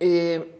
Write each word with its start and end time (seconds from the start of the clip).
Eh, 0.00 0.52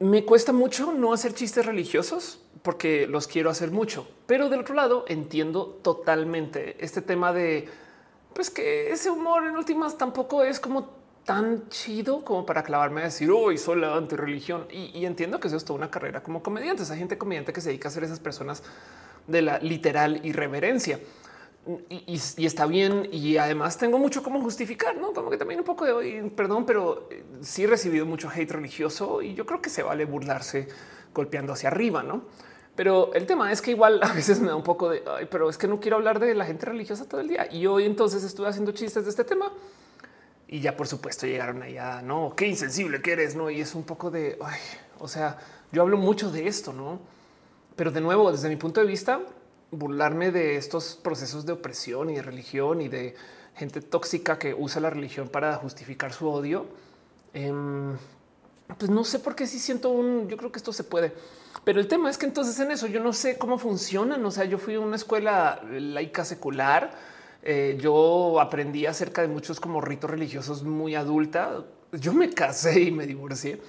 me 0.00 0.24
cuesta 0.24 0.52
mucho 0.52 0.92
no 0.92 1.12
hacer 1.12 1.34
chistes 1.34 1.64
religiosos 1.64 2.40
porque 2.62 3.06
los 3.06 3.26
quiero 3.26 3.50
hacer 3.50 3.70
mucho, 3.70 4.08
pero 4.26 4.48
del 4.48 4.60
otro 4.60 4.74
lado 4.74 5.04
entiendo 5.08 5.78
totalmente 5.82 6.76
este 6.84 7.02
tema 7.02 7.32
de 7.32 7.68
pues 8.34 8.50
que 8.50 8.90
ese 8.92 9.10
humor 9.10 9.46
en 9.46 9.56
últimas 9.56 9.98
tampoco 9.98 10.42
es 10.44 10.60
como 10.60 11.00
tan 11.24 11.68
chido 11.68 12.24
como 12.24 12.46
para 12.46 12.62
clavarme 12.62 13.02
a 13.02 13.04
decir 13.04 13.30
hoy 13.30 13.58
soy 13.58 13.80
la 13.80 13.94
antirreligión 13.94 14.66
y, 14.70 15.04
entiendo 15.04 15.38
que 15.38 15.48
eso 15.48 15.56
es 15.56 15.64
toda 15.64 15.78
una 15.78 15.90
carrera 15.90 16.22
como 16.22 16.42
comediante. 16.42 16.82
Hay 16.90 16.98
gente 16.98 17.18
comediante 17.18 17.52
que 17.52 17.60
se 17.60 17.68
dedica 17.68 17.88
a 17.88 17.92
ser 17.92 18.04
esas 18.04 18.20
personas 18.20 18.62
de 19.26 19.42
la 19.42 19.58
literal 19.58 20.24
irreverencia 20.24 20.98
y, 21.88 22.46
está 22.46 22.66
bien. 22.66 23.08
Y 23.12 23.36
además 23.36 23.78
tengo 23.78 23.98
mucho 23.98 24.22
como 24.22 24.40
justificar, 24.40 24.96
no 24.96 25.12
como 25.12 25.30
que 25.30 25.36
también 25.36 25.60
un 25.60 25.66
poco 25.66 25.84
de 25.84 25.92
hoy, 25.92 26.30
perdón, 26.34 26.64
pero 26.66 27.08
eh, 27.10 27.24
sí 27.42 27.64
he 27.64 27.66
recibido 27.66 28.06
mucho 28.06 28.30
hate 28.30 28.50
religioso 28.50 29.22
y 29.22 29.34
yo 29.34 29.46
creo 29.46 29.60
que 29.60 29.70
se 29.70 29.82
vale 29.82 30.04
burlarse 30.04 30.68
golpeando 31.14 31.52
hacia 31.52 31.68
arriba, 31.68 32.02
no? 32.02 32.22
Pero 32.76 33.12
el 33.14 33.26
tema 33.26 33.52
es 33.52 33.60
que 33.60 33.72
igual 33.72 34.00
a 34.02 34.12
veces 34.12 34.40
me 34.40 34.48
da 34.48 34.56
un 34.56 34.62
poco 34.62 34.88
de, 34.90 35.02
pero 35.30 35.50
es 35.50 35.58
que 35.58 35.68
no 35.68 35.80
quiero 35.80 35.96
hablar 35.96 36.18
de 36.18 36.34
la 36.34 36.44
gente 36.44 36.66
religiosa 36.66 37.08
todo 37.08 37.20
el 37.20 37.28
día. 37.28 37.46
Y 37.52 37.66
hoy 37.66 37.84
entonces 37.84 38.24
estuve 38.24 38.48
haciendo 38.48 38.72
chistes 38.72 39.04
de 39.04 39.10
este 39.10 39.24
tema 39.24 39.52
y 40.48 40.60
ya 40.60 40.76
por 40.76 40.88
supuesto 40.88 41.26
llegaron 41.26 41.62
allá, 41.62 42.02
no, 42.02 42.34
qué 42.36 42.46
insensible 42.46 43.00
que 43.00 43.12
eres, 43.12 43.36
no? 43.36 43.50
Y 43.50 43.60
es 43.60 43.74
un 43.74 43.84
poco 43.84 44.10
de, 44.10 44.38
o 44.98 45.06
sea, 45.06 45.38
yo 45.70 45.82
hablo 45.82 45.96
mucho 45.96 46.32
de 46.32 46.48
esto, 46.48 46.72
no? 46.72 47.00
Pero 47.76 47.92
de 47.92 48.00
nuevo, 48.00 48.32
desde 48.32 48.48
mi 48.48 48.56
punto 48.56 48.80
de 48.80 48.86
vista, 48.86 49.20
burlarme 49.70 50.30
de 50.30 50.56
estos 50.56 50.98
procesos 51.02 51.46
de 51.46 51.52
opresión 51.52 52.10
y 52.10 52.16
de 52.16 52.22
religión 52.22 52.80
y 52.80 52.88
de 52.88 53.14
gente 53.56 53.80
tóxica 53.80 54.38
que 54.38 54.54
usa 54.54 54.80
la 54.80 54.90
religión 54.90 55.28
para 55.28 55.54
justificar 55.56 56.12
su 56.12 56.28
odio. 56.28 56.66
Em, 57.34 57.96
pues 58.78 58.90
no 58.90 59.04
sé 59.04 59.18
por 59.18 59.34
qué 59.34 59.46
si 59.46 59.58
siento 59.58 59.90
un, 59.90 60.28
yo 60.28 60.36
creo 60.36 60.52
que 60.52 60.58
esto 60.58 60.72
se 60.72 60.84
puede, 60.84 61.12
pero 61.64 61.80
el 61.80 61.88
tema 61.88 62.08
es 62.08 62.18
que 62.18 62.26
entonces 62.26 62.58
en 62.60 62.70
eso 62.70 62.86
yo 62.86 63.00
no 63.00 63.12
sé 63.12 63.38
cómo 63.38 63.58
funcionan. 63.58 64.24
O 64.24 64.30
sea, 64.30 64.44
yo 64.44 64.58
fui 64.58 64.74
a 64.74 64.80
una 64.80 64.96
escuela 64.96 65.62
laica 65.70 66.24
secular. 66.24 66.92
Eh, 67.42 67.78
yo 67.80 68.40
aprendí 68.40 68.86
acerca 68.86 69.22
de 69.22 69.28
muchos 69.28 69.60
como 69.60 69.80
ritos 69.80 70.10
religiosos 70.10 70.62
muy 70.62 70.94
adulta. 70.94 71.64
Yo 71.92 72.12
me 72.12 72.30
casé 72.30 72.80
y 72.80 72.90
me 72.90 73.06
divorcié 73.06 73.60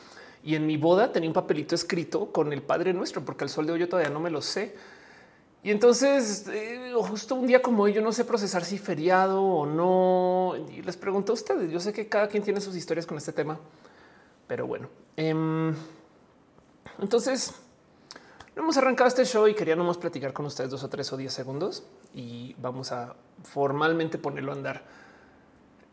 y 0.43 0.55
en 0.55 0.65
mi 0.65 0.77
boda 0.77 1.11
tenía 1.11 1.29
un 1.29 1.33
papelito 1.33 1.75
escrito 1.75 2.31
con 2.31 2.51
el 2.51 2.61
Padre 2.61 2.93
Nuestro, 2.93 3.23
porque 3.23 3.43
el 3.43 3.49
sol 3.49 3.67
de 3.67 3.73
hoy 3.73 3.79
yo 3.79 3.89
todavía 3.89 4.09
no 4.11 4.19
me 4.19 4.31
lo 4.31 4.41
sé. 4.41 4.75
Y 5.63 5.69
entonces, 5.69 6.47
eh, 6.51 6.91
justo 6.95 7.35
un 7.35 7.45
día 7.45 7.61
como 7.61 7.83
hoy, 7.83 7.93
yo 7.93 8.01
no 8.01 8.11
sé 8.11 8.25
procesar 8.25 8.65
si 8.65 8.79
feriado 8.79 9.43
o 9.43 9.65
no. 9.65 10.55
Y 10.71 10.81
les 10.81 10.97
pregunto 10.97 11.33
a 11.33 11.35
ustedes. 11.35 11.71
Yo 11.71 11.79
sé 11.79 11.93
que 11.93 12.09
cada 12.09 12.27
quien 12.27 12.41
tiene 12.43 12.59
sus 12.59 12.75
historias 12.75 13.05
con 13.05 13.17
este 13.17 13.31
tema, 13.31 13.59
pero 14.47 14.65
bueno. 14.65 14.89
Em, 15.15 15.75
entonces, 16.99 17.53
hemos 18.55 18.75
arrancado 18.77 19.07
este 19.07 19.23
show 19.23 19.47
y 19.47 19.53
quería 19.53 19.75
nomás 19.75 19.97
platicar 19.97 20.33
con 20.33 20.47
ustedes 20.47 20.71
dos 20.71 20.83
o 20.83 20.89
tres 20.89 21.13
o 21.13 21.17
diez 21.17 21.31
segundos 21.31 21.83
y 22.13 22.55
vamos 22.59 22.91
a 22.91 23.15
formalmente 23.43 24.17
ponerlo 24.17 24.53
a 24.53 24.55
andar. 24.55 24.83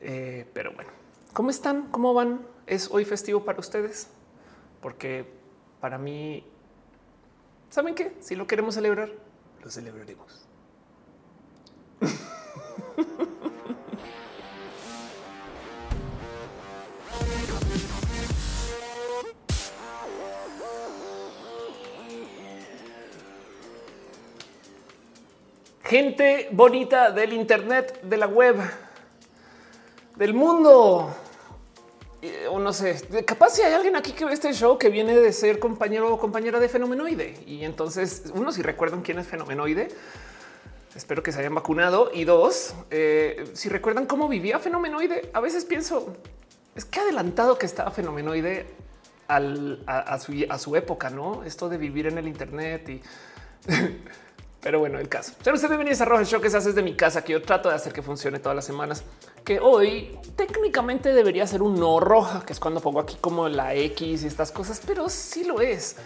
Eh, 0.00 0.46
pero 0.54 0.72
bueno, 0.72 0.90
¿cómo 1.34 1.50
están? 1.50 1.88
¿Cómo 1.90 2.14
van? 2.14 2.40
¿Es 2.66 2.90
hoy 2.90 3.04
festivo 3.04 3.44
para 3.44 3.60
ustedes? 3.60 4.08
Porque 4.80 5.26
para 5.80 5.98
mí, 5.98 6.42
¿saben 7.68 7.94
qué? 7.94 8.16
Si 8.20 8.34
lo 8.34 8.46
queremos 8.46 8.74
celebrar, 8.74 9.10
celebraremos. 9.70 10.48
Gente 25.84 26.48
bonita 26.52 27.10
del 27.12 27.32
Internet, 27.32 28.02
de 28.02 28.16
la 28.18 28.26
web, 28.26 28.56
del 30.16 30.34
mundo. 30.34 31.14
O 32.50 32.58
no 32.58 32.72
sé, 32.72 33.00
capaz 33.24 33.50
si 33.50 33.62
hay 33.62 33.72
alguien 33.72 33.94
aquí 33.94 34.12
que 34.12 34.24
ve 34.24 34.32
este 34.32 34.52
show 34.52 34.76
que 34.76 34.88
viene 34.88 35.14
de 35.14 35.32
ser 35.32 35.60
compañero 35.60 36.12
o 36.12 36.18
compañera 36.18 36.58
de 36.58 36.68
Fenomenoide. 36.68 37.38
Y 37.46 37.64
entonces, 37.64 38.24
uno, 38.34 38.50
si 38.50 38.60
recuerdan 38.62 39.02
quién 39.02 39.20
es 39.20 39.26
Fenomenoide, 39.28 39.88
espero 40.96 41.22
que 41.22 41.30
se 41.30 41.38
hayan 41.38 41.54
vacunado. 41.54 42.10
Y 42.12 42.24
dos, 42.24 42.74
eh, 42.90 43.48
si 43.54 43.68
recuerdan 43.68 44.06
cómo 44.06 44.28
vivía 44.28 44.58
Fenomenoide, 44.58 45.30
a 45.32 45.40
veces 45.40 45.64
pienso, 45.64 46.12
es 46.74 46.84
que 46.84 46.98
adelantado 46.98 47.56
que 47.56 47.66
estaba 47.66 47.92
Fenomenoide 47.92 48.66
a, 49.28 50.18
su, 50.18 50.32
a 50.48 50.58
su 50.58 50.74
época, 50.74 51.10
¿no? 51.10 51.44
Esto 51.44 51.68
de 51.68 51.78
vivir 51.78 52.06
en 52.06 52.18
el 52.18 52.26
Internet 52.26 52.88
y... 52.88 53.02
Pero 54.60 54.80
bueno, 54.80 54.98
el 54.98 55.08
caso. 55.08 55.34
Pero 55.44 55.54
usted 55.54 55.68
bienvenidos 55.68 56.00
a 56.00 56.04
Roja 56.04 56.24
Show 56.24 56.40
que 56.40 56.50
se 56.50 56.56
hace 56.56 56.70
desde 56.70 56.82
mi 56.82 56.96
casa, 56.96 57.22
que 57.22 57.32
yo 57.32 57.42
trato 57.42 57.68
de 57.68 57.76
hacer 57.76 57.92
que 57.92 58.02
funcione 58.02 58.40
todas 58.40 58.56
las 58.56 58.64
semanas. 58.64 59.04
Que 59.44 59.60
hoy 59.60 60.18
técnicamente 60.36 61.12
debería 61.12 61.46
ser 61.46 61.62
un 61.62 61.78
no 61.78 62.00
roja, 62.00 62.44
que 62.44 62.52
es 62.52 62.60
cuando 62.60 62.80
pongo 62.80 63.00
aquí 63.00 63.16
como 63.20 63.48
la 63.48 63.74
X 63.74 64.22
y 64.22 64.26
estas 64.26 64.52
cosas, 64.52 64.80
pero 64.86 65.08
sí 65.08 65.44
lo 65.44 65.60
es. 65.60 65.96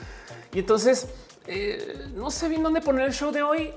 Y 0.52 0.60
entonces 0.60 1.08
eh, 1.46 2.06
no 2.14 2.30
sé 2.30 2.48
bien 2.48 2.62
dónde 2.62 2.80
poner 2.80 3.06
el 3.06 3.12
show 3.12 3.32
de 3.32 3.42
hoy. 3.42 3.72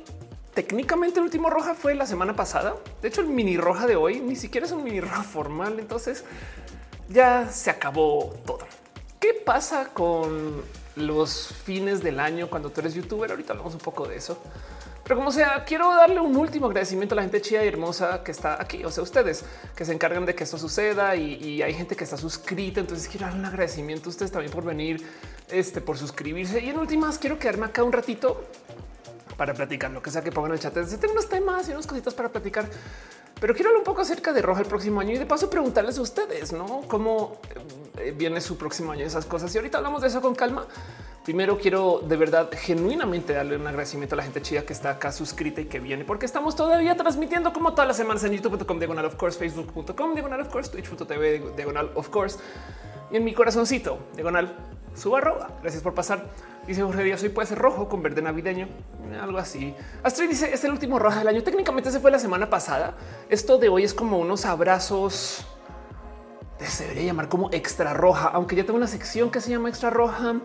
Técnicamente 0.54 1.20
el 1.20 1.26
último 1.26 1.50
roja 1.50 1.76
fue 1.76 1.96
la 1.96 2.06
semana 2.06 2.36
pasada. 2.36 2.76
De 3.02 3.10
hecho, 3.10 3.22
el 3.22 3.28
mini 3.28 3.58
roja 3.58 3.88
de 3.88 3.96
hoy 3.96 4.22
ni 4.22 4.36
siquiera 4.36 4.66
es 4.66 4.72
un 4.72 4.84
mini 4.84 5.02
roja 5.02 5.24
formal. 5.24 5.80
Entonces 5.80 6.24
ya 7.10 7.50
se 7.50 7.70
acabó 7.70 8.34
todo. 8.46 8.60
¿Qué 9.20 9.34
pasa 9.34 9.90
con 9.94 10.64
los 10.96 11.48
fines 11.48 12.02
del 12.02 12.20
año 12.20 12.50
cuando 12.50 12.70
tú 12.70 12.82
eres 12.82 12.94
youtuber. 12.94 13.30
Ahorita 13.30 13.54
hablamos 13.54 13.74
un 13.74 13.80
poco 13.80 14.08
de 14.08 14.18
eso. 14.18 14.38
Pero 15.06 15.18
como 15.18 15.32
sea, 15.32 15.64
quiero 15.66 15.94
darle 15.94 16.20
un 16.20 16.36
último 16.36 16.66
agradecimiento 16.66 17.14
a 17.14 17.18
la 17.18 17.22
gente 17.22 17.40
chida 17.40 17.64
y 17.64 17.68
hermosa 17.68 18.24
que 18.24 18.32
está 18.32 18.60
aquí. 18.60 18.84
O 18.84 18.92
sea, 18.92 19.04
ustedes 19.04 19.46
que 19.76 19.86
se 19.86 19.94
encargan 19.94 20.26
de 20.26 20.34
que 20.34 20.44
esto 20.44 20.58
suceda 20.58 21.16
y, 21.16 21.62
hay 21.62 21.76
gente 21.76 21.96
que 21.96 22.04
está 22.04 22.18
suscrita. 22.18 22.80
Entonces 22.80 23.08
quiero 23.08 23.28
dar 23.28 23.36
un 23.36 23.46
agradecimiento 23.46 24.10
a 24.10 24.12
ustedes 24.12 24.32
también 24.32 24.52
por 24.52 24.66
venir, 24.66 25.06
este, 25.50 25.80
por 25.80 26.00
suscribirse. 26.00 26.60
Y 26.60 26.70
en 26.70 26.80
últimas, 26.80 27.20
quiero 27.20 27.38
quedarme 27.38 27.68
acá 27.68 27.84
un 27.84 27.92
ratito 27.92 28.46
para 29.38 29.54
platicar 29.54 29.92
lo 29.92 30.02
que 30.02 30.10
sea 30.10 30.24
que 30.24 30.32
pongan 30.32 30.52
en 30.52 30.56
el 30.56 30.60
chat. 30.60 30.74
Tengo 30.74 31.14
unos 31.14 31.30
temas 31.30 31.70
y 31.70 31.74
unas 31.74 31.86
cositas 31.86 32.16
para 32.16 32.30
platicar, 32.30 32.66
pero 33.40 33.54
quiero 33.54 33.70
hablar 33.70 33.80
un 33.80 33.86
poco 33.86 34.02
acerca 34.02 34.34
de 34.34 34.42
Roja 34.42 34.62
el 34.62 34.68
próximo 34.68 35.02
año 35.02 35.14
y 35.14 35.18
de 35.18 35.26
paso 35.26 35.50
preguntarles 35.50 35.98
a 35.98 36.02
ustedes, 36.02 36.54
¿no? 36.54 36.82
¿Cómo 36.88 37.38
eh, 37.98 38.14
viene 38.16 38.40
su 38.42 38.58
próximo 38.58 38.92
año 38.92 39.06
esas 39.06 39.26
cosas? 39.26 39.54
Y 39.54 39.58
ahorita 39.58 39.78
hablamos 39.78 40.02
de 40.02 40.08
eso 40.08 40.22
con 40.22 40.36
calma. 40.36 40.66
Primero 41.26 41.58
quiero 41.58 42.02
de 42.08 42.18
verdad 42.18 42.50
genuinamente 42.54 43.34
darle 43.34 43.56
un 43.56 43.66
agradecimiento 43.66 44.14
a 44.14 44.18
la 44.18 44.24
gente 44.24 44.44
chida 44.44 44.62
que 44.62 44.74
está 44.74 44.92
acá 44.92 45.12
suscrita 45.12 45.60
y 45.60 45.66
que 45.66 45.80
viene, 45.80 46.06
porque 46.06 46.26
estamos 46.28 46.56
todavía 46.56 46.96
transmitiendo 46.96 47.52
como 47.52 47.72
todas 47.72 47.88
las 47.88 47.98
semanas 47.98 48.24
en 48.24 48.34
youtube.com 48.34 48.78
diagonal 48.78 49.06
of 49.06 49.16
course, 49.16 49.40
facebook.com 49.40 50.14
diagonal 50.14 50.42
of 50.42 50.50
course, 50.50 50.70
twitch.tv 50.70 51.56
diagonal 51.56 51.92
of 51.96 52.10
course 52.10 52.38
y 53.12 53.18
en 53.18 53.24
mi 53.24 53.34
corazoncito 53.34 54.00
diagonal 54.14 54.56
su 54.96 55.16
arroba. 55.16 55.50
Gracias 55.62 55.84
por 55.84 55.94
pasar. 55.94 56.26
Dice 56.66 56.82
Jorge 56.82 57.04
Díaz, 57.04 57.22
hoy 57.22 57.30
puede 57.30 57.48
ser 57.48 57.60
rojo 57.60 57.88
con 57.88 58.02
verde 58.02 58.22
navideño, 58.22 58.68
algo 59.22 59.38
así. 59.38 59.76
Astrid 60.02 60.30
dice, 60.30 60.52
es 60.52 60.64
el 60.64 60.72
último 60.72 60.98
roja 60.98 61.20
del 61.20 61.28
año. 61.28 61.44
Técnicamente 61.44 61.92
se 61.92 62.00
fue 62.00 62.10
la 62.10 62.18
semana 62.18 62.50
pasada. 62.50 62.96
Esto 63.30 63.58
de 63.60 63.70
hoy 63.70 63.84
es 63.84 63.94
como 63.94 64.18
unos 64.18 64.46
abrazos, 64.46 65.46
se 66.60 66.84
debería 66.84 67.04
llamar 67.04 67.30
como 67.30 67.52
extra 67.52 67.94
roja, 67.94 68.30
aunque 68.30 68.56
ya 68.56 68.64
tengo 68.64 68.78
una 68.78 68.88
sección 68.88 69.30
que 69.30 69.42
se 69.42 69.52
llama 69.52 69.70
extra 69.70 69.90
roja. 69.90 70.36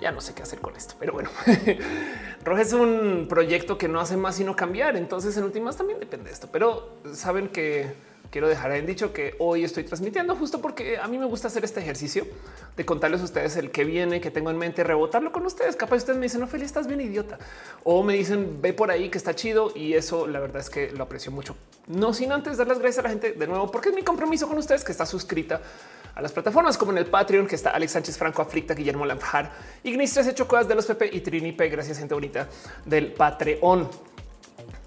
Ya 0.00 0.12
no 0.12 0.20
sé 0.20 0.34
qué 0.34 0.42
hacer 0.42 0.60
con 0.60 0.76
esto, 0.76 0.94
pero 0.98 1.14
bueno, 1.14 1.30
roja 2.44 2.62
es 2.62 2.72
un 2.74 3.26
proyecto 3.28 3.78
que 3.78 3.88
no 3.88 3.98
hace 3.98 4.16
más 4.16 4.36
sino 4.36 4.54
cambiar. 4.54 4.96
Entonces 4.96 5.36
en 5.36 5.44
últimas 5.44 5.76
también 5.76 5.98
depende 5.98 6.26
de 6.26 6.34
esto, 6.34 6.48
pero 6.52 6.98
saben 7.14 7.48
que 7.48 7.94
quiero 8.30 8.48
dejar 8.48 8.72
en 8.72 8.86
dicho 8.86 9.12
que 9.12 9.34
hoy 9.38 9.64
estoy 9.64 9.84
transmitiendo 9.84 10.36
justo 10.36 10.60
porque 10.60 10.98
a 10.98 11.08
mí 11.08 11.18
me 11.18 11.26
gusta 11.26 11.48
hacer 11.48 11.64
este 11.64 11.80
ejercicio 11.80 12.26
de 12.76 12.84
contarles 12.84 13.20
a 13.20 13.24
ustedes 13.24 13.56
el 13.56 13.70
que 13.70 13.84
viene, 13.84 14.20
que 14.20 14.30
tengo 14.30 14.50
en 14.50 14.58
mente, 14.58 14.84
rebotarlo 14.84 15.32
con 15.32 15.46
ustedes. 15.46 15.76
Capaz 15.76 15.96
ustedes 15.96 16.18
me 16.18 16.26
dicen, 16.26 16.46
Feli, 16.48 16.64
estás 16.64 16.86
bien 16.86 17.00
idiota. 17.00 17.38
O 17.84 18.02
me 18.02 18.14
dicen, 18.14 18.60
ve 18.60 18.72
por 18.72 18.90
ahí 18.90 19.08
que 19.08 19.18
está 19.18 19.34
chido. 19.34 19.72
Y 19.74 19.94
eso 19.94 20.26
la 20.26 20.40
verdad 20.40 20.60
es 20.60 20.70
que 20.70 20.90
lo 20.90 21.04
aprecio 21.04 21.32
mucho. 21.32 21.56
No 21.86 22.12
sin 22.12 22.32
antes 22.32 22.58
dar 22.58 22.66
las 22.66 22.78
gracias 22.78 22.98
a 22.98 23.02
la 23.02 23.10
gente 23.10 23.32
de 23.32 23.46
nuevo, 23.46 23.70
porque 23.70 23.90
es 23.90 23.94
mi 23.94 24.02
compromiso 24.02 24.48
con 24.48 24.58
ustedes 24.58 24.84
que 24.84 24.92
está 24.92 25.06
suscrita 25.06 25.60
a 26.14 26.22
las 26.22 26.32
plataformas 26.32 26.78
como 26.78 26.92
en 26.92 26.98
el 26.98 27.06
Patreon, 27.06 27.46
que 27.46 27.54
está 27.54 27.70
Alex 27.70 27.92
Sánchez 27.92 28.18
Franco, 28.18 28.42
Aflicta, 28.42 28.74
Guillermo 28.74 29.04
Lamjar, 29.04 29.52
Ignis 29.84 30.14
13 30.14 30.34
Chocodas 30.34 30.66
de 30.66 30.74
los 30.74 30.86
Pepe 30.86 31.10
y 31.12 31.20
Trini 31.20 31.52
P. 31.52 31.68
Gracias, 31.68 31.98
gente 31.98 32.14
bonita 32.14 32.48
del 32.84 33.12
Patreon. 33.12 34.15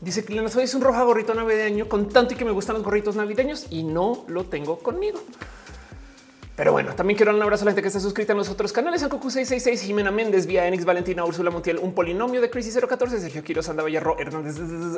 Dice 0.01 0.24
que 0.24 0.50
soy 0.50 0.63
es 0.63 0.74
un 0.75 0.81
roja 0.81 1.04
gorrito 1.04 1.34
navideño 1.34 1.90
con 1.90 2.07
tanto 2.07 2.34
y 2.34 2.38
que 2.38 2.46
me 2.46 2.51
gustan 2.51 2.75
los 2.75 2.86
gorritos 2.86 3.16
navideños 3.16 3.68
y 3.69 3.84
no 3.84 4.24
lo 4.28 4.46
tengo 4.46 4.80
conmigo. 4.80 5.19
Pero 6.60 6.74
bueno, 6.74 6.94
también 6.94 7.16
quiero 7.16 7.31
dar 7.31 7.38
un 7.38 7.44
abrazo 7.44 7.63
a 7.63 7.68
la 7.68 7.72
gente 7.72 7.81
que 7.81 7.88
está 7.88 8.01
suscrita 8.01 8.34
en 8.34 8.38
los 8.38 8.50
otros 8.50 8.74
canales. 8.74 9.01
Ancocu 9.01 9.30
666, 9.30 9.81
Jimena 9.81 10.12
Méndez, 10.12 10.46
Vía 10.46 10.68
Enix, 10.68 10.84
Valentina, 10.84 11.24
Úrsula 11.24 11.50
Montiel, 11.50 11.78
un 11.78 11.94
polinomio 11.94 12.42
de 12.42 12.50
Crisis 12.50 12.78
014, 12.78 13.18
Sergio 13.22 13.42
Quiroz, 13.42 13.66
Sanda 13.66 13.81
Villarro, 13.81 14.18
Hernández, 14.19 14.57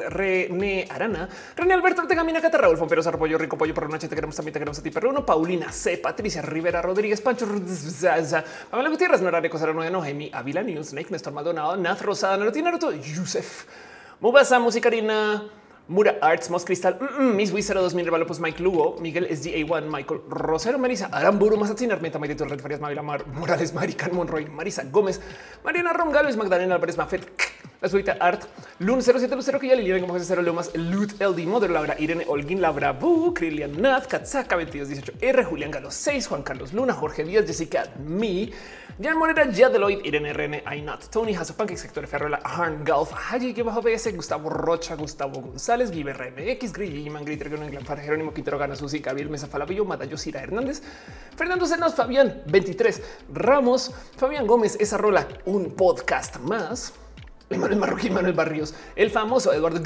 René 0.09 0.88
Arana, 0.89 1.30
René 1.56 1.75
Alberto 1.75 2.01
Ortega, 2.01 2.24
Mina 2.24 2.42
Cata, 2.42 2.57
Raúl 2.57 2.77
Fompero, 2.77 3.03
Sarpollo, 3.03 3.38
Rico 3.38 3.59
Pollo, 3.59 3.75
por 3.75 3.88
noche 3.92 4.07
te 4.07 4.15
queremos 4.15 4.36
también, 4.36 4.53
te 4.53 4.59
queremos 4.59 4.80
a 4.80 4.81
ti, 4.81 4.89
Perruno, 4.89 5.24
Paulina 5.24 5.71
C, 5.71 6.00
Patricia 6.00 6.42
Rivera, 6.42 6.81
Rodríguez, 6.81 7.21
Pancho, 7.21 7.45
Pamela 7.45 8.89
Gutiérrez, 8.89 9.21
Nora 9.21 9.39
Reco, 9.39 9.59
Sarano 9.59 9.88
Noemi, 9.88 10.31
Avila 10.33 10.63
News, 10.63 10.88
Snake, 10.88 11.12
Néstor 11.12 11.31
Maldonado, 11.31 11.77
Nath 11.77 12.01
Rosada, 12.01 12.38
Naruto, 12.38 12.59
Naruto, 12.59 12.92
Yusef, 12.92 13.65
Mubasa, 14.21 14.59
Musicarina, 14.59 15.50
Mura 15.88 16.19
Arts, 16.21 16.47
Mos 16.51 16.63
Cristal, 16.63 16.94
mm, 16.94 17.21
mm, 17.21 17.35
Miss 17.35 17.51
Wizard 17.51 17.77
2000, 17.77 18.12
Valopus, 18.12 18.39
Mike 18.39 18.59
Lugo, 18.62 19.00
Miguel 19.01 19.25
SGA1, 19.25 19.89
Michael 19.89 20.21
Rosero, 20.29 20.77
Marisa, 20.77 21.09
Aramburu, 21.12 21.57
Mazatzin, 21.57 21.91
Armenta, 21.91 22.19
Maite 22.19 22.38
Red 22.45 22.62
Farias, 22.62 22.79
Mavila 22.79 23.03
Mar, 23.03 23.25
Morales, 23.33 23.73
Marican 23.73 24.13
Monroy, 24.13 24.45
Marisa 24.45 24.83
Gómez, 24.83 25.19
Mariana 25.65 25.91
Rom 25.91 26.12
Gálvez, 26.12 26.38
Magdalena 26.38 26.75
Álvarez, 26.75 26.97
Mafet, 26.97 27.25
la 27.81 27.89
suita 27.89 28.15
Art, 28.19 28.43
Lun 28.77 29.01
07 29.01 29.35
Lucero, 29.35 29.59
que 29.59 29.67
ya 29.67 29.75
le 29.75 30.01
como 30.01 30.13
José 30.13 30.25
Cero 30.27 30.43
Lomas, 30.43 30.69
Lut 30.75 31.19
LD, 31.19 31.47
Mother 31.47 31.71
Laura, 31.71 31.95
Irene 31.97 32.25
Olguín, 32.27 32.61
Labra 32.61 32.91
Bu, 32.91 33.33
Krilian 33.33 33.81
Nath, 33.81 34.05
Katzaka 34.05 34.55
2218 34.55 35.13
R, 35.19 35.43
Julián 35.43 35.71
Galo 35.71 35.89
6, 35.89 36.27
Juan 36.27 36.43
Carlos 36.43 36.73
Luna, 36.73 36.93
Jorge 36.93 37.23
Díaz, 37.23 37.47
Jessica 37.47 37.85
Mi, 37.97 38.51
Jan 39.01 39.17
Morera, 39.17 39.45
Deloitte, 39.45 40.05
Irene 40.05 40.31
RN, 40.31 40.61
Ainat, 40.63 41.09
Tony 41.09 41.33
Hasso, 41.33 41.55
Pancake, 41.55 41.79
Sector 41.79 42.05
Ferrola, 42.05 42.39
Harn 42.43 42.83
Golf, 42.85 43.11
Haji, 43.13 43.51
que 43.55 43.63
bajo 43.63 43.81
BS, 43.81 44.15
Gustavo 44.15 44.47
Rocha, 44.51 44.93
Gustavo 44.93 45.41
González, 45.41 45.91
Giver 45.91 46.15
RMX, 46.15 46.73
Grilli, 46.73 47.09
Man 47.09 47.25
Gritter, 47.25 47.49
Jerónimo 47.49 48.31
Quintero, 48.31 48.59
Gana 48.59 48.75
Susi, 48.75 48.99
Gabriel 48.99 49.31
Mesa 49.31 49.47
Falabillo, 49.47 49.85
Matayo, 49.85 50.19
Cira 50.19 50.39
Hernández, 50.43 50.83
Fernando 51.35 51.65
Cenas, 51.65 51.95
Fabián 51.95 52.43
23, 52.45 53.01
Ramos, 53.33 53.91
Fabián 54.17 54.45
Gómez, 54.45 54.77
esa 54.79 54.99
rola, 54.99 55.27
un 55.45 55.71
podcast 55.71 56.37
más. 56.37 57.00
Manuel 57.57 57.80
Marroquín, 57.80 58.13
Manuel 58.13 58.33
Barrios, 58.33 58.74
el 58.95 59.09
famoso 59.09 59.53
Eduardo 59.53 59.81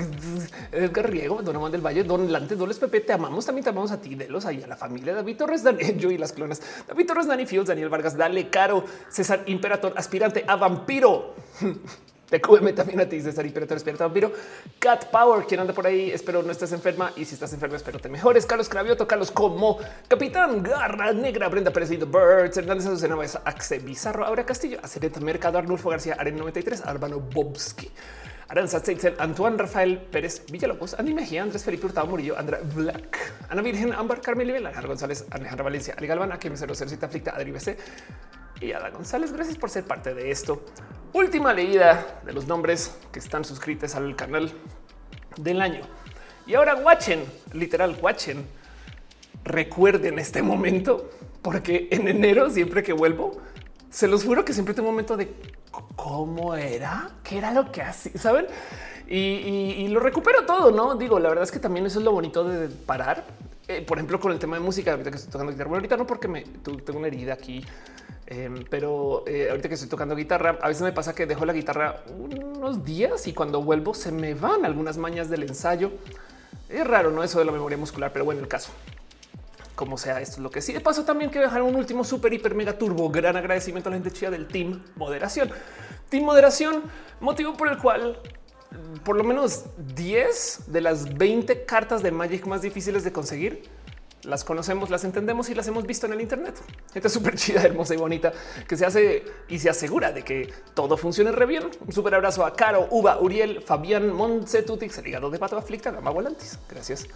Edgar 0.72 1.10
Riego, 1.10 1.42
Don 1.42 1.56
Juan 1.56 1.72
del 1.72 1.86
Valle, 1.86 2.04
Don 2.04 2.32
Lante, 2.32 2.56
Doles 2.56 2.80
Pepe, 2.80 3.02
te 3.02 3.14
amamos, 3.14 3.46
también 3.46 3.64
te 3.64 3.70
amamos 3.70 3.92
a 3.92 4.02
ti, 4.02 4.16
de 4.16 4.28
los 4.30 4.46
ahí 4.46 4.62
a 4.64 4.68
la 4.68 4.76
familia, 4.76 5.14
David 5.14 5.38
Torres, 5.38 5.64
Daniel, 5.64 5.98
yo 6.00 6.12
y 6.12 6.18
las 6.18 6.34
clonas, 6.34 6.62
David 6.88 7.08
Torres, 7.08 7.28
Dani 7.28 7.46
Fields, 7.46 7.68
Daniel 7.68 7.90
Vargas, 7.90 8.18
Dale 8.18 8.50
Caro, 8.50 8.86
César 9.10 9.44
Imperator, 9.46 9.94
aspirante 9.96 10.44
a 10.48 10.56
vampiro. 10.56 11.36
Te 12.30 12.42
QM 12.42 12.74
también 12.74 13.00
a 13.00 13.08
ti, 13.08 13.22
César 13.22 13.46
Imperator, 13.46 13.76
despierta 13.76 14.06
vampiro. 14.06 14.32
Cat 14.80 15.06
Power, 15.06 15.46
quien 15.46 15.60
anda 15.60 15.74
por 15.74 15.86
ahí, 15.86 16.10
espero 16.10 16.42
no 16.42 16.52
estés 16.52 16.72
enferma 16.72 17.12
y 17.16 17.26
si 17.26 17.36
estás 17.36 17.54
enferma, 17.54 17.76
espero 17.76 18.00
te 18.00 18.10
mejores. 18.10 18.46
Carlos 18.48 18.68
Cravioto, 18.68 19.08
Carlos 19.08 19.30
Como, 19.30 19.78
Capitán 20.08 20.64
Garra 20.64 21.14
Negra, 21.14 21.50
Brenda 21.50 21.72
Pérez 21.72 21.92
y 21.92 21.98
Birds, 21.98 22.58
Hernández 22.58 22.88
Azucena, 22.88 23.16
Axe 23.46 23.80
Bizarro, 23.80 24.26
Aura 24.26 24.44
Castillo, 24.44 24.80
Acereta 24.82 25.20
Mercado, 25.20 25.60
Arnulfo 25.60 25.90
García, 25.90 26.16
Aren 26.18 26.38
93, 26.38 26.82
Arbano 26.86 27.20
Bobski. 27.20 27.92
Aranza 28.48 28.80
Tzeitzel, 28.80 29.16
Antoine 29.18 29.58
Rafael 29.58 29.98
Pérez 29.98 30.46
Villalobos, 30.52 30.94
Andy 31.00 31.16
Mejía, 31.16 31.42
Andrés 31.42 31.64
Felipe 31.64 31.88
Hurtado 31.88 32.06
Murillo, 32.06 32.38
Andra 32.38 32.60
Black, 32.76 33.34
Ana 33.50 33.64
Virgen, 33.64 33.92
Ámbar, 33.92 34.22
Carmen 34.22 34.46
Libel, 34.46 34.68
Alejandro 34.68 34.90
González, 34.90 35.26
Alejandra 35.32 35.64
Valencia, 35.64 35.96
Ali 35.98 36.06
Galván, 36.06 36.32
Aquí 36.32 36.50
me 36.50 36.58
Cita 36.58 37.08
Aflicta, 37.08 37.36
Adri 37.36 37.52
BC 37.52 37.76
y 38.62 38.72
Ada 38.72 38.90
González. 38.90 39.32
Gracias 39.32 39.58
por 39.58 39.70
ser 39.70 39.84
parte 39.84 40.14
de 40.14 40.32
esto. 40.32 40.64
Última 41.14 41.54
leída 41.54 42.22
de 42.26 42.34
los 42.34 42.48
nombres 42.48 42.98
que 43.12 43.20
están 43.20 43.46
suscritos 43.46 43.96
al 43.96 44.16
canal 44.16 44.52
del 45.38 45.62
año. 45.62 45.82
Y 46.48 46.56
ahora 46.56 46.76
watchen, 46.76 47.24
literal 47.54 47.98
watchen. 48.02 48.46
Recuerden 49.44 50.20
este 50.20 50.42
momento 50.42 51.10
porque 51.42 51.88
en 51.92 52.08
enero 52.08 52.50
siempre 52.50 52.84
que 52.84 52.94
vuelvo, 52.94 53.40
se 53.90 54.08
los 54.08 54.24
juro 54.24 54.44
que 54.44 54.54
siempre 54.54 54.74
tengo 54.74 54.90
un 54.90 54.96
momento 54.96 55.16
de 55.16 55.32
cómo 55.96 56.56
era, 56.56 57.12
qué 57.24 57.38
era 57.38 57.52
lo 57.52 57.72
que 57.72 57.82
hacía, 57.82 58.12
saben? 58.16 58.48
Y, 59.08 59.88
lo 59.90 60.00
recupero 60.00 60.46
todo, 60.46 60.72
no 60.72 60.96
digo. 60.96 61.20
La 61.20 61.30
verdad 61.30 61.44
es 61.44 61.52
que 61.52 61.60
también 61.60 61.86
eso 61.86 62.00
es 62.00 62.06
lo 62.06 62.12
bonito 62.12 62.44
de 62.44 62.68
parar. 62.70 63.24
Eh, 63.68 63.82
por 63.82 63.98
ejemplo, 63.98 64.20
con 64.20 64.32
el 64.32 64.40
tema 64.40 64.58
de 64.58 64.64
música, 64.64 64.92
ahorita 64.92 65.12
que 65.12 65.18
estoy 65.18 65.32
tocando 65.32 65.52
guitarra, 65.52 65.70
bueno, 65.70 65.80
ahorita 65.82 65.98
no 65.98 66.08
porque 66.08 66.28
me 66.28 66.42
tengo 66.42 66.98
una 66.98 67.08
herida 67.08 67.34
aquí 67.34 67.64
Em, 68.28 68.64
pero 68.70 69.24
eh, 69.28 69.50
ahorita 69.50 69.68
que 69.68 69.76
estoy 69.76 69.90
tocando 69.90 70.16
guitarra, 70.16 70.58
a 70.62 70.68
veces 70.68 70.82
me 70.82 70.92
pasa 70.92 71.14
que 71.14 71.28
dejo 71.28 71.46
la 71.46 71.54
guitarra 71.54 72.04
unos 72.18 72.84
días 72.84 73.28
y 73.28 73.34
cuando 73.34 73.62
vuelvo 73.62 73.94
se 73.94 74.12
me 74.12 74.34
van 74.34 74.66
algunas 74.66 74.98
mañas 74.98 75.30
del 75.30 75.44
ensayo. 75.44 75.92
Es 76.70 76.86
raro, 76.88 77.12
no 77.12 77.24
eso 77.24 77.38
de 77.38 77.46
la 77.46 77.52
memoria 77.52 77.78
muscular, 77.78 78.12
pero 78.12 78.26
bueno, 78.26 78.42
el 78.42 78.48
caso. 78.48 78.72
Como 79.76 79.98
sea, 79.98 80.22
esto 80.22 80.38
es 80.38 80.40
lo 80.40 80.50
que 80.50 80.62
sí. 80.62 80.74
De 80.74 80.80
paso, 80.80 81.04
también 81.04 81.30
quiero 81.30 81.46
dejar 81.46 81.62
un 81.62 81.76
último 81.76 82.04
super 82.04 82.34
hiper 82.34 82.56
mega 82.56 82.78
turbo. 82.78 83.10
Gran 83.10 83.36
agradecimiento 83.36 83.90
a 83.90 83.92
la 83.92 83.98
gente 83.98 84.10
chida 84.10 84.32
del 84.32 84.48
Team 84.48 84.82
Moderación. 84.96 85.52
Team 86.10 86.24
Moderación, 86.24 86.84
motivo 87.20 87.54
por 87.56 87.68
el 87.68 87.78
cual 87.78 88.18
por 89.04 89.16
lo 89.16 89.24
menos 89.24 89.66
10 89.96 90.64
de 90.68 90.82
las 90.82 91.18
20 91.18 91.66
cartas 91.66 92.02
de 92.02 92.12
Magic 92.12 92.46
más 92.46 92.62
difíciles 92.62 93.04
de 93.04 93.12
conseguir 93.12 93.64
las 94.26 94.44
conocemos, 94.44 94.90
las 94.90 95.04
entendemos 95.04 95.50
y 95.50 95.56
las 95.56 95.68
hemos 95.68 95.86
visto 95.86 96.06
en 96.06 96.14
el 96.14 96.22
Internet. 96.22 96.56
Es 96.94 97.14
súper 97.14 97.36
chida, 97.36 97.62
hermosa 97.64 97.94
y 97.94 97.98
bonita 97.98 98.34
que 98.68 98.78
se 98.78 98.86
hace 98.86 99.24
y 99.48 99.60
se 99.60 99.70
asegura 99.70 100.12
de 100.12 100.24
que 100.24 100.54
todo 100.74 100.98
funcione 100.98 101.32
re 101.32 101.46
bien. 101.46 101.70
Un 101.86 101.94
súper 101.94 102.16
abrazo 102.16 102.46
a 102.46 102.54
Caro, 102.54 102.88
Uva, 102.92 103.20
Uriel, 103.20 103.62
Fabián, 103.62 104.12
Montsetutix, 104.12 104.98
el 105.00 105.08
hígado 105.08 105.30
de 105.30 105.40
pato 105.40 105.58
aflicta, 105.58 105.92
Gama 105.92 106.12
Volantis. 106.12 106.58
Gracias 106.70 107.08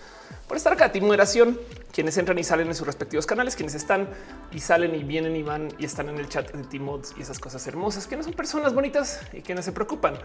por 0.47 0.57
estar 0.57 0.73
acá. 0.73 0.91
Team 0.91 1.05
Moderación, 1.05 1.59
quienes 1.91 2.17
entran 2.17 2.37
y 2.37 2.43
salen 2.43 2.67
en 2.67 2.75
sus 2.75 2.85
respectivos 2.85 3.25
canales, 3.25 3.55
quienes 3.55 3.75
están 3.75 4.07
y 4.51 4.59
salen 4.59 4.95
y 4.95 5.03
vienen 5.03 5.35
y 5.35 5.43
van 5.43 5.69
y 5.77 5.85
están 5.85 6.09
en 6.09 6.17
el 6.17 6.29
chat 6.29 6.51
de 6.51 6.63
Team 6.63 6.83
Mods 6.83 7.13
y 7.17 7.21
esas 7.21 7.39
cosas 7.39 7.65
hermosas, 7.67 8.07
que 8.07 8.15
no 8.17 8.23
son 8.23 8.33
personas 8.33 8.73
bonitas 8.73 9.21
y 9.33 9.41
quienes 9.41 9.65
se 9.65 9.71
preocupan 9.71 10.15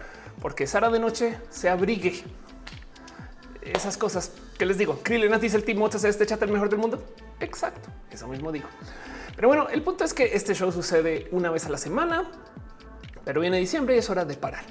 porque 0.41 0.67
Sara 0.67 0.89
de 0.89 0.99
noche 0.99 1.37
se 1.49 1.69
abrigue 1.69 2.23
esas 3.65 3.97
cosas 3.97 4.31
que 4.57 4.65
les 4.65 4.77
digo. 4.77 4.99
Krillin 5.03 5.39
dice 5.39 5.57
el 5.57 5.63
Team 5.63 5.83
es 5.83 6.03
este 6.03 6.25
chat 6.25 6.41
el 6.41 6.51
mejor 6.51 6.69
del 6.69 6.79
mundo. 6.79 7.03
Exacto, 7.39 7.89
eso 8.11 8.27
mismo 8.27 8.51
digo. 8.51 8.67
Pero 9.35 9.47
bueno, 9.47 9.67
el 9.69 9.81
punto 9.81 10.03
es 10.03 10.13
que 10.13 10.35
este 10.35 10.53
show 10.53 10.71
sucede 10.71 11.27
una 11.31 11.49
vez 11.49 11.65
a 11.65 11.69
la 11.69 11.77
semana, 11.77 12.29
pero 13.23 13.41
viene 13.41 13.57
diciembre 13.57 13.95
y 13.95 13.99
es 13.99 14.09
hora 14.09 14.23
de 14.23 14.35
parar. 14.35 14.63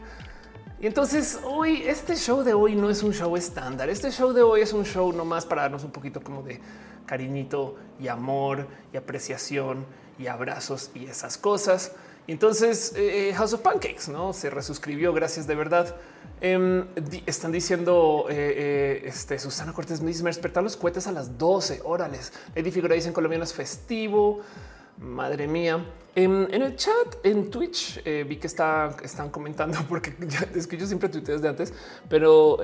Y 0.80 0.86
entonces 0.86 1.40
hoy, 1.44 1.82
este 1.86 2.16
show 2.16 2.42
de 2.42 2.54
hoy 2.54 2.74
no 2.74 2.90
es 2.90 3.02
un 3.02 3.12
show 3.12 3.36
estándar. 3.36 3.88
Este 3.88 4.10
show 4.10 4.32
de 4.32 4.42
hoy 4.42 4.60
es 4.60 4.72
un 4.72 4.84
show 4.84 5.12
nomás 5.12 5.46
para 5.46 5.62
darnos 5.62 5.84
un 5.84 5.90
poquito 5.90 6.20
como 6.20 6.42
de 6.42 6.60
cariñito 7.06 7.76
y 8.00 8.08
amor 8.08 8.66
y 8.92 8.96
apreciación 8.96 9.86
y 10.18 10.26
abrazos 10.26 10.90
y 10.94 11.06
esas 11.06 11.38
cosas. 11.38 11.92
Entonces 12.26 12.94
eh, 12.96 13.32
House 13.36 13.52
of 13.52 13.60
Pancakes 13.60 14.08
no 14.08 14.32
se 14.32 14.50
resuscribió. 14.50 15.12
Gracias 15.12 15.46
de 15.46 15.54
verdad. 15.54 15.94
Em, 16.40 16.86
están 17.26 17.52
diciendo 17.52 18.26
eh, 18.28 18.34
eh, 18.34 19.02
este, 19.06 19.38
Susana 19.38 19.72
Cortés 19.72 20.00
me 20.00 20.12
despertar 20.12 20.62
los 20.62 20.76
cohetes 20.76 21.06
a 21.06 21.12
las 21.12 21.38
12. 21.38 21.82
Órales. 21.84 22.32
Eddie 22.54 22.72
Figura 22.72 22.94
dice 22.94 23.08
en 23.08 23.14
Colombia 23.14 23.38
no 23.38 23.44
es 23.44 23.52
festivo. 23.52 24.40
Madre 24.98 25.48
mía. 25.48 25.84
En, 26.14 26.48
el 26.52 26.76
chat, 26.76 27.16
en 27.24 27.50
Twitch, 27.50 28.00
eh, 28.04 28.24
vi 28.26 28.36
que 28.36 28.46
está, 28.46 28.96
están 29.02 29.30
comentando 29.30 29.78
porque 29.88 30.14
ya, 30.20 30.46
es 30.54 30.66
que 30.68 30.76
yo 30.76 30.86
siempre 30.86 31.08
tuiteo 31.08 31.34
desde 31.34 31.48
antes, 31.48 31.74
pero 32.08 32.58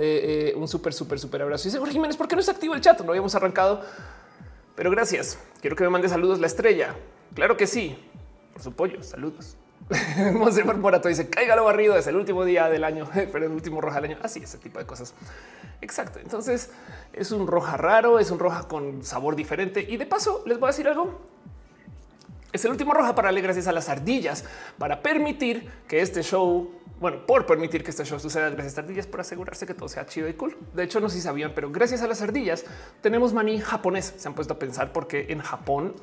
un 0.55 0.69
súper, 0.69 0.93
súper, 0.93 1.19
súper 1.19 1.43
abrazo. 1.43 1.65
Dice 1.65 1.79
Jorge 1.79 1.95
Jiménez, 1.95 2.17
¿por 2.17 2.29
qué 2.29 2.37
no 2.37 2.41
es 2.41 2.49
activo 2.49 2.75
el 2.75 2.81
chat? 2.81 3.01
No 3.01 3.09
habíamos 3.09 3.35
arrancado, 3.35 3.83
pero 4.77 4.91
gracias. 4.91 5.39
Quiero 5.61 5.75
que 5.75 5.83
me 5.83 5.91
mande 5.91 6.09
saludos 6.09 6.39
la 6.39 6.47
estrella. 6.47 6.95
Claro 7.35 7.57
que 7.57 7.67
sí. 7.67 7.99
Por 8.53 8.63
su 8.63 8.73
pollo. 8.73 9.03
Saludos. 9.03 9.57
Monseñor 10.35 10.77
Morato 10.77 11.09
dice 11.09 11.29
caiga 11.29 11.57
lo 11.57 11.65
barrido, 11.65 11.97
es 11.97 12.07
el 12.07 12.17
último 12.17 12.45
día 12.45 12.69
del 12.69 12.85
año, 12.85 13.09
pero 13.33 13.47
el 13.47 13.53
último 13.53 13.81
roja 13.81 14.01
del 14.01 14.13
año. 14.13 14.19
Así, 14.23 14.41
ese 14.41 14.59
tipo 14.59 14.79
de 14.79 14.87
cosas. 14.87 15.15
Exacto. 15.81 16.19
Entonces 16.21 16.71
es 17.13 17.33
un 17.33 17.47
roja 17.47 17.77
raro, 17.77 18.19
es 18.19 18.31
un 18.31 18.39
roja 18.39 18.69
con 18.69 19.03
sabor 19.03 19.37
diferente. 19.37 19.85
Y 19.89 19.97
de 19.97 20.07
paso 20.07 20.43
les 20.47 20.59
voy 20.59 20.69
a 20.69 20.71
decir 20.71 20.87
algo. 20.87 21.21
Es 22.53 22.65
el 22.65 22.73
último 22.73 22.93
roja 22.95 23.15
para 23.15 23.29
darle 23.29 23.43
gracias 23.43 23.69
a 23.69 23.73
las 23.73 23.89
ardillas 23.89 24.45
para 24.77 25.03
permitir 25.03 25.71
que 25.87 26.01
este 26.01 26.23
show, 26.23 26.73
bueno, 26.99 27.25
por 27.25 27.47
permitir 27.47 27.85
que 27.85 27.91
este 27.91 28.05
show 28.05 28.19
suceda 28.19 28.51
gracias 28.51 28.77
a 28.77 28.81
ardillas, 28.81 29.07
por 29.07 29.21
asegurarse 29.21 29.67
que 29.67 29.75
todo 29.75 29.89
sea 29.89 30.07
chido 30.07 30.29
y 30.29 30.35
cool. 30.35 30.57
De 30.75 30.83
hecho, 30.83 31.01
no 31.01 31.09
sé 31.09 31.17
si 31.17 31.23
sabían, 31.23 31.53
pero 31.55 31.71
gracias 31.71 32.03
a 32.03 32.09
las 32.09 32.23
ardillas 32.23 32.65
tenemos 33.03 33.33
maní 33.33 33.61
japonés. 33.61 34.15
Se 34.17 34.27
han 34.27 34.35
puesto 34.35 34.55
a 34.55 34.59
pensar 34.59 34.93
porque 34.93 35.27
en 35.29 35.41
Japón 35.41 35.95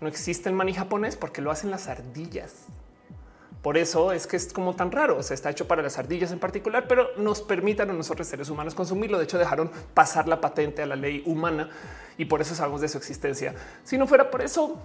no 0.00 0.08
existe 0.08 0.48
el 0.48 0.54
maní 0.54 0.72
japonés 0.72 1.16
porque 1.16 1.42
lo 1.42 1.50
hacen 1.50 1.70
las 1.70 1.88
ardillas. 1.88 2.66
Por 3.64 3.78
eso 3.78 4.12
es 4.12 4.26
que 4.26 4.36
es 4.36 4.52
como 4.52 4.76
tan 4.76 4.92
raro. 4.92 5.22
Se 5.22 5.32
está 5.32 5.48
hecho 5.48 5.66
para 5.66 5.80
las 5.80 5.96
ardillas 5.96 6.30
en 6.32 6.38
particular, 6.38 6.84
pero 6.86 7.08
nos 7.16 7.40
permitan 7.40 7.88
a 7.88 7.94
nosotros 7.94 8.28
seres 8.28 8.50
humanos 8.50 8.74
consumirlo. 8.74 9.16
De 9.16 9.24
hecho, 9.24 9.38
dejaron 9.38 9.70
pasar 9.94 10.28
la 10.28 10.38
patente 10.38 10.82
a 10.82 10.86
la 10.86 10.96
ley 10.96 11.22
humana 11.24 11.70
y 12.18 12.26
por 12.26 12.42
eso 12.42 12.54
sabemos 12.54 12.82
de 12.82 12.88
su 12.88 12.98
existencia. 12.98 13.54
Si 13.82 13.96
no 13.96 14.06
fuera 14.06 14.30
por 14.30 14.42
eso, 14.42 14.82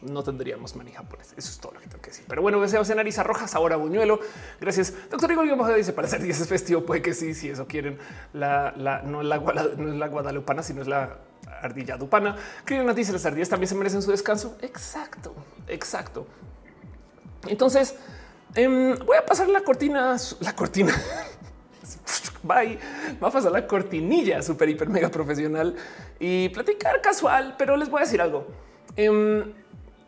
no 0.00 0.22
tendríamos 0.22 0.74
maní 0.76 0.92
japonés. 0.92 1.34
Eso 1.36 1.50
es 1.50 1.58
todo 1.58 1.72
lo 1.72 1.80
que 1.80 1.88
tengo 1.88 2.00
que 2.00 2.08
decir. 2.08 2.24
Pero 2.26 2.40
bueno, 2.40 2.58
deseos 2.58 2.88
en 2.88 2.96
nariz 2.96 3.18
rojas, 3.18 3.54
ahora 3.54 3.76
buñuelo. 3.76 4.18
Gracias. 4.62 4.94
Doctor 5.10 5.30
Igor 5.32 5.76
dice 5.76 5.92
para 5.92 6.08
ser 6.08 6.22
10 6.22 6.40
es 6.40 6.48
festivo. 6.48 6.86
Puede 6.86 7.02
que 7.02 7.12
sí, 7.12 7.34
si 7.34 7.50
eso 7.50 7.66
quieren. 7.66 7.98
La, 8.32 8.72
no, 9.04 9.20
es 9.20 9.26
la, 9.26 9.36
no 9.76 9.90
es 9.90 9.94
la 9.96 10.08
guadalupana, 10.08 10.62
sino 10.62 10.80
es 10.80 10.88
la 10.88 11.18
ardilla 11.60 11.98
dupana. 11.98 12.34
Nos 12.66 12.96
dice 12.96 13.12
las 13.12 13.26
ardillas 13.26 13.50
también 13.50 13.68
se 13.68 13.74
merecen 13.74 14.00
su 14.00 14.10
descanso. 14.10 14.56
Exacto, 14.62 15.34
exacto. 15.68 16.26
Entonces 17.48 17.96
em, 18.54 18.96
voy 19.04 19.16
a 19.16 19.24
pasar 19.24 19.48
la 19.48 19.60
cortina, 19.60 20.16
la 20.40 20.54
cortina. 20.54 20.94
Bye. 22.42 22.78
Va 23.22 23.28
a 23.28 23.30
pasar 23.30 23.52
la 23.52 23.66
cortinilla 23.66 24.42
súper, 24.42 24.68
hiper, 24.68 24.88
mega 24.88 25.08
profesional 25.08 25.74
y 26.20 26.50
platicar 26.50 27.00
casual, 27.00 27.54
pero 27.58 27.76
les 27.76 27.88
voy 27.88 28.00
a 28.00 28.04
decir 28.04 28.20
algo. 28.20 28.46
Em, 28.96 29.52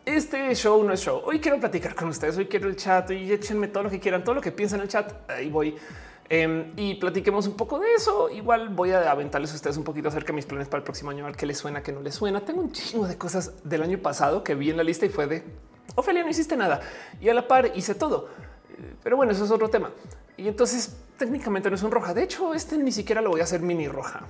este 0.05 0.53
show 0.55 0.83
no 0.83 0.93
es 0.93 1.01
show. 1.01 1.21
Hoy 1.25 1.39
quiero 1.39 1.59
platicar 1.59 1.95
con 1.95 2.07
ustedes. 2.09 2.37
Hoy 2.37 2.45
quiero 2.45 2.69
el 2.69 2.75
chat 2.75 3.11
y 3.11 3.31
échenme 3.31 3.67
todo 3.67 3.83
lo 3.83 3.89
que 3.89 3.99
quieran, 3.99 4.23
todo 4.23 4.35
lo 4.35 4.41
que 4.41 4.51
piensan 4.51 4.79
en 4.79 4.83
el 4.83 4.89
chat. 4.89 5.29
Ahí 5.29 5.49
voy. 5.49 5.75
Em, 6.29 6.73
y 6.75 6.95
platiquemos 6.95 7.47
un 7.47 7.55
poco 7.55 7.79
de 7.79 7.93
eso. 7.93 8.29
Igual 8.29 8.69
voy 8.69 8.91
a 8.91 9.09
aventarles 9.11 9.51
a 9.53 9.55
ustedes 9.55 9.77
un 9.77 9.83
poquito 9.83 10.09
acerca 10.09 10.27
de 10.27 10.33
mis 10.33 10.45
planes 10.45 10.67
para 10.67 10.79
el 10.79 10.83
próximo 10.83 11.11
año, 11.11 11.23
a 11.23 11.27
ver 11.27 11.37
qué 11.37 11.45
les 11.45 11.57
suena, 11.57 11.81
qué 11.81 11.91
no 11.91 12.01
les 12.01 12.15
suena. 12.15 12.41
Tengo 12.41 12.61
un 12.61 12.71
chingo 12.71 13.07
de 13.07 13.17
cosas 13.17 13.53
del 13.63 13.81
año 13.81 13.97
pasado 13.97 14.43
que 14.43 14.55
vi 14.55 14.69
en 14.69 14.77
la 14.77 14.83
lista 14.83 15.05
y 15.05 15.09
fue 15.09 15.27
de 15.27 15.43
Ofelia, 15.97 16.23
no 16.23 16.29
hiciste 16.29 16.55
nada 16.55 16.79
y 17.19 17.27
a 17.27 17.33
la 17.33 17.47
par 17.47 17.71
hice 17.75 17.95
todo. 17.95 18.29
Pero 19.03 19.17
bueno, 19.17 19.31
eso 19.31 19.43
es 19.43 19.51
otro 19.51 19.69
tema. 19.69 19.91
Y 20.37 20.47
entonces 20.47 20.95
técnicamente 21.17 21.69
no 21.69 21.75
es 21.75 21.83
un 21.83 21.91
roja. 21.91 22.13
De 22.13 22.23
hecho, 22.23 22.53
este 22.53 22.77
ni 22.77 22.91
siquiera 22.91 23.21
lo 23.21 23.31
voy 23.31 23.41
a 23.41 23.43
hacer 23.43 23.61
mini 23.61 23.87
roja 23.87 24.21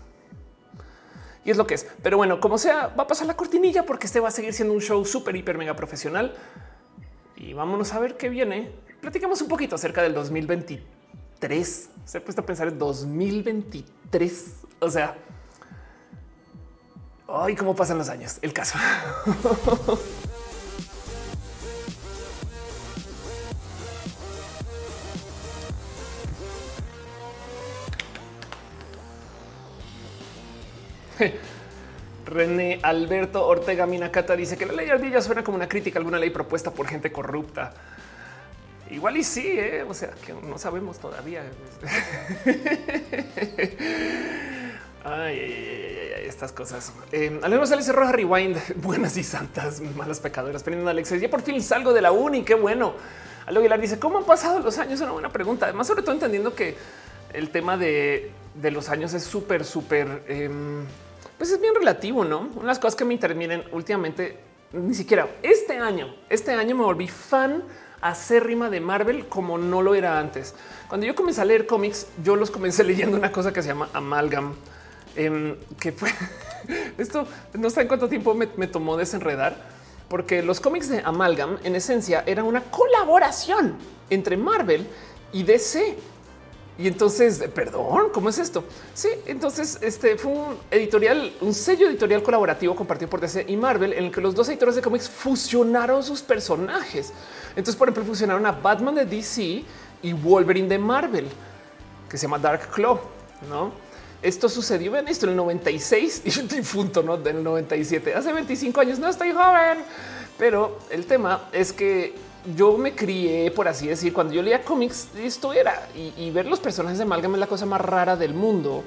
y 1.47 1.51
es 1.51 1.55
lo 1.55 1.65
que 1.65 1.75
es. 1.75 1.87
Pero 2.03 2.17
bueno, 2.17 2.41
como 2.41 2.57
sea, 2.57 2.87
va 2.87 3.03
a 3.03 3.07
pasar 3.07 3.25
la 3.25 3.37
cortinilla 3.37 3.83
porque 3.83 4.05
este 4.05 4.19
va 4.19 4.27
a 4.27 4.31
seguir 4.31 4.53
siendo 4.53 4.73
un 4.73 4.81
show 4.81 5.05
súper, 5.05 5.33
hiper, 5.33 5.57
mega 5.57 5.77
profesional. 5.77 6.35
Y 7.37 7.53
vámonos 7.53 7.93
a 7.93 7.99
ver 7.99 8.17
qué 8.17 8.27
viene. 8.27 8.73
Platicamos 8.99 9.41
un 9.41 9.47
poquito 9.47 9.75
acerca 9.75 10.01
del 10.01 10.13
2023. 10.13 11.89
Se 12.03 12.17
ha 12.17 12.21
puesto 12.21 12.41
a 12.41 12.45
pensar 12.45 12.67
en 12.67 12.77
2023. 12.77 14.55
O 14.79 14.91
sea, 14.91 15.15
ay, 17.29 17.55
cómo 17.55 17.73
pasan 17.77 17.97
los 17.97 18.09
años. 18.09 18.39
El 18.41 18.51
caso. 18.51 18.77
René 32.25 32.79
Alberto 32.83 33.45
Ortega 33.45 33.85
Minacata 33.85 34.35
dice 34.35 34.57
que 34.57 34.65
la 34.65 34.73
ley 34.73 34.89
ardilla 34.89 35.21
suena 35.21 35.43
como 35.43 35.55
una 35.55 35.69
crítica 35.69 35.97
a 35.97 35.99
alguna 35.99 36.19
ley 36.19 36.29
propuesta 36.29 36.71
por 36.71 36.87
gente 36.87 37.11
corrupta. 37.11 37.73
Igual 38.89 39.17
y 39.17 39.23
sí, 39.23 39.45
¿eh? 39.45 39.83
o 39.87 39.93
sea, 39.93 40.11
que 40.25 40.33
no 40.33 40.57
sabemos 40.57 40.97
todavía. 40.99 41.43
Ay, 45.03 46.13
estas 46.25 46.51
cosas. 46.51 46.93
Eh, 47.11 47.27
Alejandro 47.41 47.65
Sales 47.65 47.93
Roja 47.93 48.11
Rewind, 48.11 48.57
buenas 48.81 49.17
y 49.17 49.23
santas, 49.23 49.81
malas 49.95 50.19
pecadoras. 50.19 50.63
Prendiendo 50.63 50.89
Alexis, 50.89 51.21
ya 51.21 51.29
por 51.29 51.41
fin 51.41 51.61
salgo 51.61 51.93
de 51.93 52.01
la 52.01 52.11
uni, 52.11 52.43
qué 52.43 52.55
bueno. 52.55 52.93
Algo 53.45 53.59
Aguilar 53.61 53.79
dice, 53.79 53.99
¿cómo 53.99 54.17
han 54.17 54.25
pasado 54.25 54.59
los 54.59 54.77
años? 54.77 54.95
Es 54.95 55.01
una 55.01 55.11
buena 55.13 55.29
pregunta. 55.29 55.65
Además, 55.65 55.87
sobre 55.87 56.01
todo 56.01 56.13
entendiendo 56.13 56.53
que 56.53 56.75
el 57.33 57.49
tema 57.49 57.77
de, 57.77 58.31
los 58.61 58.89
años 58.89 59.13
es 59.13 59.23
súper, 59.23 59.63
súper... 59.63 60.23
Em, 60.27 60.85
pues 61.37 61.51
es 61.51 61.61
bien 61.61 61.75
relativo, 61.75 62.23
¿no? 62.25 62.39
Una 62.39 62.61
de 62.61 62.67
las 62.67 62.79
cosas 62.79 62.95
que 62.95 63.05
me 63.05 63.13
intervienen 63.13 63.63
últimamente, 63.71 64.37
ni 64.73 64.93
siquiera 64.93 65.27
este 65.43 65.77
año, 65.77 66.15
este 66.29 66.51
año 66.51 66.75
me 66.75 66.83
volví 66.83 67.07
fan 67.07 67.63
acérrima 68.01 68.69
de 68.69 68.79
Marvel 68.79 69.27
como 69.27 69.57
no 69.57 69.81
lo 69.81 69.95
era 69.95 70.19
antes. 70.19 70.55
Cuando 70.87 71.05
yo 71.05 71.15
comencé 71.15 71.41
a 71.41 71.45
leer 71.45 71.65
cómics, 71.65 72.07
yo 72.23 72.35
los 72.35 72.51
comencé 72.51 72.83
leyendo 72.85 73.17
una 73.17 73.31
cosa 73.31 73.53
que 73.53 73.61
se 73.61 73.69
llama 73.69 73.89
Amalgam, 73.93 74.55
em, 75.15 75.55
que 75.79 75.91
fue 75.91 76.09
esto, 76.97 77.27
no 77.53 77.69
sé 77.69 77.81
en 77.81 77.87
cuánto 77.87 78.07
tiempo 78.09 78.33
me 78.33 78.67
tomó 78.67 78.97
desenredar, 78.97 79.77
porque 80.07 80.41
los 80.41 80.59
cómics 80.59 80.89
de 80.89 81.01
Amalgam 81.03 81.57
en 81.63 81.75
esencia 81.75 82.23
eran 82.25 82.45
una 82.45 82.61
colaboración 82.61 83.75
entre 84.09 84.37
Marvel 84.37 84.87
y 85.33 85.43
DC. 85.43 85.97
Y 86.79 86.87
entonces, 86.87 87.43
perdón, 87.55 88.09
¿cómo 88.13 88.29
es 88.29 88.37
esto? 88.37 88.63
Sí, 88.93 89.09
entonces 89.25 89.79
este 89.81 90.15
fue 90.15 90.31
un 90.31 90.57
editorial, 90.69 91.33
un 91.41 91.53
sello 91.53 91.87
editorial 91.87 92.21
colaborativo 92.21 92.75
compartido 92.75 93.09
por 93.09 93.19
DC 93.19 93.45
y 93.47 93.57
Marvel 93.57 93.93
en 93.93 94.05
el 94.05 94.11
que 94.11 94.21
los 94.21 94.35
dos 94.35 94.47
editores 94.49 94.75
de 94.75 94.83
cómics 94.83 95.09
fusionaron 95.09 96.03
sus 96.03 96.21
personajes. 96.21 97.13
Entonces, 97.49 97.75
por 97.75 97.87
ejemplo, 97.87 98.05
fusionaron 98.05 98.45
a 98.45 98.51
Batman 98.51 98.93
de 98.93 99.05
DC 99.05 99.63
y 100.03 100.13
Wolverine 100.13 100.67
de 100.67 100.77
Marvel, 100.77 101.27
que 102.07 102.17
se 102.17 102.27
llama 102.27 102.37
Dark 102.37 102.69
Claw, 102.69 102.99
¿no? 103.49 103.71
Esto 104.21 104.47
sucedió 104.47 104.95
en 104.95 105.07
esto 105.07 105.25
en 105.25 105.31
el 105.31 105.37
96 105.37 106.21
y 106.25 106.39
un 106.39 106.47
difunto, 106.47 107.01
¿no? 107.01 107.17
Del 107.17 107.43
97, 107.43 108.13
hace 108.13 108.31
25 108.31 108.81
años, 108.81 108.99
no 108.99 109.09
estoy 109.09 109.31
joven. 109.31 109.79
Pero 110.37 110.77
el 110.91 111.07
tema 111.07 111.49
es 111.51 111.73
que 111.73 112.13
yo 112.55 112.77
me 112.77 112.95
crié, 112.95 113.51
por 113.51 113.67
así 113.67 113.87
decir, 113.87 114.13
cuando 114.13 114.33
yo 114.33 114.41
leía 114.41 114.63
cómics, 114.63 115.09
esto 115.17 115.53
era 115.53 115.89
y, 115.95 116.29
ver 116.31 116.45
los 116.45 116.59
personajes 116.59 116.97
de 116.97 117.03
Amalgam 117.03 117.33
es 117.33 117.39
la 117.39 117.47
cosa 117.47 117.65
más 117.65 117.81
rara 117.81 118.15
del 118.15 118.33
mundo, 118.33 118.83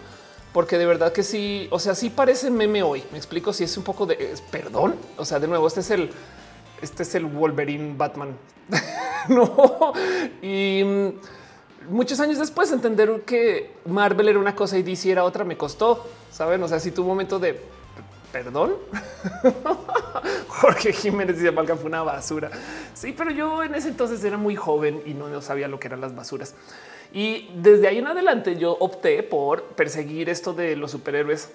porque 0.52 0.78
de 0.78 0.86
verdad 0.86 1.12
que 1.12 1.22
sí, 1.22 1.68
o 1.70 1.78
sea, 1.78 1.94
sí 1.94 2.10
parece 2.10 2.50
meme 2.50 2.82
hoy. 2.82 3.04
Me 3.12 3.18
explico 3.18 3.52
si 3.52 3.64
es 3.64 3.76
un 3.76 3.84
poco 3.84 4.06
de 4.06 4.34
perdón. 4.50 4.96
O 5.16 5.24
sea, 5.24 5.38
de 5.38 5.46
nuevo, 5.46 5.66
este 5.66 5.80
es 5.80 5.90
el, 5.90 6.10
este 6.82 7.02
es 7.02 7.14
el 7.14 7.26
Wolverine 7.26 7.94
Batman. 7.96 8.36
no, 9.28 9.92
y 10.42 10.82
mm, 10.84 11.90
muchos 11.90 12.18
años 12.20 12.38
después 12.38 12.72
entender 12.72 13.22
que 13.26 13.74
Marvel 13.86 14.28
era 14.28 14.38
una 14.38 14.54
cosa 14.54 14.78
y 14.78 14.82
DC 14.82 15.10
era 15.10 15.24
otra 15.24 15.44
me 15.44 15.56
costó, 15.56 16.06
saben? 16.30 16.62
O 16.62 16.68
sea, 16.68 16.80
si 16.80 16.90
tu 16.90 17.04
momento 17.04 17.38
de 17.38 17.60
perdón. 18.32 18.74
Jorge 20.48 20.92
Jiménez 20.92 21.36
dice 21.36 21.50
Balkan 21.50 21.78
fue 21.78 21.86
una 21.86 22.02
basura. 22.02 22.50
Sí, 22.94 23.14
pero 23.16 23.30
yo 23.30 23.62
en 23.62 23.74
ese 23.74 23.88
entonces 23.88 24.22
era 24.24 24.36
muy 24.36 24.56
joven 24.56 25.02
y 25.06 25.14
no, 25.14 25.40
sabía 25.42 25.68
lo 25.68 25.80
que 25.80 25.88
eran 25.88 26.00
las 26.00 26.14
basuras. 26.14 26.54
Y 27.12 27.50
desde 27.56 27.88
ahí 27.88 27.98
en 27.98 28.06
adelante 28.06 28.56
yo 28.56 28.72
opté 28.72 29.22
por 29.22 29.64
perseguir 29.64 30.28
esto 30.28 30.52
de 30.52 30.76
los 30.76 30.90
superhéroes 30.90 31.50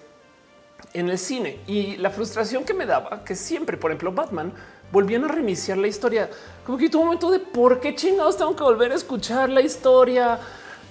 en 0.94 1.10
el 1.10 1.18
cine 1.18 1.60
y 1.68 1.96
la 1.98 2.10
frustración 2.10 2.64
que 2.64 2.74
me 2.74 2.86
daba 2.86 3.24
que 3.24 3.36
siempre, 3.36 3.78
por 3.78 3.92
ejemplo, 3.92 4.12
Batman 4.12 4.54
volvían 4.92 5.24
a 5.24 5.28
reiniciar 5.28 5.78
la 5.78 5.88
historia. 5.88 6.30
Como 6.66 6.78
que 6.78 6.90
tuvo 6.90 7.04
un 7.04 7.08
momento 7.08 7.32
de 7.32 7.40
por 7.40 7.80
qué 7.80 7.96
chingados 7.96 8.38
tengo 8.38 8.56
que 8.56 8.64
volver 8.64 8.92
a 8.92 8.96
escuchar 8.96 9.50
la 9.50 9.62
historia 9.62 10.40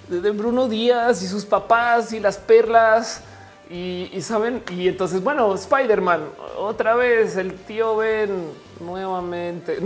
de 0.07 0.31
Bruno 0.31 0.67
Díaz 0.67 1.21
y 1.23 1.27
sus 1.27 1.45
papás 1.45 2.13
y 2.13 2.19
las 2.19 2.37
perlas 2.37 3.21
y, 3.69 4.21
saben, 4.21 4.61
y 4.71 4.87
entonces, 4.87 5.23
bueno, 5.23 5.53
Spider-Man, 5.55 6.21
otra 6.57 6.95
vez 6.95 7.35
el 7.35 7.53
tío 7.53 7.95
Ben 7.95 8.49
nuevamente. 8.79 9.79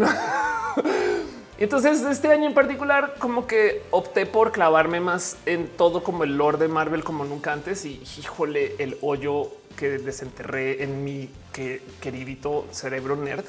y 1.57 1.63
entonces, 1.63 2.01
este 2.01 2.29
año 2.31 2.47
en 2.47 2.53
particular, 2.53 3.15
como 3.19 3.47
que 3.47 3.83
opté 3.91 4.25
por 4.25 4.51
clavarme 4.51 4.99
más 4.99 5.37
en 5.45 5.67
todo 5.67 6.03
como 6.03 6.23
el 6.23 6.37
lore 6.37 6.57
de 6.57 6.67
Marvel 6.67 7.03
como 7.03 7.23
nunca 7.23 7.53
antes. 7.53 7.85
Y 7.85 8.03
híjole, 8.19 8.75
el 8.79 8.97
hoyo 9.01 9.49
que 9.77 9.97
desenterré 9.97 10.83
en 10.83 11.03
mi 11.03 11.29
queridito 12.01 12.65
cerebro 12.71 13.15
nerd. 13.15 13.45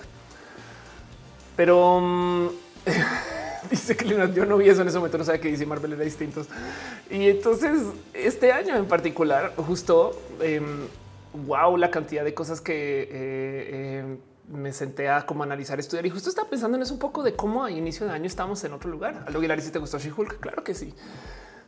Pero 1.56 2.00
mm, 2.00 2.48
dice 3.70 3.96
que 3.96 4.08
yo 4.08 4.46
no 4.46 4.56
vi 4.56 4.68
eso 4.68 4.82
en 4.82 4.88
ese 4.88 4.98
momento, 4.98 5.18
no 5.18 5.24
sabía 5.24 5.40
que 5.40 5.48
dice 5.48 5.66
Marvel 5.66 5.92
era 5.92 6.04
distintos. 6.04 6.46
Y 7.10 7.28
entonces 7.28 7.82
este 8.14 8.52
año 8.52 8.76
en 8.76 8.86
particular, 8.86 9.54
justo, 9.56 10.20
wow, 11.32 11.74
em, 11.74 11.80
la 11.80 11.90
cantidad 11.90 12.24
de 12.24 12.34
cosas 12.34 12.60
que 12.60 13.08
eh, 13.10 13.98
em, 14.00 14.18
me 14.50 14.72
senté 14.72 15.08
a 15.08 15.24
como 15.24 15.42
analizar, 15.42 15.78
estudiar 15.78 16.06
y 16.06 16.10
justo 16.10 16.28
estaba 16.28 16.48
pensando 16.48 16.76
en 16.76 16.82
eso 16.82 16.92
un 16.92 16.98
poco 16.98 17.22
de 17.22 17.34
cómo 17.34 17.64
a 17.64 17.70
inicio 17.70 18.06
de 18.06 18.12
año 18.12 18.26
estamos 18.26 18.62
en 18.64 18.72
otro 18.72 18.90
lugar. 18.90 19.24
Algo 19.26 19.38
Aguilar, 19.38 19.60
si 19.60 19.70
te 19.70 19.78
gustó 19.78 19.98
She-Hulk, 19.98 20.40
claro 20.40 20.64
que 20.64 20.74
sí. 20.74 20.92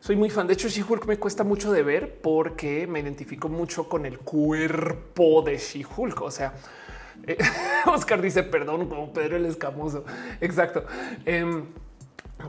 Soy 0.00 0.16
muy 0.16 0.30
fan. 0.30 0.48
De 0.48 0.54
hecho, 0.54 0.68
She-Hulk 0.68 1.06
me 1.06 1.16
cuesta 1.16 1.44
mucho 1.44 1.70
de 1.70 1.84
ver 1.84 2.18
porque 2.20 2.88
me 2.88 2.98
identifico 2.98 3.48
mucho 3.48 3.88
con 3.88 4.04
el 4.04 4.18
cuerpo 4.18 5.42
de 5.42 5.58
She-Hulk. 5.58 6.22
O 6.22 6.30
sea, 6.32 6.54
eh, 7.26 7.38
Oscar 7.86 8.20
dice 8.20 8.42
perdón 8.42 8.88
como 8.88 9.12
Pedro 9.12 9.36
el 9.36 9.46
Escamoso. 9.46 10.04
Exacto. 10.40 10.84
Em, 11.24 11.64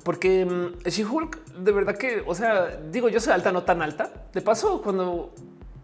porque 0.04 0.46
mm, 0.46 0.88
She-Hulk 0.88 1.46
de 1.58 1.72
verdad 1.72 1.98
que, 1.98 2.24
o 2.26 2.34
sea, 2.34 2.78
digo, 2.92 3.10
yo 3.10 3.20
soy 3.20 3.34
alta, 3.34 3.52
no 3.52 3.64
tan 3.64 3.82
alta. 3.82 4.12
De 4.34 4.42
paso, 4.42 4.82
cuando 4.82 5.34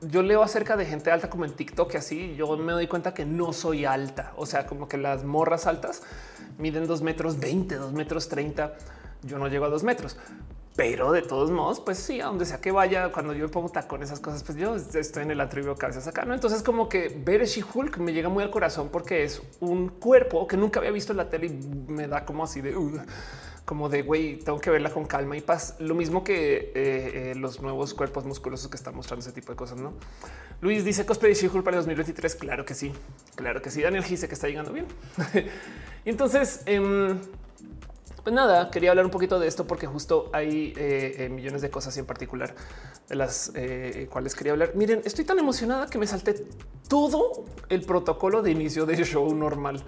yo 0.02 0.24
leo 0.24 0.42
acerca 0.42 0.78
de 0.78 0.86
gente 0.86 1.12
alta 1.12 1.30
como 1.30 1.46
en 1.46 1.52
TikTok 1.52 1.94
y 1.94 1.98
así, 1.98 2.36
yo 2.36 2.58
me 2.58 2.74
doy 2.74 2.88
cuenta 2.88 3.14
que 3.14 3.26
no 3.26 3.54
soy 3.54 3.86
alta. 3.86 4.34
O 4.38 4.46
sea, 4.46 4.66
como 4.66 4.88
que 4.88 4.98
las 4.98 5.24
morras 5.24 5.68
altas 5.68 6.04
miden 6.58 6.88
dos 6.88 7.02
metros 7.02 7.40
20, 7.40 7.76
dos 7.76 7.94
metros 7.94 8.30
30. 8.30 8.74
Yo 9.24 9.38
no 9.38 9.48
llego 9.48 9.66
a 9.66 9.70
dos 9.70 9.84
metros, 9.84 10.18
pero 10.76 11.12
de 11.12 11.22
todos 11.22 11.52
modos, 11.52 11.80
pues 11.80 11.98
sí, 11.98 12.22
a 12.22 12.28
donde 12.28 12.46
sea 12.46 12.62
que 12.62 12.72
vaya, 12.72 13.12
cuando 13.12 13.34
yo 13.34 13.46
me 13.46 13.50
pongo 13.50 13.70
tacón 13.70 14.02
esas 14.02 14.20
cosas, 14.20 14.44
pues 14.44 14.58
yo 14.58 14.76
estoy 14.76 15.24
en 15.24 15.32
el 15.32 15.42
atributo 15.42 15.76
cabezas 15.76 16.08
acá. 16.08 16.24
¿no? 16.24 16.34
Entonces, 16.34 16.64
como 16.64 16.88
que 16.88 17.10
ver 17.10 17.46
She-Hulk 17.46 17.98
me 17.98 18.14
llega 18.14 18.30
muy 18.30 18.44
al 18.44 18.50
corazón 18.50 18.90
porque 18.90 19.24
es 19.24 19.42
un 19.60 19.90
cuerpo 19.90 20.48
que 20.48 20.56
nunca 20.56 20.80
había 20.80 20.92
visto 20.92 21.12
en 21.12 21.18
la 21.18 21.30
tele 21.30 21.48
y 21.48 21.92
me 21.92 22.08
da 22.08 22.24
como 22.26 22.44
así 22.44 22.62
de 22.62 22.76
como 23.70 23.88
de 23.88 24.02
güey, 24.02 24.40
tengo 24.40 24.60
que 24.60 24.72
verla 24.72 24.90
con 24.90 25.06
calma 25.06 25.38
y 25.38 25.42
paz. 25.42 25.76
Lo 25.78 25.94
mismo 25.94 26.24
que 26.24 26.72
eh, 26.74 26.74
eh, 26.74 27.34
los 27.36 27.62
nuevos 27.62 27.94
cuerpos 27.94 28.26
musculosos 28.26 28.68
que 28.68 28.76
están 28.76 28.96
mostrando 28.96 29.24
ese 29.24 29.32
tipo 29.32 29.52
de 29.52 29.58
cosas, 29.58 29.80
¿no? 29.80 29.94
Luis 30.60 30.84
dice 30.84 31.06
cosplay 31.06 31.36
de 31.36 31.50
para 31.62 31.78
el 31.78 31.84
2023. 31.84 32.34
Claro 32.34 32.66
que 32.66 32.74
sí, 32.74 32.92
claro 33.36 33.62
que 33.62 33.70
sí. 33.70 33.84
Daniel 33.84 34.04
dice 34.04 34.28
que 34.28 34.34
está 34.34 34.48
llegando 34.48 34.74
bien. 34.74 34.88
y 36.04 36.10
entonces, 36.10 36.64
em, 36.66 37.20
pues 38.24 38.34
nada, 38.34 38.70
quería 38.72 38.92
hablar 38.92 39.06
un 39.06 39.12
poquito 39.12 39.40
de 39.40 39.48
esto 39.48 39.66
porque 39.66 39.88
justo 39.88 40.30
hay 40.34 40.74
eh, 40.78 41.30
millones 41.32 41.62
de 41.62 41.70
cosas 41.70 41.96
y 41.98 42.00
en 42.00 42.06
particular 42.06 42.54
de 43.08 43.16
las 43.16 43.52
cuales 44.10 44.36
quería 44.36 44.54
hablar. 44.54 44.72
Miren, 44.76 45.02
estoy 45.06 45.26
tan 45.26 45.40
emocionada 45.40 45.88
que 45.88 45.98
me 45.98 46.08
salté 46.08 46.46
todo 46.88 47.46
el 47.70 47.82
protocolo 47.82 48.42
de 48.42 48.52
inicio 48.52 48.86
del 48.86 49.06
show 49.06 49.34
normal 49.34 49.84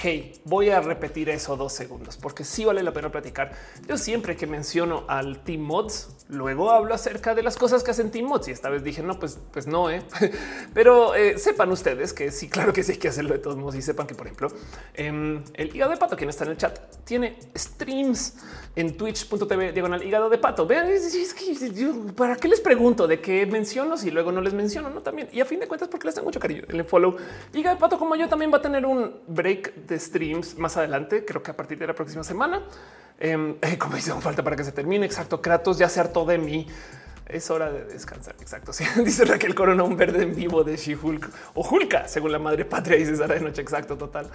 hey, 0.00 0.40
voy 0.44 0.70
a 0.70 0.80
repetir 0.80 1.28
eso 1.28 1.56
dos 1.56 1.72
segundos 1.72 2.16
porque 2.16 2.44
sí 2.44 2.64
vale 2.64 2.82
la 2.82 2.92
pena 2.92 3.10
platicar. 3.10 3.52
Yo 3.86 3.96
siempre 3.96 4.36
que 4.36 4.46
menciono 4.46 5.04
al 5.08 5.42
Team 5.42 5.62
Mods, 5.62 6.26
luego 6.28 6.70
hablo 6.70 6.94
acerca 6.94 7.34
de 7.34 7.42
las 7.42 7.56
cosas 7.56 7.82
que 7.82 7.90
hacen 7.90 8.10
Team 8.10 8.26
Mods 8.26 8.48
y 8.48 8.50
esta 8.52 8.68
vez 8.68 8.84
dije 8.84 9.02
no, 9.02 9.18
pues, 9.18 9.38
pues 9.52 9.66
no, 9.66 9.90
¿eh? 9.90 10.02
pero 10.74 11.14
eh, 11.14 11.38
sepan 11.38 11.70
ustedes 11.72 12.12
que 12.12 12.30
sí, 12.30 12.48
claro 12.48 12.72
que 12.72 12.82
sí 12.82 12.92
hay 12.92 12.98
que 12.98 13.08
hacerlo 13.08 13.32
de 13.32 13.40
todos 13.40 13.56
modos 13.56 13.74
y 13.74 13.82
sepan 13.82 14.06
que, 14.06 14.14
por 14.14 14.26
ejemplo, 14.26 14.48
em, 14.94 15.42
el 15.54 15.74
hígado 15.74 15.90
de 15.90 15.96
pato, 15.96 16.16
quien 16.16 16.30
está 16.30 16.44
en 16.44 16.50
el 16.50 16.56
chat, 16.56 16.78
tiene 17.04 17.38
streams 17.56 18.36
en 18.76 18.96
twitch.tv 18.96 19.72
diagonal 19.72 20.04
hígado 20.04 20.30
de 20.30 20.38
pato. 20.38 20.66
Vean, 20.66 20.88
para 22.14 22.36
qué 22.36 22.46
les 22.46 22.60
pregunto 22.60 23.08
de 23.08 23.20
qué 23.20 23.44
menciono 23.46 23.96
si 23.96 24.10
luego 24.10 24.30
no 24.30 24.40
les 24.40 24.54
menciono, 24.54 24.90
no 24.90 25.00
también. 25.00 25.28
Y 25.32 25.40
a 25.40 25.44
fin 25.44 25.58
de 25.58 25.66
cuentas, 25.66 25.88
porque 25.88 26.06
les 26.06 26.14
tengo 26.14 26.26
mucho 26.26 26.38
cariño. 26.38 26.62
El 26.68 26.84
follow 26.84 27.16
hígado 27.52 27.76
de 27.76 27.80
pato, 27.80 27.98
como 27.98 28.14
yo, 28.14 28.28
también 28.28 28.52
va 28.52 28.58
a 28.58 28.62
tener 28.62 28.86
un 28.86 29.16
break 29.26 29.87
de 29.88 29.98
streams 29.98 30.56
más 30.58 30.76
adelante, 30.76 31.24
creo 31.24 31.42
que 31.42 31.50
a 31.50 31.56
partir 31.56 31.78
de 31.78 31.86
la 31.86 31.94
próxima 31.94 32.22
semana. 32.22 32.62
Em, 33.18 33.56
como 33.78 33.96
dice, 33.96 34.12
falta 34.20 34.42
para 34.42 34.56
que 34.56 34.64
se 34.64 34.72
termine. 34.72 35.06
Exacto. 35.06 35.40
Kratos 35.42 35.78
ya 35.78 35.88
se 35.88 36.00
hartó 36.00 36.24
de 36.24 36.38
mí. 36.38 36.66
Es 37.26 37.50
hora 37.50 37.70
de 37.70 37.84
descansar. 37.84 38.34
Exacto. 38.40 38.72
Sí. 38.72 38.84
Dice 39.04 39.24
Raquel 39.24 39.54
Corona, 39.54 39.82
un 39.82 39.96
verde 39.96 40.22
en 40.22 40.34
vivo 40.34 40.64
de 40.64 40.76
She-Hulk 40.76 41.30
o 41.54 41.68
Hulka, 41.68 42.08
según 42.08 42.32
la 42.32 42.38
madre 42.38 42.64
patria, 42.64 42.96
dice 42.96 43.16
Sara 43.16 43.34
de 43.34 43.40
noche. 43.40 43.60
Exacto, 43.60 43.98
total. 43.98 44.30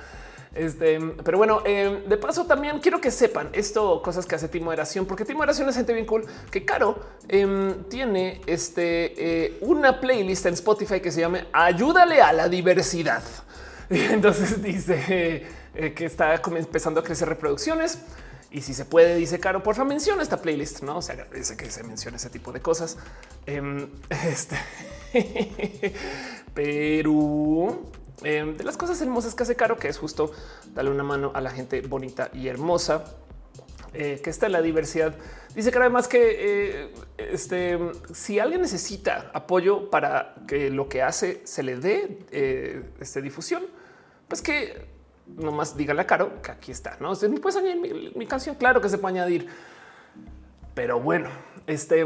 Este, 0.53 0.99
pero 1.23 1.39
bueno, 1.39 1.63
em, 1.65 2.03
de 2.03 2.17
paso 2.17 2.45
también 2.45 2.77
quiero 2.79 3.01
que 3.01 3.09
sepan 3.09 3.49
esto, 3.53 4.03
cosas 4.03 4.27
que 4.27 4.35
hace 4.35 4.47
Timo 4.47 4.65
Moderación, 4.65 5.07
porque 5.07 5.25
Timo 5.25 5.39
Moderación 5.39 5.67
es 5.69 5.75
gente 5.75 5.93
bien 5.93 6.05
cool 6.05 6.25
que 6.51 6.63
Caro 6.63 6.99
em, 7.27 7.85
tiene 7.85 8.41
este 8.45 9.45
eh, 9.45 9.57
una 9.61 9.99
playlist 9.99 10.45
en 10.45 10.53
Spotify 10.53 10.99
que 10.99 11.11
se 11.11 11.21
llama 11.21 11.47
Ayúdale 11.51 12.21
a 12.21 12.31
la 12.33 12.47
diversidad. 12.49 13.23
Y 13.89 13.99
entonces 14.11 14.61
dice 14.61 15.45
eh, 15.75 15.93
que 15.93 16.05
está 16.05 16.35
empezando 16.35 16.99
a 16.99 17.03
crecer 17.03 17.27
reproducciones. 17.27 17.99
Y 18.51 18.61
si 18.61 18.75
se 18.75 18.85
puede, 18.85 19.15
dice 19.15 19.39
Caro, 19.39 19.63
porfa, 19.63 19.83
menciona 19.83 20.21
esta 20.21 20.37
playlist, 20.37 20.83
no? 20.83 20.97
O 20.97 21.01
sea, 21.01 21.15
agradece 21.15 21.57
que 21.57 21.71
se 21.71 21.83
mencione 21.83 22.17
ese 22.17 22.29
tipo 22.29 22.51
de 22.51 22.61
cosas. 22.61 22.97
Em, 23.47 23.89
este, 24.09 24.57
pero 26.53 27.81
em, 28.23 28.55
de 28.55 28.63
las 28.63 28.77
cosas 28.77 29.01
hermosas 29.01 29.33
que 29.33 29.41
hace 29.41 29.55
Caro, 29.55 29.77
que 29.77 29.87
es 29.87 29.97
justo 29.97 30.31
darle 30.73 30.91
una 30.91 31.03
mano 31.03 31.31
a 31.33 31.41
la 31.41 31.49
gente 31.49 31.81
bonita 31.81 32.29
y 32.31 32.47
hermosa 32.47 33.05
eh, 33.93 34.19
que 34.23 34.29
está 34.31 34.47
en 34.47 34.53
la 34.53 34.61
diversidad. 34.61 35.13
Dice 35.55 35.71
que 35.71 35.77
además 35.77 36.07
que 36.07 36.37
eh, 36.39 36.93
este, 37.17 37.77
si 38.11 38.39
alguien 38.39 38.61
necesita 38.61 39.29
apoyo 39.33 39.91
para 39.91 40.33
que 40.47 40.71
lo 40.71 40.89
que 40.89 41.03
hace 41.03 41.41
se 41.43 41.61
le 41.61 41.75
dé 41.77 42.17
eh, 42.31 42.83
este, 42.99 43.21
difusión, 43.21 43.63
pues 44.27 44.41
que 44.41 44.87
nomás 45.27 45.77
diga 45.77 45.93
la 45.93 46.07
Caro 46.07 46.41
que 46.41 46.51
aquí 46.51 46.71
está. 46.71 46.97
No 46.99 47.13
se 47.13 47.29
puedes 47.29 47.55
añadir 47.55 48.13
mi, 48.15 48.25
canción. 48.25 48.55
Claro 48.55 48.81
que 48.81 48.89
se 48.89 48.97
puede 48.97 49.19
añadir, 49.19 49.47
pero 50.73 50.99
bueno, 50.99 51.29
este 51.67 52.03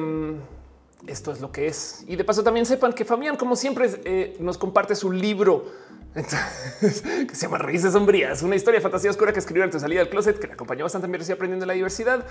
esto 1.06 1.32
es 1.32 1.40
lo 1.40 1.52
que 1.52 1.68
es. 1.68 2.04
Y 2.08 2.18
de 2.18 2.24
paso 2.26 2.44
también 2.44 2.66
sepan 2.66 2.92
que 2.92 3.06
Fabián, 3.06 3.38
como 3.38 3.56
siempre, 3.56 4.36
nos 4.40 4.58
comparte 4.58 4.94
su 4.94 5.12
libro 5.12 5.72
que 6.80 7.36
se 7.36 7.42
llama 7.42 7.60
Raíces 7.60 7.94
Sombrías, 7.94 8.42
una 8.42 8.56
historia 8.56 8.80
de 8.80 8.82
fantasía 8.82 9.12
oscura 9.12 9.32
que 9.32 9.40
escribió 9.40 9.64
antes 9.64 9.82
de 9.82 9.86
salida 9.86 10.00
del 10.00 10.10
closet, 10.10 10.40
que 10.40 10.48
le 10.48 10.54
acompañó 10.54 10.86
bastante 10.86 11.08
bien 11.08 11.32
aprendiendo 11.32 11.66
la 11.66 11.74
diversidad. 11.74 12.26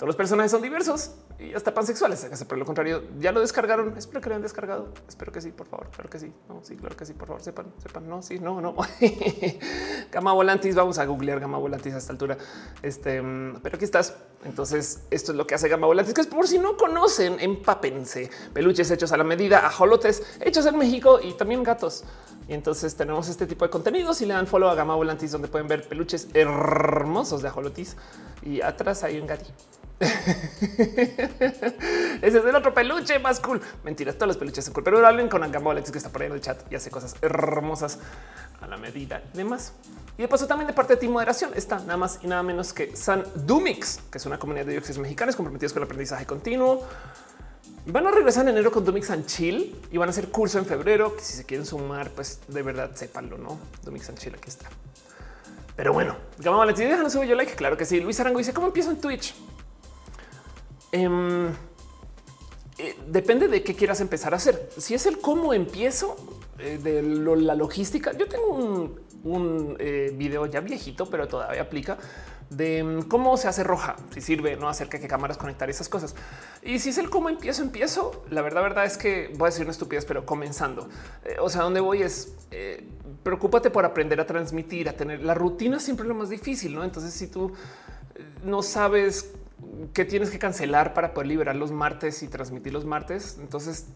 Todos 0.00 0.08
los 0.08 0.16
personajes 0.16 0.50
son 0.50 0.62
diversos 0.62 1.10
y 1.38 1.52
hasta 1.52 1.74
pansexuales. 1.74 2.26
Por 2.48 2.56
lo 2.56 2.64
contrario, 2.64 3.02
ya 3.18 3.32
lo 3.32 3.40
descargaron. 3.40 3.98
Espero 3.98 4.22
que 4.22 4.30
lo 4.30 4.34
hayan 4.36 4.42
descargado. 4.42 4.88
Espero 5.06 5.30
que 5.30 5.42
sí, 5.42 5.50
por 5.50 5.66
favor. 5.66 5.90
Claro 5.90 6.08
que 6.08 6.18
sí. 6.18 6.32
No, 6.48 6.60
sí, 6.62 6.74
claro 6.74 6.96
que 6.96 7.04
sí. 7.04 7.12
Por 7.12 7.28
favor, 7.28 7.42
sepan, 7.42 7.66
sepan. 7.82 8.08
No, 8.08 8.22
sí, 8.22 8.38
no, 8.38 8.62
no. 8.62 8.74
Gama 10.10 10.32
Volantis. 10.32 10.74
Vamos 10.74 10.98
a 10.98 11.04
googlear 11.04 11.38
Gama 11.38 11.58
Volantis 11.58 11.92
a 11.92 11.98
esta 11.98 12.12
altura. 12.12 12.38
Este, 12.80 13.20
pero 13.62 13.76
aquí 13.76 13.84
estás. 13.84 14.16
Entonces, 14.42 15.02
esto 15.10 15.32
es 15.32 15.36
lo 15.36 15.46
que 15.46 15.54
hace 15.54 15.68
Gama 15.68 15.86
Volantis, 15.86 16.14
que 16.14 16.22
es 16.22 16.26
por 16.26 16.48
si 16.48 16.58
no 16.58 16.78
conocen, 16.78 17.38
empápense. 17.38 18.30
Peluches 18.54 18.90
hechos 18.90 19.12
a 19.12 19.18
la 19.18 19.24
medida, 19.24 19.66
ajolotes 19.66 20.22
hechos 20.40 20.64
en 20.64 20.78
México 20.78 21.20
y 21.22 21.34
también 21.34 21.62
gatos. 21.62 22.04
Y 22.50 22.54
entonces 22.54 22.96
tenemos 22.96 23.28
este 23.28 23.46
tipo 23.46 23.64
de 23.64 23.70
contenidos 23.70 24.20
y 24.22 24.26
le 24.26 24.34
dan 24.34 24.48
follow 24.48 24.68
a 24.68 24.74
Gama 24.74 24.96
Volantis, 24.96 25.30
donde 25.30 25.46
pueden 25.46 25.68
ver 25.68 25.86
peluches 25.86 26.26
hermosos 26.34 27.42
de 27.42 27.48
ajolotis. 27.48 27.96
Y 28.42 28.60
atrás 28.60 29.04
hay 29.04 29.20
un 29.20 29.28
gatito. 29.28 29.52
Ese 30.00 31.36
es 32.22 32.34
el 32.34 32.56
otro 32.56 32.74
peluche 32.74 33.20
más 33.20 33.38
cool. 33.38 33.60
Mentiras, 33.84 34.16
todos 34.16 34.26
los 34.26 34.36
peluches 34.36 34.64
son 34.64 34.74
cool, 34.74 34.82
pero 34.82 35.06
hablen 35.06 35.28
con 35.28 35.42
Gama 35.42 35.66
Volantis 35.66 35.92
que 35.92 35.98
está 35.98 36.10
por 36.10 36.22
ahí 36.22 36.26
en 36.26 36.34
el 36.34 36.40
chat 36.40 36.60
y 36.72 36.74
hace 36.74 36.90
cosas 36.90 37.14
hermosas 37.22 38.00
a 38.60 38.66
la 38.66 38.76
medida 38.76 39.22
y 39.32 39.36
demás. 39.36 39.72
Y 40.18 40.22
de 40.22 40.28
paso 40.28 40.48
también 40.48 40.66
de 40.66 40.72
parte 40.72 40.94
de 40.94 40.96
Team 40.98 41.12
Moderación 41.12 41.52
está 41.54 41.78
nada 41.78 41.98
más 41.98 42.18
y 42.20 42.26
nada 42.26 42.42
menos 42.42 42.72
que 42.72 42.96
San 42.96 43.22
Dumix, 43.46 44.00
que 44.10 44.18
es 44.18 44.26
una 44.26 44.40
comunidad 44.40 44.66
de 44.66 44.72
dióxidos 44.72 44.98
mexicanos 44.98 45.36
comprometidos 45.36 45.72
con 45.72 45.82
el 45.82 45.84
aprendizaje 45.84 46.26
continuo 46.26 46.84
Van 47.86 48.06
a 48.06 48.10
regresar 48.10 48.44
en 48.44 48.50
enero 48.50 48.70
con 48.70 48.84
Domix 48.84 49.10
and 49.10 49.26
Chill 49.26 49.74
y 49.90 49.96
van 49.96 50.08
a 50.08 50.10
hacer 50.10 50.28
curso 50.28 50.58
en 50.58 50.66
febrero. 50.66 51.16
Que 51.16 51.22
si 51.22 51.36
se 51.36 51.44
quieren 51.44 51.66
sumar, 51.66 52.10
pues 52.10 52.40
de 52.48 52.62
verdad 52.62 52.94
sépanlo, 52.94 53.38
no? 53.38 53.58
Domix 53.82 54.08
and 54.08 54.18
Chill 54.18 54.34
aquí 54.34 54.48
está. 54.48 54.68
Pero 55.76 55.92
bueno, 55.94 56.16
Gama 56.38 56.58
Valentín, 56.58 56.88
déjanos 56.88 57.12
subir 57.12 57.28
yo 57.28 57.36
like. 57.36 57.54
Claro 57.54 57.76
que 57.76 57.86
sí. 57.86 58.00
Luis 58.00 58.20
Arango 58.20 58.38
dice 58.38 58.52
cómo 58.52 58.66
empiezo 58.66 58.90
en 58.90 59.00
Twitch. 59.00 59.34
Em, 60.92 61.48
eh, 62.78 62.96
depende 63.06 63.48
de 63.48 63.62
qué 63.62 63.74
quieras 63.74 64.00
empezar 64.00 64.34
a 64.34 64.36
hacer. 64.36 64.70
Si 64.76 64.94
es 64.94 65.06
el 65.06 65.18
cómo 65.18 65.54
empiezo 65.54 66.16
eh, 66.58 66.78
de 66.82 67.02
la 67.02 67.54
logística, 67.54 68.12
yo 68.12 68.28
tengo 68.28 68.94
un, 69.24 69.76
eh, 69.78 70.12
video 70.14 70.46
ya 70.46 70.60
viejito, 70.60 71.06
pero 71.06 71.28
todavía 71.28 71.62
aplica 71.62 71.96
de 72.50 72.82
mm, 72.82 73.02
cómo 73.02 73.36
se 73.36 73.48
hace 73.48 73.64
roja, 73.64 73.96
si 74.12 74.20
sirve, 74.20 74.56
no 74.56 74.68
acerca 74.68 74.98
qué 74.98 75.08
cámaras 75.08 75.38
conectar 75.38 75.70
esas 75.70 75.88
cosas. 75.88 76.14
Y 76.62 76.78
si 76.80 76.90
es 76.90 76.98
el 76.98 77.08
cómo 77.08 77.28
empiezo, 77.28 77.62
empiezo. 77.62 78.24
La 78.30 78.42
verdad, 78.42 78.62
verdad 78.62 78.84
es 78.84 78.98
que 78.98 79.32
voy 79.36 79.46
a 79.46 79.50
decir 79.50 79.62
una 79.62 79.72
estupidez, 79.72 80.04
pero 80.04 80.26
comenzando. 80.26 80.88
Eh, 81.24 81.36
o 81.40 81.48
sea, 81.48 81.62
donde 81.62 81.80
voy 81.80 82.02
es 82.02 82.34
eh, 82.50 82.84
preocúpate 83.22 83.70
por 83.70 83.84
aprender 83.84 84.20
a 84.20 84.26
transmitir, 84.26 84.88
a 84.88 84.92
tener 84.92 85.22
la 85.22 85.34
rutina 85.34 85.78
siempre 85.78 86.06
lo 86.06 86.14
más 86.14 86.30
difícil, 86.30 86.74
no? 86.74 86.84
Entonces, 86.84 87.14
si 87.14 87.28
tú 87.28 87.52
eh, 88.14 88.24
no 88.44 88.62
sabes 88.62 89.32
qué 89.92 90.04
tienes 90.04 90.30
que 90.30 90.38
cancelar 90.38 90.94
para 90.94 91.12
poder 91.14 91.28
liberar 91.28 91.56
los 91.56 91.70
martes 91.70 92.22
y 92.22 92.28
transmitir 92.28 92.72
los 92.72 92.84
martes, 92.84 93.38
entonces 93.40 93.86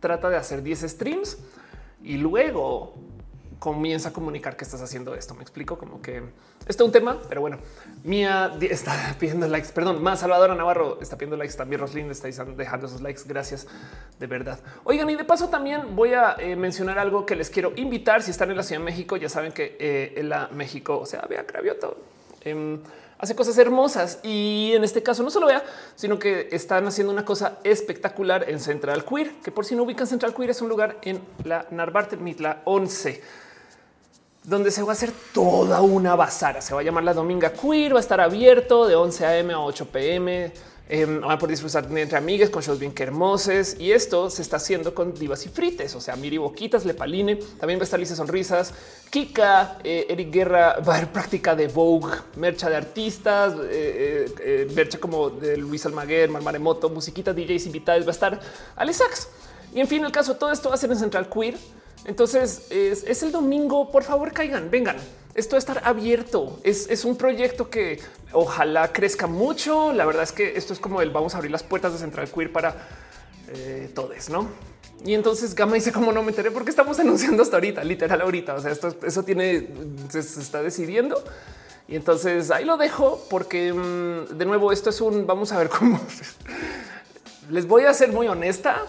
trata 0.00 0.28
de 0.28 0.36
hacer 0.36 0.62
10 0.62 0.80
streams 0.82 1.38
y 2.02 2.18
luego 2.18 2.94
comienza 3.58 4.10
a 4.10 4.12
comunicar 4.12 4.56
que 4.56 4.64
estás 4.64 4.82
haciendo 4.82 5.14
esto. 5.14 5.34
Me 5.34 5.42
explico 5.42 5.78
como 5.78 6.02
que 6.02 6.22
esto 6.66 6.84
es 6.84 6.86
un 6.86 6.92
tema, 6.92 7.18
pero 7.28 7.40
bueno, 7.40 7.58
Mía 8.04 8.56
está 8.60 9.16
pidiendo 9.20 9.46
likes. 9.48 9.68
Perdón, 9.72 10.02
más 10.02 10.20
Salvador 10.20 10.54
Navarro 10.56 10.98
está 11.00 11.16
pidiendo 11.16 11.36
likes. 11.36 11.56
También 11.56 11.80
Roslyn 11.80 12.10
está 12.10 12.28
dejando 12.28 12.88
sus 12.88 13.00
likes. 13.00 13.22
Gracias 13.26 13.66
de 14.18 14.26
verdad. 14.26 14.58
Oigan, 14.84 15.08
y 15.10 15.16
de 15.16 15.24
paso 15.24 15.48
también 15.48 15.96
voy 15.96 16.14
a 16.14 16.36
eh, 16.38 16.56
mencionar 16.56 16.98
algo 16.98 17.24
que 17.24 17.36
les 17.36 17.50
quiero 17.50 17.72
invitar. 17.76 18.22
Si 18.22 18.30
están 18.30 18.50
en 18.50 18.56
la 18.56 18.62
Ciudad 18.62 18.80
de 18.80 18.84
México, 18.84 19.16
ya 19.16 19.28
saben 19.28 19.52
que 19.52 19.76
eh, 19.78 20.14
en 20.16 20.28
la 20.28 20.48
México, 20.48 20.98
o 20.98 21.06
sea, 21.06 21.22
vea 21.22 21.46
Cravioto. 21.46 21.96
Eh, 22.42 22.78
hace 23.18 23.34
cosas 23.34 23.56
hermosas 23.58 24.20
y 24.22 24.72
en 24.74 24.84
este 24.84 25.02
caso 25.02 25.22
no 25.22 25.30
solo 25.30 25.46
vea, 25.46 25.64
sino 25.94 26.18
que 26.18 26.48
están 26.52 26.86
haciendo 26.86 27.12
una 27.12 27.24
cosa 27.24 27.58
espectacular 27.64 28.48
en 28.48 28.60
Central 28.60 29.04
Queer, 29.04 29.32
que 29.42 29.50
por 29.50 29.64
si 29.64 29.74
no 29.74 29.84
ubican 29.84 30.06
Central 30.06 30.34
Queer 30.34 30.50
es 30.50 30.60
un 30.60 30.68
lugar 30.68 30.98
en 31.02 31.20
la 31.44 31.66
Narvarte 31.70 32.16
Mitla 32.16 32.60
11 32.64 33.22
donde 34.46 34.70
se 34.70 34.82
va 34.82 34.90
a 34.90 34.92
hacer 34.92 35.12
toda 35.32 35.80
una 35.82 36.14
bazara. 36.14 36.62
Se 36.62 36.72
va 36.72 36.80
a 36.80 36.84
llamar 36.84 37.02
la 37.02 37.12
Dominga 37.12 37.52
Queer, 37.52 37.92
va 37.92 37.98
a 37.98 38.00
estar 38.00 38.20
abierto 38.20 38.86
de 38.86 38.94
11 38.94 39.26
a.m. 39.26 39.52
a 39.52 39.60
8 39.60 39.86
p.m. 39.86 40.52
Eh, 40.88 41.04
van 41.04 41.32
a 41.32 41.36
poder 41.36 41.50
disfrutar 41.50 41.84
entre 41.98 42.16
amigas 42.16 42.48
con 42.48 42.62
shows 42.62 42.78
bien 42.78 42.92
que 42.92 43.02
hermosos. 43.02 43.74
Y 43.76 43.90
esto 43.90 44.30
se 44.30 44.42
está 44.42 44.58
haciendo 44.58 44.94
con 44.94 45.12
divas 45.14 45.44
y 45.46 45.48
frites. 45.48 45.96
O 45.96 46.00
sea, 46.00 46.14
Miri 46.14 46.38
Boquitas, 46.38 46.84
Lepaline, 46.84 47.40
también 47.58 47.80
va 47.80 47.82
a 47.82 47.84
estar 47.84 47.98
Lisa 47.98 48.14
Sonrisas, 48.14 48.72
Kika, 49.10 49.78
eh, 49.82 50.06
Eric 50.10 50.30
Guerra, 50.30 50.78
va 50.78 50.94
a 50.94 50.96
haber 50.98 51.10
práctica 51.10 51.56
de 51.56 51.66
Vogue, 51.66 52.14
mercha 52.36 52.70
de 52.70 52.76
artistas, 52.76 53.52
eh, 53.64 54.32
eh, 54.40 54.68
mercha 54.76 54.98
como 54.98 55.28
de 55.28 55.56
Luis 55.56 55.84
Almaguer, 55.86 56.30
Marmaremoto, 56.30 56.88
musiquita, 56.88 57.32
DJs 57.32 57.66
invitados, 57.66 58.04
va 58.04 58.10
a 58.10 58.12
estar 58.12 58.40
Alex 58.76 58.98
Sachs. 58.98 59.28
Y 59.74 59.80
en 59.80 59.88
fin, 59.88 60.04
el 60.04 60.12
caso, 60.12 60.36
todo 60.36 60.52
esto 60.52 60.68
va 60.68 60.76
a 60.76 60.78
ser 60.78 60.92
en 60.92 60.98
Central 61.00 61.28
Queer 61.28 61.56
Entonces 62.06 62.68
es, 62.70 63.22
el 63.22 63.32
domingo. 63.32 63.90
Por 63.90 64.04
favor, 64.04 64.32
caigan, 64.32 64.70
vengan. 64.70 64.96
Esto 65.34 65.56
va 65.56 65.58
a 65.58 65.58
estar 65.58 65.82
abierto. 65.84 66.58
Es, 66.62 67.04
un 67.04 67.16
proyecto 67.16 67.68
que 67.68 68.00
ojalá 68.32 68.92
crezca 68.92 69.26
mucho. 69.26 69.92
La 69.92 70.06
verdad 70.06 70.22
es 70.22 70.32
que 70.32 70.56
esto 70.56 70.72
es 70.72 70.78
como 70.78 71.02
el 71.02 71.10
vamos 71.10 71.34
a 71.34 71.38
abrir 71.38 71.50
las 71.50 71.62
puertas 71.62 71.92
de 71.92 71.98
Central 71.98 72.30
Queer 72.30 72.52
para 72.52 72.88
eh, 73.52 73.90
todos, 73.94 74.30
no? 74.30 74.48
Y 75.04 75.14
entonces 75.14 75.54
Gama 75.54 75.74
dice 75.74 75.92
como 75.92 76.10
no 76.12 76.22
me 76.22 76.30
enteré 76.30 76.50
porque 76.50 76.70
estamos 76.70 76.98
anunciando 77.00 77.42
hasta 77.42 77.56
ahorita, 77.56 77.84
literal 77.84 78.20
ahorita. 78.20 78.54
O 78.54 78.60
sea, 78.60 78.70
esto 78.70 78.94
eso 79.04 79.24
tiene, 79.24 79.68
se, 80.08 80.20
está 80.20 80.62
decidiendo. 80.62 81.22
Y 81.88 81.96
entonces 81.96 82.50
ahí 82.50 82.64
lo 82.64 82.76
dejo 82.76 83.24
porque 83.28 83.72
mm, 83.72 84.38
de 84.38 84.44
nuevo 84.44 84.72
esto 84.72 84.90
es 84.90 85.00
un 85.00 85.26
vamos 85.26 85.52
a 85.52 85.58
ver 85.58 85.68
cómo 85.68 86.00
les 87.50 87.66
voy 87.66 87.84
a 87.84 87.92
ser 87.94 88.12
muy 88.12 88.28
honesta. 88.28 88.82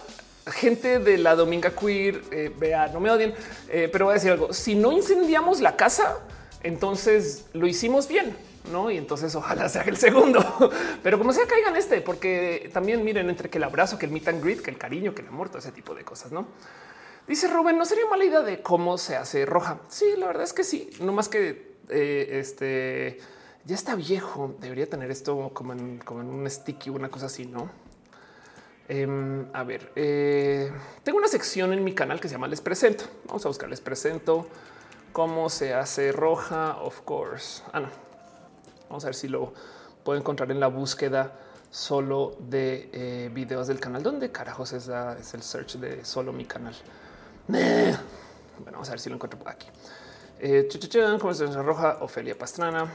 Gente 0.52 1.00
de 1.00 1.18
la 1.18 1.36
Dominga 1.36 1.72
Queer, 1.72 2.22
eh, 2.32 2.52
vea, 2.58 2.88
no 2.88 3.00
me 3.00 3.10
odien, 3.10 3.34
eh, 3.70 3.90
pero 3.92 4.06
voy 4.06 4.14
a 4.14 4.16
decir 4.16 4.32
algo. 4.32 4.54
Si 4.54 4.76
no 4.76 4.92
incendiamos 4.92 5.62
la 5.62 5.76
casa, 5.76 6.20
entonces 6.64 7.46
lo 7.54 7.68
hicimos 7.68 8.08
bien 8.08 8.36
no? 8.72 8.92
Y 8.92 8.98
entonces 8.98 9.34
ojalá 9.36 9.70
sea 9.70 9.84
el 9.84 9.98
segundo, 9.98 10.40
pero 11.04 11.18
como 11.18 11.34
sea, 11.34 11.46
caigan 11.48 11.76
este, 11.76 12.02
porque 12.02 12.70
también 12.74 13.04
miren 13.04 13.30
entre 13.30 13.50
que 13.50 13.58
el 13.58 13.64
abrazo, 13.64 13.98
que 13.98 14.06
el 14.06 14.12
meet 14.12 14.28
and 14.28 14.44
greet, 14.44 14.62
que 14.62 14.72
el 14.72 14.78
cariño, 14.78 15.14
que 15.14 15.22
el 15.22 15.28
amor, 15.30 15.50
todo 15.50 15.60
ese 15.60 15.72
tipo 15.72 15.96
de 15.96 16.04
cosas, 16.04 16.32
no? 16.32 16.48
Dice 17.28 17.48
Rubén, 17.48 17.78
no 17.78 17.86
sería 17.86 18.06
mala 18.08 18.24
idea 18.24 18.42
de 18.42 18.62
cómo 18.62 18.98
se 18.98 19.18
hace 19.18 19.46
roja. 19.46 19.80
Sí, 19.90 20.06
la 20.18 20.28
verdad 20.28 20.44
es 20.44 20.54
que 20.54 20.64
sí, 20.64 20.90
no 21.02 21.12
más 21.12 21.28
que 21.28 21.76
eh, 21.90 22.40
este 22.40 23.20
ya 23.66 23.76
está 23.76 23.96
viejo. 23.96 24.56
Debería 24.62 24.90
tener 24.90 25.12
esto 25.12 25.52
como 25.54 25.74
en, 25.74 25.98
como 26.00 26.22
en 26.22 26.28
un 26.28 26.50
sticky, 26.50 26.90
una 26.90 27.10
cosa 27.10 27.26
así, 27.26 27.46
no? 27.46 27.70
Em, 28.89 29.47
a 29.54 29.63
ver, 29.63 29.91
eh, 29.95 30.71
tengo 31.04 31.17
una 31.17 31.28
sección 31.28 31.73
en 31.73 31.84
mi 31.84 31.93
canal 31.93 32.21
que 32.21 32.30
se 32.30 32.36
llama 32.36 32.47
Les 32.47 32.62
Presento. 32.62 33.04
Vamos 33.26 33.45
a 33.45 33.50
buscar 33.50 33.69
Les 33.69 33.82
Presento 33.82 34.47
cómo 35.12 35.50
se 35.50 35.73
hace 35.73 36.12
roja. 36.12 36.78
Of 36.82 37.02
course. 37.02 37.63
Ah, 37.73 37.82
no, 37.82 37.89
Vamos 38.89 39.04
a 39.04 39.08
ver 39.08 39.15
si 39.15 39.28
lo 39.28 39.54
puedo 40.04 40.17
encontrar 40.17 40.52
en 40.52 40.62
la 40.62 40.67
búsqueda 40.67 41.34
solo 41.69 42.38
de 42.39 42.89
eh, 42.93 43.30
videos 43.34 43.67
del 43.67 43.80
canal. 43.80 44.02
¿Dónde 44.04 44.32
carajos 44.32 44.71
es, 44.71 44.88
es, 44.88 45.34
el 45.34 45.43
search 45.43 45.76
de 45.76 46.06
solo 46.06 46.32
mi 46.32 46.45
canal? 46.45 46.76
Bueno, 47.47 47.97
vamos 48.71 48.88
a 48.88 48.91
ver 48.91 49.00
si 49.00 49.10
lo 49.10 49.15
encuentro 49.15 49.38
por 49.38 49.50
aquí. 49.50 49.67
Eh, 50.39 50.69
como 51.19 51.34
se 51.34 51.45
roja, 51.47 51.97
Ofelia 52.02 52.38
Pastrana. 52.38 52.89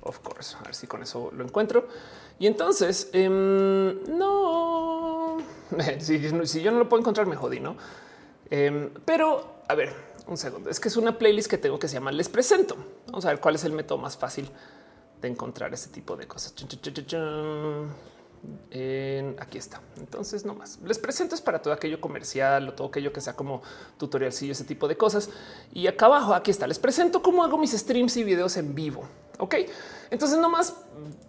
Of 0.00 0.20
course, 0.20 0.56
a 0.58 0.62
ver 0.62 0.74
si 0.74 0.86
con 0.86 1.02
eso 1.02 1.30
lo 1.32 1.44
encuentro. 1.44 1.86
Y 2.38 2.46
entonces, 2.46 3.10
em, 3.12 4.16
no, 4.16 5.38
si, 5.98 6.20
yo 6.20 6.70
no 6.70 6.78
lo 6.78 6.88
puedo 6.88 7.00
encontrar, 7.00 7.26
me 7.26 7.36
jodí, 7.36 7.60
no? 7.60 7.76
Em, 8.50 8.90
pero 9.04 9.62
a 9.68 9.74
ver, 9.74 9.92
un 10.26 10.36
segundo. 10.36 10.70
Es 10.70 10.80
que 10.80 10.88
es 10.88 10.96
una 10.96 11.18
playlist 11.18 11.50
que 11.50 11.58
tengo 11.58 11.78
que 11.78 11.88
se 11.88 11.94
llama 11.94 12.12
Les 12.12 12.28
Presento. 12.28 12.76
Vamos 13.06 13.24
a 13.24 13.28
ver 13.28 13.40
cuál 13.40 13.54
es 13.54 13.64
el 13.64 13.72
método 13.72 13.98
más 13.98 14.16
fácil 14.16 14.50
de 15.20 15.28
encontrar 15.28 15.72
ese 15.74 15.90
tipo 15.90 16.16
de 16.16 16.26
cosas. 16.26 16.54
aquí 19.38 19.58
está. 19.58 19.80
Entonces, 19.98 20.44
no 20.44 20.54
más 20.54 20.78
les 20.84 20.98
presento 20.98 21.34
es 21.34 21.40
para 21.40 21.60
todo 21.60 21.74
aquello 21.74 22.00
comercial 22.00 22.68
o 22.68 22.72
todo 22.72 22.88
aquello 22.88 23.12
que 23.12 23.20
sea 23.20 23.34
como 23.34 23.62
tutorial 23.98 24.32
y 24.40 24.50
ese 24.50 24.64
tipo 24.64 24.86
de 24.86 24.96
cosas. 24.96 25.30
Y 25.72 25.86
acá 25.86 26.06
abajo, 26.06 26.34
aquí 26.34 26.50
está. 26.50 26.66
Les 26.66 26.78
presento 26.78 27.20
cómo 27.22 27.42
hago 27.42 27.58
mis 27.58 27.72
streams 27.72 28.16
y 28.16 28.24
videos 28.24 28.56
en 28.56 28.74
vivo. 28.74 29.08
Ok, 29.38 29.54
entonces, 30.10 30.38
nomás 30.38 30.74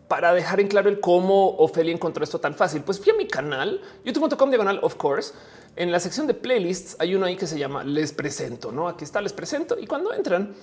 para 0.08 0.34
dejar 0.34 0.60
en 0.60 0.68
claro 0.68 0.90
el 0.90 1.00
cómo 1.00 1.50
Ophelia 1.58 1.94
encontró 1.94 2.24
esto 2.24 2.40
tan 2.40 2.56
fácil, 2.56 2.82
pues 2.82 3.00
fui 3.00 3.14
a 3.14 3.16
mi 3.16 3.28
canal 3.28 3.80
youtube.com 4.04 4.50
diagonal. 4.50 4.80
Of 4.82 4.96
course, 4.96 5.34
en 5.76 5.92
la 5.92 6.00
sección 6.00 6.26
de 6.28 6.34
playlists 6.34 6.96
hay 7.00 7.16
uno 7.16 7.26
ahí 7.26 7.36
que 7.36 7.46
se 7.46 7.60
llama 7.60 7.84
Les 7.84 8.12
presento. 8.12 8.72
No, 8.72 8.88
aquí 8.88 9.04
está, 9.04 9.22
les 9.22 9.34
presento. 9.34 9.78
Y 9.80 9.86
cuando 9.86 10.12
entran, 10.12 10.56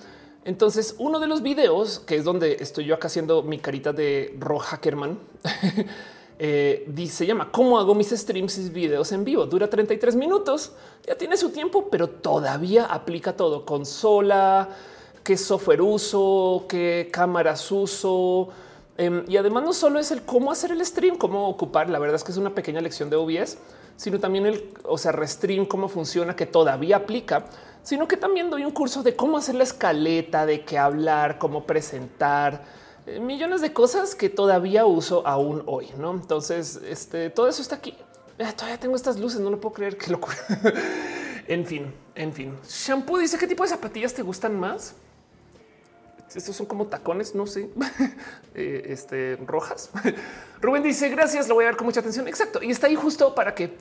entonces, 0.43 0.95
uno 0.97 1.19
de 1.19 1.27
los 1.27 1.41
videos, 1.41 1.99
que 1.99 2.15
es 2.15 2.23
donde 2.23 2.57
estoy 2.59 2.85
yo 2.85 2.95
acá 2.95 3.07
haciendo 3.07 3.43
mi 3.43 3.59
carita 3.59 3.93
de 3.93 4.35
roja 4.39 4.77
Hackerman, 4.77 5.19
eh, 6.39 7.07
se 7.09 7.25
llama 7.25 7.51
¿Cómo 7.51 7.79
hago 7.79 7.95
mis 7.95 8.09
streams 8.09 8.57
y 8.57 8.69
videos 8.69 9.11
en 9.11 9.23
vivo? 9.23 9.45
Dura 9.45 9.69
33 9.69 10.15
minutos, 10.15 10.73
ya 11.05 11.15
tiene 11.15 11.37
su 11.37 11.49
tiempo, 11.49 11.89
pero 11.89 12.09
todavía 12.09 12.85
aplica 12.85 13.35
todo. 13.35 13.65
Consola, 13.65 14.69
qué 15.27 15.35
software 15.35 15.81
uso, 15.81 16.63
qué 16.69 17.09
cámaras 17.11 17.69
uso. 17.69 18.47
Em, 18.97 19.25
y 19.27 19.35
además 19.35 19.61
no 19.65 19.73
solo 19.73 19.99
es 19.99 20.09
el 20.11 20.21
cómo 20.21 20.53
hacer 20.53 20.71
el 20.71 20.85
stream, 20.85 21.17
cómo 21.17 21.49
ocupar, 21.49 21.89
la 21.89 21.99
verdad 21.99 22.15
es 22.15 22.23
que 22.23 22.31
es 22.31 22.37
una 22.37 22.55
pequeña 22.55 22.79
lección 22.79 23.09
de 23.09 23.17
OBS, 23.17 23.57
sino 23.97 24.21
también 24.21 24.45
el, 24.45 24.73
o 24.85 24.97
sea, 24.97 25.11
restream, 25.11 25.65
cómo 25.65 25.89
funciona, 25.89 26.33
que 26.33 26.45
todavía 26.45 26.95
aplica 26.95 27.43
sino 27.83 28.05
que 28.05 28.17
también 28.17 28.49
doy 28.49 28.65
un 28.65 28.71
curso 28.71 29.01
de 29.01 29.15
cómo 29.15 29.37
hacer 29.37 29.55
la 29.55 29.63
escaleta, 29.63 30.45
de 30.45 30.65
qué 30.65 30.77
hablar, 30.77 31.39
cómo 31.39 31.65
presentar, 31.65 32.65
eh, 33.05 33.21
millones 33.21 33.61
de 33.61 33.71
cosas 33.71 34.13
que 34.13 34.29
todavía 34.29 34.85
uso 34.85 35.25
aún 35.25 35.63
hoy. 35.67 35.87
No, 35.97 36.11
entonces 36.11 36.81
este, 36.85 37.29
todo 37.29 37.47
eso 37.47 37.61
está 37.61 37.75
aquí. 37.75 37.95
todavía 38.37 38.77
tengo 38.77 38.97
estas 38.97 39.17
luces, 39.17 39.39
no 39.39 39.49
lo 39.49 39.61
puedo 39.61 39.73
creer. 39.73 39.97
Qué 39.97 40.11
locura. 40.11 40.35
en 41.47 41.65
fin, 41.65 41.93
en 42.15 42.33
fin. 42.33 42.57
Shampoo 42.67 43.19
dice 43.19 43.37
qué 43.37 43.47
tipo 43.47 43.63
de 43.63 43.69
zapatillas 43.69 44.13
te 44.13 44.21
gustan 44.21 44.59
más. 44.59 44.95
Estos 46.35 46.55
son 46.55 46.65
como 46.65 46.87
tacones, 46.87 47.35
no 47.35 47.47
sé, 47.47 47.69
eh, 48.55 48.83
este 48.89 49.37
rojas. 49.45 49.89
Rubén 50.61 50.83
dice 50.83 51.09
gracias, 51.09 51.47
lo 51.47 51.55
voy 51.55 51.65
a 51.65 51.67
ver 51.67 51.77
con 51.77 51.85
mucha 51.85 52.01
atención. 52.01 52.27
Exacto. 52.27 52.61
Y 52.61 52.71
está 52.71 52.87
ahí 52.87 52.95
justo 52.95 53.33
para 53.33 53.55
que 53.55 53.75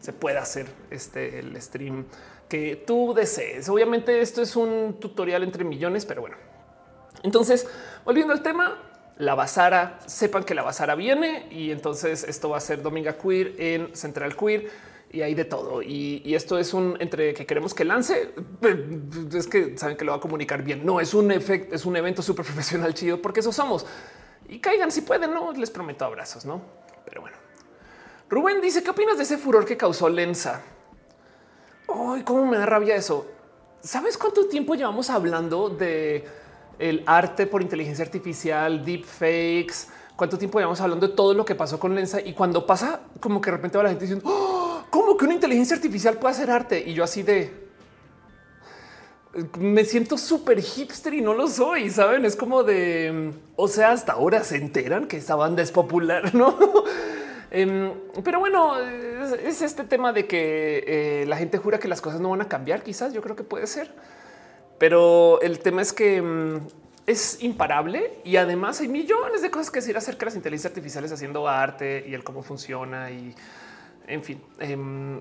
se 0.00 0.12
pueda 0.12 0.42
hacer 0.42 0.66
este 0.90 1.38
el 1.38 1.60
stream 1.60 2.06
que 2.48 2.76
tú 2.86 3.14
desees. 3.14 3.68
Obviamente 3.68 4.20
esto 4.20 4.42
es 4.42 4.56
un 4.56 4.98
tutorial 5.00 5.42
entre 5.42 5.64
millones, 5.64 6.04
pero 6.04 6.22
bueno. 6.22 6.36
Entonces, 7.22 7.66
volviendo 8.04 8.32
al 8.32 8.42
tema, 8.42 8.78
la 9.18 9.34
Basara, 9.34 9.98
sepan 10.06 10.44
que 10.44 10.54
la 10.54 10.62
Basara 10.62 10.94
viene 10.94 11.46
y 11.50 11.70
entonces 11.70 12.24
esto 12.24 12.48
va 12.48 12.56
a 12.56 12.60
ser 12.60 12.82
Dominga 12.82 13.16
Queer 13.16 13.54
en 13.58 13.94
Central 13.94 14.36
Queer 14.36 14.68
y 15.12 15.20
hay 15.20 15.34
de 15.34 15.44
todo. 15.44 15.82
Y, 15.82 16.34
esto 16.34 16.58
es 16.58 16.72
un 16.72 16.96
entre 16.98 17.34
que 17.34 17.44
queremos 17.44 17.74
que 17.74 17.84
lance. 17.84 18.34
Es 19.34 19.46
que 19.46 19.76
saben 19.76 19.96
que 19.96 20.04
lo 20.04 20.12
va 20.12 20.18
a 20.18 20.20
comunicar 20.20 20.62
bien. 20.62 20.84
No 20.84 21.00
es 21.00 21.12
un 21.12 21.30
efecto, 21.30 21.74
es 21.74 21.84
un 21.84 21.96
evento 21.96 22.22
súper 22.22 22.44
profesional 22.46 22.94
chido 22.94 23.20
porque 23.20 23.40
eso 23.40 23.52
somos. 23.52 23.86
Y 24.48 24.58
caigan 24.58 24.90
si 24.90 25.02
pueden, 25.02 25.32
no 25.32 25.52
les 25.52 25.70
prometo 25.70 26.04
abrazos, 26.04 26.44
no? 26.44 26.62
Pero 27.04 27.20
bueno, 27.20 27.36
Rubén 28.28 28.60
dice: 28.60 28.82
¿Qué 28.82 28.90
opinas 28.90 29.18
de 29.18 29.24
ese 29.24 29.36
furor 29.36 29.66
que 29.66 29.76
causó 29.76 30.08
Lenza? 30.08 30.62
Ay, 31.88 32.22
cómo 32.22 32.46
me 32.46 32.56
da 32.56 32.66
rabia 32.66 32.96
eso. 32.96 33.26
¿Sabes 33.80 34.16
cuánto 34.16 34.46
tiempo 34.46 34.74
llevamos 34.74 35.10
hablando 35.10 35.68
de 35.68 36.24
el 36.78 37.02
arte 37.04 37.46
por 37.46 37.60
inteligencia 37.60 38.04
artificial, 38.04 38.84
deep 38.84 39.04
fakes? 39.04 39.88
¿Cuánto 40.16 40.38
tiempo 40.38 40.58
llevamos 40.58 40.80
hablando 40.80 41.08
de 41.08 41.14
todo 41.14 41.34
lo 41.34 41.44
que 41.44 41.54
pasó 41.54 41.78
con 41.80 41.94
Lensa? 41.94 42.20
Y 42.20 42.32
cuando 42.32 42.64
pasa, 42.64 43.00
como 43.20 43.40
que 43.40 43.50
de 43.50 43.56
repente 43.56 43.76
va 43.76 43.84
la 43.84 43.90
gente 43.90 44.04
diciendo, 44.04 44.28
oh, 44.28 44.61
¿cómo 44.92 45.16
que 45.16 45.24
una 45.24 45.32
inteligencia 45.32 45.74
artificial 45.74 46.18
puede 46.18 46.34
hacer 46.34 46.50
arte? 46.50 46.84
Y 46.86 46.92
yo 46.92 47.02
así 47.02 47.22
de... 47.22 47.50
Me 49.58 49.86
siento 49.86 50.18
súper 50.18 50.60
hipster 50.60 51.14
y 51.14 51.22
no 51.22 51.32
lo 51.32 51.48
soy, 51.48 51.88
¿saben? 51.88 52.26
Es 52.26 52.36
como 52.36 52.62
de... 52.62 53.32
O 53.56 53.68
sea, 53.68 53.92
hasta 53.92 54.12
ahora 54.12 54.44
se 54.44 54.56
enteran 54.56 55.08
que 55.08 55.16
esta 55.16 55.34
banda 55.34 55.62
es 55.62 55.72
popular, 55.72 56.34
¿no? 56.34 56.58
Em, 57.50 57.90
pero 58.22 58.38
bueno, 58.38 58.78
es, 58.78 59.62
este 59.62 59.84
tema 59.84 60.12
de 60.12 60.26
que 60.26 60.84
eh, 60.86 61.24
la 61.26 61.38
gente 61.38 61.56
jura 61.56 61.78
que 61.78 61.88
las 61.88 62.02
cosas 62.02 62.20
no 62.20 62.28
van 62.28 62.42
a 62.42 62.48
cambiar. 62.48 62.82
Quizás 62.82 63.14
yo 63.14 63.22
creo 63.22 63.34
que 63.34 63.44
puede 63.44 63.66
ser, 63.66 63.94
pero 64.78 65.40
el 65.40 65.60
tema 65.60 65.80
es 65.80 65.94
que 65.94 66.20
mm, 66.20 66.56
es 67.06 67.42
imparable 67.42 68.18
y 68.24 68.36
además 68.36 68.82
hay 68.82 68.88
millones 68.88 69.40
de 69.40 69.50
cosas 69.50 69.70
que 69.70 69.80
decir 69.80 69.96
acerca 69.96 70.20
de 70.20 70.26
las 70.26 70.36
inteligencias 70.36 70.70
artificiales 70.70 71.12
haciendo 71.12 71.48
arte 71.48 72.04
y 72.06 72.12
el 72.12 72.22
cómo 72.22 72.42
funciona 72.42 73.10
y 73.10 73.34
en 74.12 74.22
fin, 74.22 74.42
em, 74.58 75.20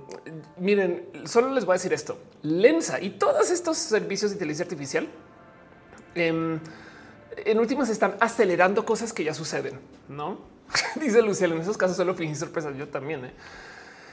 miren, 0.58 1.08
solo 1.26 1.54
les 1.54 1.64
voy 1.64 1.74
a 1.74 1.78
decir 1.78 1.94
esto. 1.94 2.18
Lensa 2.42 3.00
y 3.00 3.12
todos 3.12 3.50
estos 3.50 3.78
servicios 3.78 4.32
de 4.32 4.36
inteligencia 4.36 4.66
artificial 4.66 5.08
em, 6.14 6.60
en 7.38 7.60
últimas 7.60 7.90
están 7.90 8.18
acelerando 8.20 8.86
cosas 8.86 9.14
que 9.14 9.24
ya 9.24 9.34
suceden, 9.34 9.80
no? 10.10 10.40
Dice 11.00 11.22
Luciano, 11.22 11.56
en 11.56 11.62
esos 11.62 11.78
casos 11.78 11.96
solo 11.96 12.14
fingí 12.16 12.36
sorpresa. 12.36 12.72
Yo 12.72 12.90
también. 12.90 13.26
¿eh? 13.26 13.32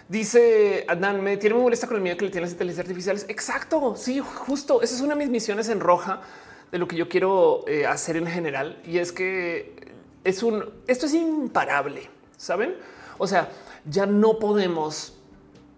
Dice 0.08 0.84
Adán, 0.88 1.22
me 1.22 1.36
tiene 1.36 1.54
muy 1.54 1.64
molesta 1.64 1.88
con 1.88 1.96
el 1.96 2.02
miedo 2.02 2.16
que 2.16 2.26
le 2.26 2.30
tienen 2.30 2.44
las 2.44 2.52
inteligencias 2.52 2.86
artificiales. 2.86 3.26
Exacto. 3.28 3.96
Sí, 3.96 4.20
justo. 4.20 4.80
Esa 4.80 4.94
es 4.94 5.00
una 5.00 5.14
de 5.14 5.20
mis 5.20 5.30
misiones 5.30 5.68
en 5.68 5.80
roja 5.80 6.22
de 6.70 6.78
lo 6.78 6.86
que 6.86 6.96
yo 6.96 7.08
quiero 7.08 7.64
eh, 7.66 7.84
hacer 7.84 8.16
en 8.16 8.26
general. 8.26 8.80
Y 8.84 8.98
es 8.98 9.10
que 9.10 9.92
es 10.22 10.42
un 10.44 10.64
esto 10.86 11.06
es 11.06 11.14
imparable. 11.14 12.08
Saben? 12.36 12.76
O 13.18 13.26
sea, 13.26 13.48
ya 13.84 14.06
no 14.06 14.38
podemos 14.38 15.14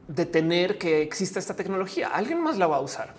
detener 0.08 0.78
que 0.78 1.02
exista 1.02 1.38
esta 1.38 1.54
tecnología. 1.54 2.08
Alguien 2.08 2.40
más 2.40 2.58
la 2.58 2.66
va 2.66 2.76
a 2.76 2.80
usar. 2.80 3.14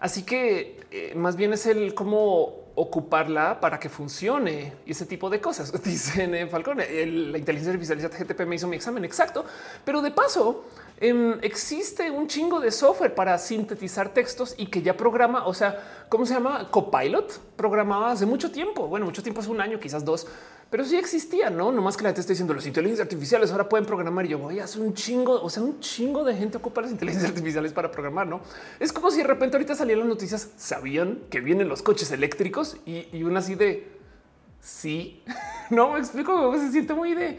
Así 0.00 0.24
que 0.24 0.80
eh, 0.90 1.14
más 1.14 1.36
bien 1.36 1.52
es 1.52 1.66
el 1.66 1.94
cómo 1.94 2.66
ocuparla 2.76 3.58
para 3.58 3.80
que 3.80 3.88
funcione 3.88 4.74
y 4.84 4.92
ese 4.92 5.06
tipo 5.06 5.30
de 5.30 5.40
cosas. 5.40 5.72
Dicen 5.82 6.34
en 6.34 6.50
Falcón, 6.50 6.78
la 6.78 7.38
inteligencia 7.38 7.72
artificial 7.72 7.98
GTP 7.98 8.40
me 8.46 8.56
hizo 8.56 8.68
mi 8.68 8.76
examen 8.76 9.04
exacto, 9.04 9.44
pero 9.84 10.02
de 10.02 10.10
paso 10.10 10.66
em, 11.00 11.38
existe 11.42 12.10
un 12.10 12.28
chingo 12.28 12.60
de 12.60 12.70
software 12.70 13.14
para 13.14 13.36
sintetizar 13.38 14.10
textos 14.10 14.54
y 14.58 14.66
que 14.66 14.82
ya 14.82 14.96
programa, 14.96 15.46
o 15.46 15.54
sea, 15.54 16.06
¿cómo 16.08 16.26
se 16.26 16.34
llama? 16.34 16.70
Copilot 16.70 17.40
programaba 17.56 18.12
hace 18.12 18.26
mucho 18.26 18.50
tiempo. 18.50 18.86
Bueno, 18.86 19.06
mucho 19.06 19.22
tiempo, 19.22 19.40
hace 19.40 19.50
un 19.50 19.60
año, 19.62 19.80
quizás 19.80 20.04
dos, 20.04 20.26
pero 20.70 20.84
sí 20.84 20.96
existía, 20.96 21.48
no? 21.48 21.70
No 21.70 21.80
más 21.80 21.96
que 21.96 22.02
la 22.02 22.08
gente 22.08 22.20
está 22.20 22.32
diciendo 22.32 22.52
los 22.52 22.66
inteligencias 22.66 23.06
artificiales 23.06 23.52
ahora 23.52 23.68
pueden 23.68 23.86
programar. 23.86 24.26
Y 24.26 24.30
yo 24.30 24.38
voy 24.38 24.58
a 24.58 24.64
hacer 24.64 24.82
un 24.82 24.94
chingo, 24.94 25.40
o 25.40 25.48
sea, 25.48 25.62
un 25.62 25.78
chingo 25.80 26.24
de 26.24 26.34
gente 26.34 26.56
ocupa 26.58 26.80
las 26.82 26.90
inteligencias 26.90 27.30
artificiales 27.30 27.72
para 27.72 27.90
programar. 27.90 28.26
No 28.26 28.40
es 28.80 28.92
como 28.92 29.10
si 29.10 29.18
de 29.18 29.24
repente 29.24 29.56
ahorita 29.56 29.74
salían 29.74 30.00
las 30.00 30.08
noticias, 30.08 30.50
sabían 30.56 31.20
que 31.30 31.40
vienen 31.40 31.68
los 31.68 31.82
coches 31.82 32.10
eléctricos 32.10 32.76
y, 32.84 33.06
y 33.12 33.22
una 33.22 33.38
así 33.38 33.54
de 33.54 33.88
sí, 34.60 35.22
no 35.70 35.92
me 35.92 36.00
explico, 36.00 36.52
se 36.58 36.72
siente 36.72 36.94
muy 36.94 37.14
de 37.14 37.38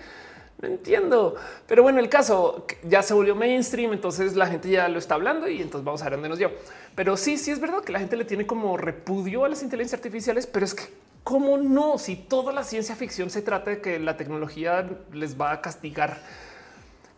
no 0.62 0.68
entiendo. 0.68 1.36
Pero 1.68 1.84
bueno, 1.84 2.00
el 2.00 2.10
caso 2.10 2.66
ya 2.84 3.04
se 3.04 3.14
volvió 3.14 3.36
mainstream, 3.36 3.94
entonces 3.94 4.36
la 4.36 4.48
gente 4.48 4.70
ya 4.70 4.88
lo 4.88 5.00
está 5.00 5.16
hablando 5.16 5.48
y 5.48 5.62
entonces 5.62 5.86
vamos 5.86 6.02
a 6.02 6.06
ver 6.06 6.14
dónde 6.14 6.30
nos 6.30 6.40
dio. 6.40 6.52
Pero 6.96 7.16
sí, 7.18 7.38
sí 7.38 7.52
es 7.52 7.60
verdad 7.60 7.84
que 7.84 7.92
la 7.92 8.00
gente 8.00 8.16
le 8.16 8.26
tiene 8.26 8.48
como 8.48 8.78
repudio 8.78 9.46
a 9.46 9.50
las 9.50 9.62
inteligencias 9.62 10.00
artificiales, 10.00 10.48
pero 10.48 10.66
es 10.66 10.74
que 10.74 10.84
cómo 11.28 11.58
no, 11.58 11.98
si 11.98 12.16
toda 12.16 12.54
la 12.54 12.64
ciencia 12.64 12.96
ficción 12.96 13.30
se 13.30 13.42
trata 13.42 13.72
de 13.72 13.82
que 13.82 14.00
la 14.00 14.16
tecnología 14.16 14.90
les 15.12 15.38
va 15.38 15.52
a 15.52 15.60
castigar. 15.60 16.22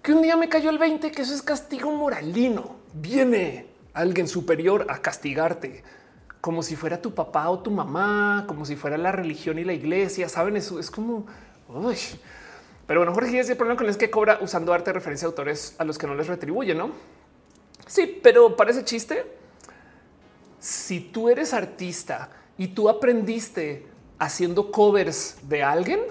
Que 0.01 0.13
un 0.13 0.23
día 0.23 0.35
me 0.35 0.49
cayó 0.49 0.71
el 0.71 0.79
20 0.79 1.11
que 1.11 1.21
eso 1.21 1.35
es 1.35 1.43
castigo 1.43 1.91
moralino. 1.91 2.77
Viene 2.91 3.67
alguien 3.93 4.27
superior 4.27 4.87
a 4.89 4.97
castigarte 4.97 5.83
como 6.41 6.63
si 6.63 6.75
fuera 6.75 6.99
tu 6.99 7.13
papá 7.13 7.51
o 7.51 7.59
tu 7.59 7.69
mamá, 7.69 8.45
como 8.47 8.65
si 8.65 8.75
fuera 8.75 8.97
la 8.97 9.11
religión 9.11 9.59
y 9.59 9.63
la 9.63 9.73
iglesia. 9.73 10.27
Saben, 10.27 10.57
eso 10.57 10.79
es 10.79 10.89
como. 10.89 11.27
Pero 12.87 13.01
bueno, 13.01 13.13
Jorge, 13.13 13.39
ese 13.39 13.55
problema 13.55 13.77
con 13.77 13.89
es 13.89 13.97
que 13.97 14.09
cobra 14.09 14.39
usando 14.41 14.73
arte 14.73 14.89
de 14.89 14.93
referencia 14.93 15.27
a 15.27 15.29
autores 15.29 15.75
a 15.77 15.83
los 15.83 15.99
que 15.99 16.07
no 16.07 16.15
les 16.15 16.25
retribuye, 16.25 16.73
no? 16.73 16.89
Sí, 17.85 18.19
pero 18.23 18.55
parece 18.55 18.83
chiste. 18.83 19.23
Si 20.59 20.99
tú 20.99 21.29
eres 21.29 21.53
artista 21.53 22.31
y 22.57 22.69
tú 22.69 22.89
aprendiste 22.89 23.98
haciendo 24.19 24.71
covers 24.71 25.37
de 25.43 25.63
alguien, 25.63 26.01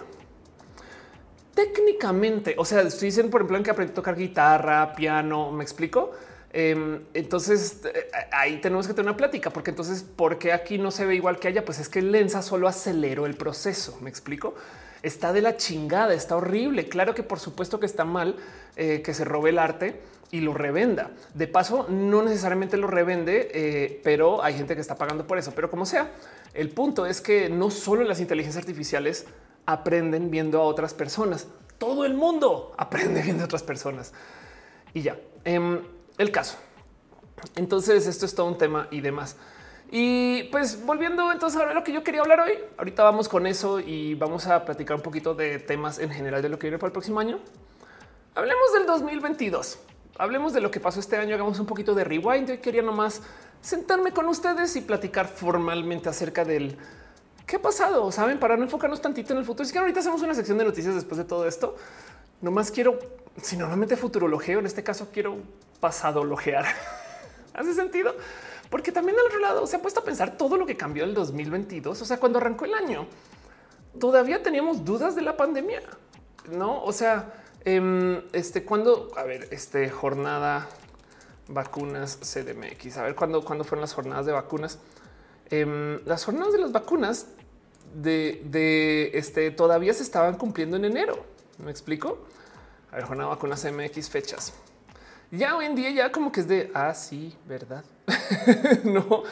técnicamente, 1.54 2.54
o 2.58 2.64
sea, 2.64 2.82
estoy 2.82 3.06
diciendo, 3.08 3.30
por 3.30 3.42
ejemplo, 3.42 3.56
en 3.58 3.62
que 3.64 3.70
aprendí 3.70 3.92
a 3.92 3.94
tocar 3.94 4.16
guitarra, 4.16 4.94
piano, 4.94 5.52
me 5.52 5.62
explico. 5.62 6.12
Em, 6.50 7.04
entonces 7.12 7.80
eh, 7.84 8.08
ahí 8.32 8.58
tenemos 8.60 8.86
que 8.86 8.94
tener 8.94 9.10
una 9.10 9.16
plática, 9.16 9.50
porque 9.50 9.70
entonces, 9.70 10.02
¿por 10.02 10.38
qué 10.38 10.52
aquí 10.52 10.78
no 10.78 10.90
se 10.90 11.04
ve 11.04 11.14
igual 11.14 11.38
que 11.38 11.48
allá? 11.48 11.64
Pues 11.64 11.78
es 11.78 11.88
que 11.88 12.00
Lenza 12.00 12.42
solo 12.42 12.68
aceleró 12.68 13.26
el 13.26 13.36
proceso. 13.36 13.98
Me 14.00 14.08
explico 14.08 14.54
está 15.02 15.32
de 15.32 15.42
la 15.42 15.56
chingada, 15.56 16.14
está 16.14 16.36
horrible. 16.36 16.88
Claro 16.88 17.14
que 17.14 17.22
por 17.22 17.38
supuesto 17.38 17.80
que 17.80 17.86
está 17.86 18.04
mal 18.04 18.36
eh, 18.76 19.02
que 19.02 19.14
se 19.14 19.24
robe 19.24 19.50
el 19.50 19.58
arte 19.58 20.00
y 20.30 20.40
lo 20.40 20.54
revenda. 20.54 21.10
De 21.34 21.46
paso, 21.46 21.86
no 21.88 22.22
necesariamente 22.22 22.76
lo 22.76 22.86
revende, 22.86 23.50
eh, 23.52 24.00
pero 24.04 24.42
hay 24.42 24.54
gente 24.54 24.74
que 24.74 24.80
está 24.80 24.96
pagando 24.96 25.26
por 25.26 25.38
eso. 25.38 25.52
Pero 25.54 25.70
como 25.70 25.86
sea, 25.86 26.12
el 26.54 26.70
punto 26.70 27.06
es 27.06 27.20
que 27.20 27.48
no 27.48 27.70
solo 27.70 28.04
las 28.04 28.20
inteligencias 28.20 28.62
artificiales 28.62 29.26
aprenden 29.66 30.30
viendo 30.30 30.60
a 30.60 30.64
otras 30.64 30.94
personas, 30.94 31.46
todo 31.78 32.04
el 32.04 32.14
mundo 32.14 32.74
aprende 32.76 33.22
viendo 33.22 33.44
a 33.44 33.46
otras 33.46 33.62
personas. 33.62 34.12
Y 34.94 35.02
ya, 35.02 35.18
em, 35.44 35.80
el 36.18 36.30
caso. 36.30 36.58
Entonces, 37.54 38.06
esto 38.06 38.26
es 38.26 38.34
todo 38.34 38.46
un 38.46 38.58
tema 38.58 38.88
y 38.90 39.00
demás. 39.00 39.36
Y 39.90 40.44
pues 40.44 40.84
volviendo 40.84 41.32
entonces 41.32 41.58
a 41.60 41.72
lo 41.72 41.82
que 41.82 41.92
yo 41.92 42.04
quería 42.04 42.20
hablar 42.20 42.40
hoy, 42.40 42.58
ahorita 42.76 43.02
vamos 43.02 43.28
con 43.28 43.46
eso 43.46 43.80
y 43.80 44.14
vamos 44.14 44.46
a 44.46 44.64
platicar 44.66 44.96
un 44.96 45.02
poquito 45.02 45.34
de 45.34 45.58
temas 45.58 45.98
en 45.98 46.10
general 46.10 46.42
de 46.42 46.50
lo 46.50 46.58
que 46.58 46.66
viene 46.66 46.78
para 46.78 46.88
el 46.88 46.92
próximo 46.92 47.20
año. 47.20 47.38
Hablemos 48.34 48.72
del 48.74 48.86
2022. 48.86 49.78
Hablemos 50.18 50.52
de 50.52 50.60
lo 50.60 50.72
que 50.72 50.80
pasó 50.80 50.98
este 50.98 51.16
año, 51.16 51.36
hagamos 51.36 51.60
un 51.60 51.66
poquito 51.66 51.94
de 51.94 52.02
rewind. 52.02 52.48
Yo 52.48 52.60
quería 52.60 52.82
nomás 52.82 53.22
sentarme 53.60 54.10
con 54.10 54.26
ustedes 54.26 54.74
y 54.74 54.80
platicar 54.80 55.28
formalmente 55.28 56.08
acerca 56.08 56.44
del 56.44 56.76
qué 57.46 57.56
ha 57.56 57.62
pasado, 57.62 58.10
saben, 58.10 58.40
para 58.40 58.56
no 58.56 58.64
enfocarnos 58.64 59.00
tantito 59.00 59.32
en 59.32 59.38
el 59.38 59.44
futuro. 59.44 59.64
Es 59.64 59.72
que 59.72 59.78
ahorita 59.78 60.00
hacemos 60.00 60.20
una 60.22 60.34
sección 60.34 60.58
de 60.58 60.64
noticias 60.64 60.96
después 60.96 61.18
de 61.18 61.24
todo 61.24 61.46
esto. 61.46 61.76
Nomás 62.40 62.72
quiero, 62.72 62.98
si 63.40 63.56
normalmente 63.56 63.96
futurologeo, 63.96 64.58
en 64.58 64.66
este 64.66 64.82
caso 64.82 65.08
quiero 65.12 65.36
pasadologear. 65.78 66.66
¿Hace 67.54 67.74
sentido? 67.74 68.12
Porque 68.70 68.90
también 68.90 69.16
al 69.20 69.26
otro 69.26 69.38
lado 69.38 69.68
se 69.68 69.76
ha 69.76 69.82
puesto 69.82 70.00
a 70.00 70.04
pensar 70.04 70.36
todo 70.36 70.56
lo 70.56 70.66
que 70.66 70.76
cambió 70.76 71.04
el 71.04 71.14
2022. 71.14 72.02
O 72.02 72.04
sea, 72.04 72.18
cuando 72.18 72.38
arrancó 72.38 72.64
el 72.64 72.74
año, 72.74 73.06
todavía 74.00 74.42
teníamos 74.42 74.84
dudas 74.84 75.14
de 75.14 75.22
la 75.22 75.36
pandemia, 75.36 75.80
no? 76.50 76.82
O 76.82 76.92
sea, 76.92 77.32
em, 77.64 78.22
este 78.32 78.64
cuando 78.64 79.10
a 79.16 79.24
ver, 79.24 79.48
este 79.50 79.88
jornada 79.90 80.68
vacunas 81.48 82.18
CDMX, 82.18 82.96
a 82.98 83.02
ver 83.04 83.14
cuándo, 83.14 83.42
fueron 83.42 83.80
las 83.80 83.94
jornadas 83.94 84.26
de 84.26 84.32
vacunas. 84.32 84.78
Em, 85.50 86.00
las 86.04 86.24
jornadas 86.24 86.52
de 86.52 86.58
las 86.58 86.72
vacunas 86.72 87.26
de, 87.94 89.10
este 89.14 89.50
todavía 89.50 89.94
se 89.94 90.02
estaban 90.02 90.36
cumpliendo 90.36 90.76
en 90.76 90.84
enero. 90.84 91.24
Me 91.58 91.70
explico. 91.70 92.18
A 92.90 92.96
ver, 92.96 93.04
jornada 93.04 93.30
de 93.30 93.36
vacunas 93.36 93.62
CMX 93.62 94.08
fechas. 94.08 94.52
Ya 95.30 95.56
hoy 95.56 95.66
en 95.66 95.74
día 95.74 95.90
ya 95.90 96.12
como 96.12 96.32
que 96.32 96.40
es 96.40 96.48
de 96.48 96.70
así, 96.72 97.34
ah, 97.34 97.44
verdad? 97.46 97.84
no. 98.84 99.24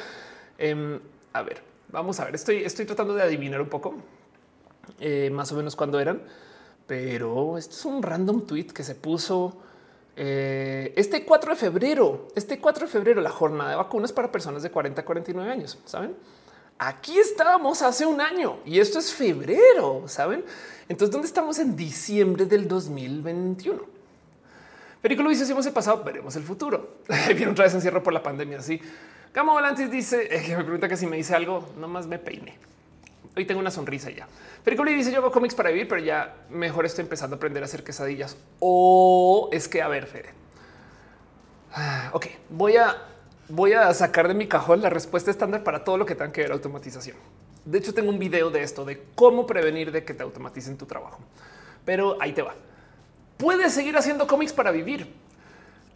Em, 0.58 1.00
a 1.32 1.42
ver, 1.42 1.62
vamos 1.88 2.20
a 2.20 2.24
ver. 2.24 2.34
Estoy, 2.34 2.64
estoy 2.64 2.84
tratando 2.84 3.14
de 3.14 3.22
adivinar 3.22 3.60
un 3.60 3.68
poco 3.68 3.94
eh, 5.00 5.30
más 5.30 5.50
o 5.52 5.56
menos 5.56 5.74
cuándo 5.74 5.98
eran, 5.98 6.22
pero 6.86 7.58
esto 7.58 7.74
es 7.74 7.84
un 7.84 8.02
random 8.02 8.46
tweet 8.46 8.66
que 8.66 8.84
se 8.84 8.94
puso 8.94 9.56
eh, 10.16 10.92
este 10.96 11.24
4 11.24 11.50
de 11.50 11.56
febrero. 11.56 12.28
Este 12.34 12.58
4 12.58 12.86
de 12.86 12.92
febrero, 12.92 13.20
la 13.20 13.30
jornada 13.30 13.70
de 13.70 13.76
vacunas 13.76 14.12
para 14.12 14.32
personas 14.32 14.62
de 14.62 14.70
40 14.70 15.00
a 15.00 15.04
49 15.04 15.50
años. 15.50 15.78
Saben? 15.84 16.14
Aquí 16.78 17.18
estábamos 17.18 17.82
hace 17.82 18.04
un 18.04 18.20
año 18.20 18.58
y 18.64 18.80
esto 18.80 18.98
es 18.98 19.12
febrero, 19.12 20.04
saben? 20.06 20.44
Entonces, 20.88 21.10
¿dónde 21.10 21.26
estamos 21.26 21.58
en 21.58 21.74
diciembre 21.74 22.44
del 22.44 22.68
2021? 22.68 23.82
Periculo 25.00 25.30
dice: 25.30 25.46
Si 25.46 25.52
hemos 25.52 25.66
pasado, 25.68 26.02
veremos 26.04 26.36
el 26.36 26.42
futuro. 26.42 26.96
Viene 27.28 27.48
otra 27.48 27.64
vez 27.64 27.74
encierro 27.74 28.02
por 28.02 28.12
la 28.12 28.22
pandemia. 28.22 28.58
Así 28.58 28.80
Gamo 29.32 29.52
Volantis 29.52 29.90
dice: 29.90 30.28
eh, 30.30 30.56
Me 30.56 30.64
pregunta 30.64 30.88
que 30.88 30.96
si 30.96 31.06
me 31.06 31.16
dice 31.16 31.34
algo, 31.34 31.66
nomás 31.78 32.06
me 32.06 32.18
peine. 32.18 32.58
Hoy 33.36 33.44
tengo 33.44 33.60
una 33.60 33.70
sonrisa 33.70 34.10
ya. 34.10 34.26
Periculo 34.64 34.90
dice: 34.90 35.12
Yo 35.12 35.18
hago 35.18 35.30
cómics 35.30 35.54
para 35.54 35.70
vivir, 35.70 35.88
pero 35.88 36.00
ya 36.00 36.34
mejor 36.50 36.86
estoy 36.86 37.02
empezando 37.02 37.34
a 37.34 37.36
aprender 37.36 37.62
a 37.62 37.66
hacer 37.66 37.84
quesadillas. 37.84 38.36
O 38.58 39.48
es 39.52 39.68
que, 39.68 39.82
a 39.82 39.88
ver, 39.88 40.06
Fede. 40.06 40.30
Ah, 41.72 42.10
ok, 42.14 42.26
voy 42.48 42.76
a, 42.76 42.96
voy 43.48 43.74
a 43.74 43.92
sacar 43.92 44.28
de 44.28 44.34
mi 44.34 44.46
cajón 44.46 44.80
la 44.80 44.88
respuesta 44.88 45.30
estándar 45.30 45.62
para 45.62 45.84
todo 45.84 45.98
lo 45.98 46.06
que 46.06 46.14
tenga 46.14 46.32
que 46.32 46.40
ver 46.42 46.52
automatización. 46.52 47.16
De 47.64 47.78
hecho, 47.78 47.92
tengo 47.92 48.08
un 48.08 48.18
video 48.18 48.50
de 48.50 48.62
esto, 48.62 48.84
de 48.84 49.04
cómo 49.14 49.46
prevenir 49.46 49.92
de 49.92 50.04
que 50.04 50.14
te 50.14 50.22
automaticen 50.22 50.78
tu 50.78 50.86
trabajo. 50.86 51.18
Pero 51.84 52.16
ahí 52.20 52.32
te 52.32 52.42
va 52.42 52.54
puedes 53.36 53.72
seguir 53.72 53.96
haciendo 53.96 54.26
cómics 54.26 54.52
para 54.52 54.70
vivir. 54.70 55.12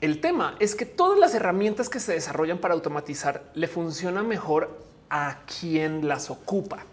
El 0.00 0.20
tema 0.20 0.56
es 0.60 0.74
que 0.74 0.86
todas 0.86 1.18
las 1.18 1.34
herramientas 1.34 1.88
que 1.88 2.00
se 2.00 2.12
desarrollan 2.12 2.58
para 2.58 2.74
automatizar 2.74 3.44
le 3.54 3.68
funcionan 3.68 4.26
mejor 4.26 4.78
a 5.10 5.40
quien 5.44 6.08
las 6.08 6.30
ocupa. 6.30 6.84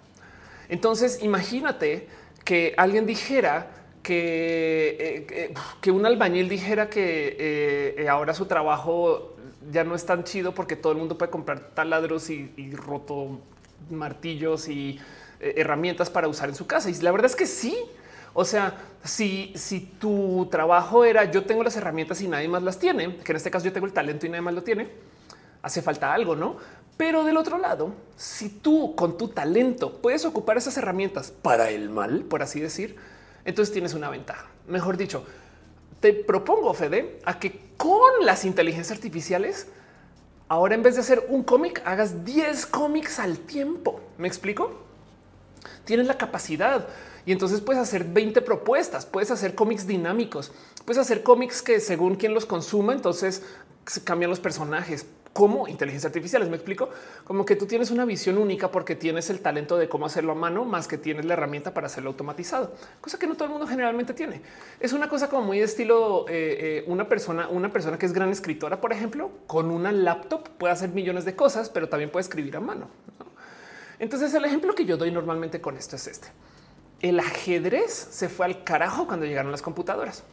Entonces, 0.69 1.23
imagínate 1.23 2.07
que 2.43 2.73
alguien 2.77 3.05
dijera 3.05 3.71
que, 4.03 5.25
eh, 5.29 5.53
que 5.81 5.91
un 5.91 6.05
albañil 6.05 6.47
dijera 6.47 6.89
que 6.89 7.35
eh, 7.97 8.07
ahora 8.09 8.33
su 8.33 8.45
trabajo 8.45 9.35
ya 9.71 9.83
no 9.83 9.95
es 9.95 10.05
tan 10.05 10.23
chido 10.23 10.53
porque 10.53 10.75
todo 10.75 10.93
el 10.93 10.97
mundo 10.97 11.17
puede 11.17 11.29
comprar 11.29 11.71
taladros 11.73 12.29
y, 12.29 12.71
roto 12.73 13.39
martillos 13.89 14.69
y 14.69 14.99
eh, 15.39 15.55
herramientas 15.57 16.09
para 16.09 16.27
usar 16.27 16.49
en 16.49 16.55
su 16.55 16.67
casa. 16.67 16.89
Y 16.89 16.93
la 16.95 17.11
verdad 17.11 17.25
es 17.29 17.35
que 17.35 17.45
sí, 17.45 17.77
o 18.33 18.45
sea, 18.45 18.75
si, 19.03 19.51
si 19.55 19.81
tu 19.81 20.47
trabajo 20.49 21.03
era 21.03 21.25
yo 21.25 21.43
tengo 21.43 21.63
las 21.63 21.75
herramientas 21.75 22.21
y 22.21 22.27
nadie 22.27 22.47
más 22.47 22.63
las 22.63 22.79
tiene, 22.79 23.17
que 23.17 23.31
en 23.31 23.35
este 23.35 23.51
caso 23.51 23.65
yo 23.65 23.73
tengo 23.73 23.87
el 23.87 23.93
talento 23.93 24.25
y 24.25 24.29
nadie 24.29 24.41
más 24.41 24.53
lo 24.53 24.63
tiene, 24.63 24.87
hace 25.61 25.81
falta 25.81 26.13
algo, 26.13 26.35
no? 26.35 26.57
Pero 26.97 27.23
del 27.23 27.37
otro 27.37 27.59
lado, 27.59 27.93
si 28.15 28.49
tú 28.49 28.95
con 28.95 29.17
tu 29.17 29.27
talento 29.29 30.01
puedes 30.01 30.25
ocupar 30.25 30.57
esas 30.57 30.75
herramientas 30.77 31.31
para 31.31 31.69
el 31.69 31.89
mal, 31.89 32.23
por 32.23 32.41
así 32.41 32.59
decir, 32.59 32.95
entonces 33.45 33.71
tienes 33.71 33.93
una 33.93 34.09
ventaja. 34.09 34.47
Mejor 34.67 34.97
dicho, 34.97 35.23
te 35.99 36.13
propongo, 36.13 36.73
Fede, 36.73 37.19
a 37.23 37.39
que 37.39 37.67
con 37.77 38.25
las 38.25 38.45
inteligencias 38.45 38.97
artificiales, 38.97 39.67
ahora 40.47 40.75
en 40.75 40.83
vez 40.83 40.95
de 40.95 41.01
hacer 41.01 41.25
un 41.29 41.43
cómic, 41.43 41.81
hagas 41.85 42.25
10 42.25 42.65
cómics 42.65 43.19
al 43.19 43.37
tiempo. 43.39 44.01
¿Me 44.17 44.27
explico? 44.27 44.81
Tienes 45.85 46.07
la 46.07 46.17
capacidad 46.17 46.87
y 47.25 47.31
entonces 47.31 47.61
puedes 47.61 47.81
hacer 47.81 48.05
20 48.05 48.41
propuestas, 48.41 49.05
puedes 49.05 49.31
hacer 49.31 49.53
cómics 49.53 49.85
dinámicos, 49.85 50.51
puedes 50.85 50.99
hacer 50.99 51.23
cómics 51.23 51.61
que 51.61 51.79
según 51.79 52.15
quien 52.15 52.33
los 52.33 52.45
consuma, 52.45 52.93
entonces 52.93 53.43
se 53.85 54.03
cambian 54.03 54.29
los 54.29 54.39
personajes, 54.39 55.05
como 55.37 55.67
inteligencia 55.67 56.07
artificial. 56.07 56.49
Me 56.49 56.55
explico 56.55 56.89
como 57.23 57.45
que 57.45 57.55
tú 57.55 57.67
tienes 57.67 57.91
una 57.91 58.05
visión 58.05 58.39
única 58.39 58.71
porque 58.71 58.95
tienes 58.95 59.29
el 59.29 59.39
talento 59.39 59.77
de 59.77 59.87
cómo 59.87 60.07
hacerlo 60.07 60.31
a 60.31 60.35
mano, 60.35 60.65
más 60.65 60.87
que 60.87 60.97
tienes 60.97 61.25
la 61.25 61.33
herramienta 61.33 61.75
para 61.75 61.85
hacerlo 61.85 62.09
automatizado, 62.09 62.73
cosa 62.99 63.19
que 63.19 63.27
no 63.27 63.35
todo 63.35 63.45
el 63.45 63.51
mundo 63.51 63.67
generalmente 63.67 64.15
tiene. 64.15 64.41
Es 64.79 64.93
una 64.93 65.07
cosa 65.07 65.29
como 65.29 65.43
muy 65.43 65.59
estilo 65.59 66.25
eh, 66.27 66.79
eh, 66.79 66.83
una 66.87 67.07
persona, 67.07 67.49
una 67.49 67.71
persona 67.71 67.99
que 67.99 68.07
es 68.07 68.13
gran 68.13 68.31
escritora, 68.31 68.81
por 68.81 68.91
ejemplo, 68.91 69.29
con 69.45 69.69
una 69.69 69.91
laptop 69.91 70.49
puede 70.57 70.73
hacer 70.73 70.89
millones 70.89 71.23
de 71.23 71.35
cosas, 71.35 71.69
pero 71.69 71.87
también 71.87 72.09
puede 72.09 72.23
escribir 72.23 72.57
a 72.57 72.59
mano. 72.59 72.87
Entonces, 73.99 74.33
el 74.33 74.43
ejemplo 74.43 74.73
que 74.73 74.85
yo 74.85 74.97
doy 74.97 75.11
normalmente 75.11 75.61
con 75.61 75.77
esto 75.77 75.97
es 75.97 76.07
este 76.07 76.29
el 76.99 77.19
ajedrez 77.19 77.93
se 77.93 78.27
fue 78.27 78.45
al 78.45 78.63
carajo 78.63 79.05
cuando 79.05 79.25
llegaron 79.25 79.51
las 79.51 79.61
computadoras. 79.61 80.23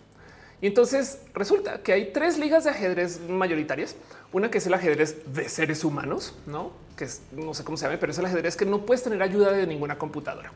Y 0.60 0.68
entonces 0.68 1.18
resulta 1.34 1.82
que 1.82 1.92
hay 1.92 2.12
tres 2.12 2.38
ligas 2.38 2.64
de 2.64 2.70
ajedrez 2.70 3.20
mayoritarias. 3.28 3.96
Una 4.32 4.50
que 4.50 4.58
es 4.58 4.66
el 4.66 4.74
ajedrez 4.74 5.16
de 5.32 5.48
seres 5.48 5.84
humanos, 5.84 6.34
no 6.46 6.84
que 6.96 7.08
no 7.32 7.54
sé 7.54 7.64
cómo 7.64 7.76
se 7.76 7.86
llama, 7.86 7.98
pero 7.98 8.12
es 8.12 8.18
el 8.18 8.26
ajedrez 8.26 8.56
que 8.56 8.64
no 8.64 8.86
puedes 8.86 9.02
tener 9.02 9.22
ayuda 9.22 9.52
de 9.52 9.66
ninguna 9.66 9.98
computadora. 9.98 10.52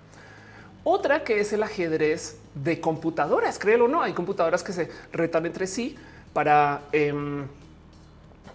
Otra 0.85 1.25
que 1.25 1.41
es 1.41 1.53
el 1.53 1.63
ajedrez 1.63 2.39
de 2.55 2.81
computadoras. 2.81 3.59
Créelo 3.59 3.87
o 3.87 3.89
no, 3.89 4.03
hay 4.03 4.13
computadoras 4.13 4.63
que 4.63 4.73
se 4.73 4.89
retan 5.13 5.47
entre 5.47 5.67
sí 5.67 5.97
para, 6.33 6.83
em, 6.93 7.47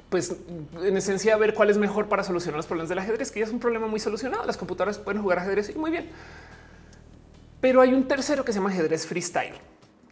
pues 0.09 0.35
en 0.81 0.97
esencia, 0.97 1.35
ver 1.37 1.53
cuál 1.53 1.69
es 1.69 1.77
mejor 1.77 2.07
para 2.07 2.23
solucionar 2.23 2.57
los 2.57 2.65
problemas 2.65 2.89
del 2.89 2.99
ajedrez, 2.99 3.31
que 3.31 3.41
ya 3.41 3.45
es 3.45 3.51
un 3.51 3.59
problema 3.59 3.87
muy 3.87 3.99
solucionado. 3.99 4.45
Las 4.45 4.57
computadoras 4.57 4.97
pueden 4.97 5.21
jugar 5.21 5.39
ajedrez 5.39 5.69
y 5.69 5.77
muy 5.77 5.91
bien. 5.91 6.09
Pero 7.59 7.81
hay 7.81 7.93
un 7.93 8.07
tercero 8.07 8.43
que 8.43 8.51
se 8.51 8.59
llama 8.59 8.69
ajedrez 8.69 9.05
freestyle. 9.05 9.55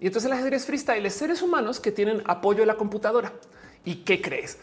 Y 0.01 0.07
entonces 0.07 0.29
el 0.29 0.35
ajedrez 0.35 0.65
freestyle 0.65 1.05
es 1.05 1.13
seres 1.13 1.43
humanos 1.43 1.79
que 1.79 1.91
tienen 1.91 2.23
apoyo 2.25 2.61
de 2.61 2.65
la 2.65 2.75
computadora. 2.75 3.31
¿Y 3.85 3.97
qué 3.97 4.19
crees? 4.19 4.57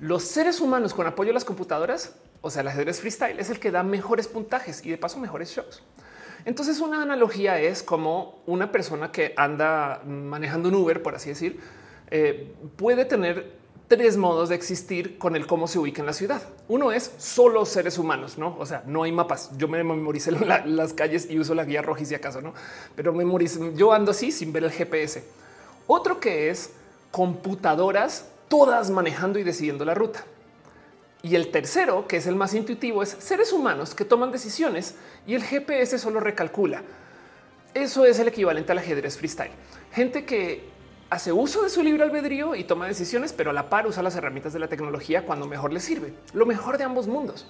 Los 0.00 0.24
seres 0.24 0.60
humanos 0.60 0.94
con 0.94 1.06
apoyo 1.06 1.28
de 1.28 1.34
las 1.34 1.44
computadoras, 1.44 2.16
o 2.40 2.50
sea, 2.50 2.62
el 2.62 2.68
ajedrez 2.68 3.00
freestyle 3.00 3.38
es 3.38 3.50
el 3.50 3.60
que 3.60 3.70
da 3.70 3.84
mejores 3.84 4.26
puntajes 4.26 4.84
y 4.84 4.90
de 4.90 4.98
paso 4.98 5.20
mejores 5.20 5.50
shows. 5.54 5.84
Entonces 6.44 6.80
una 6.80 7.02
analogía 7.02 7.60
es 7.60 7.84
como 7.84 8.42
una 8.46 8.72
persona 8.72 9.12
que 9.12 9.32
anda 9.36 10.02
manejando 10.04 10.68
un 10.70 10.74
Uber, 10.74 11.02
por 11.02 11.14
así 11.14 11.28
decir, 11.28 11.60
eh, 12.10 12.52
puede 12.76 13.04
tener 13.04 13.59
tres 13.90 14.16
modos 14.16 14.50
de 14.50 14.54
existir 14.54 15.18
con 15.18 15.34
el 15.34 15.48
cómo 15.48 15.66
se 15.66 15.80
ubica 15.80 16.00
en 16.00 16.06
la 16.06 16.12
ciudad. 16.12 16.40
Uno 16.68 16.92
es 16.92 17.10
solo 17.18 17.66
seres 17.66 17.98
humanos, 17.98 18.38
no? 18.38 18.56
O 18.60 18.64
sea, 18.64 18.84
no 18.86 19.02
hay 19.02 19.10
mapas. 19.10 19.50
Yo 19.58 19.66
me 19.66 19.82
memoricé 19.82 20.30
las 20.30 20.92
calles 20.92 21.28
y 21.28 21.40
uso 21.40 21.56
la 21.56 21.64
guía 21.64 21.82
roja 21.82 22.04
si 22.04 22.14
acaso 22.14 22.40
no, 22.40 22.54
pero 22.94 23.12
memorice. 23.12 23.72
Yo 23.74 23.92
ando 23.92 24.12
así 24.12 24.30
sin 24.30 24.52
ver 24.52 24.62
el 24.62 24.70
GPS. 24.70 25.24
Otro 25.88 26.20
que 26.20 26.50
es 26.50 26.70
computadoras 27.10 28.26
todas 28.46 28.90
manejando 28.90 29.40
y 29.40 29.42
decidiendo 29.42 29.84
la 29.84 29.94
ruta. 29.94 30.24
Y 31.24 31.34
el 31.34 31.50
tercero, 31.50 32.06
que 32.06 32.18
es 32.18 32.28
el 32.28 32.36
más 32.36 32.54
intuitivo, 32.54 33.02
es 33.02 33.16
seres 33.18 33.52
humanos 33.52 33.96
que 33.96 34.04
toman 34.04 34.30
decisiones 34.30 34.94
y 35.26 35.34
el 35.34 35.42
GPS 35.42 35.98
solo 35.98 36.20
recalcula. 36.20 36.84
Eso 37.74 38.04
es 38.06 38.20
el 38.20 38.28
equivalente 38.28 38.70
al 38.70 38.78
ajedrez 38.78 39.18
freestyle. 39.18 39.50
Gente 39.90 40.24
que 40.24 40.70
hace 41.10 41.32
uso 41.32 41.62
de 41.62 41.70
su 41.70 41.82
libre 41.82 42.04
albedrío 42.04 42.54
y 42.54 42.64
toma 42.64 42.86
decisiones, 42.86 43.32
pero 43.32 43.50
a 43.50 43.52
la 43.52 43.68
par 43.68 43.86
usa 43.86 44.02
las 44.02 44.14
herramientas 44.14 44.52
de 44.52 44.60
la 44.60 44.68
tecnología 44.68 45.26
cuando 45.26 45.46
mejor 45.46 45.72
le 45.72 45.80
sirve, 45.80 46.14
lo 46.32 46.46
mejor 46.46 46.78
de 46.78 46.84
ambos 46.84 47.08
mundos. 47.08 47.46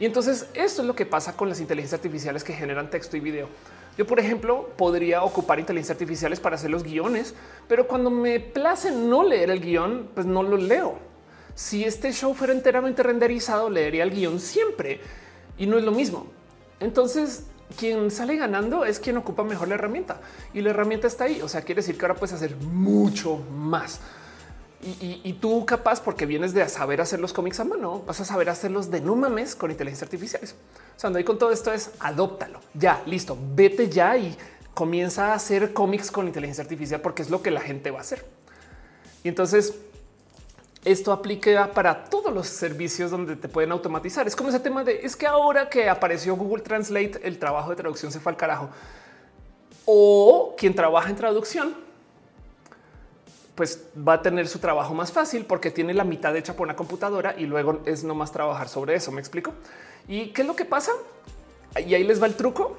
Y 0.00 0.06
entonces 0.06 0.48
esto 0.54 0.82
es 0.82 0.88
lo 0.88 0.94
que 0.94 1.06
pasa 1.06 1.36
con 1.36 1.48
las 1.48 1.60
inteligencias 1.60 1.98
artificiales 1.98 2.42
que 2.42 2.52
generan 2.52 2.90
texto 2.90 3.16
y 3.16 3.20
video. 3.20 3.48
Yo, 3.96 4.06
por 4.06 4.18
ejemplo, 4.18 4.70
podría 4.76 5.22
ocupar 5.22 5.60
inteligencias 5.60 5.94
artificiales 5.94 6.40
para 6.40 6.56
hacer 6.56 6.70
los 6.70 6.82
guiones, 6.82 7.34
pero 7.68 7.86
cuando 7.86 8.10
me 8.10 8.40
place 8.40 8.90
no 8.90 9.22
leer 9.22 9.50
el 9.50 9.60
guion, 9.60 10.08
pues 10.14 10.26
no 10.26 10.42
lo 10.42 10.56
leo. 10.56 10.98
Si 11.54 11.84
este 11.84 12.12
show 12.12 12.34
fuera 12.34 12.52
enteramente 12.52 13.02
renderizado, 13.02 13.68
leería 13.68 14.02
el 14.02 14.10
guion 14.10 14.40
siempre 14.40 15.00
y 15.58 15.66
no 15.66 15.76
es 15.76 15.84
lo 15.84 15.92
mismo. 15.92 16.26
Entonces, 16.80 17.44
quien 17.76 18.10
sale 18.10 18.36
ganando 18.36 18.84
es 18.84 19.00
quien 19.00 19.16
ocupa 19.16 19.44
mejor 19.44 19.68
la 19.68 19.74
herramienta 19.74 20.20
y 20.52 20.60
la 20.60 20.70
herramienta 20.70 21.06
está 21.06 21.24
ahí. 21.24 21.40
O 21.42 21.48
sea, 21.48 21.62
quiere 21.62 21.80
decir 21.80 21.96
que 21.96 22.04
ahora 22.04 22.14
puedes 22.14 22.34
hacer 22.34 22.56
mucho 22.56 23.36
más. 23.36 24.00
Y, 24.82 25.34
tú 25.34 25.66
capaz, 25.66 26.00
porque 26.00 26.24
vienes 26.24 26.54
de 26.54 26.66
saber 26.70 27.02
hacer 27.02 27.20
los 27.20 27.34
cómics 27.34 27.60
a 27.60 27.64
mano, 27.64 28.02
vas 28.06 28.18
a 28.20 28.24
saber 28.24 28.48
hacerlos 28.48 28.90
de 28.90 29.02
no 29.02 29.14
mames 29.14 29.54
con 29.54 29.70
inteligencia 29.70 30.06
artificial. 30.06 30.40
O 30.96 30.98
sea, 30.98 31.10
ahí 31.10 31.22
con 31.22 31.38
todo 31.38 31.52
esto 31.52 31.70
es 31.70 31.90
adóptalo. 32.00 32.60
Ya, 32.72 33.02
listo, 33.04 33.36
vete 33.54 33.90
ya 33.90 34.16
y 34.16 34.34
comienza 34.72 35.32
a 35.32 35.34
hacer 35.34 35.74
cómics 35.74 36.10
con 36.10 36.26
inteligencia 36.26 36.62
artificial 36.62 37.02
porque 37.02 37.20
es 37.20 37.28
lo 37.28 37.42
que 37.42 37.50
la 37.50 37.60
gente 37.60 37.90
va 37.90 37.98
a 37.98 38.00
hacer. 38.00 38.24
Y 39.22 39.28
entonces 39.28 39.74
esto 40.84 41.12
aplica 41.12 41.72
para 41.72 42.04
todos 42.04 42.32
los 42.32 42.46
servicios 42.46 43.10
donde 43.10 43.36
te 43.36 43.48
pueden 43.48 43.72
automatizar. 43.72 44.26
Es 44.26 44.34
como 44.34 44.48
ese 44.48 44.60
tema 44.60 44.82
de 44.82 45.00
es 45.02 45.14
que 45.14 45.26
ahora 45.26 45.68
que 45.68 45.88
apareció 45.88 46.36
Google 46.36 46.62
Translate, 46.62 47.20
el 47.22 47.38
trabajo 47.38 47.70
de 47.70 47.76
traducción 47.76 48.10
se 48.10 48.20
fue 48.20 48.32
al 48.32 48.38
carajo. 48.38 48.70
O 49.84 50.54
quien 50.56 50.74
trabaja 50.74 51.10
en 51.10 51.16
traducción, 51.16 51.74
pues 53.54 53.84
va 53.96 54.14
a 54.14 54.22
tener 54.22 54.48
su 54.48 54.58
trabajo 54.58 54.94
más 54.94 55.12
fácil 55.12 55.44
porque 55.44 55.70
tiene 55.70 55.92
la 55.92 56.04
mitad 56.04 56.34
hecha 56.34 56.54
por 56.54 56.66
una 56.66 56.76
computadora 56.76 57.34
y 57.36 57.44
luego 57.44 57.80
es 57.84 58.02
no 58.04 58.14
más 58.14 58.32
trabajar 58.32 58.68
sobre 58.68 58.94
eso. 58.94 59.12
Me 59.12 59.20
explico. 59.20 59.52
Y 60.08 60.28
qué 60.28 60.42
es 60.42 60.48
lo 60.48 60.56
que 60.56 60.64
pasa? 60.64 60.92
Y 61.76 61.94
ahí 61.94 62.04
les 62.04 62.22
va 62.22 62.26
el 62.26 62.36
truco. 62.36 62.78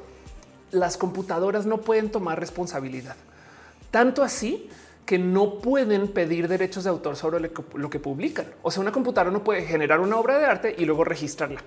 Las 0.72 0.98
computadoras 0.98 1.68
no 1.68 1.82
pueden 1.82 2.10
tomar 2.10 2.40
responsabilidad. 2.40 3.16
Tanto 3.92 4.24
así 4.24 4.70
que 5.06 5.18
no 5.18 5.60
pueden 5.60 6.08
pedir 6.08 6.48
derechos 6.48 6.84
de 6.84 6.90
autor 6.90 7.16
sobre 7.16 7.52
lo 7.74 7.90
que 7.90 8.00
publican. 8.00 8.46
O 8.62 8.72
sea, 8.72 8.82
una 8.82 8.92
computadora 8.92 9.32
no 9.32 9.44
puede 9.44 9.64
generar 9.64 10.00
una 10.00 10.18
obra 10.18 10.38
de 10.38 10.46
arte 10.46 10.76
y 10.78 10.86
luego 10.86 11.04
registrarla. 11.04 11.62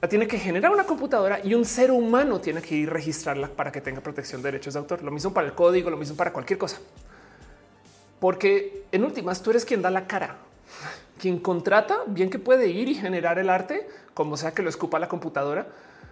La 0.00 0.08
tiene 0.08 0.26
que 0.26 0.38
generar 0.38 0.72
una 0.72 0.84
computadora 0.84 1.40
y 1.42 1.54
un 1.54 1.64
ser 1.64 1.90
humano 1.90 2.40
tiene 2.40 2.60
que 2.60 2.74
ir 2.74 2.90
registrarla 2.90 3.48
para 3.48 3.72
que 3.72 3.80
tenga 3.80 4.00
protección 4.00 4.42
de 4.42 4.52
derechos 4.52 4.74
de 4.74 4.80
autor. 4.80 5.02
Lo 5.02 5.10
mismo 5.10 5.32
para 5.32 5.46
el 5.46 5.54
código, 5.54 5.90
lo 5.90 5.96
mismo 5.96 6.16
para 6.16 6.32
cualquier 6.32 6.58
cosa. 6.58 6.78
Porque 8.20 8.84
en 8.92 9.04
últimas 9.04 9.42
tú 9.42 9.50
eres 9.50 9.64
quien 9.64 9.82
da 9.82 9.90
la 9.90 10.06
cara, 10.06 10.36
quien 11.18 11.38
contrata, 11.38 11.98
bien 12.06 12.30
que 12.30 12.38
puede 12.38 12.68
ir 12.68 12.88
y 12.88 12.94
generar 12.94 13.38
el 13.38 13.50
arte, 13.50 13.88
como 14.14 14.36
sea 14.36 14.52
que 14.52 14.62
lo 14.62 14.68
escupa 14.68 14.98
la 14.98 15.08
computadora, 15.08 15.66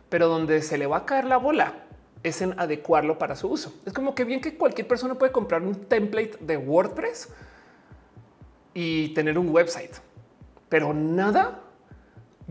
pero 0.08 0.28
donde 0.28 0.62
se 0.62 0.78
le 0.78 0.86
va 0.86 0.98
a 0.98 1.06
caer 1.06 1.24
la 1.24 1.38
bola 1.38 1.74
es 2.24 2.42
en 2.42 2.58
adecuarlo 2.58 3.18
para 3.18 3.36
su 3.36 3.48
uso. 3.48 3.72
Es 3.86 3.92
como 3.92 4.14
que 4.14 4.24
bien 4.24 4.40
que 4.40 4.56
cualquier 4.56 4.88
persona 4.88 5.14
puede 5.14 5.30
comprar 5.30 5.62
un 5.62 5.74
template 5.74 6.38
de 6.40 6.56
WordPress 6.56 7.28
y 8.72 9.10
tener 9.10 9.38
un 9.38 9.50
website, 9.50 9.92
pero 10.68 10.92
nada 10.92 11.60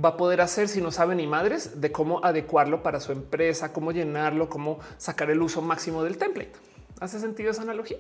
va 0.03 0.09
a 0.09 0.17
poder 0.17 0.41
hacer 0.41 0.69
si 0.69 0.79
no 0.79 0.91
sabe 0.91 1.15
ni 1.15 1.27
madres 1.27 1.81
de 1.81 1.91
cómo 1.91 2.23
adecuarlo 2.23 2.81
para 2.81 2.99
su 2.99 3.12
empresa, 3.12 3.73
cómo 3.73 3.91
llenarlo, 3.91 4.47
cómo 4.47 4.79
sacar 4.97 5.29
el 5.29 5.41
uso 5.41 5.62
máximo 5.62 6.03
del 6.03 6.17
template. 6.17 6.53
¿Hace 6.99 7.19
sentido 7.19 7.51
esa 7.51 7.63
analogía? 7.63 7.97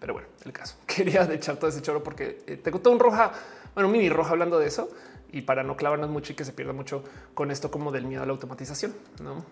Pero 0.00 0.12
bueno, 0.12 0.28
el 0.44 0.52
caso. 0.52 0.76
Quería 0.86 1.22
echar 1.32 1.56
todo 1.56 1.70
ese 1.70 1.80
choro 1.80 2.02
porque 2.02 2.42
eh, 2.46 2.56
tengo 2.56 2.80
todo 2.80 2.92
un 2.92 3.00
roja, 3.00 3.32
bueno, 3.74 3.88
mini 3.88 4.08
roja 4.10 4.32
hablando 4.32 4.58
de 4.58 4.66
eso 4.66 4.90
y 5.30 5.42
para 5.42 5.62
no 5.62 5.76
clavarnos 5.76 6.10
mucho 6.10 6.32
y 6.32 6.36
que 6.36 6.44
se 6.44 6.52
pierda 6.52 6.72
mucho 6.72 7.04
con 7.34 7.50
esto 7.50 7.70
como 7.70 7.92
del 7.92 8.04
miedo 8.04 8.22
a 8.24 8.26
la 8.26 8.32
automatización. 8.32 8.94
¿no? 9.22 9.44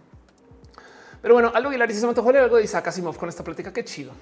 Pero 1.22 1.34
bueno, 1.34 1.50
algo 1.54 1.72
y 1.72 1.78
se 1.92 2.06
me 2.06 2.12
algo 2.38 2.56
de 2.56 2.64
Isaac 2.64 2.88
Asimov 2.88 3.16
con 3.16 3.28
esta 3.28 3.42
plática. 3.42 3.72
Qué 3.72 3.84
chido. 3.84 4.12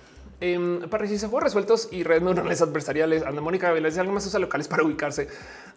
Eh, 0.40 0.80
para 0.90 1.06
se 1.06 1.26
juegos 1.26 1.44
resueltos 1.44 1.88
y 1.92 2.02
redes 2.02 2.22
neuronales 2.22 2.60
adversariales. 2.60 3.22
Anda 3.22 3.40
Mónica 3.40 3.72
dice 3.72 4.00
algo 4.00 4.12
más 4.12 4.26
usa 4.26 4.40
locales 4.40 4.68
para 4.68 4.82
ubicarse. 4.82 5.28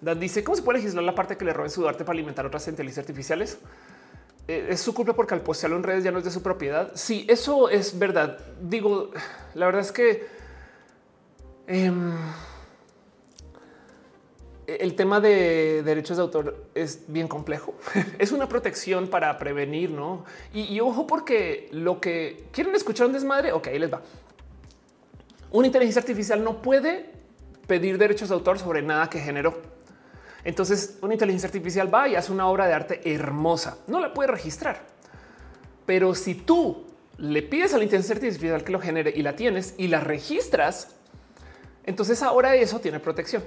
Dan 0.02 0.20
dice 0.20 0.44
cómo 0.44 0.56
se 0.56 0.62
puede 0.62 0.80
legislar 0.80 1.04
la 1.04 1.16
parte 1.16 1.38
que 1.38 1.46
le 1.46 1.54
roben 1.54 1.70
su 1.70 1.88
arte 1.88 2.04
para 2.04 2.16
alimentar 2.16 2.46
otras 2.46 2.68
inteligencias 2.68 3.04
artificiales. 3.04 3.58
Eh, 4.48 4.68
es 4.70 4.82
su 4.82 4.94
culpa 4.94 5.14
porque 5.14 5.34
al 5.34 5.42
postearlo 5.42 5.78
en 5.78 5.84
redes 5.84 6.04
ya 6.04 6.12
no 6.12 6.20
es 6.20 6.26
de 6.26 6.32
su 6.32 6.42
propiedad. 6.42 6.92
Sí, 6.96 7.26
eso 7.30 7.70
es 7.70 7.98
verdad. 7.98 8.40
Digo, 8.62 9.12
la 9.54 9.66
verdad 9.66 9.82
es 9.82 9.92
que 9.92 10.28
em, 11.68 12.14
el 14.68 14.96
tema 14.96 15.22
de 15.22 15.82
derechos 15.82 16.18
de 16.18 16.24
autor 16.24 16.66
es 16.76 17.06
bien 17.08 17.30
complejo. 17.30 17.74
es 18.20 18.34
una 18.34 18.50
protección 18.50 19.08
para 19.08 19.38
prevenir, 19.38 19.90
no? 19.90 20.26
Y, 20.54 20.80
ojo, 20.82 21.08
porque 21.08 21.70
lo 21.72 22.02
que 22.02 22.48
quieren 22.52 22.76
escuchar 22.76 23.08
un 23.08 23.14
desmadre, 23.14 23.54
ok, 23.54 23.68
ahí 23.68 23.80
les 23.80 23.92
va. 23.92 24.02
Una 25.52 25.68
inteligencia 25.68 26.02
artificial 26.02 26.44
no 26.44 26.62
puede 26.62 27.10
pedir 27.66 27.98
derechos 27.98 28.28
de 28.28 28.36
autor 28.36 28.60
sobre 28.60 28.82
nada 28.82 29.10
que 29.10 29.20
generó. 29.20 29.62
Entonces, 30.44 30.98
una 31.02 31.14
inteligencia 31.14 31.48
artificial 31.48 31.94
va 31.94 32.10
y 32.10 32.16
hace 32.16 32.34
una 32.34 32.48
obra 32.48 32.68
de 32.68 32.74
arte 32.74 33.14
hermosa. 33.14 33.80
No 33.88 34.02
la 34.02 34.14
puede 34.14 34.32
registrar. 34.32 34.86
Pero 35.86 36.14
si 36.14 36.36
tú 36.36 36.86
le 37.18 37.42
pides 37.42 37.74
a 37.74 37.78
la 37.78 37.86
inteligencia 37.86 38.16
artificial 38.16 38.64
que 38.66 38.72
lo 38.74 38.82
genere 38.82 39.14
y 39.16 39.22
la 39.22 39.36
tienes 39.36 39.76
y 39.78 39.88
la 39.88 40.02
registras, 40.02 40.96
entonces 41.86 42.22
ahora 42.22 42.56
eso 42.56 42.80
tiene 42.80 43.00
protección. 43.00 43.44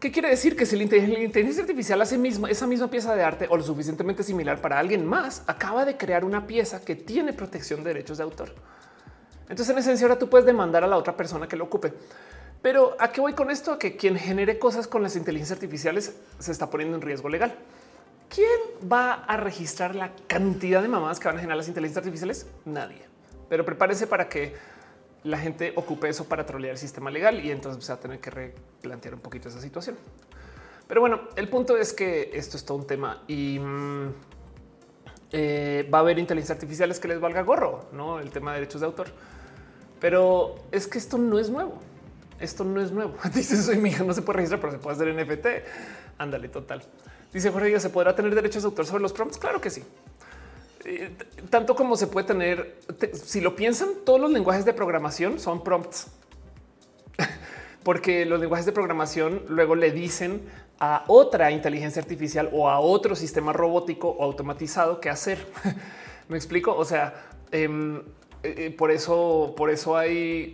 ¿Qué 0.00 0.10
quiere 0.10 0.30
decir? 0.30 0.56
Que 0.56 0.64
si 0.64 0.76
la 0.76 0.82
inteligencia 0.82 1.62
artificial 1.62 2.00
hace 2.00 2.16
misma, 2.16 2.48
esa 2.48 2.66
misma 2.66 2.88
pieza 2.88 3.14
de 3.14 3.22
arte 3.22 3.46
o 3.50 3.56
lo 3.58 3.62
suficientemente 3.62 4.22
similar 4.22 4.58
para 4.58 4.78
alguien 4.78 5.06
más, 5.06 5.42
acaba 5.46 5.84
de 5.84 5.98
crear 5.98 6.24
una 6.24 6.46
pieza 6.46 6.82
que 6.82 6.96
tiene 6.96 7.34
protección 7.34 7.84
de 7.84 7.90
derechos 7.92 8.16
de 8.16 8.24
autor. 8.24 8.54
Entonces, 9.50 9.68
en 9.68 9.78
esencia, 9.78 10.06
ahora 10.06 10.18
tú 10.18 10.30
puedes 10.30 10.46
demandar 10.46 10.84
a 10.84 10.86
la 10.86 10.96
otra 10.96 11.14
persona 11.14 11.46
que 11.46 11.56
lo 11.56 11.64
ocupe. 11.64 11.92
Pero 12.62 12.96
a 12.98 13.12
qué 13.12 13.20
voy 13.20 13.34
con 13.34 13.50
esto? 13.50 13.72
A 13.72 13.78
que 13.78 13.96
quien 13.96 14.16
genere 14.16 14.58
cosas 14.58 14.86
con 14.86 15.02
las 15.02 15.16
inteligencias 15.16 15.56
artificiales 15.56 16.14
se 16.38 16.50
está 16.50 16.70
poniendo 16.70 16.96
en 16.96 17.02
riesgo 17.02 17.28
legal. 17.28 17.54
¿Quién 18.34 18.48
va 18.90 19.24
a 19.24 19.36
registrar 19.36 19.94
la 19.94 20.12
cantidad 20.26 20.80
de 20.80 20.88
mamadas 20.88 21.20
que 21.20 21.28
van 21.28 21.36
a 21.36 21.40
generar 21.40 21.58
las 21.58 21.68
inteligencias 21.68 21.98
artificiales? 22.04 22.46
Nadie. 22.64 23.02
Pero 23.50 23.66
prepárese 23.66 24.06
para 24.06 24.30
que 24.30 24.54
la 25.24 25.38
gente 25.38 25.72
ocupe 25.76 26.08
eso 26.08 26.24
para 26.24 26.46
trolear 26.46 26.72
el 26.72 26.78
sistema 26.78 27.10
legal 27.10 27.44
y 27.44 27.50
entonces 27.50 27.84
se 27.84 27.92
va 27.92 27.98
a 27.98 28.00
tener 28.00 28.20
que 28.20 28.30
replantear 28.30 29.14
un 29.14 29.20
poquito 29.20 29.48
esa 29.48 29.60
situación. 29.60 29.96
Pero 30.86 31.00
bueno, 31.00 31.20
el 31.36 31.48
punto 31.48 31.76
es 31.76 31.92
que 31.92 32.30
esto 32.34 32.56
es 32.56 32.64
todo 32.64 32.78
un 32.78 32.86
tema 32.86 33.22
y 33.28 33.58
mm, 33.58 34.14
eh, 35.32 35.88
va 35.92 35.98
a 35.98 36.00
haber 36.00 36.18
inteligencias 36.18 36.56
artificiales 36.56 36.98
que 36.98 37.08
les 37.08 37.20
valga 37.20 37.42
gorro, 37.42 37.88
no 37.92 38.18
el 38.18 38.30
tema 38.30 38.52
de 38.52 38.60
derechos 38.60 38.80
de 38.80 38.86
autor. 38.86 39.08
Pero 40.00 40.56
es 40.72 40.88
que 40.88 40.98
esto 40.98 41.18
no 41.18 41.38
es 41.38 41.50
nuevo. 41.50 41.78
Esto 42.40 42.64
no 42.64 42.80
es 42.80 42.90
nuevo. 42.90 43.14
Dice 43.34 43.62
soy 43.62 43.76
mi 43.76 43.90
hija, 43.90 44.02
no 44.02 44.14
se 44.14 44.22
puede 44.22 44.38
registrar, 44.38 44.60
pero 44.60 44.72
se 44.72 44.78
puede 44.78 44.96
hacer 44.96 45.14
NFT. 45.14 45.46
Ándale, 46.18 46.48
total. 46.48 46.82
Dice 47.32 47.50
Jorge, 47.50 47.78
¿se 47.78 47.90
podrá 47.90 48.14
tener 48.16 48.34
derechos 48.34 48.62
de 48.62 48.68
autor 48.68 48.86
sobre 48.86 49.02
los 49.02 49.12
prompts? 49.12 49.38
Claro 49.38 49.60
que 49.60 49.70
sí. 49.70 49.84
Eh, 50.84 51.14
tanto 51.50 51.74
como 51.74 51.96
se 51.96 52.06
puede 52.06 52.26
tener, 52.26 52.78
si 53.12 53.40
lo 53.40 53.54
piensan, 53.54 53.88
todos 54.04 54.20
los 54.20 54.30
lenguajes 54.30 54.64
de 54.64 54.72
programación 54.72 55.38
son 55.38 55.62
prompts. 55.62 56.08
Porque 57.82 58.24
los 58.26 58.40
lenguajes 58.40 58.66
de 58.66 58.72
programación 58.72 59.42
luego 59.48 59.74
le 59.74 59.90
dicen 59.90 60.42
a 60.78 61.04
otra 61.08 61.50
inteligencia 61.50 62.00
artificial 62.00 62.48
o 62.52 62.70
a 62.70 62.80
otro 62.80 63.14
sistema 63.14 63.52
robótico 63.52 64.08
o 64.08 64.24
automatizado 64.24 65.00
qué 65.00 65.10
hacer. 65.10 65.46
Me 66.28 66.36
explico. 66.36 66.74
O 66.74 66.84
sea, 66.84 67.28
em, 67.50 67.98
eh, 67.98 68.02
eh, 68.42 68.70
por 68.70 68.90
eso, 68.90 69.54
por 69.56 69.70
eso 69.70 69.96
hay 69.96 70.50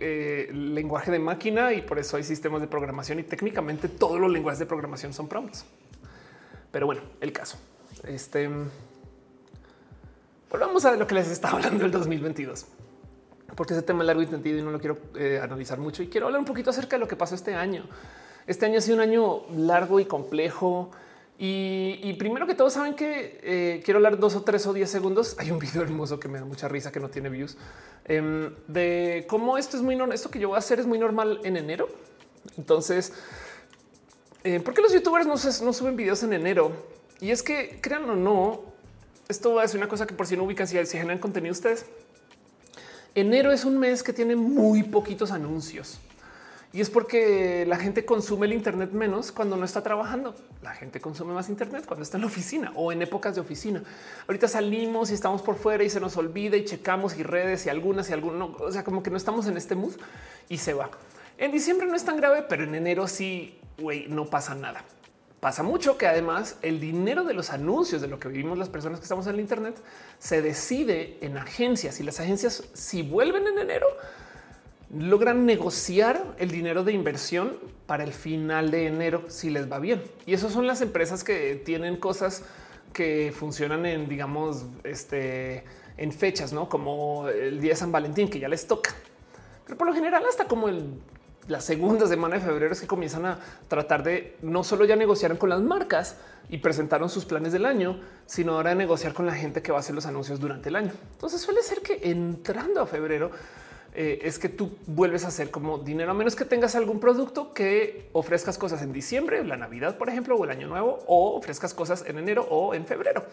lenguaje 0.51 1.11
de 1.11 1.19
máquina 1.19 1.73
y 1.73 1.81
por 1.81 1.99
eso 1.99 2.17
hay 2.17 2.23
sistemas 2.23 2.59
de 2.59 2.67
programación 2.67 3.19
y 3.19 3.23
técnicamente 3.23 3.87
todos 3.87 4.19
los 4.19 4.31
lenguajes 4.31 4.59
de 4.59 4.65
programación 4.65 5.13
son 5.13 5.27
prompts. 5.27 5.65
Pero 6.71 6.85
bueno, 6.85 7.01
el 7.21 7.31
caso. 7.31 7.57
Este 8.03 8.49
volvamos 10.49 10.85
a 10.85 10.95
lo 10.95 11.07
que 11.07 11.15
les 11.15 11.29
estaba 11.29 11.55
hablando 11.55 11.83
del 11.83 11.91
2022, 11.91 12.65
porque 13.55 13.73
ese 13.73 13.83
tema 13.83 14.03
es 14.03 14.07
largo 14.07 14.21
y 14.21 14.27
tendido 14.27 14.59
y 14.59 14.61
no 14.61 14.71
lo 14.71 14.79
quiero 14.79 14.97
eh, 15.15 15.39
analizar 15.41 15.79
mucho. 15.79 16.03
Y 16.03 16.07
quiero 16.07 16.27
hablar 16.27 16.39
un 16.39 16.45
poquito 16.45 16.69
acerca 16.69 16.95
de 16.95 16.99
lo 16.99 17.07
que 17.07 17.15
pasó 17.15 17.35
este 17.35 17.55
año. 17.55 17.85
Este 18.45 18.65
año 18.65 18.77
ha 18.77 18.81
sido 18.81 18.95
un 18.95 19.01
año 19.01 19.41
largo 19.55 19.99
y 19.99 20.05
complejo. 20.05 20.91
Y, 21.39 22.13
primero 22.13 22.47
que 22.47 22.55
todo, 22.55 22.71
saben 22.71 22.95
que 22.95 23.39
eh, 23.43 23.81
quiero 23.85 23.99
hablar 23.99 24.17
dos 24.17 24.35
o 24.35 24.41
tres 24.41 24.65
o 24.65 24.73
diez 24.73 24.89
segundos. 24.89 25.35
Hay 25.37 25.51
un 25.51 25.59
video 25.59 25.83
hermoso 25.83 26.19
que 26.19 26.27
me 26.27 26.39
da 26.39 26.45
mucha 26.45 26.67
risa 26.67 26.91
que 26.91 26.99
no 26.99 27.09
tiene 27.09 27.29
views 27.29 27.57
em, 28.05 28.55
de 28.67 29.27
cómo 29.29 29.57
esto 29.59 29.77
es 29.77 29.83
muy 29.83 29.95
normal. 29.95 30.15
Esto 30.15 30.31
que 30.31 30.39
yo 30.39 30.47
voy 30.47 30.55
a 30.55 30.59
hacer 30.59 30.79
es 30.79 30.87
muy 30.87 30.97
normal 30.97 31.41
en 31.43 31.57
enero. 31.57 31.89
Entonces, 32.57 33.13
eh, 34.47 34.61
¿Por 34.61 34.73
qué 34.73 34.81
los 34.81 34.93
youtubers 34.93 35.25
no, 35.25 35.33
no, 35.33 35.73
suben 35.73 35.97
videos 35.97 36.23
en 36.23 36.31
enero? 36.31 36.71
Y 37.19 37.31
es 37.31 37.43
que 37.43 37.79
crean 37.81 38.09
o 38.09 38.15
no, 38.15 38.63
esto 39.27 39.65
ser 39.67 39.77
una 39.77 39.87
cosa 39.87 40.07
que 40.07 40.13
por 40.13 40.27
si 40.27 40.37
no 40.37 40.43
ubican, 40.43 40.67
si, 40.67 40.83
si 40.85 40.97
generan 40.97 41.19
contenido 41.19 41.51
ustedes. 41.51 41.85
Enero 43.15 43.51
es 43.51 43.65
un 43.65 43.77
mes 43.77 44.03
que 44.03 44.13
tiene 44.13 44.35
muy 44.35 44.83
poquitos 44.83 45.31
anuncios. 45.31 45.99
Y 46.73 46.81
es 46.81 46.89
porque 46.89 47.65
la 47.65 47.77
gente 47.77 48.05
consume 48.05 48.45
el 48.45 48.53
Internet 48.53 48.91
menos 48.91 49.31
cuando 49.31 49.55
no 49.55 49.65
está 49.65 49.81
trabajando. 49.81 50.35
La 50.61 50.75
gente 50.75 50.99
consume 50.99 51.33
más 51.33 51.49
Internet 51.49 51.85
cuando 51.87 52.03
está 52.03 52.17
en 52.17 52.21
la 52.21 52.27
oficina 52.27 52.71
o 52.75 52.91
en 52.91 53.01
épocas 53.01 53.35
de 53.35 53.41
oficina. 53.41 53.83
Ahorita 54.27 54.47
salimos 54.47 55.09
y 55.09 55.13
estamos 55.13 55.41
por 55.41 55.55
fuera 55.55 55.83
y 55.83 55.89
se 55.89 55.99
nos 55.99 56.17
olvida 56.17 56.57
y 56.57 56.65
checamos 56.65 57.17
y 57.17 57.23
redes 57.23 57.65
y 57.65 57.69
algunas 57.69 58.09
y 58.09 58.13
algunos. 58.13 58.61
O 58.61 58.71
sea, 58.71 58.83
como 58.83 59.01
que 59.01 59.09
no 59.09 59.17
estamos 59.17 59.47
en 59.47 59.57
este 59.57 59.75
mood 59.75 59.93
y 60.49 60.57
se 60.57 60.73
va. 60.73 60.91
En 61.37 61.51
diciembre 61.51 61.87
no 61.87 61.95
es 61.95 62.03
tan 62.03 62.17
grave, 62.17 62.43
pero 62.47 62.65
en 62.65 62.75
enero 62.75 63.07
sí 63.07 63.59
güey, 63.79 64.07
no 64.07 64.25
pasa 64.25 64.55
nada. 64.55 64.83
Pasa 65.39 65.61
mucho 65.61 65.97
que 65.97 66.07
además 66.07 66.57
el 66.63 66.79
dinero 66.79 67.23
de 67.23 67.35
los 67.35 67.51
anuncios 67.51 68.01
de 68.01 68.07
lo 68.07 68.19
que 68.19 68.27
vivimos 68.27 68.57
las 68.57 68.69
personas 68.69 68.99
que 68.99 69.03
estamos 69.03 69.27
en 69.27 69.35
el 69.35 69.39
Internet 69.39 69.75
se 70.17 70.41
decide 70.41 71.19
en 71.21 71.37
agencias 71.37 71.99
y 71.99 72.03
las 72.03 72.19
agencias 72.19 72.63
si 72.73 73.03
vuelven 73.03 73.45
en 73.45 73.59
enero 73.59 73.87
logran 74.89 75.45
negociar 75.45 76.23
el 76.39 76.49
dinero 76.49 76.83
de 76.83 76.93
inversión 76.93 77.57
para 77.85 78.03
el 78.03 78.13
final 78.13 78.71
de 78.71 78.87
enero 78.87 79.25
si 79.27 79.49
les 79.49 79.71
va 79.71 79.79
bien. 79.79 80.01
Y 80.25 80.33
eso 80.33 80.49
son 80.49 80.65
las 80.65 80.81
empresas 80.81 81.23
que 81.23 81.55
tienen 81.55 81.97
cosas 81.97 82.43
que 82.93 83.33
funcionan 83.37 83.85
en, 83.85 84.07
digamos, 84.07 84.65
este, 84.83 85.65
en 85.97 86.11
fechas, 86.11 86.53
¿no? 86.53 86.69
Como 86.69 87.27
el 87.27 87.59
día 87.59 87.71
de 87.71 87.75
San 87.75 87.91
Valentín, 87.91 88.29
que 88.29 88.39
ya 88.39 88.47
les 88.47 88.65
toca. 88.65 88.95
Pero 89.65 89.77
por 89.77 89.87
lo 89.87 89.93
general, 89.93 90.23
hasta 90.27 90.45
como 90.45 90.69
el 90.69 90.99
la 91.47 91.61
segunda 91.61 92.07
semana 92.07 92.35
de 92.35 92.41
febrero 92.41 92.73
es 92.73 92.81
que 92.81 92.87
comienzan 92.87 93.25
a 93.25 93.39
tratar 93.67 94.03
de 94.03 94.35
no 94.41 94.63
solo 94.63 94.85
ya 94.85 94.95
negociaron 94.95 95.37
con 95.37 95.49
las 95.49 95.61
marcas 95.61 96.17
y 96.49 96.57
presentaron 96.57 97.09
sus 97.09 97.25
planes 97.25 97.53
del 97.53 97.65
año, 97.65 97.99
sino 98.25 98.53
ahora 98.53 98.71
de 98.71 98.75
negociar 98.75 99.13
con 99.13 99.25
la 99.25 99.33
gente 99.33 99.61
que 99.61 99.71
va 99.71 99.77
a 99.77 99.81
hacer 99.81 99.95
los 99.95 100.05
anuncios 100.05 100.39
durante 100.39 100.69
el 100.69 100.75
año. 100.75 100.91
Entonces 101.13 101.41
suele 101.41 101.61
ser 101.61 101.81
que 101.81 101.99
entrando 102.09 102.81
a 102.81 102.85
febrero 102.85 103.31
eh, 103.93 104.19
es 104.21 104.37
que 104.37 104.49
tú 104.49 104.77
vuelves 104.85 105.25
a 105.25 105.29
hacer 105.29 105.49
como 105.49 105.79
dinero, 105.79 106.11
a 106.11 106.13
menos 106.13 106.35
que 106.35 106.45
tengas 106.45 106.75
algún 106.75 106.99
producto 106.99 107.53
que 107.53 108.09
ofrezcas 108.13 108.57
cosas 108.57 108.81
en 108.81 108.93
diciembre, 108.93 109.43
la 109.43 109.57
Navidad, 109.57 109.97
por 109.97 110.09
ejemplo, 110.09 110.35
o 110.35 110.43
el 110.43 110.51
año 110.51 110.67
nuevo, 110.67 110.99
o 111.07 111.35
ofrezcas 111.35 111.73
cosas 111.73 112.03
en 112.05 112.17
enero 112.19 112.45
o 112.49 112.73
en 112.73 112.85
febrero. 112.85 113.25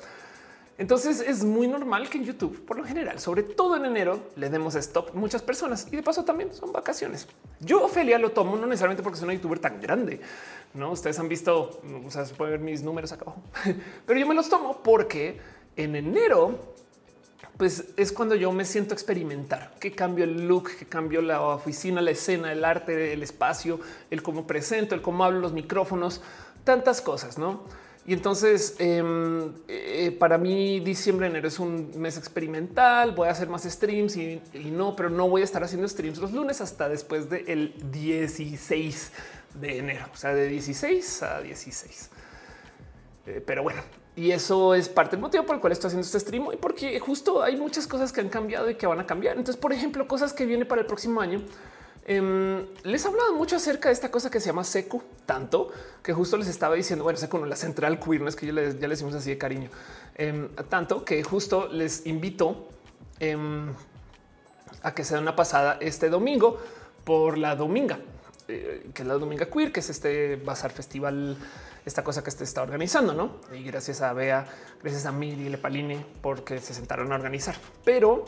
Entonces 0.76 1.20
es 1.20 1.44
muy 1.44 1.68
normal 1.68 2.08
que 2.08 2.18
en 2.18 2.24
YouTube, 2.24 2.64
por 2.64 2.76
lo 2.76 2.84
general, 2.84 3.20
sobre 3.20 3.44
todo 3.44 3.76
en 3.76 3.84
enero, 3.84 4.18
le 4.34 4.50
demos 4.50 4.74
stop 4.74 5.14
muchas 5.14 5.40
personas 5.40 5.86
y 5.92 5.96
de 5.96 6.02
paso 6.02 6.24
también 6.24 6.52
son 6.52 6.72
vacaciones. 6.72 7.28
Yo, 7.60 7.84
Ofelia, 7.84 8.18
lo 8.18 8.32
tomo 8.32 8.56
no 8.56 8.66
necesariamente 8.66 9.02
porque 9.02 9.18
soy 9.18 9.26
una 9.26 9.34
youtuber 9.34 9.60
tan 9.60 9.80
grande. 9.80 10.20
No, 10.74 10.90
ustedes 10.90 11.18
han 11.20 11.28
visto, 11.28 11.80
o 12.04 12.10
sea, 12.10 12.24
se 12.24 12.34
pueden 12.34 12.54
ver 12.54 12.60
mis 12.60 12.82
números 12.82 13.12
acá 13.12 13.22
abajo, 13.22 13.42
pero 14.06 14.18
yo 14.18 14.26
me 14.26 14.34
los 14.34 14.48
tomo 14.48 14.82
porque 14.82 15.38
en 15.76 15.94
enero 15.94 16.74
pues 17.56 17.84
es 17.96 18.10
cuando 18.10 18.34
yo 18.34 18.50
me 18.50 18.64
siento 18.64 18.94
experimentar, 18.94 19.74
que 19.78 19.92
cambio 19.92 20.24
el 20.24 20.48
look, 20.48 20.70
que 20.76 20.86
cambio 20.86 21.22
la 21.22 21.40
oficina, 21.40 22.00
la 22.00 22.10
escena, 22.10 22.50
el 22.52 22.64
arte, 22.64 23.12
el 23.12 23.22
espacio, 23.22 23.78
el 24.10 24.22
cómo 24.22 24.44
presento, 24.46 24.96
el 24.96 25.02
cómo 25.02 25.24
hablo 25.24 25.38
los 25.38 25.52
micrófonos, 25.52 26.20
tantas 26.64 27.00
cosas, 27.00 27.38
¿no? 27.38 27.62
Y 28.06 28.12
entonces 28.12 28.76
em, 28.78 29.52
eh, 29.66 30.14
para 30.18 30.36
mí 30.36 30.80
diciembre, 30.80 31.26
enero 31.26 31.48
es 31.48 31.58
un 31.58 31.90
mes 31.96 32.18
experimental, 32.18 33.12
voy 33.12 33.28
a 33.28 33.30
hacer 33.30 33.48
más 33.48 33.62
streams 33.64 34.16
y, 34.16 34.42
no, 34.70 34.94
pero 34.94 35.08
no 35.08 35.28
voy 35.28 35.40
a 35.40 35.44
estar 35.44 35.64
haciendo 35.64 35.88
streams 35.88 36.18
los 36.18 36.32
lunes 36.32 36.60
hasta 36.60 36.88
después 36.88 37.30
del 37.30 37.74
16 37.90 39.12
de 39.54 39.78
enero, 39.78 40.06
o 40.12 40.16
sea, 40.16 40.34
de 40.34 40.48
16 40.48 41.22
a 41.22 41.40
16. 41.40 42.10
Eh, 43.26 43.42
pero 43.46 43.62
bueno, 43.62 43.80
y 44.16 44.32
eso 44.32 44.74
es 44.74 44.90
parte 44.90 45.16
del 45.16 45.22
motivo 45.22 45.46
por 45.46 45.54
el 45.54 45.60
cual 45.62 45.72
estoy 45.72 45.88
haciendo 45.88 46.04
este 46.04 46.20
stream 46.20 46.48
y 46.52 46.56
porque 46.56 47.00
justo 47.00 47.42
hay 47.42 47.56
muchas 47.56 47.86
cosas 47.86 48.12
que 48.12 48.20
han 48.20 48.28
cambiado 48.28 48.68
y 48.68 48.74
que 48.74 48.86
van 48.86 49.00
a 49.00 49.06
cambiar. 49.06 49.38
Entonces, 49.38 49.60
por 49.60 49.72
ejemplo, 49.72 50.06
cosas 50.06 50.34
que 50.34 50.44
vienen 50.44 50.68
para 50.68 50.82
el 50.82 50.86
próximo 50.86 51.22
año 51.22 51.42
Em, 52.06 52.66
les 52.82 53.02
he 53.04 53.08
hablado 53.08 53.32
mucho 53.32 53.56
acerca 53.56 53.88
de 53.88 53.94
esta 53.94 54.10
cosa 54.10 54.30
que 54.30 54.38
se 54.38 54.46
llama 54.46 54.62
seco, 54.62 55.02
tanto 55.24 55.72
que 56.02 56.12
justo 56.12 56.36
les 56.36 56.48
estaba 56.48 56.74
diciendo, 56.74 57.02
bueno, 57.02 57.18
seco 57.18 57.38
no 57.38 57.46
la 57.46 57.56
central 57.56 57.98
queer, 57.98 58.20
no 58.20 58.28
es 58.28 58.36
que 58.36 58.46
ya 58.46 58.52
les, 58.52 58.78
ya 58.78 58.88
decimos 58.88 59.14
así 59.14 59.30
de 59.30 59.38
cariño, 59.38 59.70
em, 60.14 60.50
tanto 60.68 61.02
que 61.02 61.22
justo 61.22 61.66
les 61.68 62.06
invito 62.06 62.68
em, 63.20 63.72
a 64.82 64.94
que 64.94 65.02
se 65.02 65.14
den 65.14 65.22
una 65.22 65.34
pasada 65.34 65.78
este 65.80 66.10
domingo 66.10 66.58
por 67.04 67.38
la 67.38 67.56
dominga, 67.56 67.98
eh, 68.48 68.90
que 68.92 69.00
es 69.00 69.08
la 69.08 69.14
dominga 69.14 69.46
queer, 69.46 69.72
que 69.72 69.80
es 69.80 69.88
este 69.88 70.36
bazar 70.36 70.72
festival, 70.72 71.38
esta 71.86 72.04
cosa 72.04 72.22
que 72.22 72.30
se 72.30 72.44
está 72.44 72.62
organizando, 72.62 73.14
no? 73.14 73.36
Y 73.54 73.62
gracias 73.62 74.02
a 74.02 74.12
Bea, 74.12 74.46
gracias 74.82 75.06
a 75.06 75.12
Miri 75.12 75.46
y 75.46 75.48
Lepaline 75.48 76.04
porque 76.20 76.60
se 76.60 76.74
sentaron 76.74 77.12
a 77.12 77.14
organizar. 77.14 77.56
Pero 77.82 78.26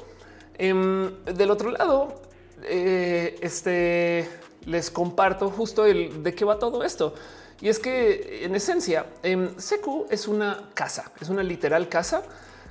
del 0.58 1.50
otro 1.50 1.70
lado, 1.70 2.22
eh, 2.62 3.38
este 3.40 4.28
les 4.64 4.90
comparto 4.90 5.50
justo 5.50 5.86
el 5.86 6.22
de 6.22 6.34
qué 6.34 6.44
va 6.44 6.58
todo 6.58 6.82
esto. 6.82 7.14
Y 7.60 7.68
es 7.68 7.78
que 7.78 8.44
en 8.44 8.54
esencia, 8.54 9.06
en 9.22 9.58
Secu 9.60 10.06
es 10.10 10.28
una 10.28 10.70
casa, 10.74 11.12
es 11.20 11.28
una 11.28 11.42
literal 11.42 11.88
casa 11.88 12.22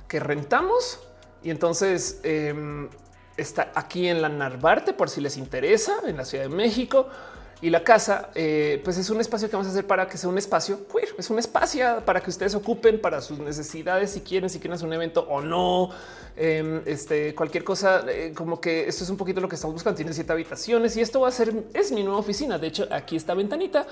que 0.06 0.20
rentamos 0.20 1.00
y 1.42 1.50
entonces 1.50 2.20
em, 2.22 2.88
está 3.36 3.72
aquí 3.74 4.06
en 4.08 4.22
la 4.22 4.28
Narvarte 4.28 4.92
por 4.92 5.10
si 5.10 5.20
les 5.20 5.36
interesa, 5.36 6.00
en 6.06 6.16
la 6.16 6.24
Ciudad 6.24 6.44
de 6.44 6.50
México. 6.50 7.08
Y 7.62 7.70
la 7.70 7.82
casa, 7.82 8.28
eh, 8.34 8.82
pues 8.84 8.98
es 8.98 9.08
un 9.08 9.18
espacio 9.18 9.48
que 9.48 9.56
vamos 9.56 9.66
a 9.68 9.70
hacer 9.70 9.86
para 9.86 10.06
que 10.06 10.18
sea 10.18 10.28
un 10.28 10.36
espacio 10.36 10.86
queer. 10.88 11.08
Es 11.16 11.30
un 11.30 11.38
espacio 11.38 12.02
para 12.04 12.20
que 12.20 12.28
ustedes 12.28 12.54
ocupen 12.54 13.00
para 13.00 13.22
sus 13.22 13.38
necesidades, 13.38 14.10
si 14.10 14.20
quieren, 14.20 14.50
si 14.50 14.58
quieren 14.58 14.74
hacer 14.74 14.86
un 14.86 14.92
evento 14.92 15.26
o 15.28 15.40
no. 15.40 15.88
Em, 16.36 16.82
este, 16.84 17.34
cualquier 17.34 17.64
cosa, 17.64 18.04
eh, 18.08 18.34
como 18.34 18.60
que 18.60 18.86
esto 18.86 19.04
es 19.04 19.10
un 19.10 19.16
poquito 19.16 19.40
lo 19.40 19.48
que 19.48 19.54
estamos 19.54 19.72
buscando. 19.72 19.96
Tiene 19.96 20.12
siete 20.12 20.32
habitaciones 20.32 20.96
y 20.98 21.00
esto 21.00 21.20
va 21.20 21.28
a 21.28 21.32
ser, 21.32 21.64
es 21.72 21.92
mi 21.92 22.02
nueva 22.02 22.18
oficina. 22.18 22.58
De 22.58 22.66
hecho, 22.66 22.86
aquí 22.90 23.16
esta 23.16 23.32
ventanita 23.32 23.86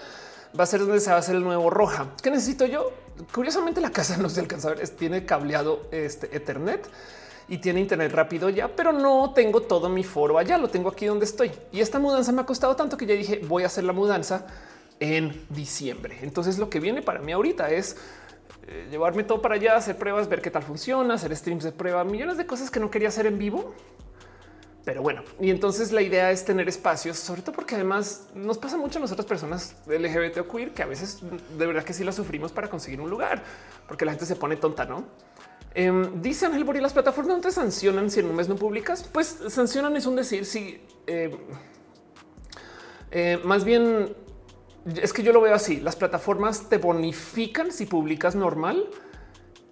va 0.59 0.65
a 0.65 0.67
ser 0.67 0.81
donde 0.81 1.01
se 1.01 1.09
va 1.09 1.17
a 1.17 1.21
hacer 1.21 1.35
el 1.35 1.43
nuevo 1.43 1.71
roja. 1.71 2.09
¿Qué 2.23 2.31
necesito 2.31 2.67
yo? 2.67 2.93
Curiosamente, 3.33 3.81
la 3.81 3.91
casa 3.91 4.17
no 4.19 4.29
se 4.29 4.41
alcanza 4.41 4.69
a 4.69 4.75
ver, 4.75 4.87
tiene 4.91 5.25
cableado 5.25 5.87
este 5.91 6.37
Ethernet 6.37 6.87
y 7.49 7.59
tiene 7.59 7.81
internet 7.81 8.13
rápido 8.13 8.49
ya, 8.49 8.69
pero 8.69 8.93
no 8.93 9.33
tengo 9.35 9.63
todo 9.63 9.89
mi 9.89 10.05
foro 10.05 10.39
allá, 10.39 10.59
lo 10.59 10.69
tengo 10.69 10.89
aquí 10.89 11.07
donde 11.07 11.25
estoy. 11.25 11.51
Y 11.73 11.81
esta 11.81 11.99
mudanza 11.99 12.33
me 12.33 12.41
ha 12.43 12.47
costado 12.47 12.75
tanto 12.77 12.97
que 12.97 13.07
ya 13.07 13.15
dije 13.15 13.41
voy 13.47 13.65
a 13.65 13.67
hacer 13.67 13.85
la 13.85 13.93
mudanza 13.93 14.47
en 15.01 15.45
diciembre. 15.51 16.19
Entonces 16.23 16.59
lo 16.59 16.71
que 16.71 16.81
viene 16.81 17.03
para 17.03 17.21
mí 17.21 17.33
ahorita 17.33 17.71
es 17.71 17.97
eh, 18.67 18.89
llevarme 18.91 19.25
todo 19.25 19.43
para 19.43 19.57
allá, 19.57 19.77
hacer 19.77 19.97
pruebas, 19.97 20.29
ver 20.29 20.41
qué 20.41 20.51
tal 20.51 20.63
funciona, 20.63 21.15
hacer 21.15 21.37
streams 21.37 21.65
de 21.65 21.73
prueba, 21.73 22.05
millones 22.05 22.39
de 22.39 22.47
cosas 22.47 22.71
que 22.71 22.81
no 22.81 22.91
quería 22.91 23.09
hacer 23.09 23.27
en 23.27 23.39
vivo. 23.39 23.75
Pero 24.85 25.01
bueno, 25.01 25.23
y 25.41 25.49
entonces 25.49 25.93
la 25.93 26.03
idea 26.03 26.31
es 26.31 26.45
tener 26.45 26.69
espacios, 26.69 27.19
sobre 27.19 27.41
todo 27.41 27.55
porque 27.55 27.75
además 27.75 28.27
nos 28.35 28.59
pasa 28.59 28.77
mucho 28.77 28.99
a 28.99 29.01
nosotras 29.01 29.25
personas 29.27 29.77
LGBT 29.87 30.39
o 30.39 30.49
queer 30.49 30.73
que 30.73 30.83
a 30.83 30.87
veces 30.87 31.21
de 31.57 31.67
verdad 31.67 31.85
que 31.85 31.95
sí 31.95 32.05
la 32.05 32.13
sufrimos 32.13 32.53
para 32.53 32.69
conseguir 32.69 33.01
un 33.01 33.09
lugar, 33.09 33.43
porque 33.89 34.05
la 34.05 34.13
gente 34.13 34.27
se 34.27 34.37
pone 34.37 34.57
tonta, 34.57 34.85
¿no? 34.85 35.05
Eh, 35.75 36.11
dice 36.17 36.47
Ángel 36.47 36.65
Borí, 36.65 36.81
las 36.81 36.93
plataformas 36.93 37.37
no 37.37 37.43
te 37.43 37.51
sancionan 37.51 38.11
si 38.11 38.21
en 38.21 38.27
un 38.27 38.37
mes 38.37 38.49
no 38.49 38.57
publicas. 38.57 39.03
Pues 39.05 39.39
sancionan 39.49 39.97
es 39.97 40.07
un 40.07 40.17
decir 40.17 40.45
si 40.45 40.81
em, 41.07 41.33
eh, 43.11 43.41
más 43.45 43.65
bien 43.65 44.15
es 45.01 45.13
que 45.13 45.23
yo 45.23 45.33
lo 45.33 45.41
veo 45.41 45.55
así. 45.55 45.81
Las 45.81 45.97
plataformas 45.97 46.69
te 46.69 46.79
bonifican 46.79 47.73
si 47.73 47.87
publicas 47.87 48.35
normal 48.35 48.89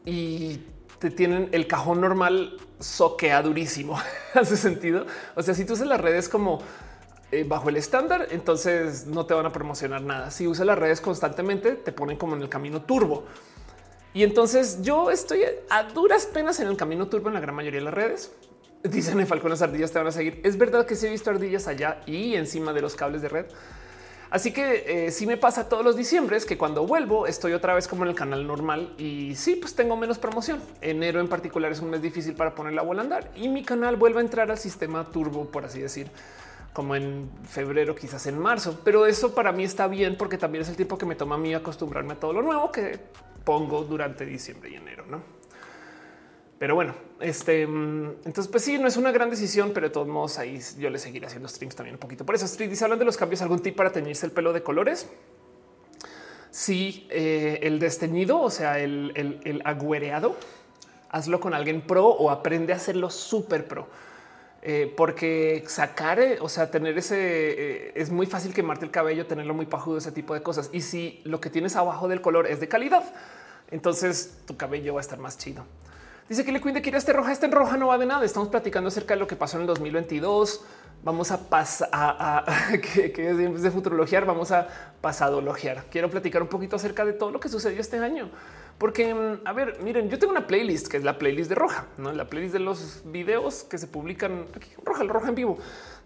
y 0.04 0.60
te 0.98 1.10
tienen 1.10 1.48
el 1.52 1.66
cajón 1.66 2.00
normal 2.00 2.56
soquea 2.80 3.42
durísimo. 3.42 3.98
Hace 4.34 4.56
sentido. 4.56 5.06
O 5.36 5.42
sea, 5.42 5.54
si 5.54 5.64
tú 5.64 5.74
usas 5.74 5.86
las 5.86 6.00
redes 6.00 6.28
como 6.28 6.60
eh, 7.30 7.44
bajo 7.44 7.68
el 7.68 7.76
estándar, 7.76 8.28
entonces 8.30 9.06
no 9.06 9.26
te 9.26 9.34
van 9.34 9.46
a 9.46 9.52
promocionar 9.52 10.02
nada. 10.02 10.30
Si 10.30 10.46
usas 10.46 10.66
las 10.66 10.78
redes 10.78 11.00
constantemente, 11.00 11.72
te 11.72 11.92
ponen 11.92 12.16
como 12.16 12.34
en 12.34 12.42
el 12.42 12.48
camino 12.48 12.82
turbo. 12.82 13.24
Y 14.14 14.22
entonces 14.22 14.82
yo 14.82 15.10
estoy 15.10 15.42
a 15.70 15.84
duras 15.84 16.26
penas 16.26 16.60
en 16.60 16.68
el 16.68 16.76
camino 16.76 17.08
turbo 17.08 17.28
en 17.28 17.34
la 17.34 17.40
gran 17.40 17.54
mayoría 17.54 17.80
de 17.80 17.84
las 17.84 17.94
redes. 17.94 18.32
Dicen 18.82 19.26
Falcón, 19.26 19.50
las 19.50 19.62
ardillas 19.62 19.92
te 19.92 19.98
van 19.98 20.08
a 20.08 20.12
seguir. 20.12 20.40
Es 20.44 20.58
verdad 20.58 20.86
que 20.86 20.96
sí 20.96 21.06
he 21.06 21.10
visto 21.10 21.30
ardillas 21.30 21.68
allá 21.68 22.00
y 22.04 22.34
encima 22.34 22.72
de 22.72 22.82
los 22.82 22.96
cables 22.96 23.22
de 23.22 23.28
red. 23.28 23.46
Así 24.32 24.50
que 24.50 25.06
eh, 25.06 25.10
sí 25.10 25.26
me 25.26 25.36
pasa 25.36 25.68
todos 25.68 25.84
los 25.84 25.94
diciembres 25.94 26.46
que 26.46 26.56
cuando 26.56 26.86
vuelvo 26.86 27.26
estoy 27.26 27.52
otra 27.52 27.74
vez 27.74 27.86
como 27.86 28.04
en 28.04 28.08
el 28.08 28.16
canal 28.16 28.46
normal 28.46 28.94
y 28.96 29.34
sí, 29.34 29.56
pues 29.56 29.74
tengo 29.74 29.94
menos 29.94 30.18
promoción. 30.18 30.58
Enero 30.80 31.20
en 31.20 31.28
particular 31.28 31.70
es 31.70 31.80
un 31.80 31.90
mes 31.90 32.00
difícil 32.00 32.34
para 32.34 32.54
poner 32.54 32.72
la 32.72 32.80
bola 32.80 33.02
a 33.02 33.04
andar 33.04 33.30
y 33.36 33.48
mi 33.48 33.62
canal 33.62 33.96
vuelve 33.96 34.18
a 34.18 34.22
entrar 34.22 34.50
al 34.50 34.56
sistema 34.56 35.04
turbo, 35.04 35.50
por 35.50 35.66
así 35.66 35.80
decir, 35.80 36.10
como 36.72 36.96
en 36.96 37.30
febrero, 37.46 37.94
quizás 37.94 38.26
en 38.26 38.38
marzo. 38.38 38.80
Pero 38.82 39.04
eso 39.04 39.34
para 39.34 39.52
mí 39.52 39.64
está 39.64 39.86
bien 39.86 40.16
porque 40.16 40.38
también 40.38 40.62
es 40.62 40.70
el 40.70 40.76
tiempo 40.76 40.96
que 40.96 41.04
me 41.04 41.14
toma 41.14 41.34
a 41.34 41.38
mí 41.38 41.52
acostumbrarme 41.52 42.14
a 42.14 42.16
todo 42.16 42.32
lo 42.32 42.40
nuevo 42.40 42.72
que 42.72 43.00
pongo 43.44 43.84
durante 43.84 44.26
diciembre 44.26 44.70
y 44.70 44.74
enero, 44.74 45.04
¿no? 45.06 45.22
Pero 46.58 46.76
bueno, 46.76 46.94
este 47.18 47.66
mm, 47.66 48.18
entonces, 48.24 48.46
pues 48.46 48.62
sí, 48.62 48.78
no 48.78 48.86
es 48.86 48.96
una 48.96 49.10
gran 49.10 49.30
decisión, 49.30 49.72
pero 49.74 49.88
de 49.88 49.92
todos 49.92 50.06
modos 50.06 50.38
ahí 50.38 50.60
yo 50.78 50.90
le 50.90 50.98
seguiré 51.00 51.26
haciendo 51.26 51.48
streams 51.48 51.74
también 51.74 51.96
un 51.96 52.00
poquito. 52.00 52.24
Por 52.24 52.36
eso 52.36 52.44
Street 52.44 52.70
dice: 52.70 52.84
hablan 52.84 53.00
de 53.00 53.04
los 53.04 53.16
cambios, 53.16 53.42
algún 53.42 53.58
tip 53.58 53.74
para 53.74 53.90
teñirse 53.90 54.26
el 54.26 54.32
pelo 54.32 54.52
de 54.52 54.62
colores. 54.62 55.08
Sí, 56.52 57.08
eh, 57.10 57.58
el 57.62 57.80
desteñido, 57.80 58.38
o 58.40 58.50
sea, 58.50 58.78
el, 58.78 59.40
el, 59.42 59.62
agüereado, 59.64 60.36
hazlo 61.08 61.40
con 61.40 61.54
alguien 61.54 61.80
pro 61.80 62.06
o 62.06 62.30
aprende 62.30 62.74
a 62.74 62.76
hacerlo 62.76 63.10
súper 63.10 63.66
pro. 63.66 63.88
Eh, 64.64 64.94
porque 64.96 65.64
sacar, 65.66 66.20
eh, 66.20 66.38
o 66.40 66.48
sea, 66.48 66.70
tener 66.70 66.96
ese 66.96 67.98
es 68.00 68.10
muy 68.10 68.26
fácil 68.26 68.54
quemarte 68.54 68.84
el 68.84 68.92
cabello, 68.92 69.26
tenerlo 69.26 69.54
muy 69.54 69.66
pajudo, 69.66 69.98
ese 69.98 70.12
tipo 70.12 70.34
de 70.34 70.42
cosas. 70.42 70.70
Y 70.72 70.82
si 70.82 71.20
lo 71.24 71.40
que 71.40 71.50
tienes 71.50 71.74
abajo 71.74 72.06
del 72.06 72.20
color 72.20 72.46
es 72.46 72.60
de 72.60 72.68
calidad, 72.68 73.02
entonces 73.72 74.38
tu 74.46 74.56
cabello 74.56 74.94
va 74.94 75.00
a 75.00 75.02
estar 75.02 75.18
más 75.18 75.36
chido. 75.36 75.64
Dice 76.28 76.44
que 76.44 76.52
le 76.52 76.60
cuide 76.60 76.80
que 76.80 76.90
este 76.96 77.12
roja, 77.12 77.32
está 77.32 77.46
en 77.46 77.52
roja, 77.52 77.76
no 77.76 77.88
va 77.88 77.98
de 77.98 78.06
nada. 78.06 78.24
Estamos 78.24 78.48
platicando 78.48 78.88
acerca 78.88 79.14
de 79.14 79.20
lo 79.20 79.26
que 79.26 79.36
pasó 79.36 79.56
en 79.56 79.62
el 79.62 79.66
2022. 79.66 80.64
Vamos 81.02 81.32
a 81.32 81.48
pasar 81.48 81.88
a, 81.92 82.44
que, 82.94 83.12
es 83.16 83.62
de 83.62 83.70
futurologiar, 83.70 84.24
vamos 84.24 84.52
a 84.52 84.68
pasadologiar. 85.00 85.84
Quiero 85.90 86.08
platicar 86.08 86.40
un 86.40 86.48
poquito 86.48 86.76
acerca 86.76 87.04
de 87.04 87.12
todo 87.12 87.32
lo 87.32 87.40
que 87.40 87.48
sucedió 87.48 87.80
este 87.80 87.98
año. 87.98 88.30
Porque, 88.82 89.14
mm, 89.14 89.46
a 89.46 89.52
ver, 89.52 89.78
miren, 89.84 90.10
yo 90.10 90.18
tengo 90.18 90.32
una 90.32 90.48
playlist 90.48 90.88
que 90.88 90.96
es 90.96 91.04
la 91.04 91.16
playlist 91.16 91.48
de 91.48 91.54
Roja, 91.54 91.86
¿no? 91.98 92.10
la 92.10 92.28
playlist 92.28 92.52
de 92.52 92.58
los 92.58 93.02
videos 93.04 93.62
que 93.62 93.78
se 93.78 93.86
publican 93.86 94.44
aquí, 94.56 94.70
Roja, 94.84 95.04
Roja 95.04 95.28
en 95.28 95.36
vivo 95.36 95.56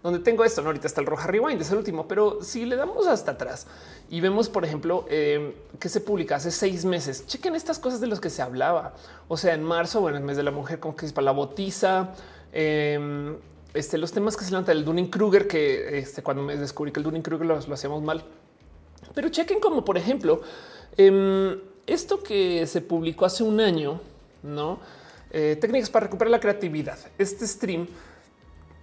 donde 0.03 0.19
tengo 0.19 0.45
esto. 0.45 0.61
¿no? 0.61 0.67
Ahorita 0.67 0.85
está 0.85 1.01
el 1.01 1.07
Roja 1.07 1.25
Rewind, 1.25 1.59
es 1.59 1.71
el 1.71 1.79
último, 1.79 2.07
pero 2.07 2.43
si 2.43 2.67
le 2.67 2.75
damos 2.75 3.07
hasta 3.07 3.31
atrás 3.31 3.65
y 4.11 4.21
vemos, 4.21 4.47
por 4.47 4.63
ejemplo, 4.63 5.07
em, 5.09 5.53
que 5.79 5.89
se 5.89 6.01
publica 6.01 6.35
hace 6.35 6.51
seis 6.51 6.85
meses, 6.85 7.25
chequen 7.25 7.55
estas 7.55 7.79
cosas 7.79 7.99
de 7.99 8.05
las 8.05 8.19
que 8.19 8.29
se 8.29 8.43
hablaba. 8.43 8.93
O 9.27 9.37
sea, 9.37 9.55
en 9.55 9.63
marzo, 9.63 9.99
bueno, 9.99 10.17
en 10.17 10.21
el 10.21 10.27
mes 10.27 10.37
de 10.37 10.43
la 10.43 10.51
mujer, 10.51 10.79
como 10.79 10.95
que 10.95 11.07
es 11.07 11.13
para 11.13 11.25
la 11.25 11.31
botiza. 11.31 12.13
Em, 12.53 13.37
este, 13.73 13.97
los 13.97 14.11
temas 14.11 14.37
que 14.37 14.45
se 14.45 14.51
levantan 14.51 14.77
el 14.77 14.85
Dunning 14.85 15.09
Kruger, 15.09 15.47
que 15.47 15.97
este, 15.97 16.21
cuando 16.21 16.43
me 16.43 16.55
descubrí 16.55 16.91
que 16.91 16.99
el 16.99 17.05
Dunning 17.05 17.23
Kruger 17.23 17.47
lo, 17.47 17.55
hacemos 17.55 18.03
mal, 18.03 18.23
pero 19.15 19.29
chequen 19.29 19.59
como, 19.59 19.83
por 19.83 19.97
ejemplo, 19.97 20.41
em, 20.95 21.59
esto 21.87 22.21
que 22.21 22.67
se 22.67 22.81
publicó 22.81 23.25
hace 23.25 23.43
un 23.43 23.59
año, 23.59 24.01
no 24.43 24.79
eh, 25.31 25.57
técnicas 25.59 25.89
para 25.89 26.05
recuperar 26.05 26.31
la 26.31 26.39
creatividad. 26.39 26.97
Este 27.17 27.45
stream 27.47 27.87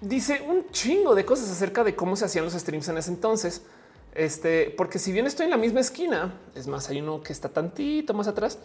dice 0.00 0.42
un 0.46 0.68
chingo 0.70 1.14
de 1.14 1.24
cosas 1.24 1.50
acerca 1.50 1.84
de 1.84 1.94
cómo 1.94 2.16
se 2.16 2.26
hacían 2.26 2.44
los 2.44 2.55
streams 2.55 2.88
en 2.88 2.98
ese 2.98 3.11
entonces. 3.11 3.62
Este, 4.14 4.72
porque 4.76 4.98
si 4.98 5.11
bien 5.11 5.26
estoy 5.26 5.44
en 5.44 5.50
la 5.50 5.57
misma 5.57 5.80
esquina, 5.80 6.34
es 6.55 6.66
más, 6.66 6.88
hay 6.88 7.00
uno 7.00 7.22
que 7.22 7.32
está 7.32 7.48
tantito 7.48 8.14
más 8.14 8.28
atrás. 8.28 8.59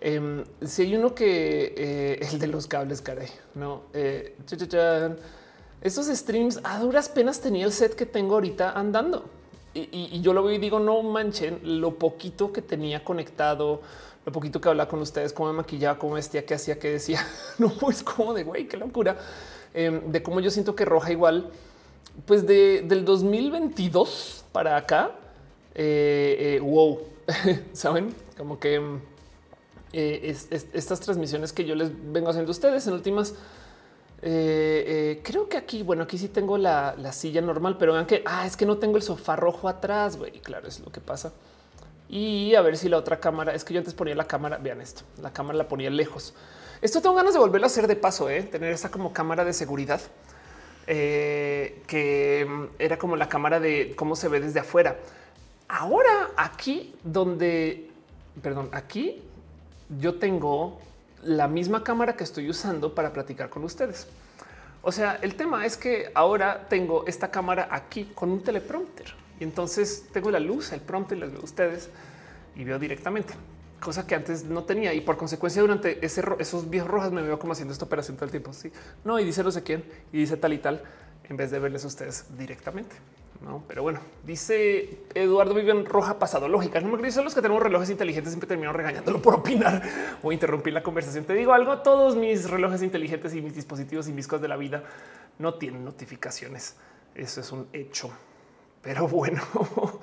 Em, 0.00 0.44
si 0.64 0.82
hay 0.82 0.96
uno 0.96 1.14
que 1.14 1.74
eh, 1.76 2.28
el 2.30 2.38
de 2.38 2.46
los 2.46 2.66
cables, 2.66 3.00
caray, 3.00 3.28
no. 3.54 3.82
Eh, 3.92 4.36
Estos 5.82 6.06
streams 6.06 6.60
a 6.64 6.78
duras 6.78 7.08
penas 7.08 7.40
tenía 7.40 7.64
el 7.64 7.72
set 7.72 7.94
que 7.94 8.06
tengo 8.06 8.34
ahorita 8.34 8.72
andando 8.72 9.39
y, 9.72 10.20
yo 10.20 10.32
lo 10.32 10.42
veo 10.42 10.54
y 10.54 10.58
digo, 10.58 10.80
no 10.80 11.02
manchen 11.02 11.80
lo 11.80 11.94
poquito 11.94 12.52
que 12.52 12.62
tenía 12.62 13.04
conectado, 13.04 13.80
lo 14.24 14.32
poquito 14.32 14.60
que 14.60 14.68
hablaba 14.68 14.88
con 14.88 15.00
ustedes, 15.00 15.32
cómo 15.32 15.52
me 15.52 15.58
maquillaba, 15.58 15.98
cómo 15.98 16.14
vestía, 16.14 16.44
qué 16.44 16.54
hacía, 16.54 16.78
qué 16.78 16.90
decía. 16.90 17.24
No, 17.58 17.72
es 17.88 18.02
como 18.02 18.34
de 18.34 18.44
güey, 18.44 18.66
qué 18.66 18.76
locura. 18.76 19.16
Em, 19.72 20.10
de 20.10 20.22
cómo 20.22 20.40
yo 20.40 20.50
siento 20.50 20.74
que 20.74 20.84
roja 20.84 21.12
igual, 21.12 21.50
pues 22.26 22.46
de, 22.46 22.82
del 22.82 23.04
2022 23.04 24.44
para 24.52 24.76
acá, 24.76 25.12
eh, 25.74 26.56
eh, 26.56 26.60
wow, 26.60 27.00
saben, 27.72 28.14
como 28.36 28.58
que 28.58 28.74
em, 28.74 29.00
eh, 29.92 30.36
estas 30.72 31.00
transmisiones 31.00 31.52
que 31.52 31.64
yo 31.64 31.74
les 31.74 31.90
vengo 32.12 32.30
haciendo 32.30 32.50
a 32.50 32.52
ustedes 32.52 32.86
en 32.86 32.94
últimas. 32.94 33.34
Creo 34.20 35.48
que 35.48 35.56
aquí, 35.56 35.82
bueno, 35.82 36.02
aquí 36.02 36.18
sí 36.18 36.28
tengo 36.28 36.58
la, 36.58 37.12
silla 37.12 37.40
normal, 37.40 37.76
pero 37.78 37.94
vean 37.94 38.06
que 38.06 38.22
ah, 38.26 38.46
es 38.46 38.56
que 38.56 38.66
no 38.66 38.78
tengo 38.78 38.96
el 38.96 39.02
sofá 39.02 39.36
rojo 39.36 39.68
atrás. 39.68 40.16
Güey, 40.16 40.40
claro, 40.40 40.68
es 40.68 40.80
lo 40.80 40.92
que 40.92 41.00
pasa. 41.00 41.32
Y 42.08 42.54
a 42.54 42.60
ver 42.60 42.76
si 42.76 42.88
la 42.88 42.96
otra 42.96 43.20
cámara 43.20 43.54
es 43.54 43.64
que 43.64 43.72
yo 43.72 43.78
antes 43.78 43.94
ponía 43.94 44.14
la 44.14 44.26
cámara. 44.26 44.58
Vean 44.58 44.80
esto, 44.80 45.02
la 45.22 45.32
cámara 45.32 45.56
la 45.56 45.68
ponía 45.68 45.90
lejos. 45.90 46.34
Esto 46.82 47.02
tengo 47.02 47.14
ganas 47.14 47.34
de 47.34 47.40
volverlo 47.40 47.66
a 47.66 47.68
hacer 47.68 47.86
de 47.86 47.94
paso, 47.94 48.30
¿eh? 48.30 48.42
tener 48.42 48.72
esta 48.72 48.90
como 48.90 49.12
cámara 49.12 49.44
de 49.44 49.52
seguridad 49.52 50.00
eh, 50.86 51.82
que 51.86 52.46
mm, 52.48 52.64
era 52.78 52.98
como 52.98 53.16
la 53.16 53.28
cámara 53.28 53.60
de 53.60 53.94
cómo 53.96 54.16
se 54.16 54.28
ve 54.28 54.40
desde 54.40 54.60
afuera. 54.60 54.96
Ahora 55.68 56.30
aquí 56.36 56.94
donde, 57.04 57.90
perdón, 58.42 58.70
aquí 58.72 59.22
yo 60.00 60.14
tengo 60.14 60.80
la 61.22 61.48
misma 61.48 61.84
cámara 61.84 62.16
que 62.16 62.24
estoy 62.24 62.48
usando 62.48 62.94
para 62.94 63.12
platicar 63.12 63.50
con 63.50 63.64
ustedes. 63.64 64.06
O 64.82 64.92
sea, 64.92 65.18
el 65.22 65.34
tema 65.34 65.66
es 65.66 65.76
que 65.76 66.10
ahora 66.14 66.66
tengo 66.68 67.06
esta 67.06 67.30
cámara 67.30 67.68
aquí 67.70 68.12
con 68.14 68.30
un 68.30 68.42
teleprompter 68.42 69.14
y 69.38 69.44
entonces 69.44 70.06
tengo 70.12 70.30
la 70.30 70.40
luz, 70.40 70.72
el 70.72 70.80
prompter, 70.80 71.18
les 71.18 71.32
veo 71.32 71.42
ustedes 71.42 71.90
y 72.56 72.64
veo 72.64 72.78
directamente 72.78 73.34
cosa 73.80 74.06
que 74.06 74.14
antes 74.14 74.44
no 74.44 74.62
tenía 74.64 74.92
y 74.94 75.00
por 75.00 75.16
consecuencia 75.16 75.62
durante 75.62 76.04
ese, 76.04 76.22
esos 76.38 76.68
viejos 76.70 76.90
rojas 76.90 77.10
me 77.10 77.22
veo 77.22 77.38
como 77.38 77.54
haciendo 77.54 77.72
esta 77.72 77.86
operación 77.86 78.16
todo 78.16 78.26
el 78.26 78.30
tiempo. 78.30 78.52
Sí, 78.52 78.70
no, 79.04 79.18
y 79.18 79.24
dice 79.24 79.42
no 79.42 79.50
sé 79.50 79.62
quién 79.62 79.82
y 80.12 80.18
dice 80.18 80.36
tal 80.36 80.52
y 80.52 80.58
tal 80.58 80.82
en 81.28 81.36
vez 81.36 81.50
de 81.50 81.58
verles 81.58 81.84
a 81.84 81.88
ustedes 81.88 82.26
directamente. 82.38 82.94
No, 83.42 83.64
pero 83.66 83.82
bueno, 83.82 84.00
dice 84.26 84.98
Eduardo 85.14 85.54
vive 85.54 85.70
en 85.70 85.86
roja 85.86 86.18
pasado 86.18 86.46
lógica. 86.46 86.78
No 86.80 86.94
me 86.94 87.10
son 87.10 87.24
los 87.24 87.34
que 87.34 87.40
tenemos 87.40 87.62
relojes 87.62 87.88
inteligentes 87.88 88.32
siempre 88.32 88.46
termino 88.46 88.72
regañándolo 88.72 89.22
por 89.22 89.34
opinar 89.34 89.82
o 90.22 90.30
interrumpir 90.30 90.74
la 90.74 90.82
conversación. 90.82 91.24
Te 91.24 91.32
digo 91.32 91.54
algo, 91.54 91.78
todos 91.78 92.16
mis 92.16 92.50
relojes 92.50 92.82
inteligentes 92.82 93.34
y 93.34 93.40
mis 93.40 93.54
dispositivos 93.54 94.08
y 94.08 94.12
mis 94.12 94.28
cosas 94.28 94.42
de 94.42 94.48
la 94.48 94.56
vida 94.56 94.82
no 95.38 95.54
tienen 95.54 95.84
notificaciones. 95.84 96.76
Eso 97.14 97.40
es 97.40 97.50
un 97.50 97.66
hecho. 97.72 98.10
Pero 98.82 99.08
bueno, 99.08 99.42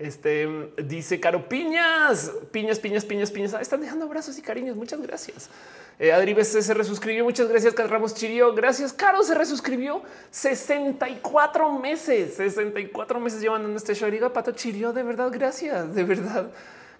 Este 0.00 0.48
dice 0.82 1.20
Caro 1.20 1.46
Piñas, 1.46 2.32
piñas, 2.50 2.78
piñas, 2.78 3.04
piñas, 3.04 3.30
piñas. 3.30 3.52
Ah, 3.52 3.60
están 3.60 3.82
dejando 3.82 4.06
abrazos 4.06 4.38
y 4.38 4.40
cariños. 4.40 4.74
Muchas 4.74 4.98
gracias. 5.02 5.50
Eh, 5.98 6.10
Adri 6.10 6.32
BC 6.32 6.62
se 6.62 6.72
resuscribió. 6.72 7.22
Muchas 7.22 7.50
gracias. 7.50 7.74
Ramos 7.74 8.14
Chirio. 8.14 8.54
Gracias. 8.54 8.94
Caro 8.94 9.22
se 9.22 9.34
resuscribió 9.34 10.02
64 10.30 11.78
meses, 11.78 12.32
64 12.34 13.20
meses 13.20 13.42
llevando 13.42 13.68
en 13.68 13.76
este 13.76 13.94
show. 13.94 14.10
Diga 14.10 14.32
Pato 14.32 14.52
Chirio. 14.52 14.94
De 14.94 15.02
verdad, 15.02 15.30
gracias. 15.30 15.94
De 15.94 16.02
verdad. 16.02 16.50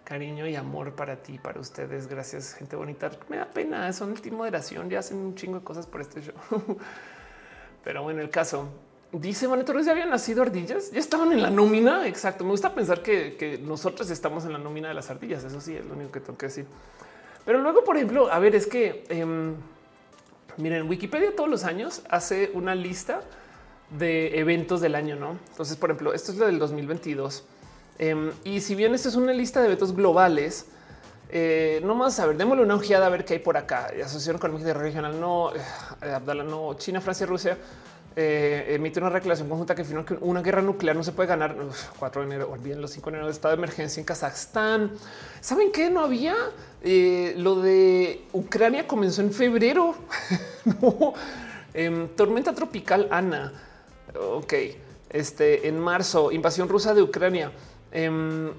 cariño 0.05 0.47
y 0.47 0.55
amor 0.55 0.95
para 0.95 1.17
ti, 1.17 1.39
para 1.39 1.59
ustedes. 1.59 2.07
Gracias, 2.07 2.53
gente 2.53 2.77
bonita. 2.77 3.11
Me 3.31 3.39
da 3.39 3.47
pena, 3.47 3.91
son 3.95 4.15
el 4.15 4.33
moderación, 4.33 4.91
ya 4.91 4.99
hacen 4.99 5.17
un 5.17 5.35
chingo 5.37 5.59
de 5.59 5.65
cosas 5.65 5.87
por 5.87 6.03
este 6.03 6.21
show. 6.21 6.35
Pero 7.83 8.03
bueno, 8.03 8.21
el 8.21 8.29
caso 8.29 8.69
dice 9.13 9.47
bueno, 9.47 9.65
Torres 9.65 9.87
ya 9.87 9.93
habían 9.93 10.11
nacido 10.11 10.43
ardillas, 10.43 10.91
ya 10.91 10.99
estaban 10.99 11.33
en 11.33 11.43
la 11.43 11.51
nómina. 11.51 12.07
Exacto. 12.07 12.45
Me 12.45 12.51
gusta 12.51 12.75
pensar 12.75 13.03
que, 13.03 13.61
nosotros 13.63 14.11
estamos 14.11 14.45
en 14.45 14.53
la 14.53 14.59
nómina 14.59 14.89
de 14.89 14.95
las 14.95 15.11
ardillas. 15.11 15.45
Eso 15.45 15.61
sí 15.61 15.77
es 15.77 15.85
lo 15.85 15.95
único 15.95 16.13
que 16.13 16.21
tengo 16.21 16.39
que 16.39 16.47
decir. 16.47 16.67
Pero 17.45 17.61
luego, 17.61 17.85
por 17.85 17.97
ejemplo, 17.97 18.31
a 18.31 18.39
ver, 18.39 18.55
es 18.55 18.67
que 18.67 19.05
em, 19.09 19.55
miren, 20.57 20.89
Wikipedia 20.89 21.35
todos 21.35 21.49
los 21.49 21.65
años 21.65 22.03
hace 22.09 22.51
una 22.55 22.75
lista 22.75 23.23
de 23.99 24.39
eventos 24.39 24.81
del 24.81 24.95
año, 24.95 25.17
no? 25.17 25.39
Entonces, 25.51 25.77
por 25.77 25.91
ejemplo, 25.91 26.13
esto 26.15 26.33
es 26.33 26.39
lo 26.39 26.47
del 26.47 26.59
2022 26.59 27.45
Em, 28.03 28.33
y 28.45 28.63
si 28.63 28.75
bien 28.75 28.95
esto 28.95 29.11
es 29.11 29.15
una 29.15 29.35
lista 29.35 29.61
de 29.61 29.67
eventos 29.67 29.95
globales, 29.95 30.65
eh, 31.29 31.83
no 31.85 31.95
más 31.95 32.19
a 32.19 32.25
ver, 32.25 32.39
démosle 32.39 32.63
una 32.63 32.77
ojeada 32.77 33.05
a 33.05 33.09
ver 33.11 33.27
qué 33.27 33.35
hay 33.35 33.41
por 33.41 33.59
acá. 33.59 33.89
Asociación 33.89 34.37
Económica 34.37 34.73
Regional, 34.73 35.21
no, 35.21 35.55
eh, 35.55 35.61
Abdala, 36.11 36.43
no, 36.43 36.73
China, 36.79 37.03
Francia, 37.03 37.27
Rusia. 37.27 37.59
Eh, 38.17 38.75
emite 38.75 38.99
una 38.99 39.11
declaración 39.11 39.49
conjunta 39.49 39.75
que 39.75 39.83
afirma 39.83 40.05
que 40.05 40.15
una 40.21 40.43
guerra 40.43 40.63
nuclear 40.63 40.97
no 40.97 41.05
se 41.05 41.13
puede 41.13 41.29
ganar. 41.29 41.57
4 41.99 42.23
de 42.23 42.27
enero, 42.27 42.51
olviden 42.51 42.81
los 42.81 42.91
5 42.91 43.11
de 43.11 43.17
enero 43.17 43.27
de 43.27 43.33
estado 43.33 43.55
de 43.55 43.59
emergencia 43.59 44.01
en 44.01 44.07
Kazajstán. 44.07 44.93
¿Saben 45.41 45.71
qué? 45.73 45.91
No 45.91 46.01
había 46.01 46.35
lo 47.37 47.61
de 47.61 48.25
Ucrania 48.33 48.87
comenzó 48.87 49.23
en 49.23 49.33
febrero. 49.33 49.95
Em, 51.73 52.09
tormenta 52.17 52.53
tropical 52.53 53.07
Ana. 53.11 53.53
Ok. 54.19 54.55
Este 55.09 55.69
en 55.69 55.79
marzo, 55.79 56.33
invasión 56.33 56.69
rusa 56.69 56.95
de 56.95 57.03
Ucrania. 57.03 57.53
Em, 57.93 58.51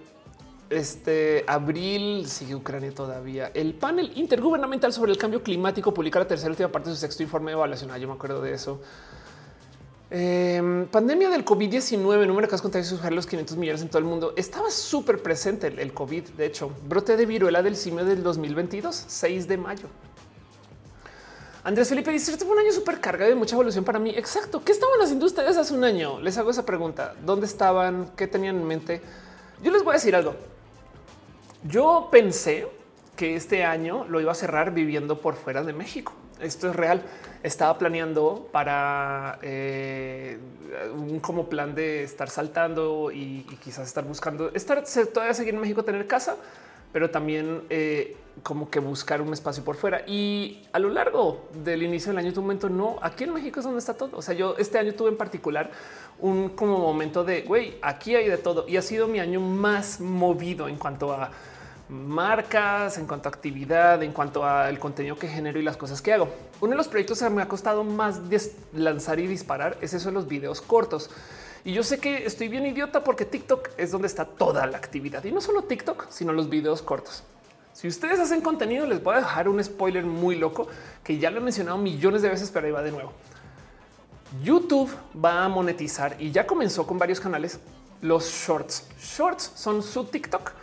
este 0.69 1.43
abril 1.47 2.25
sigue 2.27 2.55
Ucrania 2.55 2.93
todavía. 2.93 3.51
El 3.53 3.73
panel 3.73 4.11
intergubernamental 4.15 4.93
sobre 4.93 5.11
el 5.11 5.17
cambio 5.17 5.43
climático 5.43 5.93
publica 5.93 6.19
la 6.19 6.27
tercera 6.27 6.49
última 6.49 6.69
parte 6.69 6.89
de 6.89 6.95
su 6.95 7.01
sexto 7.01 7.23
informe 7.23 7.51
de 7.51 7.57
evaluación. 7.57 7.91
Ah, 7.91 7.97
yo 7.97 8.07
me 8.07 8.13
acuerdo 8.13 8.41
de 8.41 8.53
eso. 8.53 8.79
Em, 10.13 10.87
pandemia 10.87 11.29
del 11.29 11.45
COVID-19, 11.45 12.27
número 12.27 12.41
de 12.41 12.47
casos 12.49 12.61
contagios 12.61 13.01
a 13.01 13.09
los 13.11 13.25
500 13.25 13.55
millones 13.55 13.81
en 13.81 13.87
todo 13.87 13.99
el 13.99 14.03
mundo. 14.03 14.33
Estaba 14.35 14.69
súper 14.69 15.23
presente 15.23 15.67
el, 15.67 15.93
COVID. 15.93 16.31
De 16.31 16.45
hecho, 16.45 16.69
brote 16.85 17.15
de 17.15 17.25
viruela 17.25 17.63
del 17.63 17.77
simio 17.77 18.03
del 18.03 18.21
2022, 18.21 19.05
6 19.07 19.47
de 19.47 19.57
mayo. 19.57 19.87
Andrés 21.63 21.87
Felipe 21.87 22.11
dice: 22.11 22.35
Fue 22.37 22.49
un 22.49 22.59
año 22.59 22.73
súper 22.73 22.99
cargado 22.99 23.29
de 23.29 23.35
mucha 23.35 23.55
evolución 23.55 23.85
para 23.85 23.99
mí. 23.99 24.09
Exacto. 24.09 24.61
¿Qué 24.61 24.73
estaban 24.73 25.01
haciendo 25.01 25.25
ustedes 25.25 25.55
hace 25.55 25.73
un 25.73 25.85
año? 25.85 26.19
Les 26.19 26.37
hago 26.37 26.51
esa 26.51 26.65
pregunta. 26.65 27.15
¿Dónde 27.25 27.45
estaban? 27.45 28.11
¿Qué 28.17 28.27
tenían 28.27 28.57
en 28.57 28.67
mente? 28.67 29.01
Yo 29.63 29.71
les 29.71 29.81
voy 29.81 29.91
a 29.91 29.93
decir 29.93 30.13
algo. 30.13 30.35
Yo 31.63 32.09
pensé 32.11 32.67
que 33.15 33.37
este 33.37 33.63
año 33.63 34.03
lo 34.09 34.19
iba 34.19 34.33
a 34.33 34.35
cerrar 34.35 34.73
viviendo 34.73 35.21
por 35.21 35.35
fuera 35.35 35.63
de 35.63 35.71
México. 35.71 36.11
Esto 36.41 36.69
es 36.69 36.75
real. 36.75 37.01
Estaba 37.43 37.77
planeando 37.77 38.49
para 38.51 39.39
eh, 39.41 40.37
un 40.93 41.19
como 41.19 41.49
plan 41.49 41.73
de 41.75 42.03
estar 42.03 42.29
saltando 42.29 43.11
y, 43.11 43.45
quizás 43.63 43.87
estar 43.87 44.03
buscando 44.03 44.51
estar 44.53 44.83
todavía 45.13 45.33
seguir 45.33 45.53
en 45.53 45.61
México, 45.61 45.83
tener 45.83 46.07
casa, 46.07 46.35
pero 46.91 47.09
también 47.09 47.63
eh, 47.69 48.15
como 48.43 48.69
que 48.69 48.79
buscar 48.79 49.21
un 49.21 49.33
espacio 49.33 49.63
por 49.63 49.75
fuera. 49.75 50.03
Y 50.07 50.61
a 50.73 50.79
lo 50.79 50.89
largo 50.89 51.47
del 51.63 51.83
inicio 51.83 52.11
del 52.11 52.19
año, 52.19 52.33
tu 52.33 52.41
momento 52.41 52.69
no. 52.69 52.97
Aquí 53.01 53.23
en 53.23 53.33
México 53.33 53.59
es 53.59 53.65
donde 53.65 53.79
está 53.79 53.93
todo. 53.93 54.17
O 54.17 54.21
sea, 54.21 54.33
yo 54.33 54.55
este 54.57 54.77
año 54.77 54.93
tuve 54.93 55.09
en 55.09 55.17
particular 55.17 55.71
un 56.19 56.49
como 56.49 56.77
momento 56.77 57.23
de 57.23 57.41
güey, 57.41 57.75
aquí 57.81 58.15
hay 58.15 58.27
de 58.27 58.37
todo 58.37 58.65
y 58.67 58.77
ha 58.77 58.81
sido 58.81 59.07
mi 59.07 59.19
año 59.19 59.39
más 59.39 59.99
movido 59.99 60.67
en 60.67 60.77
cuanto 60.77 61.13
a 61.13 61.31
marcas, 61.91 62.97
en 62.97 63.05
cuanto 63.05 63.27
a 63.27 63.31
actividad, 63.31 64.01
en 64.01 64.13
cuanto 64.13 64.45
al 64.45 64.79
contenido 64.79 65.17
que 65.17 65.27
genero 65.27 65.59
y 65.59 65.63
las 65.63 65.75
cosas 65.75 66.01
que 66.01 66.13
hago. 66.13 66.29
Uno 66.61 66.71
de 66.71 66.77
los 66.77 66.87
proyectos 66.87 67.19
que 67.19 67.29
me 67.29 67.41
ha 67.41 67.47
costado 67.49 67.83
más 67.83 68.21
lanzar 68.73 69.19
y 69.19 69.27
disparar 69.27 69.77
es 69.81 69.93
eso 69.93 70.09
de 70.09 70.13
los 70.13 70.27
videos 70.27 70.61
cortos. 70.61 71.09
Y 71.65 71.73
yo 71.73 71.83
sé 71.83 71.99
que 71.99 72.25
estoy 72.25 72.47
bien 72.47 72.65
idiota 72.65 73.03
porque 73.03 73.25
TikTok 73.25 73.69
es 73.77 73.91
donde 73.91 74.07
está 74.07 74.25
toda 74.25 74.65
la 74.67 74.77
actividad 74.77 75.23
y 75.25 75.31
no 75.31 75.41
solo 75.41 75.63
TikTok, 75.63 76.09
sino 76.09 76.31
los 76.31 76.49
videos 76.49 76.81
cortos. 76.81 77.23
Si 77.73 77.87
ustedes 77.87 78.19
hacen 78.19 78.41
contenido, 78.41 78.87
les 78.87 79.03
voy 79.03 79.15
a 79.15 79.19
dejar 79.19 79.49
un 79.49 79.61
spoiler 79.61 80.05
muy 80.05 80.35
loco 80.35 80.67
que 81.03 81.17
ya 81.17 81.29
lo 81.29 81.39
he 81.39 81.41
mencionado 81.41 81.77
millones 81.77 82.21
de 82.21 82.29
veces, 82.29 82.49
pero 82.51 82.67
ahí 82.67 82.71
va 82.71 82.81
de 82.81 82.91
nuevo. 82.91 83.11
YouTube 84.43 84.89
va 85.13 85.43
a 85.43 85.49
monetizar 85.49 86.15
y 86.19 86.31
ya 86.31 86.47
comenzó 86.47 86.87
con 86.87 86.97
varios 86.97 87.19
canales 87.19 87.59
los 88.01 88.29
shorts. 88.29 88.87
Shorts 88.97 89.51
son 89.55 89.83
su 89.83 90.05
TikTok 90.05 90.53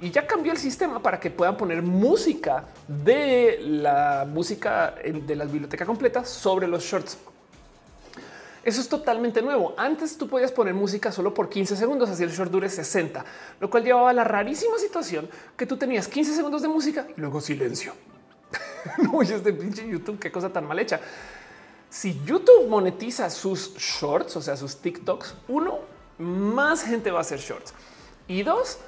y 0.00 0.10
ya 0.10 0.26
cambió 0.26 0.52
el 0.52 0.58
sistema 0.58 1.00
para 1.02 1.18
que 1.18 1.30
puedan 1.30 1.56
poner 1.56 1.82
música 1.82 2.64
de 2.86 3.58
la 3.62 4.26
música 4.28 4.94
de 5.04 5.36
la 5.36 5.44
biblioteca 5.44 5.86
completa 5.86 6.24
sobre 6.24 6.68
los 6.68 6.84
shorts. 6.84 7.18
Eso 8.62 8.80
es 8.80 8.88
totalmente 8.88 9.40
nuevo. 9.42 9.74
Antes 9.76 10.18
tú 10.18 10.28
podías 10.28 10.50
poner 10.50 10.74
música 10.74 11.12
solo 11.12 11.32
por 11.32 11.48
15 11.48 11.76
segundos, 11.76 12.10
así 12.10 12.24
el 12.24 12.30
short 12.30 12.50
dure 12.50 12.68
60, 12.68 13.24
lo 13.60 13.70
cual 13.70 13.84
llevaba 13.84 14.10
a 14.10 14.12
la 14.12 14.24
rarísima 14.24 14.76
situación 14.78 15.28
que 15.56 15.66
tú 15.66 15.76
tenías 15.76 16.08
15 16.08 16.34
segundos 16.34 16.62
de 16.62 16.68
música 16.68 17.06
y 17.16 17.20
luego 17.20 17.40
silencio. 17.40 17.92
no, 18.98 19.22
es 19.22 19.42
de 19.42 19.52
pinche 19.52 19.88
YouTube, 19.88 20.18
qué 20.18 20.32
cosa 20.32 20.52
tan 20.52 20.66
mal 20.66 20.78
hecha 20.78 21.00
si 21.96 22.20
YouTube 22.24 22.68
monetiza 22.68 23.30
sus 23.30 23.74
shorts, 23.76 24.36
o 24.36 24.42
sea, 24.42 24.56
sus 24.56 24.76
TikToks, 24.76 25.34
uno, 25.48 25.78
más 26.18 26.82
gente 26.82 27.10
va 27.10 27.18
a 27.18 27.20
hacer 27.22 27.38
shorts. 27.38 27.72
Y 28.28 28.42
dos, 28.42 28.78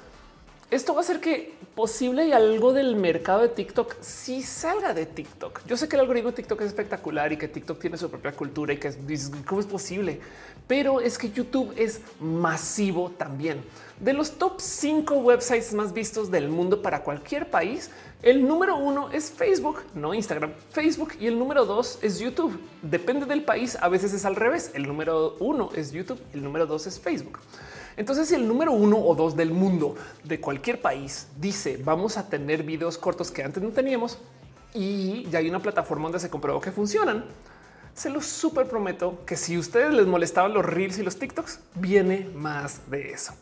esto 0.71 0.93
va 0.93 0.99
a 0.99 1.01
hacer 1.01 1.19
que 1.19 1.53
posible 1.75 2.27
y 2.27 2.31
algo 2.31 2.73
del 2.73 2.95
mercado 2.95 3.41
de 3.41 3.49
TikTok 3.49 3.95
si 4.01 4.43
salga 4.43 4.93
de 4.93 5.05
TikTok. 5.05 5.61
Yo 5.65 5.77
sé 5.77 5.87
que 5.87 5.95
el 5.95 6.01
algoritmo 6.01 6.29
de 6.29 6.35
TikTok 6.35 6.61
es 6.61 6.67
espectacular 6.67 7.31
y 7.31 7.37
que 7.37 7.47
TikTok 7.47 7.79
tiene 7.79 7.97
su 7.97 8.09
propia 8.09 8.33
cultura 8.33 8.73
y 8.73 8.77
que 8.77 8.89
es, 8.89 9.31
cómo 9.47 9.61
es 9.61 9.67
posible, 9.67 10.19
pero 10.67 11.01
es 11.01 11.17
que 11.17 11.31
YouTube 11.31 11.73
es 11.75 12.01
masivo 12.19 13.11
también. 13.17 13.63
De 13.99 14.13
los 14.13 14.37
top 14.37 14.61
cinco 14.61 15.15
websites 15.15 15.73
más 15.73 15.91
vistos 15.91 16.29
del 16.29 16.49
mundo 16.49 16.81
para 16.81 17.03
cualquier 17.03 17.49
país, 17.49 17.89
el 18.21 18.45
número 18.47 18.75
uno 18.75 19.09
es 19.11 19.31
Facebook, 19.31 19.81
no 19.95 20.13
Instagram, 20.13 20.51
Facebook 20.71 21.13
y 21.19 21.27
el 21.27 21.39
número 21.39 21.65
dos 21.65 21.99
es 22.01 22.19
YouTube. 22.19 22.59
Depende 22.81 23.25
del 23.25 23.43
país, 23.43 23.77
a 23.79 23.87
veces 23.87 24.13
es 24.13 24.25
al 24.25 24.35
revés. 24.35 24.71
El 24.73 24.83
número 24.83 25.37
uno 25.39 25.69
es 25.73 25.91
YouTube, 25.91 26.19
el 26.33 26.43
número 26.43 26.65
dos 26.65 26.85
es 26.85 26.99
Facebook. 26.99 27.39
Entonces, 27.99 28.29
si 28.29 28.35
el 28.35 28.47
número 28.47 28.71
uno 28.71 28.97
o 28.97 29.13
dos 29.13 29.35
del 29.35 29.51
mundo 29.51 29.97
de 30.23 30.39
cualquier 30.39 30.79
país 30.79 31.27
dice 31.37 31.77
vamos 31.83 32.15
a 32.15 32.29
tener 32.29 32.63
videos 32.63 32.97
cortos 32.97 33.29
que 33.29 33.43
antes 33.43 33.61
no 33.61 33.71
teníamos 33.71 34.19
y 34.73 35.27
ya 35.29 35.39
hay 35.39 35.49
una 35.49 35.59
plataforma 35.59 36.03
donde 36.03 36.19
se 36.21 36.29
comprobó 36.29 36.61
que 36.61 36.71
funcionan, 36.71 37.25
se 37.93 38.09
los 38.09 38.25
súper 38.25 38.69
prometo 38.69 39.25
que 39.25 39.35
si 39.35 39.57
ustedes 39.57 39.93
les 39.93 40.07
molestaban 40.07 40.53
los 40.53 40.65
reels 40.65 40.97
y 40.97 41.03
los 41.03 41.19
TikToks, 41.19 41.59
viene 41.75 42.29
más 42.35 42.89
de 42.89 43.11
eso. 43.11 43.33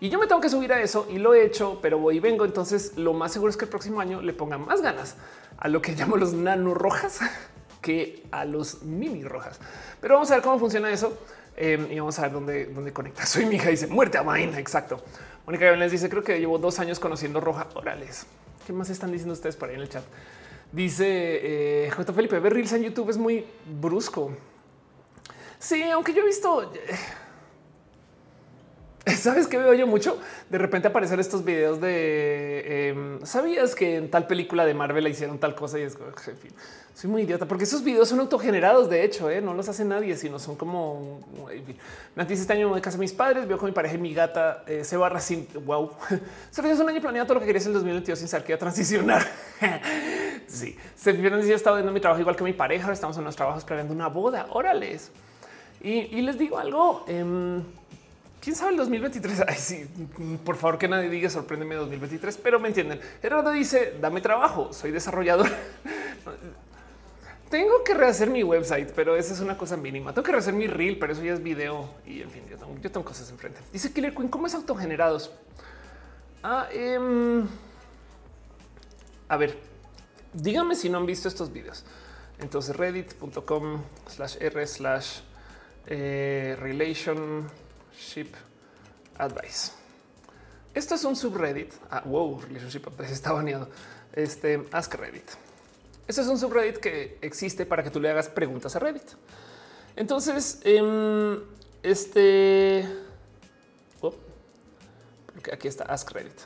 Y 0.00 0.08
yo 0.08 0.18
me 0.18 0.26
tengo 0.26 0.40
que 0.40 0.48
subir 0.48 0.72
a 0.72 0.80
eso 0.80 1.06
y 1.10 1.18
lo 1.18 1.34
he 1.34 1.44
hecho, 1.44 1.78
pero 1.82 1.98
voy 1.98 2.16
y 2.16 2.20
vengo. 2.20 2.46
Entonces 2.46 2.96
lo 2.96 3.12
más 3.12 3.32
seguro 3.32 3.50
es 3.50 3.58
que 3.58 3.66
el 3.66 3.70
próximo 3.70 4.00
año 4.00 4.22
le 4.22 4.32
pongan 4.32 4.64
más 4.64 4.80
ganas 4.80 5.16
a 5.58 5.68
lo 5.68 5.82
que 5.82 5.92
llamo 5.96 6.16
los 6.16 6.32
nano 6.32 6.72
rojas 6.72 7.20
que 7.82 8.26
a 8.30 8.46
los 8.46 8.82
mini 8.84 9.22
rojas. 9.22 9.60
Pero 10.00 10.14
vamos 10.14 10.30
a 10.30 10.36
ver 10.36 10.42
cómo 10.42 10.58
funciona 10.58 10.90
eso 10.90 11.12
em, 11.58 11.90
y 11.90 11.98
vamos 11.98 12.18
a 12.18 12.22
ver 12.22 12.32
dónde, 12.32 12.66
dónde 12.66 12.92
conecta. 12.92 13.26
Soy 13.26 13.46
mi 13.46 13.56
hija, 13.56 13.70
dice 13.70 13.86
muerte 13.86 14.16
a 14.18 14.22
vaina. 14.22 14.58
Exacto. 14.58 15.02
Mónica 15.46 15.70
les 15.72 15.92
dice 15.92 16.08
creo 16.08 16.22
que 16.22 16.38
llevo 16.38 16.58
dos 16.58 16.78
años 16.78 17.00
conociendo 17.00 17.40
roja. 17.40 17.66
Orales. 17.74 18.26
¿Qué 18.66 18.72
más 18.72 18.90
están 18.90 19.10
diciendo 19.10 19.32
ustedes 19.32 19.56
por 19.56 19.68
ahí 19.68 19.74
en 19.74 19.82
el 19.82 19.88
chat? 19.88 20.04
Dice 20.70 21.06
eh, 21.06 21.90
J. 21.90 22.12
Felipe, 22.12 22.38
ver 22.38 22.52
reels 22.52 22.72
en 22.74 22.82
YouTube 22.82 23.10
es 23.10 23.16
muy 23.16 23.46
brusco. 23.80 24.30
Sí, 25.58 25.82
aunque 25.82 26.12
yo 26.14 26.22
he 26.22 26.26
visto... 26.26 26.62
Eh, 26.62 26.96
¿Sabes 29.16 29.46
qué 29.46 29.58
veo 29.58 29.74
yo 29.74 29.86
mucho? 29.86 30.18
De 30.50 30.58
repente 30.58 30.88
aparecen 30.88 31.20
estos 31.20 31.44
videos 31.44 31.80
de 31.80 32.88
em, 32.88 33.24
sabías 33.24 33.74
que 33.74 33.96
en 33.96 34.10
tal 34.10 34.26
película 34.26 34.66
de 34.66 34.74
Marvel 34.74 35.06
hicieron 35.08 35.38
tal 35.38 35.54
cosa 35.54 35.78
y 35.78 35.82
es 35.82 35.96
en 35.96 36.36
fin, 36.36 36.52
soy 36.94 37.08
muy 37.08 37.22
idiota 37.22 37.46
porque 37.46 37.64
esos 37.64 37.84
videos 37.84 38.08
son 38.08 38.20
autogenerados. 38.20 38.90
De 38.90 39.04
hecho, 39.04 39.30
¿eh? 39.30 39.40
no 39.40 39.54
los 39.54 39.68
hace 39.68 39.84
nadie, 39.84 40.16
sino 40.16 40.38
son 40.38 40.56
como 40.56 41.20
me 42.16 42.24
dice 42.24 42.42
este 42.42 42.52
año 42.52 42.74
de 42.74 42.80
casa 42.80 42.96
de 42.96 43.02
mis 43.02 43.12
padres, 43.12 43.46
veo 43.46 43.56
con 43.56 43.68
mi 43.68 43.72
pareja 43.72 43.94
y 43.94 43.98
mi 43.98 44.12
gata 44.12 44.64
eh, 44.66 44.84
se 44.84 44.96
barra 44.96 45.20
sin 45.20 45.46
wow. 45.64 45.92
Solo 46.50 46.68
es 46.68 46.80
un 46.80 46.88
año 46.88 47.00
planeado 47.00 47.26
todo 47.26 47.34
lo 47.34 47.40
que 47.40 47.46
quería 47.46 47.62
en 47.62 47.68
el 47.68 47.74
2022 47.74 48.18
sin 48.18 48.28
saber 48.28 48.46
que 48.46 48.52
iba 48.52 48.56
a 48.56 48.58
transicionar. 48.58 49.26
sí, 50.48 50.76
se 50.96 51.12
vieron 51.12 51.40
yo 51.42 51.54
estaba 51.54 51.76
viendo 51.76 51.92
mi 51.92 52.00
trabajo 52.00 52.20
igual 52.20 52.36
que 52.36 52.44
mi 52.44 52.52
pareja. 52.52 52.92
Estamos 52.92 53.16
en 53.16 53.24
los 53.24 53.36
trabajos 53.36 53.64
planeando 53.64 53.94
una 53.94 54.08
boda. 54.08 54.46
Órales. 54.50 55.12
Y, 55.80 56.20
les 56.20 56.36
digo 56.36 56.58
algo. 56.58 57.04
Em, 57.06 57.62
quién 58.48 58.56
sabe 58.56 58.70
el 58.70 58.78
2023. 58.78 59.44
Ay, 59.46 59.56
sí, 59.58 59.86
por 60.42 60.56
favor, 60.56 60.78
que 60.78 60.88
nadie 60.88 61.10
diga 61.10 61.28
sorpréndeme 61.28 61.74
2023, 61.74 62.38
pero 62.38 62.58
me 62.58 62.68
entienden. 62.68 62.98
Gerardo 63.20 63.50
dice: 63.50 63.98
Dame 64.00 64.22
trabajo, 64.22 64.72
soy 64.72 64.90
desarrollador. 64.90 65.50
Tengo 67.50 67.84
que 67.84 67.92
rehacer 67.92 68.30
mi 68.30 68.42
website, 68.42 68.92
pero 68.94 69.16
esa 69.16 69.34
es 69.34 69.40
una 69.40 69.58
cosa 69.58 69.76
mínima. 69.76 70.14
Tengo 70.14 70.24
que 70.24 70.32
rehacer 70.32 70.54
mi 70.54 70.66
reel, 70.66 70.98
pero 70.98 71.12
eso 71.12 71.22
ya 71.22 71.34
es 71.34 71.42
video 71.42 71.90
y 72.06 72.22
en 72.22 72.30
fin, 72.30 72.42
yo 72.48 72.90
tengo, 72.90 73.04
cosas 73.04 73.30
enfrente. 73.30 73.60
Dice 73.70 73.92
Killer 73.92 74.14
Queen, 74.14 74.28
¿cómo 74.28 74.46
es 74.46 74.54
autogenerados? 74.54 75.30
Ah, 76.42 76.68
em, 76.72 77.46
a 79.28 79.36
ver, 79.36 79.58
díganme 80.32 80.74
si 80.74 80.88
no 80.88 80.96
han 80.96 81.06
visto 81.06 81.28
estos 81.28 81.52
videos. 81.52 81.84
Entonces 82.38 82.74
reddit.com 82.76 83.82
slash 84.06 84.36
r 84.40 84.66
slash 84.66 85.20
eh, 85.86 86.56
relationship 87.98 88.34
advice. 89.18 89.72
Esto 90.74 90.94
es 90.94 91.04
un 91.04 91.16
subreddit. 91.16 91.72
Ah, 91.90 92.02
wow, 92.04 92.40
relationship 92.40 92.86
advice 92.86 93.12
está 93.12 93.32
baneado. 93.32 93.68
Este 94.12 94.62
ask 94.72 94.94
Reddit. 94.94 95.30
Esto 96.06 96.22
es 96.22 96.28
un 96.28 96.38
subreddit 96.38 96.78
que 96.78 97.18
existe 97.20 97.66
para 97.66 97.82
que 97.82 97.90
tú 97.90 98.00
le 98.00 98.10
hagas 98.10 98.28
preguntas 98.28 98.74
a 98.76 98.78
Reddit. 98.78 99.10
Entonces, 99.96 100.60
em, 100.64 101.40
este 101.82 102.86
porque 104.00 105.54
aquí 105.54 105.68
está 105.68 105.84
Ask 105.84 106.10
Reddit. 106.10 106.40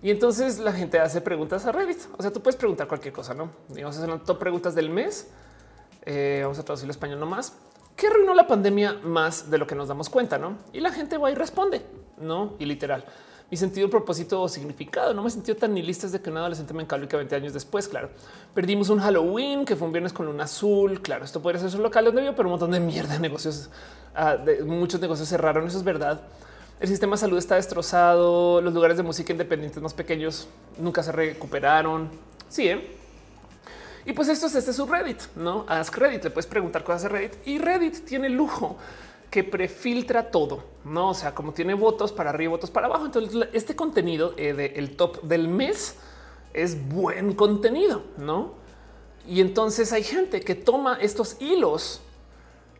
Y 0.00 0.10
entonces 0.10 0.60
la 0.60 0.72
gente 0.72 1.00
hace 1.00 1.20
preguntas 1.20 1.66
a 1.66 1.72
Reddit. 1.72 1.98
O 2.16 2.22
sea, 2.22 2.32
tú 2.32 2.40
puedes 2.40 2.56
preguntar 2.56 2.86
cualquier 2.86 3.12
cosa, 3.12 3.34
no? 3.34 3.50
Digamos, 3.68 3.96
son 3.96 4.24
top 4.24 4.38
preguntas 4.38 4.76
del 4.76 4.90
mes. 4.90 5.26
Eh, 6.02 6.40
vamos 6.42 6.58
a 6.60 6.64
traducirlo 6.64 6.92
español 6.92 7.18
nomás. 7.18 7.52
¿Qué 7.96 8.06
arruinó 8.06 8.34
la 8.34 8.46
pandemia 8.46 8.94
más 9.04 9.50
de 9.50 9.58
lo 9.58 9.66
que 9.66 9.74
nos 9.74 9.88
damos 9.88 10.08
cuenta? 10.08 10.38
No? 10.38 10.56
Y 10.72 10.80
la 10.80 10.90
gente 10.92 11.18
va 11.18 11.30
y 11.30 11.34
responde, 11.34 11.82
no? 12.18 12.54
Y 12.58 12.64
literal, 12.64 13.04
mi 13.50 13.56
sentido, 13.56 13.90
propósito 13.90 14.40
o 14.40 14.48
significado. 14.48 15.12
No 15.12 15.22
me 15.22 15.30
sentido 15.30 15.56
tan 15.56 15.74
ni 15.74 15.82
listas 15.82 16.10
de 16.10 16.20
que 16.20 16.30
un 16.30 16.38
adolescente 16.38 16.72
me 16.72 16.82
encablo 16.82 17.06
que 17.06 17.16
20 17.16 17.36
años 17.36 17.52
después. 17.52 17.86
Claro, 17.86 18.10
perdimos 18.54 18.88
un 18.88 18.98
Halloween 18.98 19.64
que 19.64 19.76
fue 19.76 19.86
un 19.86 19.92
viernes 19.92 20.12
con 20.12 20.26
luna 20.26 20.44
azul. 20.44 21.02
Claro, 21.02 21.24
esto 21.24 21.42
podría 21.42 21.60
ser 21.60 21.70
su 21.70 21.78
local 21.78 22.06
donde 22.06 22.22
vivo, 22.22 22.34
pero 22.34 22.48
un 22.48 22.52
montón 22.52 22.70
de 22.70 22.80
mierda 22.80 23.12
de 23.12 23.20
negocios, 23.20 23.68
ah, 24.14 24.36
de 24.36 24.64
muchos 24.64 25.00
negocios 25.00 25.28
cerraron. 25.28 25.66
Eso 25.66 25.78
es 25.78 25.84
verdad. 25.84 26.22
El 26.80 26.88
sistema 26.88 27.12
de 27.12 27.18
salud 27.18 27.36
está 27.36 27.56
destrozado. 27.56 28.60
Los 28.62 28.72
lugares 28.72 28.96
de 28.96 29.02
música 29.02 29.32
independientes 29.32 29.82
más 29.82 29.94
pequeños 29.94 30.48
nunca 30.78 31.02
se 31.02 31.12
recuperaron. 31.12 32.08
Sí, 32.48 32.68
¿eh? 32.68 33.01
Y 34.04 34.12
pues 34.12 34.28
esto 34.28 34.46
es 34.46 34.54
este 34.56 34.72
subreddit, 34.72 35.20
no 35.36 35.64
Ask 35.68 35.96
Reddit. 35.96 36.24
Le 36.24 36.30
puedes 36.30 36.46
preguntar 36.46 36.82
cosas 36.82 37.04
a 37.04 37.08
Reddit 37.08 37.46
y 37.46 37.58
Reddit 37.58 38.04
tiene 38.04 38.28
lujo 38.28 38.76
que 39.30 39.44
prefiltra 39.44 40.30
todo, 40.30 40.64
no? 40.84 41.10
O 41.10 41.14
sea, 41.14 41.34
como 41.34 41.52
tiene 41.52 41.74
votos 41.74 42.12
para 42.12 42.30
arriba, 42.30 42.50
votos 42.50 42.70
para 42.70 42.86
abajo. 42.86 43.06
Entonces, 43.06 43.48
este 43.52 43.76
contenido 43.76 44.34
eh, 44.36 44.52
del 44.52 44.96
top 44.96 45.22
del 45.22 45.48
mes 45.48 45.96
es 46.52 46.88
buen 46.88 47.34
contenido, 47.34 48.02
no? 48.18 48.54
Y 49.26 49.40
entonces 49.40 49.92
hay 49.92 50.02
gente 50.02 50.40
que 50.40 50.54
toma 50.54 50.98
estos 51.00 51.36
hilos 51.40 52.02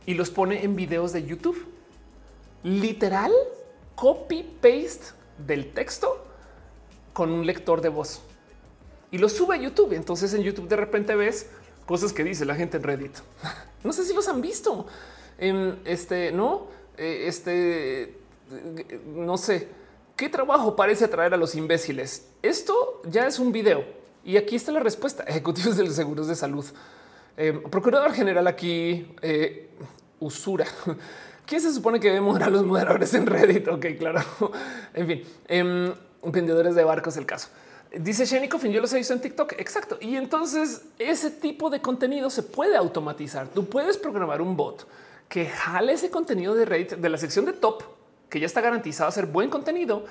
y 0.04 0.14
los 0.14 0.30
pone 0.30 0.64
en 0.64 0.74
videos 0.74 1.12
de 1.12 1.24
YouTube. 1.24 1.66
Literal, 2.64 3.32
copy 3.94 4.42
paste 4.42 5.14
del 5.38 5.72
texto 5.72 6.24
con 7.12 7.30
un 7.30 7.46
lector 7.46 7.80
de 7.80 7.88
voz 7.88 8.22
y 9.12 9.18
lo 9.18 9.28
sube 9.28 9.54
a 9.54 9.58
YouTube. 9.58 9.92
Entonces 9.92 10.34
en 10.34 10.42
YouTube 10.42 10.66
de 10.66 10.76
repente 10.76 11.14
ves 11.14 11.46
cosas 11.86 12.12
que 12.12 12.24
dice 12.24 12.44
la 12.44 12.56
gente 12.56 12.78
en 12.78 12.82
Reddit. 12.82 13.16
No 13.84 13.92
sé 13.92 14.04
si 14.04 14.14
los 14.14 14.28
han 14.28 14.40
visto. 14.40 14.86
En 15.38 15.80
este 15.84 16.30
no, 16.30 16.68
eh, 16.96 17.24
este 17.26 18.16
no 19.06 19.36
sé 19.36 19.66
qué 20.14 20.28
trabajo 20.28 20.76
parece 20.76 21.06
atraer 21.06 21.34
a 21.34 21.36
los 21.36 21.56
imbéciles. 21.56 22.28
Esto 22.42 23.02
ya 23.06 23.26
es 23.26 23.40
un 23.40 23.50
video 23.50 23.84
y 24.24 24.36
aquí 24.36 24.54
está 24.54 24.70
la 24.70 24.78
respuesta. 24.78 25.24
Ejecutivos 25.26 25.76
de 25.76 25.84
los 25.84 25.96
seguros 25.96 26.28
de 26.28 26.36
salud. 26.36 26.64
Eh, 27.36 27.60
procurador 27.70 28.12
general 28.12 28.46
aquí, 28.46 29.14
eh, 29.20 29.70
usura. 30.20 30.66
¿Quién 31.46 31.60
se 31.60 31.72
supone 31.74 31.98
que 31.98 32.06
debe 32.08 32.20
moderar 32.20 32.52
los 32.52 32.64
moderadores 32.64 33.12
en 33.14 33.26
Reddit? 33.26 33.66
Ok, 33.66 33.86
claro. 33.98 34.20
en 34.94 35.06
fin, 35.08 35.22
em, 35.48 35.92
vendedores 36.22 36.76
de 36.76 36.84
barcos, 36.84 37.16
el 37.16 37.26
caso. 37.26 37.48
Dice 37.98 38.24
Shani 38.24 38.48
Coffin, 38.48 38.72
yo 38.72 38.80
los 38.80 38.92
he 38.94 38.96
visto 38.96 39.12
en 39.12 39.20
TikTok. 39.20 39.52
Exacto. 39.58 39.98
Y 40.00 40.16
entonces 40.16 40.82
ese 40.98 41.30
tipo 41.30 41.68
de 41.68 41.80
contenido 41.80 42.30
se 42.30 42.42
puede 42.42 42.76
automatizar. 42.76 43.48
Tú 43.48 43.66
puedes 43.66 43.98
programar 43.98 44.40
un 44.40 44.56
bot 44.56 44.86
que 45.28 45.46
jale 45.46 45.92
ese 45.92 46.10
contenido 46.10 46.54
de 46.54 46.64
Reddit 46.64 46.92
de 46.92 47.08
la 47.08 47.18
sección 47.18 47.44
de 47.44 47.52
top, 47.52 47.82
que 48.28 48.40
ya 48.40 48.46
está 48.46 48.60
garantizado 48.60 49.08
a 49.08 49.12
ser 49.12 49.26
buen 49.26 49.50
contenido. 49.50 50.04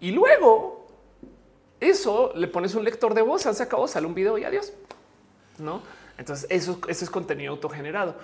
Y 0.00 0.12
luego 0.12 0.86
eso 1.80 2.32
le 2.34 2.48
pones 2.48 2.74
un 2.74 2.84
lector 2.84 3.12
de 3.14 3.22
voz, 3.22 3.42
se 3.42 3.62
acabó, 3.62 3.86
sale 3.86 4.06
un 4.06 4.14
video 4.14 4.38
y 4.38 4.44
adiós. 4.44 4.72
No? 5.58 5.82
Entonces 6.18 6.46
eso, 6.50 6.78
eso 6.88 7.04
es 7.04 7.10
contenido 7.10 7.52
autogenerado. 7.52 8.14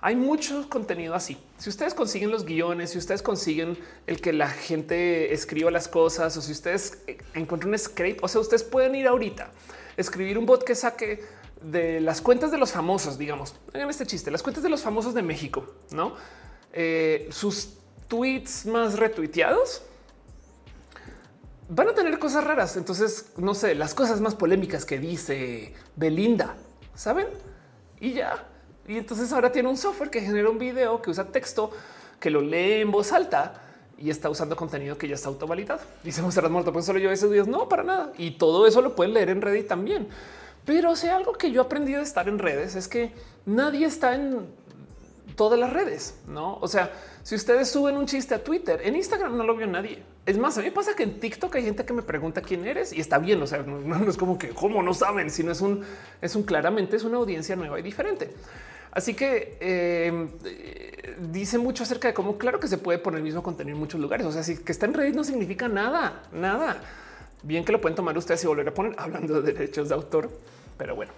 Hay 0.00 0.14
mucho 0.14 0.68
contenido 0.68 1.14
así. 1.14 1.36
Si 1.58 1.68
ustedes 1.68 1.92
consiguen 1.92 2.30
los 2.30 2.44
guiones, 2.44 2.90
si 2.90 2.98
ustedes 2.98 3.20
consiguen 3.20 3.76
el 4.06 4.20
que 4.20 4.32
la 4.32 4.48
gente 4.48 5.32
escriba 5.32 5.70
las 5.70 5.88
cosas 5.88 6.36
o 6.36 6.42
si 6.42 6.52
ustedes 6.52 6.98
encuentran 7.34 7.72
un 7.72 7.78
script, 7.78 8.22
o 8.22 8.28
sea, 8.28 8.40
ustedes 8.40 8.62
pueden 8.62 8.94
ir 8.94 9.08
ahorita, 9.08 9.50
escribir 9.96 10.38
un 10.38 10.46
bot 10.46 10.62
que 10.62 10.76
saque 10.76 11.24
de 11.60 12.00
las 12.00 12.20
cuentas 12.20 12.52
de 12.52 12.58
los 12.58 12.70
famosos, 12.70 13.18
digamos, 13.18 13.56
en 13.72 13.90
este 13.90 14.06
chiste, 14.06 14.30
las 14.30 14.44
cuentas 14.44 14.62
de 14.62 14.68
los 14.68 14.82
famosos 14.82 15.14
de 15.14 15.22
México, 15.22 15.74
no 15.90 16.14
eh, 16.72 17.28
sus 17.30 17.74
tweets 18.06 18.66
más 18.66 18.98
retuiteados 18.98 19.82
van 21.68 21.88
a 21.88 21.94
tener 21.94 22.18
cosas 22.18 22.44
raras. 22.44 22.76
Entonces, 22.76 23.32
no 23.36 23.54
sé, 23.54 23.74
las 23.74 23.94
cosas 23.94 24.20
más 24.20 24.34
polémicas 24.34 24.84
que 24.84 24.98
dice 24.98 25.74
Belinda, 25.96 26.56
saben? 26.94 27.26
Y 28.00 28.12
ya 28.12 28.46
y 28.88 28.98
entonces 28.98 29.32
ahora 29.32 29.52
tiene 29.52 29.68
un 29.68 29.76
software 29.76 30.10
que 30.10 30.20
genera 30.20 30.48
un 30.48 30.58
video 30.58 31.00
que 31.00 31.10
usa 31.10 31.26
texto, 31.26 31.70
que 32.18 32.30
lo 32.30 32.40
lee 32.40 32.80
en 32.80 32.90
voz 32.90 33.12
alta 33.12 33.60
y 33.98 34.10
está 34.10 34.30
usando 34.30 34.56
contenido 34.56 34.96
que 34.96 35.06
ya 35.06 35.14
está 35.14 35.28
autovalidado. 35.28 35.80
Dice 36.02 36.22
Monserrat 36.22 36.50
Muerto, 36.50 36.72
pues 36.72 36.86
solo 36.86 36.98
yo 36.98 37.10
esos 37.10 37.30
días. 37.30 37.46
No, 37.46 37.68
para 37.68 37.82
nada. 37.82 38.12
Y 38.16 38.32
todo 38.32 38.66
eso 38.66 38.80
lo 38.80 38.96
pueden 38.96 39.12
leer 39.12 39.30
en 39.30 39.42
Reddit 39.42 39.68
también. 39.68 40.08
Pero 40.64 40.96
si 40.96 41.08
algo 41.08 41.32
que 41.34 41.50
yo 41.50 41.62
aprendí 41.62 41.92
de 41.92 42.02
estar 42.02 42.28
en 42.28 42.38
redes 42.38 42.76
es 42.76 42.88
que 42.88 43.12
nadie 43.44 43.86
está 43.86 44.14
en 44.14 44.46
todas 45.34 45.58
las 45.58 45.72
redes, 45.72 46.18
no? 46.26 46.58
O 46.60 46.68
sea, 46.68 46.92
si 47.22 47.34
ustedes 47.34 47.70
suben 47.70 47.96
un 47.96 48.06
chiste 48.06 48.34
a 48.34 48.42
Twitter, 48.42 48.80
en 48.84 48.96
Instagram 48.96 49.36
no 49.36 49.44
lo 49.44 49.56
vio 49.56 49.66
nadie. 49.66 50.02
Es 50.26 50.36
más, 50.36 50.58
a 50.58 50.62
mí 50.62 50.70
pasa 50.70 50.94
que 50.94 51.04
en 51.04 51.20
TikTok 51.20 51.54
hay 51.56 51.64
gente 51.64 51.84
que 51.84 51.92
me 51.92 52.02
pregunta 52.02 52.42
quién 52.42 52.66
eres 52.66 52.92
y 52.92 53.00
está 53.00 53.18
bien. 53.18 53.40
O 53.40 53.46
sea, 53.46 53.62
no, 53.62 54.08
es 54.08 54.16
como 54.16 54.38
que 54.38 54.50
cómo 54.50 54.82
no 54.82 54.92
saben, 54.94 55.30
sino 55.30 55.52
es 55.52 55.60
un, 55.60 55.84
es 56.20 56.34
un 56.36 56.42
claramente 56.42 56.96
es 56.96 57.04
una 57.04 57.16
audiencia 57.16 57.56
nueva 57.56 57.78
y 57.78 57.82
diferente. 57.82 58.30
Así 58.90 59.14
que 59.14 59.56
eh, 59.60 61.16
dice 61.30 61.58
mucho 61.58 61.82
acerca 61.82 62.08
de 62.08 62.14
cómo 62.14 62.38
claro 62.38 62.60
que 62.60 62.68
se 62.68 62.78
puede 62.78 62.98
poner 62.98 63.18
el 63.18 63.24
mismo 63.24 63.42
contenido 63.42 63.76
en 63.76 63.80
muchos 63.80 64.00
lugares. 64.00 64.26
O 64.26 64.32
sea, 64.32 64.42
si 64.42 64.58
que 64.58 64.72
está 64.72 64.86
en 64.86 64.94
Reddit 64.94 65.14
no 65.14 65.24
significa 65.24 65.68
nada, 65.68 66.22
nada. 66.32 66.80
Bien 67.42 67.64
que 67.64 67.72
lo 67.72 67.80
pueden 67.80 67.96
tomar 67.96 68.16
ustedes 68.16 68.42
y 68.44 68.46
volver 68.46 68.68
a 68.68 68.74
poner 68.74 68.94
hablando 68.98 69.40
de 69.40 69.52
derechos 69.52 69.88
de 69.88 69.94
autor, 69.94 70.30
pero 70.76 70.96
bueno. 70.96 71.12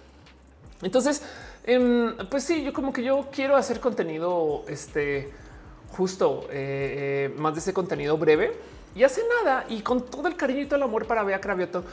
Entonces, 0.81 1.21
em, 1.63 2.15
pues 2.29 2.43
sí, 2.43 2.63
yo 2.63 2.73
como 2.73 2.91
que 2.91 3.03
yo 3.03 3.27
quiero 3.31 3.55
hacer 3.55 3.79
contenido 3.79 4.65
este 4.67 5.29
justo 5.91 6.47
eh, 6.49 7.31
eh, 7.31 7.35
más 7.37 7.53
de 7.53 7.59
ese 7.59 7.73
contenido 7.73 8.17
breve 8.17 8.53
y 8.95 9.03
hace 9.03 9.21
nada 9.43 9.65
y 9.69 9.81
con 9.81 10.05
todo 10.05 10.27
el 10.27 10.35
cariño 10.35 10.61
y 10.61 10.65
todo 10.65 10.77
el 10.77 10.83
amor 10.83 11.05
para 11.05 11.23
Bea 11.23 11.41
Cravioto 11.41 11.83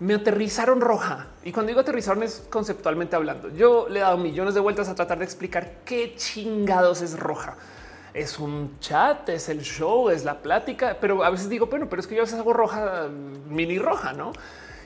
me 0.00 0.14
aterrizaron 0.14 0.80
roja. 0.80 1.28
Y 1.44 1.52
cuando 1.52 1.68
digo 1.68 1.80
aterrizaron 1.80 2.22
es 2.22 2.46
conceptualmente 2.50 3.16
hablando. 3.16 3.48
Yo 3.50 3.88
le 3.88 4.00
he 4.00 4.02
dado 4.02 4.18
millones 4.18 4.54
de 4.54 4.60
vueltas 4.60 4.88
a 4.88 4.94
tratar 4.94 5.18
de 5.18 5.24
explicar 5.24 5.78
qué 5.84 6.14
chingados 6.16 7.02
es 7.02 7.18
roja. 7.18 7.56
Es 8.14 8.38
un 8.38 8.78
chat, 8.80 9.28
es 9.28 9.48
el 9.48 9.62
show, 9.62 10.10
es 10.10 10.24
la 10.24 10.42
plática, 10.42 10.98
pero 11.00 11.24
a 11.24 11.30
veces 11.30 11.48
digo, 11.48 11.66
bueno, 11.66 11.88
pero 11.88 12.00
es 12.00 12.06
que 12.06 12.14
yo 12.14 12.22
a 12.22 12.24
veces 12.24 12.38
hago 12.38 12.52
roja, 12.52 13.08
mini 13.48 13.78
roja, 13.78 14.12
¿no? 14.12 14.32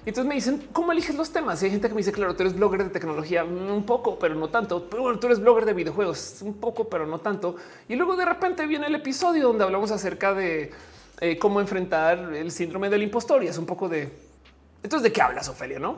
Y 0.05 0.11
entonces 0.11 0.29
me 0.29 0.37
dicen, 0.37 0.69
¿cómo 0.73 0.93
eliges 0.93 1.17
los 1.17 1.33
temas? 1.33 1.61
Y 1.61 1.65
hay 1.65 1.73
gente 1.73 1.89
que 1.89 1.95
me 1.95 1.99
dice, 1.99 2.13
claro, 2.13 2.37
tú 2.37 2.45
eres 2.45 2.55
blogger 2.55 2.85
de 2.85 2.91
tecnología, 2.91 3.43
un 3.43 3.85
poco, 3.85 4.21
pero 4.21 4.37
no 4.37 4.49
tanto. 4.49 4.89
Pero 4.89 5.19
tú 5.19 5.27
eres 5.27 5.41
blogger 5.41 5.65
de 5.65 5.73
videojuegos, 5.73 6.43
un 6.43 6.55
poco, 6.55 6.89
pero 6.89 7.09
no 7.09 7.19
tanto. 7.19 7.57
Y 7.89 7.97
luego 7.97 8.15
de 8.15 8.25
repente 8.25 8.67
viene 8.67 8.87
el 8.87 8.95
episodio 8.95 9.49
donde 9.49 9.65
hablamos 9.65 9.91
acerca 9.91 10.33
de 10.33 10.71
eh, 11.21 11.39
cómo 11.39 11.61
enfrentar 11.61 12.35
el 12.35 12.53
síndrome 12.53 12.89
del 12.89 13.03
impostor 13.03 13.43
y 13.43 13.49
es 13.49 13.59
un 13.59 13.67
poco 13.67 13.89
de 13.89 14.26
entonces, 14.83 15.03
¿de 15.03 15.13
qué 15.13 15.23
hablas, 15.23 15.49
Ofelia? 15.49 15.79
No? 15.79 15.97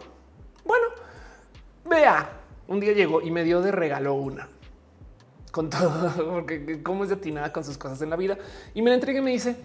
Bueno, 0.65 0.87
vea, 1.85 2.31
un 2.67 2.81
día 2.81 2.93
llegó 2.93 3.21
y 3.21 3.31
me 3.31 3.45
dio 3.45 3.61
de 3.61 3.73
regalo 3.73 4.15
una 4.15 4.49
con 5.51 5.71
todo, 5.71 6.13
porque 6.31 6.83
cómo 6.83 7.05
es 7.05 7.11
detinada 7.11 7.53
con 7.53 7.65
sus 7.65 7.77
cosas 7.79 8.01
en 8.03 8.11
la 8.11 8.17
vida. 8.17 8.39
Y 8.75 8.83
me 8.83 8.91
la 8.91 8.95
entrega 8.95 9.19
y 9.19 9.23
me 9.23 9.31
dice, 9.31 9.57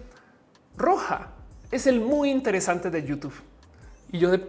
Roja, 0.75 1.31
es 1.71 1.87
el 1.87 1.99
muy 1.99 2.29
interesante 2.29 2.89
de 2.89 3.03
YouTube. 3.03 3.33
Y 4.11 4.19
yo 4.19 4.31
de... 4.31 4.39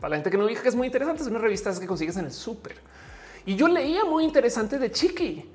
para 0.00 0.10
la 0.10 0.16
gente 0.16 0.30
que 0.30 0.38
no 0.38 0.46
diga 0.46 0.62
que 0.62 0.68
es 0.68 0.74
muy 0.74 0.86
interesante, 0.86 1.22
es 1.22 1.28
una 1.28 1.38
revista 1.38 1.72
que 1.78 1.86
consigues 1.86 2.16
en 2.16 2.26
el 2.26 2.32
súper. 2.32 2.76
Y 3.46 3.56
yo 3.56 3.68
leía 3.68 4.04
muy 4.04 4.24
interesante 4.24 4.78
de 4.78 4.90
Chiqui. 4.90 5.50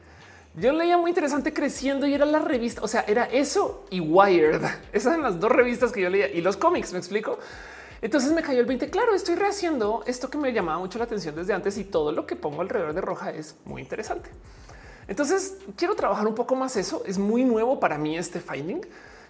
Yo 0.57 0.71
leía 0.71 0.97
muy 0.97 1.11
interesante 1.11 1.53
creciendo 1.53 2.07
y 2.07 2.13
era 2.13 2.25
la 2.25 2.39
revista. 2.39 2.81
O 2.81 2.87
sea, 2.87 3.03
era 3.07 3.25
eso 3.25 3.85
y 3.89 3.99
Wired. 3.99 4.61
Esas 4.93 5.13
eran 5.13 5.23
las 5.23 5.39
dos 5.39 5.51
revistas 5.51 5.91
que 5.91 6.01
yo 6.01 6.09
leía 6.09 6.31
y 6.31 6.41
los 6.41 6.55
cómics. 6.55 6.93
Me 6.93 6.99
explico. 6.99 7.37
Entonces 8.01 8.31
me 8.31 8.41
cayó 8.41 8.61
el 8.61 8.65
20. 8.65 8.89
Claro, 8.89 9.13
estoy 9.13 9.35
rehaciendo 9.35 10.03
esto 10.05 10.29
que 10.29 10.37
me 10.37 10.53
llamaba 10.53 10.79
mucho 10.79 10.97
la 10.97 11.05
atención 11.05 11.35
desde 11.35 11.53
antes 11.53 11.77
y 11.77 11.83
todo 11.83 12.11
lo 12.11 12.25
que 12.25 12.35
pongo 12.35 12.61
alrededor 12.61 12.93
de 12.93 13.01
Roja 13.01 13.31
es 13.31 13.55
muy 13.65 13.81
interesante. 13.81 14.29
Entonces 15.07 15.57
quiero 15.75 15.95
trabajar 15.95 16.25
un 16.25 16.35
poco 16.35 16.55
más 16.55 16.77
eso. 16.77 17.03
Es 17.05 17.17
muy 17.17 17.43
nuevo 17.43 17.79
para 17.79 17.97
mí 17.97 18.17
este 18.17 18.39
finding. 18.39 18.81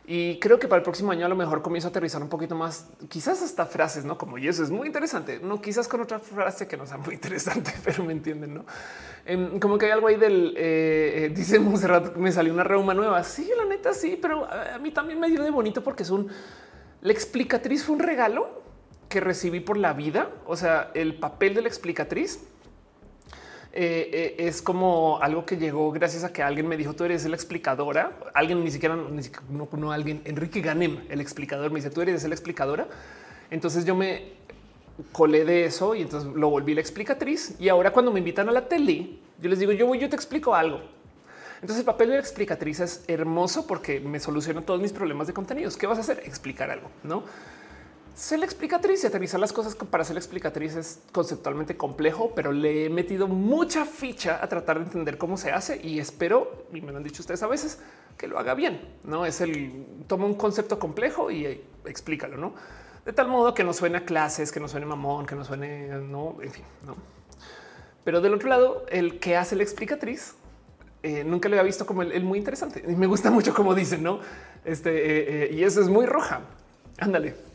Y 0.08 0.40
creo 0.40 0.60
que 0.60 0.68
para 0.68 0.78
el 0.78 0.84
próximo 0.84 1.12
año 1.12 1.26
a 1.26 1.30
lo 1.30 1.36
mejor 1.36 1.64
comienzo 1.64 1.88
a 1.88 1.90
aterrizar 1.90 2.22
un 2.22 2.30
poquito 2.30 2.54
más, 2.54 2.88
quizás 3.10 3.42
hasta 3.42 3.66
frases, 3.66 4.06
no 4.06 4.18
como 4.18 4.38
y 4.38 4.48
eso 4.48 4.64
es 4.64 4.70
muy 4.70 4.86
interesante. 4.86 5.40
No, 5.40 5.62
quizás 5.62 5.88
con 5.88 6.02
otra 6.02 6.20
frase 6.20 6.68
que 6.68 6.78
no 6.78 6.86
sea 6.86 6.98
muy 6.98 7.14
interesante, 7.16 7.74
pero 7.84 8.04
me 8.04 8.14
entienden, 8.14 8.54
no? 8.54 8.66
Em, 9.26 9.60
como 9.60 9.78
que 9.80 9.88
hay 9.88 9.92
algo 9.92 10.08
ahí 10.08 10.18
del 10.18 10.54
eh, 10.58 11.26
eh, 11.26 11.30
dice 11.36 11.60
Monserrat, 11.60 12.16
me 12.18 12.32
salió 12.32 12.54
una 12.54 12.64
reuma 12.64 12.94
nueva. 12.94 13.24
Sí, 13.24 13.50
la 13.58 13.66
neta, 13.66 13.94
sí, 13.94 14.20
pero 14.22 14.46
a, 14.46 14.78
mí 14.78 14.92
también 14.92 15.20
me 15.20 15.30
dio 15.30 15.44
de 15.44 15.50
bonito 15.50 15.84
porque 15.84 16.04
es 16.04 16.12
un 16.12 16.30
la 17.02 17.12
explicatriz 17.12 17.84
fue 17.84 17.96
un 17.96 18.02
regalo 18.02 18.64
que 19.10 19.20
recibí 19.20 19.60
por 19.60 19.78
la 19.78 19.94
vida. 19.94 20.30
O 20.46 20.56
sea, 20.56 20.92
el 20.94 21.20
papel 21.20 21.56
de 21.56 21.62
la 21.62 21.68
explicatriz 21.68 22.48
eh, 23.78 24.36
eh, 24.40 24.48
es 24.48 24.62
como 24.62 25.20
algo 25.22 25.46
que 25.46 25.58
llegó 25.58 25.92
gracias 25.92 26.24
a 26.24 26.32
que 26.32 26.42
alguien 26.42 26.66
me 26.66 26.78
dijo 26.78 26.94
tú 26.94 27.04
eres 27.04 27.26
la 27.26 27.36
explicadora. 27.36 28.18
Alguien 28.34 28.64
ni 28.64 28.72
siquiera, 28.72 28.96
ni 28.96 29.22
siquiera 29.22 29.46
no, 29.50 29.68
no, 29.70 29.92
alguien, 29.92 30.22
Enrique 30.24 30.62
Ganem, 30.62 31.02
el 31.10 31.20
explicador, 31.20 31.72
me 31.72 31.80
dice 31.80 31.90
tú 31.90 32.02
eres 32.02 32.24
la 32.24 32.34
explicadora. 32.34 32.88
Entonces 33.52 33.84
yo 33.84 33.94
me 33.94 34.34
colé 35.12 35.44
de 35.44 35.66
eso 35.66 35.94
y 35.94 36.04
entonces 36.04 36.34
lo 36.34 36.50
volví 36.50 36.74
la 36.74 36.80
explicatriz. 36.80 37.56
Y 37.60 37.68
ahora 37.68 37.92
cuando 37.92 38.14
me 38.14 38.20
invitan 38.20 38.48
a 38.48 38.54
la 38.54 38.66
tele, 38.70 39.20
yo 39.42 39.50
les 39.50 39.60
digo 39.60 39.74
yo 39.74 39.88
voy, 39.88 40.00
yo 40.00 40.08
te 40.08 40.16
explico 40.16 40.56
algo. 40.56 40.80
Entonces 41.56 41.80
el 41.80 41.86
papel 41.86 42.10
de 42.10 42.14
la 42.16 42.22
explicatriz 42.22 42.80
es 42.80 43.04
hermoso 43.10 43.68
porque 43.68 44.00
me 44.00 44.22
soluciona 44.22 44.62
todos 44.62 44.80
mis 44.80 44.94
problemas 44.94 45.28
de 45.28 45.34
contenidos. 45.34 45.76
¿Qué 45.76 45.86
vas 45.86 45.98
a 45.98 46.02
hacer? 46.02 46.22
Explicar 46.26 46.72
algo, 46.72 46.90
no? 47.04 47.24
Ser 48.16 48.40
la 48.40 48.46
explicatriz 48.46 49.04
y 49.04 49.08
aterrizar 49.08 49.42
las 49.42 49.52
cosas 49.52 49.76
para 49.76 50.06
ser 50.06 50.14
la 50.14 50.22
explicatriz 50.22 50.74
es 50.78 51.02
conceptualmente 51.12 51.76
complejo, 51.76 52.32
pero 52.34 52.54
le 52.54 52.86
he 52.86 52.90
metido 52.90 53.28
mucha 53.28 53.84
ficha 53.84 54.40
a 54.42 54.48
tratar 54.48 54.80
de 54.80 54.86
entender 54.86 55.18
cómo 55.18 55.36
se 55.36 55.52
hace 55.52 55.82
y 55.84 56.00
espero, 56.00 56.66
y 56.74 56.80
me 56.80 56.94
lo 56.94 56.98
han 56.98 57.04
dicho 57.04 57.22
ustedes 57.22 57.44
a 57.44 57.48
veces, 57.48 57.78
que 58.18 58.30
lo 58.30 58.40
haga 58.40 58.54
bien. 58.54 58.80
No 59.04 59.26
es 59.26 59.42
el 59.42 59.86
toma 60.08 60.28
un 60.28 60.36
concepto 60.36 60.80
complejo 60.80 61.30
y 61.30 61.46
eh, 61.46 61.62
explícalo, 61.84 62.38
no? 62.38 62.54
De 63.06 63.12
tal 63.12 63.28
modo 63.28 63.54
que 63.54 63.66
no 63.66 63.74
suene 63.74 63.98
a 63.98 64.06
clases, 64.06 64.50
que 64.50 64.62
no 64.62 64.70
suene 64.70 64.86
mamón, 64.86 65.26
que 65.26 65.36
no 65.36 65.44
suene, 65.44 65.90
no, 65.90 66.38
en 66.42 66.52
fin, 66.52 66.64
no. 66.86 66.96
Pero 68.06 68.22
del 68.22 68.34
otro 68.34 68.48
lado, 68.48 68.86
el 68.92 69.20
que 69.20 69.36
hace 69.36 69.58
la 69.58 69.64
explicatriz 69.64 70.36
eh, 71.04 71.26
nunca 71.26 71.50
lo 71.50 71.56
había 71.56 71.64
visto 71.64 71.86
como 71.86 72.02
el, 72.02 72.24
muy 72.24 72.40
interesante 72.40 72.82
y 72.88 72.96
me 72.96 73.08
gusta 73.08 73.30
mucho 73.30 73.54
como 73.54 73.76
dicen, 73.76 74.02
no? 74.02 74.22
Este 74.64 75.48
eh, 75.48 75.54
y 75.54 75.64
eso 75.66 75.82
es 75.82 75.90
muy 75.90 76.06
roja. 76.06 76.40
Ándale. 76.98 77.55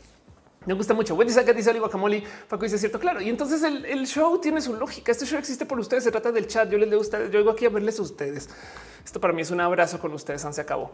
Me 0.65 0.75
gusta 0.75 0.93
mucho. 0.93 1.15
Wendy 1.15 1.33
saca 1.33 1.53
dice 1.53 1.77
guacamole. 1.79 2.23
Paco 2.47 2.63
dice 2.63 2.77
cierto, 2.77 2.99
claro. 2.99 3.19
Y 3.19 3.29
entonces 3.29 3.63
el, 3.63 4.05
show 4.05 4.39
tiene 4.39 4.61
su 4.61 4.75
lógica. 4.75 5.11
Este 5.11 5.25
show 5.25 5.39
existe 5.39 5.65
por 5.65 5.79
ustedes. 5.79 6.03
Se 6.03 6.11
trata 6.11 6.31
del 6.31 6.47
chat. 6.47 6.69
Yo 6.69 6.77
les 6.77 6.87
leo 6.87 6.99
a 6.99 7.01
ustedes. 7.01 7.31
Yo 7.31 7.39
vengo 7.39 7.51
aquí 7.51 7.65
a 7.65 7.69
verles 7.69 7.97
a 7.97 8.03
ustedes. 8.03 8.47
Esto 9.03 9.19
para 9.19 9.33
mí 9.33 9.41
es 9.41 9.49
un 9.49 9.59
abrazo 9.59 9.99
con 9.99 10.13
ustedes. 10.13 10.45
Se 10.51 10.61
acabó. 10.61 10.91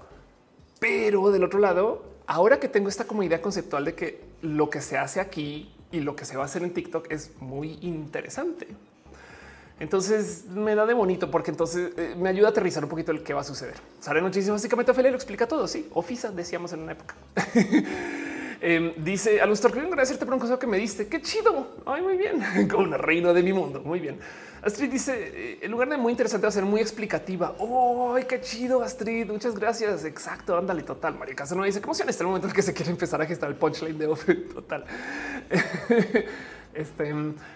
Pero 0.79 1.31
del 1.31 1.43
otro 1.43 1.59
lado, 1.59 2.03
ahora 2.27 2.59
que 2.59 2.69
tengo 2.69 2.87
esta 2.87 3.05
como 3.05 3.23
idea 3.23 3.41
conceptual 3.41 3.83
de 3.83 3.95
que 3.95 4.23
lo 4.41 4.69
que 4.69 4.81
se 4.81 4.97
hace 4.97 5.19
aquí 5.19 5.73
y 5.91 5.99
lo 5.99 6.15
que 6.15 6.23
se 6.23 6.37
va 6.37 6.43
a 6.43 6.45
hacer 6.45 6.63
en 6.63 6.73
TikTok 6.73 7.11
es 7.11 7.31
muy 7.41 7.77
interesante. 7.81 8.67
Entonces 9.79 10.45
me 10.45 10.75
da 10.75 10.85
de 10.85 10.93
bonito 10.93 11.29
porque 11.29 11.51
entonces 11.51 11.91
eh, 11.97 12.15
me 12.17 12.29
ayuda 12.29 12.47
a 12.47 12.51
aterrizar 12.51 12.83
un 12.83 12.89
poquito 12.89 13.11
el 13.11 13.21
qué 13.21 13.33
va 13.33 13.41
a 13.41 13.43
suceder. 13.43 13.75
Sale 13.99 14.21
muchísimo. 14.21 14.53
Básicamente 14.53 14.91
Ophelia 14.91 15.11
lo 15.11 15.17
explica 15.17 15.45
todo. 15.47 15.67
Sí, 15.67 15.89
Ofisa 15.93 16.31
decíamos 16.31 16.71
en 16.71 16.81
una 16.81 16.93
época. 16.93 17.15
Em, 18.59 18.93
dice 18.97 19.39
a 19.39 19.45
los 19.45 19.61
quiero 19.61 19.87
agradecerte 19.87 20.25
por 20.25 20.33
un 20.33 20.39
consejo 20.39 20.59
que 20.59 20.67
me 20.67 20.77
diste. 20.77 21.07
Qué 21.07 21.21
chido. 21.21 21.75
Ay, 21.85 22.01
muy 22.01 22.17
bien. 22.17 22.41
Como 22.69 22.83
una 22.83 22.97
reina 22.97 23.33
de 23.33 23.43
mi 23.43 23.53
mundo. 23.53 23.81
Muy 23.81 23.99
bien. 23.99 24.19
Astrid 24.61 24.91
dice 24.91 25.13
eh, 25.15 25.59
en 25.61 25.71
lugar 25.71 25.87
de 25.87 25.97
muy 25.97 26.11
interesante 26.11 26.45
va 26.45 26.49
a 26.49 26.51
ser 26.51 26.65
muy 26.65 26.81
explicativa. 26.81 27.55
Oh, 27.59 28.17
qué 28.27 28.41
chido, 28.41 28.81
Astrid. 28.81 29.27
Muchas 29.27 29.55
gracias. 29.55 30.03
Exacto. 30.05 30.57
Ándale, 30.57 30.83
total. 30.83 31.17
María 31.17 31.35
no 31.55 31.63
dice 31.63 31.81
cómo 31.81 31.93
en 31.99 32.09
este 32.09 32.23
momento 32.23 32.47
en 32.47 32.53
que 32.53 32.61
se 32.61 32.73
quiere 32.73 32.91
empezar 32.91 33.21
a 33.21 33.25
gestar 33.25 33.49
el 33.49 33.55
punchline 33.55 33.97
de 33.97 34.07
Ofe. 34.07 34.35
Total. 34.53 34.85
Este 36.73 37.11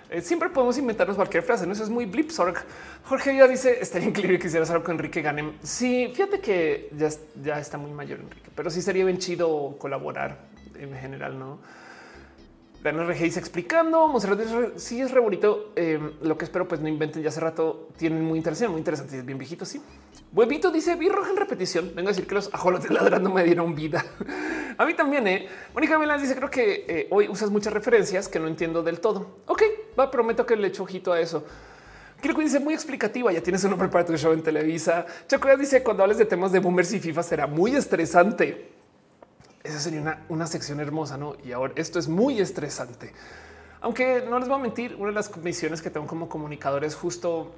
eh, 0.10 0.22
siempre 0.22 0.50
podemos 0.50 0.76
inventarnos 0.80 1.16
cualquier 1.16 1.44
frase. 1.44 1.68
No 1.68 1.74
eso 1.74 1.84
es 1.84 1.92
muy 1.92 2.06
blipsorg. 2.06 2.56
Jorge 3.04 3.36
ya 3.36 3.48
dice 3.48 3.78
estaría 3.80 4.08
increíble 4.08 4.40
que 4.40 4.46
quisiera 4.46 4.66
saber 4.66 4.82
con 4.82 4.96
Enrique 4.96 5.22
Ganem. 5.22 5.54
Sí, 5.62 6.12
fíjate 6.12 6.40
que 6.40 6.90
ya, 6.98 7.10
ya 7.44 7.60
está 7.60 7.78
muy 7.78 7.92
mayor 7.92 8.20
Enrique, 8.20 8.50
pero 8.56 8.72
sí 8.72 8.82
sería 8.82 9.06
bien 9.06 9.20
chido 9.20 9.76
colaborar 9.78 10.51
en 10.84 10.96
general, 10.96 11.38
no? 11.38 11.60
NRG 12.84 13.20
dice 13.20 13.40
explicando. 13.40 14.08
Monserrat 14.08 14.40
sí 14.78 15.02
es 15.02 15.12
re 15.12 15.20
bonito. 15.20 15.72
Em, 15.76 16.14
lo 16.22 16.38
que 16.38 16.46
espero, 16.46 16.68
pues 16.68 16.82
no 16.82 16.88
inventen. 16.88 17.22
Ya 17.22 17.30
hace 17.30 17.40
rato 17.40 17.90
tienen 17.98 18.24
muy 18.24 18.38
interesante, 18.38 18.70
muy 18.70 18.80
interesante. 18.80 19.20
Es 19.20 19.26
bien 19.26 19.38
viejito. 19.38 19.66
Sí. 19.66 19.82
Huevito 20.34 20.72
dice 20.72 20.96
vi 20.96 21.10
roja 21.10 21.30
en 21.30 21.38
repetición. 21.38 21.92
Vengo 21.96 22.10
a 22.10 22.12
decir 22.12 22.26
que 22.26 22.34
los 22.34 22.52
ajolotes 22.54 22.90
ladrando 22.90 23.30
me 23.30 23.44
dieron 23.44 23.76
vida. 23.76 24.04
a 24.78 24.86
mí 24.86 24.96
también. 24.96 25.28
Eh. 25.28 25.48
Mónica 25.74 26.00
Melas 26.00 26.22
dice 26.22 26.36
creo 26.36 26.50
que 26.50 26.86
eh, 26.88 27.08
hoy 27.12 27.28
usas 27.28 27.52
muchas 27.52 27.72
referencias 27.72 28.28
que 28.28 28.40
no 28.40 28.48
entiendo 28.48 28.82
del 28.82 29.00
todo. 29.00 29.42
Ok, 29.46 29.62
va. 30.00 30.10
Prometo 30.10 30.46
que 30.46 30.56
le 30.56 30.70
echo 30.70 30.84
ojito 30.84 31.14
a 31.14 31.20
eso. 31.20 31.46
Creo 32.20 32.36
que 32.36 32.42
dice 32.42 32.60
muy 32.60 32.74
explicativa. 32.74 33.32
Ya 33.32 33.42
tienes 33.42 33.64
un 33.64 33.72
nombre 33.72 33.90
para 33.90 34.06
tu 34.06 34.18
show 34.18 34.34
en 34.34 34.42
Televisa. 34.42 35.06
Chaco 35.28 35.56
dice 35.56 35.84
cuando 35.84 36.02
hables 36.02 36.18
de 36.18 36.26
temas 36.26 36.52
de 36.52 36.60
boomers 36.60 36.94
y 36.94 37.00
FIFA 37.00 37.22
será 37.22 37.48
muy 37.48 37.76
estresante. 37.76 38.81
Esa 39.64 39.80
sería 39.80 40.24
una, 40.30 40.48
sección 40.48 40.80
hermosa, 40.80 41.18
¿no? 41.18 41.36
Y 41.46 41.52
ahora 41.52 41.74
esto 41.76 42.00
es 42.00 42.08
muy 42.08 42.40
estresante. 42.40 43.14
Aunque 43.82 44.26
no 44.28 44.40
les 44.40 44.48
voy 44.48 44.58
a 44.58 44.62
mentir, 44.62 44.96
una 44.96 45.08
de 45.08 45.16
las 45.16 45.36
misiones 45.38 45.82
que 45.82 45.90
tengo 45.90 46.08
como 46.08 46.28
comunicador 46.28 46.84
es 46.84 46.96
justo, 46.96 47.52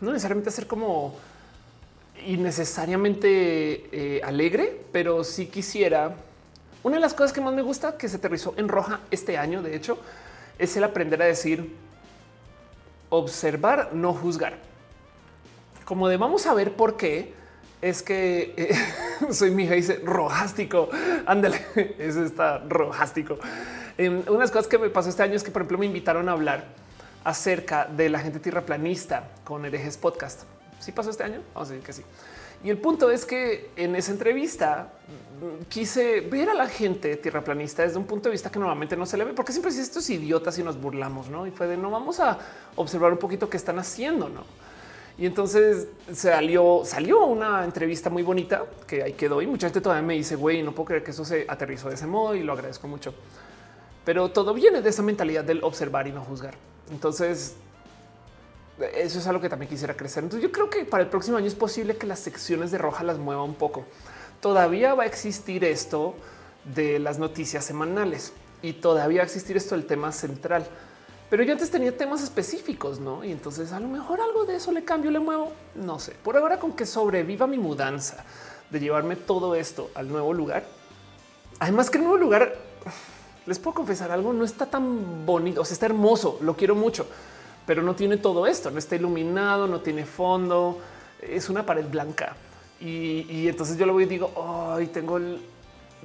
no 0.00 0.12
necesariamente 0.12 0.50
ser 0.50 0.66
como 0.66 1.16
innecesariamente 2.26 3.88
eh, 3.92 4.20
alegre, 4.22 4.84
pero 4.92 5.24
sí 5.24 5.46
quisiera. 5.46 6.14
Una 6.84 6.96
de 6.96 7.00
las 7.00 7.14
cosas 7.14 7.32
que 7.32 7.40
más 7.40 7.54
me 7.54 7.62
gusta 7.62 7.96
que 7.96 8.08
se 8.08 8.16
aterrizó 8.16 8.54
en 8.56 8.68
roja 8.68 9.00
este 9.10 9.36
año, 9.36 9.62
de 9.62 9.74
hecho, 9.74 9.98
es 10.58 10.76
el 10.76 10.84
aprender 10.84 11.20
a 11.22 11.26
decir 11.26 11.74
observar, 13.10 13.90
no 13.94 14.14
juzgar. 14.14 14.58
Como 15.84 16.08
de 16.08 16.18
vamos 16.18 16.46
a 16.46 16.54
ver 16.54 16.74
por 16.74 16.96
qué 16.96 17.32
es 17.80 18.02
que 18.02 18.54
eh, 18.56 18.74
soy 19.32 19.50
mi 19.50 19.64
hija 19.64 19.74
dice 19.74 20.00
rojástico. 20.04 20.88
Ándale, 21.26 21.64
eso 21.98 22.24
está 22.24 22.58
rojástico. 22.58 23.38
Eh, 23.96 24.22
unas 24.28 24.50
cosas 24.50 24.68
que 24.68 24.78
me 24.78 24.90
pasó 24.90 25.08
este 25.08 25.22
año 25.22 25.34
es 25.34 25.42
que, 25.42 25.50
por 25.50 25.62
ejemplo, 25.62 25.78
me 25.78 25.86
invitaron 25.86 26.28
a 26.28 26.32
hablar 26.32 26.64
acerca 27.24 27.84
de 27.86 28.08
la 28.08 28.20
gente 28.20 28.40
tierraplanista 28.40 29.30
con 29.44 29.64
herejes 29.64 29.96
podcast. 29.96 30.42
¿Sí 30.80 30.92
pasó 30.92 31.10
este 31.10 31.24
año? 31.24 31.42
Vamos 31.54 31.68
a 31.68 31.72
decir 31.72 31.86
que 31.86 31.92
sí. 31.92 32.02
Y 32.64 32.70
el 32.70 32.78
punto 32.78 33.10
es 33.10 33.24
que 33.24 33.70
en 33.76 33.94
esa 33.94 34.10
entrevista 34.10 34.92
mm, 35.40 35.64
quise 35.68 36.22
ver 36.22 36.50
a 36.50 36.54
la 36.54 36.66
gente 36.66 37.16
tierraplanista 37.16 37.82
desde 37.82 37.98
un 37.98 38.04
punto 38.04 38.28
de 38.28 38.32
vista 38.32 38.50
que 38.50 38.58
normalmente 38.58 38.96
no 38.96 39.06
se 39.06 39.16
le 39.16 39.24
ve, 39.24 39.32
porque 39.32 39.52
siempre 39.52 39.70
si 39.70 39.80
estos 39.80 40.10
idiotas 40.10 40.58
y 40.58 40.64
nos 40.64 40.80
burlamos, 40.80 41.28
¿no? 41.28 41.46
Y 41.46 41.52
fue 41.52 41.68
de 41.68 41.76
no 41.76 41.90
vamos 41.90 42.18
a 42.18 42.38
observar 42.74 43.12
un 43.12 43.18
poquito 43.18 43.48
qué 43.48 43.56
están 43.56 43.78
haciendo, 43.78 44.28
¿no? 44.28 44.44
Y 45.18 45.26
entonces 45.26 45.88
salió, 46.14 46.82
salió 46.84 47.26
una 47.26 47.64
entrevista 47.64 48.08
muy 48.08 48.22
bonita 48.22 48.64
que 48.86 49.02
ahí 49.02 49.14
quedó 49.14 49.42
y 49.42 49.48
mucha 49.48 49.66
gente 49.66 49.80
todavía 49.80 50.06
me 50.06 50.14
dice, 50.14 50.36
güey, 50.36 50.62
no 50.62 50.72
puedo 50.72 50.86
creer 50.86 51.02
que 51.02 51.10
eso 51.10 51.24
se 51.24 51.44
aterrizó 51.48 51.88
de 51.88 51.96
ese 51.96 52.06
modo 52.06 52.36
y 52.36 52.44
lo 52.44 52.52
agradezco 52.52 52.86
mucho. 52.86 53.12
Pero 54.04 54.30
todo 54.30 54.54
viene 54.54 54.80
de 54.80 54.88
esa 54.88 55.02
mentalidad 55.02 55.42
del 55.42 55.64
observar 55.64 56.06
y 56.06 56.12
no 56.12 56.22
juzgar. 56.22 56.54
Entonces, 56.92 57.56
eso 58.94 59.18
es 59.18 59.26
algo 59.26 59.40
que 59.40 59.48
también 59.48 59.68
quisiera 59.68 59.96
crecer. 59.96 60.22
Entonces 60.22 60.48
yo 60.48 60.52
creo 60.52 60.70
que 60.70 60.84
para 60.84 61.02
el 61.02 61.10
próximo 61.10 61.36
año 61.36 61.48
es 61.48 61.56
posible 61.56 61.96
que 61.96 62.06
las 62.06 62.20
secciones 62.20 62.70
de 62.70 62.78
roja 62.78 63.02
las 63.02 63.18
mueva 63.18 63.42
un 63.42 63.54
poco. 63.54 63.84
Todavía 64.40 64.94
va 64.94 65.02
a 65.02 65.06
existir 65.06 65.64
esto 65.64 66.14
de 66.74 67.00
las 67.00 67.18
noticias 67.18 67.64
semanales 67.64 68.32
y 68.62 68.74
todavía 68.74 69.18
va 69.18 69.22
a 69.22 69.26
existir 69.26 69.56
esto 69.56 69.74
del 69.74 69.86
tema 69.86 70.12
central 70.12 70.64
pero 71.30 71.42
yo 71.42 71.52
antes 71.52 71.70
tenía 71.70 71.96
temas 71.96 72.22
específicos, 72.22 73.00
¿no? 73.00 73.22
Y 73.22 73.32
entonces 73.32 73.72
a 73.72 73.80
lo 73.80 73.88
mejor 73.88 74.20
algo 74.20 74.44
de 74.44 74.56
eso 74.56 74.72
le 74.72 74.84
cambio, 74.84 75.10
le 75.10 75.18
muevo, 75.18 75.52
no 75.74 75.98
sé. 75.98 76.12
Por 76.22 76.36
ahora 76.36 76.58
con 76.58 76.72
que 76.72 76.86
sobreviva 76.86 77.46
mi 77.46 77.58
mudanza 77.58 78.24
de 78.70 78.80
llevarme 78.80 79.16
todo 79.16 79.54
esto 79.54 79.90
al 79.94 80.08
nuevo 80.08 80.32
lugar. 80.32 80.64
Además 81.58 81.90
que 81.90 81.98
el 81.98 82.04
nuevo 82.04 82.18
lugar, 82.18 82.54
les 83.46 83.58
puedo 83.58 83.74
confesar 83.74 84.10
algo, 84.10 84.32
no 84.32 84.44
está 84.44 84.66
tan 84.66 85.26
bonito, 85.26 85.60
o 85.60 85.64
sea, 85.64 85.74
está 85.74 85.86
hermoso, 85.86 86.38
lo 86.40 86.56
quiero 86.56 86.74
mucho, 86.74 87.06
pero 87.66 87.82
no 87.82 87.94
tiene 87.94 88.16
todo 88.16 88.46
esto, 88.46 88.70
no 88.70 88.78
está 88.78 88.96
iluminado, 88.96 89.66
no 89.66 89.80
tiene 89.80 90.06
fondo, 90.06 90.78
es 91.20 91.48
una 91.48 91.66
pared 91.66 91.86
blanca. 91.86 92.36
Y, 92.80 93.48
entonces 93.48 93.76
yo 93.76 93.86
lo 93.86 93.92
voy 93.92 94.04
y 94.04 94.06
digo, 94.06 94.30
hoy 94.36 94.86
tengo 94.86 95.16
el 95.16 95.40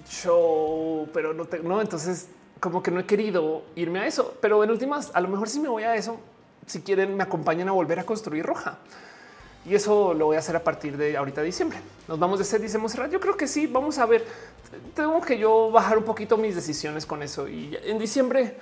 show, 0.10 1.08
pero 1.14 1.34
no 1.34 1.46
tengo, 1.46 1.70
no, 1.70 1.82
entonces 1.82 2.28
como 2.64 2.82
que 2.82 2.92
no 2.92 3.02
he 3.02 3.06
querido 3.06 3.64
irme 3.76 4.00
a 4.00 4.08
eso, 4.08 4.38
pero 4.40 4.64
en 4.64 4.72
últimas, 4.72 5.12
a 5.14 5.20
lo 5.20 5.28
mejor 5.28 5.50
si 5.50 5.60
me 5.60 5.68
voy 5.68 5.84
a 5.84 5.98
eso, 5.98 6.18
si 6.66 6.80
quieren, 6.80 7.18
me 7.18 7.22
acompañan 7.22 7.68
a 7.68 7.74
volver 7.74 8.00
a 8.00 8.06
construir 8.06 8.46
roja. 8.46 8.78
Y 9.66 9.76
eso 9.76 10.14
lo 10.14 10.28
voy 10.28 10.38
a 10.38 10.40
hacer 10.40 10.56
a 10.56 10.64
partir 10.64 10.96
de 10.96 11.18
ahorita 11.18 11.42
diciembre. 11.42 11.80
Nos 12.08 12.18
vamos 12.18 12.40
de 12.40 12.46
ser, 12.46 12.62
dice 12.62 12.78
Monserrat. 12.78 13.12
Yo 13.12 13.20
creo 13.20 13.36
que 13.36 13.50
sí. 13.50 13.68
Vamos 13.68 13.98
a 13.98 14.06
ver. 14.06 14.26
Tengo 14.96 15.20
que 15.20 15.38
yo 15.38 15.72
bajar 15.72 15.98
un 15.98 16.06
poquito 16.06 16.38
mis 16.38 16.56
decisiones 16.56 17.06
con 17.06 17.22
eso. 17.22 17.50
Y 17.50 17.78
en 17.84 18.00
diciembre 18.00 18.56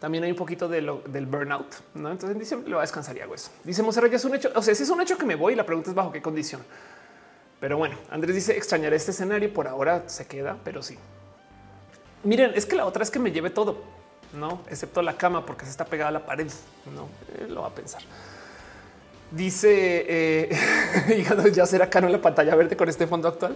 también 0.00 0.24
hay 0.24 0.32
un 0.32 0.36
poquito 0.36 0.68
de 0.68 0.82
lo, 0.82 1.02
del 1.06 1.26
burnout. 1.26 1.72
¿no? 1.94 2.10
Entonces 2.10 2.34
en 2.34 2.40
diciembre 2.40 2.68
lo 2.68 2.76
voy 2.76 2.82
a 2.82 2.86
descansar 2.86 3.16
y 3.16 3.20
hago 3.20 3.36
eso. 3.36 3.52
Dice 3.62 3.80
Monserrat, 3.84 4.10
ya 4.10 4.16
es 4.16 4.24
un 4.24 4.34
hecho. 4.34 4.50
O 4.56 4.62
sea, 4.62 4.74
si 4.74 4.82
es 4.82 4.90
un 4.90 5.00
hecho 5.00 5.16
que 5.16 5.24
me 5.24 5.36
voy, 5.36 5.54
la 5.54 5.64
pregunta 5.64 5.90
es 5.90 5.94
bajo 5.94 6.10
qué 6.10 6.20
condición. 6.20 6.62
Pero 7.60 7.78
bueno, 7.78 7.96
Andrés 8.10 8.34
dice 8.34 8.56
extrañar 8.56 8.92
este 8.92 9.12
escenario. 9.12 9.52
Por 9.52 9.68
ahora 9.68 10.08
se 10.08 10.26
queda, 10.26 10.58
pero 10.64 10.82
sí. 10.82 10.98
Miren, 12.26 12.52
es 12.56 12.66
que 12.66 12.74
la 12.74 12.86
otra 12.86 13.04
es 13.04 13.10
que 13.12 13.20
me 13.20 13.30
lleve 13.30 13.50
todo, 13.50 13.76
no 14.32 14.62
excepto 14.68 15.00
la 15.00 15.16
cama, 15.16 15.46
porque 15.46 15.64
se 15.64 15.70
está 15.70 15.84
pegada 15.84 16.08
a 16.08 16.12
la 16.12 16.26
pared. 16.26 16.48
No 16.92 17.08
eh, 17.38 17.46
lo 17.48 17.62
va 17.62 17.68
a 17.68 17.74
pensar. 17.74 18.02
Dice 19.30 20.04
eh, 20.08 21.52
ya 21.54 21.66
será 21.66 21.88
caro 21.88 22.06
en 22.06 22.12
la 22.12 22.20
pantalla 22.20 22.56
verde 22.56 22.76
con 22.76 22.88
este 22.88 23.06
fondo 23.06 23.28
actual. 23.28 23.54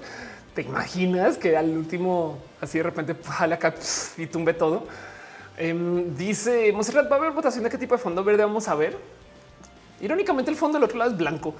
¿Te 0.54 0.62
imaginas 0.62 1.36
que 1.36 1.56
al 1.56 1.76
último 1.76 2.38
así 2.60 2.78
de 2.78 2.84
repente 2.84 3.16
jale 3.28 3.56
acá 3.56 3.74
y 4.16 4.26
tumbe 4.26 4.54
todo? 4.54 4.86
Em, 5.56 6.14
dice 6.14 6.72
Monserrat, 6.72 7.10
¿va 7.10 7.16
a 7.16 7.18
haber 7.18 7.32
votación 7.32 7.64
de 7.64 7.70
qué 7.70 7.78
tipo 7.78 7.96
de 7.96 8.00
fondo 8.00 8.22
verde 8.22 8.44
vamos 8.44 8.68
a 8.68 8.76
ver? 8.76 8.96
Irónicamente 10.00 10.48
el 10.48 10.56
fondo 10.56 10.78
del 10.78 10.84
otro 10.84 10.96
lado 10.96 11.10
es 11.10 11.16
blanco. 11.16 11.56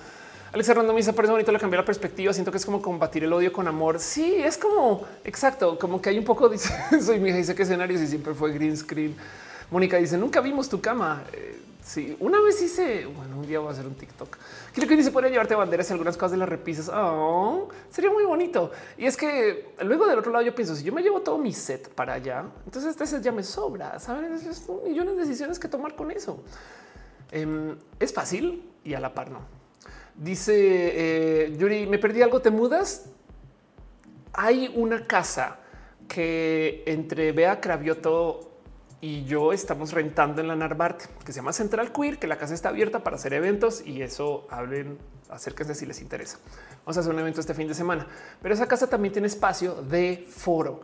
Alex 0.52 0.68
Hernando 0.68 0.92
me 0.92 0.98
dice, 0.98 1.12
parece 1.12 1.32
bonito 1.32 1.52
le 1.52 1.58
cambiar 1.58 1.82
la 1.82 1.86
perspectiva. 1.86 2.32
Siento 2.32 2.50
que 2.50 2.58
es 2.58 2.66
como 2.66 2.82
combatir 2.82 3.24
el 3.24 3.32
odio 3.32 3.52
con 3.52 3.68
amor. 3.68 4.00
Sí, 4.00 4.34
es 4.36 4.58
como 4.58 5.04
exacto, 5.24 5.78
como 5.78 6.00
que 6.02 6.10
hay 6.10 6.18
un 6.18 6.24
poco. 6.24 6.48
Dice, 6.50 6.74
soy 7.00 7.20
mi 7.20 7.28
hija, 7.28 7.38
dice 7.38 7.54
que 7.54 7.62
escenarios 7.62 8.00
y 8.00 8.06
siempre 8.06 8.34
fue 8.34 8.52
green 8.52 8.76
screen. 8.76 9.14
Mónica 9.70 9.96
dice, 9.98 10.18
nunca 10.18 10.40
vimos 10.40 10.68
tu 10.68 10.80
cama. 10.80 11.24
Eh, 11.32 11.60
Sí, 11.82 12.16
una 12.20 12.40
vez 12.40 12.60
hice, 12.62 13.06
bueno, 13.06 13.38
un 13.38 13.46
día 13.46 13.58
voy 13.58 13.68
a 13.68 13.72
hacer 13.72 13.86
un 13.86 13.94
TikTok. 13.94 14.36
Creo 14.72 14.86
que 14.86 15.02
se 15.02 15.10
puede 15.10 15.30
llevarte 15.30 15.54
banderas 15.54 15.88
y 15.90 15.92
algunas 15.92 16.16
cosas 16.16 16.32
de 16.32 16.36
las 16.36 16.48
repisas. 16.48 16.90
Oh, 16.92 17.68
sería 17.90 18.12
muy 18.12 18.24
bonito. 18.24 18.70
Y 18.96 19.06
es 19.06 19.16
que 19.16 19.74
luego 19.82 20.06
del 20.06 20.18
otro 20.18 20.30
lado 20.30 20.44
yo 20.44 20.54
pienso, 20.54 20.76
si 20.76 20.84
yo 20.84 20.92
me 20.92 21.02
llevo 21.02 21.22
todo 21.22 21.38
mi 21.38 21.52
set 21.52 21.88
para 21.88 22.12
allá, 22.12 22.44
entonces 22.64 22.94
este 22.96 23.20
ya 23.22 23.32
me 23.32 23.42
sobra. 23.42 23.98
Saben, 23.98 24.32
es 24.32 24.68
millones 24.86 25.16
de 25.16 25.22
decisiones 25.22 25.58
que 25.58 25.68
tomar 25.68 25.96
con 25.96 26.10
eso. 26.10 26.42
Em, 27.32 27.76
es 27.98 28.12
fácil 28.12 28.70
y 28.84 28.94
a 28.94 29.00
la 29.00 29.12
par 29.12 29.30
no. 29.30 29.59
Dice 30.20 30.52
eh, 30.54 31.56
Yuri, 31.56 31.86
me 31.86 31.98
perdí 31.98 32.20
algo, 32.20 32.40
¿te 32.42 32.50
mudas? 32.50 33.06
Hay 34.34 34.70
una 34.76 35.06
casa 35.06 35.60
que 36.08 36.82
entre 36.84 37.32
Bea 37.32 37.58
Cravioto 37.58 38.52
y 39.00 39.24
yo 39.24 39.54
estamos 39.54 39.94
rentando 39.94 40.42
en 40.42 40.48
la 40.48 40.56
Narvarte, 40.56 41.06
que 41.24 41.32
se 41.32 41.38
llama 41.38 41.54
Central 41.54 41.90
Queer, 41.90 42.18
que 42.18 42.26
la 42.26 42.36
casa 42.36 42.52
está 42.52 42.68
abierta 42.68 43.02
para 43.02 43.16
hacer 43.16 43.32
eventos 43.32 43.82
y 43.86 44.02
eso 44.02 44.46
hablen, 44.50 44.98
acérquense 45.30 45.74
si 45.74 45.86
les 45.86 46.02
interesa. 46.02 46.38
Vamos 46.84 46.98
a 46.98 47.00
hacer 47.00 47.14
un 47.14 47.18
evento 47.18 47.40
este 47.40 47.54
fin 47.54 47.66
de 47.66 47.72
semana, 47.72 48.06
pero 48.42 48.52
esa 48.52 48.68
casa 48.68 48.88
también 48.90 49.12
tiene 49.12 49.26
espacio 49.26 49.76
de 49.76 50.26
foro 50.28 50.82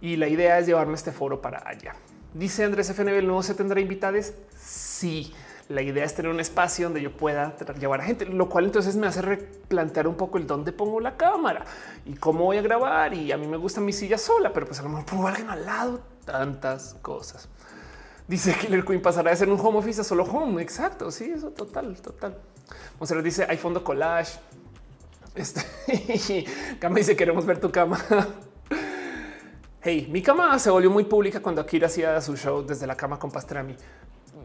y 0.00 0.16
la 0.16 0.26
idea 0.26 0.58
es 0.58 0.66
llevarme 0.66 0.94
este 0.94 1.12
foro 1.12 1.40
para 1.40 1.62
allá. 1.64 1.94
Dice 2.32 2.64
Andrés 2.64 2.90
FNB, 2.90 3.18
¿el 3.18 3.26
nuevo 3.26 3.44
se 3.44 3.54
tendrá 3.54 3.80
invitados? 3.80 4.32
Sí. 4.58 5.32
La 5.68 5.80
idea 5.80 6.04
es 6.04 6.14
tener 6.14 6.30
un 6.30 6.40
espacio 6.40 6.86
donde 6.86 7.00
yo 7.00 7.16
pueda 7.16 7.56
llevar 7.78 8.02
a 8.02 8.04
gente, 8.04 8.26
lo 8.26 8.50
cual 8.50 8.66
entonces 8.66 8.96
me 8.96 9.06
hace 9.06 9.22
replantear 9.22 10.06
un 10.06 10.14
poco 10.14 10.36
el 10.36 10.46
dónde 10.46 10.72
pongo 10.72 11.00
la 11.00 11.16
cámara 11.16 11.64
y 12.04 12.14
cómo 12.14 12.44
voy 12.44 12.58
a 12.58 12.62
grabar. 12.62 13.14
Y 13.14 13.32
a 13.32 13.38
mí 13.38 13.46
me 13.46 13.56
gusta 13.56 13.80
mi 13.80 13.92
silla 13.92 14.18
sola, 14.18 14.52
pero 14.52 14.66
pues 14.66 14.78
a 14.80 14.82
lo 14.82 14.90
mejor 14.90 15.06
pongo 15.06 15.26
alguien 15.26 15.48
al 15.48 15.64
lado 15.64 16.00
tantas 16.26 16.94
cosas. 17.00 17.48
Dice 18.28 18.54
Killer 18.54 18.84
Queen 18.84 19.00
pasará 19.00 19.30
de 19.30 19.36
ser 19.36 19.48
un 19.48 19.58
home 19.58 19.78
office 19.78 20.02
a 20.02 20.04
solo 20.04 20.24
home. 20.24 20.60
Exacto. 20.60 21.10
Sí, 21.10 21.30
eso 21.34 21.50
total, 21.50 21.96
total. 22.00 22.36
le 23.00 23.22
dice 23.22 23.46
hay 23.48 23.56
fondo 23.56 23.82
collage. 23.82 24.38
Este 25.34 25.64
cama 26.78 26.96
dice 26.96 27.16
queremos 27.16 27.46
ver 27.46 27.58
tu 27.58 27.70
cama. 27.72 27.98
hey, 29.80 30.08
mi 30.10 30.22
cama 30.22 30.58
se 30.58 30.68
volvió 30.68 30.90
muy 30.90 31.04
pública 31.04 31.40
cuando 31.40 31.62
Akira 31.62 31.86
hacía 31.86 32.20
su 32.20 32.36
show 32.36 32.62
desde 32.64 32.86
la 32.86 32.96
cama 32.96 33.18
con 33.18 33.30
Pastrami 33.30 33.74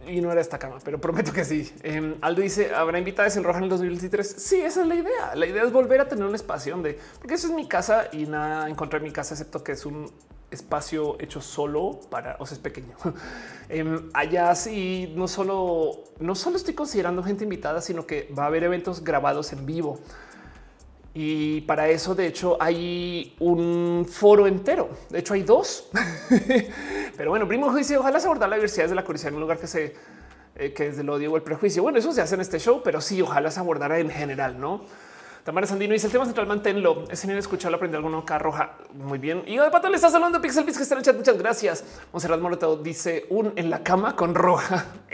y 0.09 0.21
no 0.21 0.31
era 0.31 0.41
esta 0.41 0.59
cama, 0.59 0.77
pero 0.83 0.99
prometo 0.99 1.31
que 1.31 1.45
sí. 1.45 1.71
Em, 1.83 2.15
Aldo 2.21 2.41
dice 2.41 2.73
habrá 2.73 2.99
invitadas 2.99 3.37
en 3.37 3.43
Roja 3.43 3.59
en 3.59 3.65
el 3.65 3.69
2023. 3.69 4.35
Sí, 4.37 4.61
esa 4.61 4.81
es 4.81 4.87
la 4.87 4.95
idea. 4.95 5.35
La 5.35 5.45
idea 5.45 5.63
es 5.63 5.71
volver 5.71 6.01
a 6.01 6.07
tener 6.07 6.25
un 6.25 6.35
espacio 6.35 6.73
donde, 6.73 6.99
porque 7.19 7.35
eso 7.35 7.47
es 7.47 7.53
mi 7.53 7.67
casa 7.67 8.09
y 8.11 8.25
nada 8.25 8.67
en 8.67 8.75
contra 8.75 8.99
de 8.99 9.05
mi 9.05 9.11
casa, 9.11 9.33
excepto 9.33 9.63
que 9.63 9.73
es 9.73 9.85
un 9.85 10.11
espacio 10.51 11.15
hecho 11.19 11.41
solo 11.41 11.99
para, 12.09 12.35
o 12.39 12.45
sea, 12.45 12.55
es 12.55 12.61
pequeño. 12.61 12.95
Em, 13.71 14.09
allá 14.15 14.55
sí, 14.55 15.13
no 15.15 15.27
solo, 15.27 16.05
no 16.19 16.33
solo 16.33 16.57
estoy 16.57 16.73
considerando 16.73 17.21
gente 17.21 17.43
invitada, 17.43 17.81
sino 17.81 18.07
que 18.07 18.27
va 18.35 18.45
a 18.45 18.47
haber 18.47 18.63
eventos 18.63 19.03
grabados 19.03 19.53
en 19.53 19.67
vivo. 19.67 19.99
Y 21.21 21.59
para 21.59 21.89
eso, 21.89 22.15
de 22.15 22.27
hecho, 22.27 22.55
hay 22.61 23.35
un 23.39 24.07
foro 24.09 24.47
entero. 24.47 24.87
De 25.09 25.19
hecho, 25.19 25.33
hay 25.33 25.43
dos. 25.43 25.89
Pero 27.17 27.31
bueno, 27.31 27.45
primo 27.45 27.69
juicio, 27.69 27.99
ojalá 27.99 28.21
se 28.21 28.27
abordar 28.27 28.47
la 28.47 28.55
diversidad 28.55 28.87
de 28.87 28.95
la 28.95 29.03
curiosidad 29.03 29.31
en 29.31 29.35
un 29.35 29.41
lugar 29.41 29.57
que 29.57 29.67
se 29.67 29.95
eh, 30.55 30.71
que 30.71 30.87
es 30.87 30.95
del 30.95 31.09
odio 31.09 31.33
o 31.33 31.35
el 31.35 31.43
prejuicio. 31.43 31.83
Bueno, 31.83 31.99
eso 31.99 32.13
se 32.13 32.21
hace 32.21 32.35
en 32.35 32.41
este 32.41 32.57
show, 32.57 32.79
pero 32.81 33.01
sí, 33.01 33.21
ojalá 33.21 33.51
se 33.51 33.59
abordara 33.59 33.99
en 33.99 34.09
general, 34.09 34.61
no? 34.61 34.85
Tamara 35.43 35.67
Sandino 35.67 35.91
dice 35.91 36.07
el 36.07 36.13
tema 36.13 36.23
central, 36.23 36.47
manténlo. 36.47 37.03
Es 37.09 37.19
genial 37.19 37.37
escucharlo, 37.39 37.75
aprender 37.75 37.97
alguno 37.97 38.19
acá 38.19 38.39
roja. 38.39 38.77
Muy 38.93 39.19
bien. 39.19 39.43
Y 39.45 39.57
de 39.57 39.69
pato 39.71 39.89
le 39.89 39.97
estás 39.97 40.15
hablando 40.15 40.39
Pixel 40.39 40.63
Pix 40.63 40.77
que 40.77 40.83
está 40.83 40.95
en 40.95 40.99
el 40.99 41.03
chat. 41.03 41.17
Muchas 41.17 41.37
gracias. 41.37 41.83
Monserrat 42.13 42.39
Moreto 42.39 42.77
dice 42.77 43.25
un 43.29 43.51
en 43.57 43.69
la 43.69 43.83
cama 43.83 44.15
con 44.15 44.33
roja. 44.35 44.85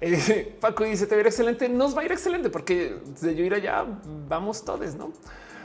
Eh, 0.00 0.56
Paco 0.60 0.84
dice 0.84 1.06
te 1.06 1.16
verá 1.16 1.28
excelente. 1.28 1.68
Nos 1.68 1.96
va 1.96 2.02
a 2.02 2.04
ir 2.04 2.12
excelente 2.12 2.50
porque 2.50 2.98
de 3.20 3.34
yo 3.34 3.44
ir 3.44 3.54
allá 3.54 3.84
vamos 4.28 4.64
todos, 4.64 4.94
no? 4.94 5.12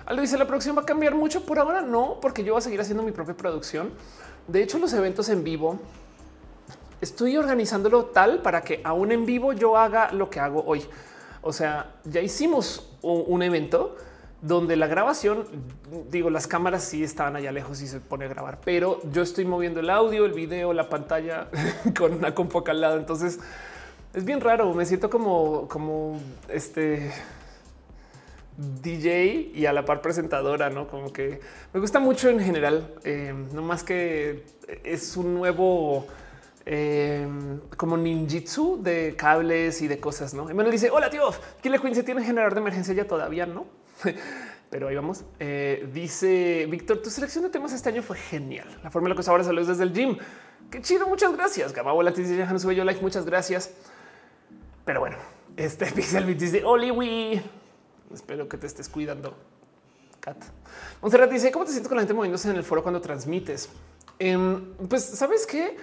Aldo 0.06 0.22
dice 0.22 0.38
la 0.38 0.48
producción 0.48 0.76
va 0.76 0.82
a 0.82 0.86
cambiar 0.86 1.16
mucho 1.16 1.46
por 1.46 1.60
ahora. 1.60 1.82
No, 1.82 2.20
porque 2.22 2.44
yo 2.44 2.54
voy 2.54 2.60
a 2.60 2.62
seguir 2.62 2.82
haciendo 2.82 3.04
mi 3.04 3.12
propia 3.12 3.36
producción. 3.36 3.92
De 4.48 4.64
hecho, 4.64 4.80
los 4.80 4.92
eventos 4.94 5.30
en 5.30 5.44
vivo 5.44 5.80
estoy 7.02 7.36
organizándolo 7.36 8.06
tal 8.06 8.42
para 8.42 8.62
que 8.62 8.80
aún 8.84 9.12
en 9.12 9.26
vivo 9.26 9.54
yo 9.54 9.78
haga 9.78 10.12
lo 10.12 10.30
que 10.30 10.40
hago 10.40 10.64
hoy. 10.66 10.86
O 11.42 11.52
sea, 11.52 11.96
ya 12.06 12.22
hicimos 12.22 12.96
un, 13.02 13.42
evento 13.42 13.96
donde 14.42 14.76
la 14.76 14.86
grabación, 14.86 15.46
digo, 16.10 16.30
las 16.30 16.46
cámaras 16.46 16.84
sí 16.84 17.04
estaban 17.04 17.36
allá 17.36 17.52
lejos 17.52 17.82
y 17.82 17.88
se 17.88 18.00
pone 18.00 18.26
a 18.26 18.28
grabar, 18.28 18.60
pero 18.64 19.00
yo 19.12 19.24
estoy 19.24 19.46
moviendo 19.46 19.80
el 19.80 19.90
audio, 19.90 20.26
el 20.26 20.34
video, 20.34 20.72
la 20.74 20.88
pantalla 20.90 21.48
con 21.98 22.14
una 22.14 22.36
compu 22.36 22.64
al 22.68 22.82
lado. 22.82 22.98
Entonces 22.98 23.40
es 24.14 24.26
bien 24.26 24.42
raro. 24.42 24.74
Me 24.74 24.86
siento 24.86 25.10
como, 25.10 25.68
como 25.68 26.20
este 26.50 27.12
DJ 28.58 29.52
y 29.54 29.66
a 29.66 29.74
la 29.74 29.86
par 29.86 30.02
presentadora, 30.02 30.70
no 30.70 30.88
como 30.88 31.12
que 31.12 31.40
me 31.74 31.80
gusta 31.80 32.00
mucho 32.00 32.30
en 32.30 32.40
general, 32.40 32.94
eh, 33.04 33.34
no 33.54 33.62
más 33.62 33.84
que 33.84 34.46
es 34.84 35.18
un 35.18 35.34
nuevo 35.34 36.06
Em, 36.64 37.60
como 37.76 37.98
ninjitsu 37.98 38.82
de 38.84 39.16
cables 39.18 39.82
y 39.82 39.88
de 39.88 40.00
cosas. 40.00 40.34
No, 40.34 40.46
me 40.46 40.70
dice: 40.70 40.92
Hola, 40.92 41.10
tío, 41.10 41.24
Killer 41.62 41.82
Queen 41.82 41.96
se 41.96 42.04
tiene 42.04 42.24
generador 42.24 42.54
de 42.54 42.62
emergencia 42.62 42.94
ya 42.94 43.08
todavía 43.08 43.48
no, 43.48 43.66
pero 44.70 44.88
ahí 44.88 44.96
vamos. 44.96 45.24
Eh, 45.40 45.90
dice 45.92 46.68
Víctor: 46.70 47.02
Tu 47.02 47.10
selección 47.10 47.44
de 47.44 47.50
temas 47.50 47.74
este 47.74 47.90
año 47.90 48.04
fue 48.04 48.18
genial. 48.18 48.68
La 48.84 48.92
forma 48.92 49.10
en 49.10 49.16
la 49.16 49.22
que 49.22 49.28
ahora 49.28 49.44
saludos 49.44 49.70
desde 49.70 49.84
el 49.84 49.94
gym. 49.94 50.18
Qué 50.70 50.82
chido. 50.82 51.08
Muchas 51.08 51.34
gracias. 51.34 51.74
Gamabola 51.74 52.12
dice: 52.12 52.38
Ya 52.38 52.46
no 52.46 52.60
sube 52.60 52.76
yo 52.76 52.84
like. 52.84 53.02
Muchas 53.02 53.26
gracias. 53.26 53.72
Pero 54.86 55.00
bueno, 55.00 55.18
este 55.58 55.86
Pixel 55.92 56.38
dice: 56.38 56.64
Oliwi. 56.64 57.42
Espero 58.14 58.48
que 58.48 58.58
te 58.58 58.68
estés 58.68 58.90
cuidando. 58.90 59.36
Cat. 60.20 60.38
Monserrat 61.02 61.32
dice: 61.32 61.52
¿Cómo 61.52 61.66
te 61.66 61.72
sientes 61.72 61.88
con 61.88 61.98
la 61.98 62.02
gente 62.02 62.14
moviéndose 62.14 62.50
en 62.50 62.56
el 62.56 62.64
foro 62.64 62.84
cuando 62.84 63.02
transmites? 63.02 63.70
Em, 64.20 64.74
pues 64.88 65.04
sabes 65.04 65.48
que 65.48 65.78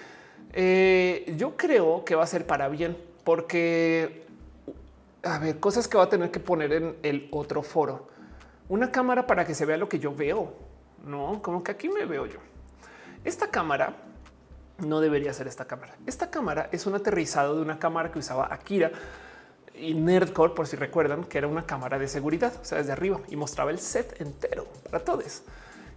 eh, 0.53 1.35
yo 1.37 1.57
creo 1.57 2.05
que 2.05 2.15
va 2.15 2.25
a 2.25 2.27
ser 2.27 2.47
para 2.47 2.69
bien, 2.69 2.97
porque 3.25 4.27
a 5.23 5.39
ver, 5.39 5.59
cosas 5.59 5.89
que 5.89 5.97
va 5.97 6.05
a 6.05 6.09
tener 6.09 6.31
que 6.31 6.41
poner 6.41 6.73
en 6.73 6.97
el 7.03 7.29
otro 7.33 7.63
foro. 7.63 8.09
Una 8.69 8.91
cámara 8.91 9.27
para 9.27 9.45
que 9.45 9.55
se 9.55 9.65
vea 9.65 9.77
lo 9.77 9.89
que 9.89 9.99
yo 9.99 10.15
veo, 10.15 10.53
no 11.05 11.41
como 11.43 11.63
que 11.63 11.73
aquí 11.73 11.89
me 11.89 12.05
veo 12.05 12.27
yo. 12.27 12.39
Esta 13.25 13.51
cámara 13.51 13.97
no 14.79 15.01
debería 15.01 15.33
ser 15.33 15.47
esta 15.47 15.67
cámara. 15.67 15.95
Esta 16.07 16.31
cámara 16.31 16.69
es 16.73 16.87
un 16.87 16.95
aterrizado 16.95 17.57
de 17.57 17.63
una 17.63 17.79
cámara 17.79 18.11
que 18.11 18.19
usaba 18.19 18.53
Akira 18.53 18.91
y 19.75 19.95
Nerdcore, 19.95 20.55
por 20.55 20.67
si 20.67 20.77
recuerdan, 20.77 21.25
que 21.25 21.39
era 21.39 21.47
una 21.47 21.65
cámara 21.65 21.99
de 21.99 22.09
seguridad, 22.09 22.53
o 22.61 22.65
sea, 22.65 22.79
desde 22.79 22.93
arriba 22.93 23.21
y 23.29 23.37
mostraba 23.37 23.71
el 23.71 23.79
set 23.79 24.21
entero 24.21 24.67
para 24.85 25.05
todos. 25.05 25.43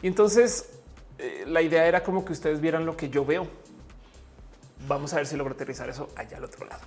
Y 0.02 0.08
entonces 0.08 0.70
eh, 1.18 1.46
la 1.48 1.62
idea 1.62 1.86
era 1.86 2.04
como 2.04 2.26
que 2.26 2.34
ustedes 2.34 2.60
vieran 2.62 2.86
lo 2.86 2.96
que 2.98 3.10
yo 3.10 3.26
veo 3.26 3.48
vamos 4.88 5.14
a 5.14 5.18
ver 5.18 5.28
si 5.28 5.36
logro 5.36 5.54
aterrizar 5.54 5.90
eso 5.90 6.10
allá 6.16 6.38
al 6.38 6.44
otro 6.44 6.66
lado. 6.66 6.82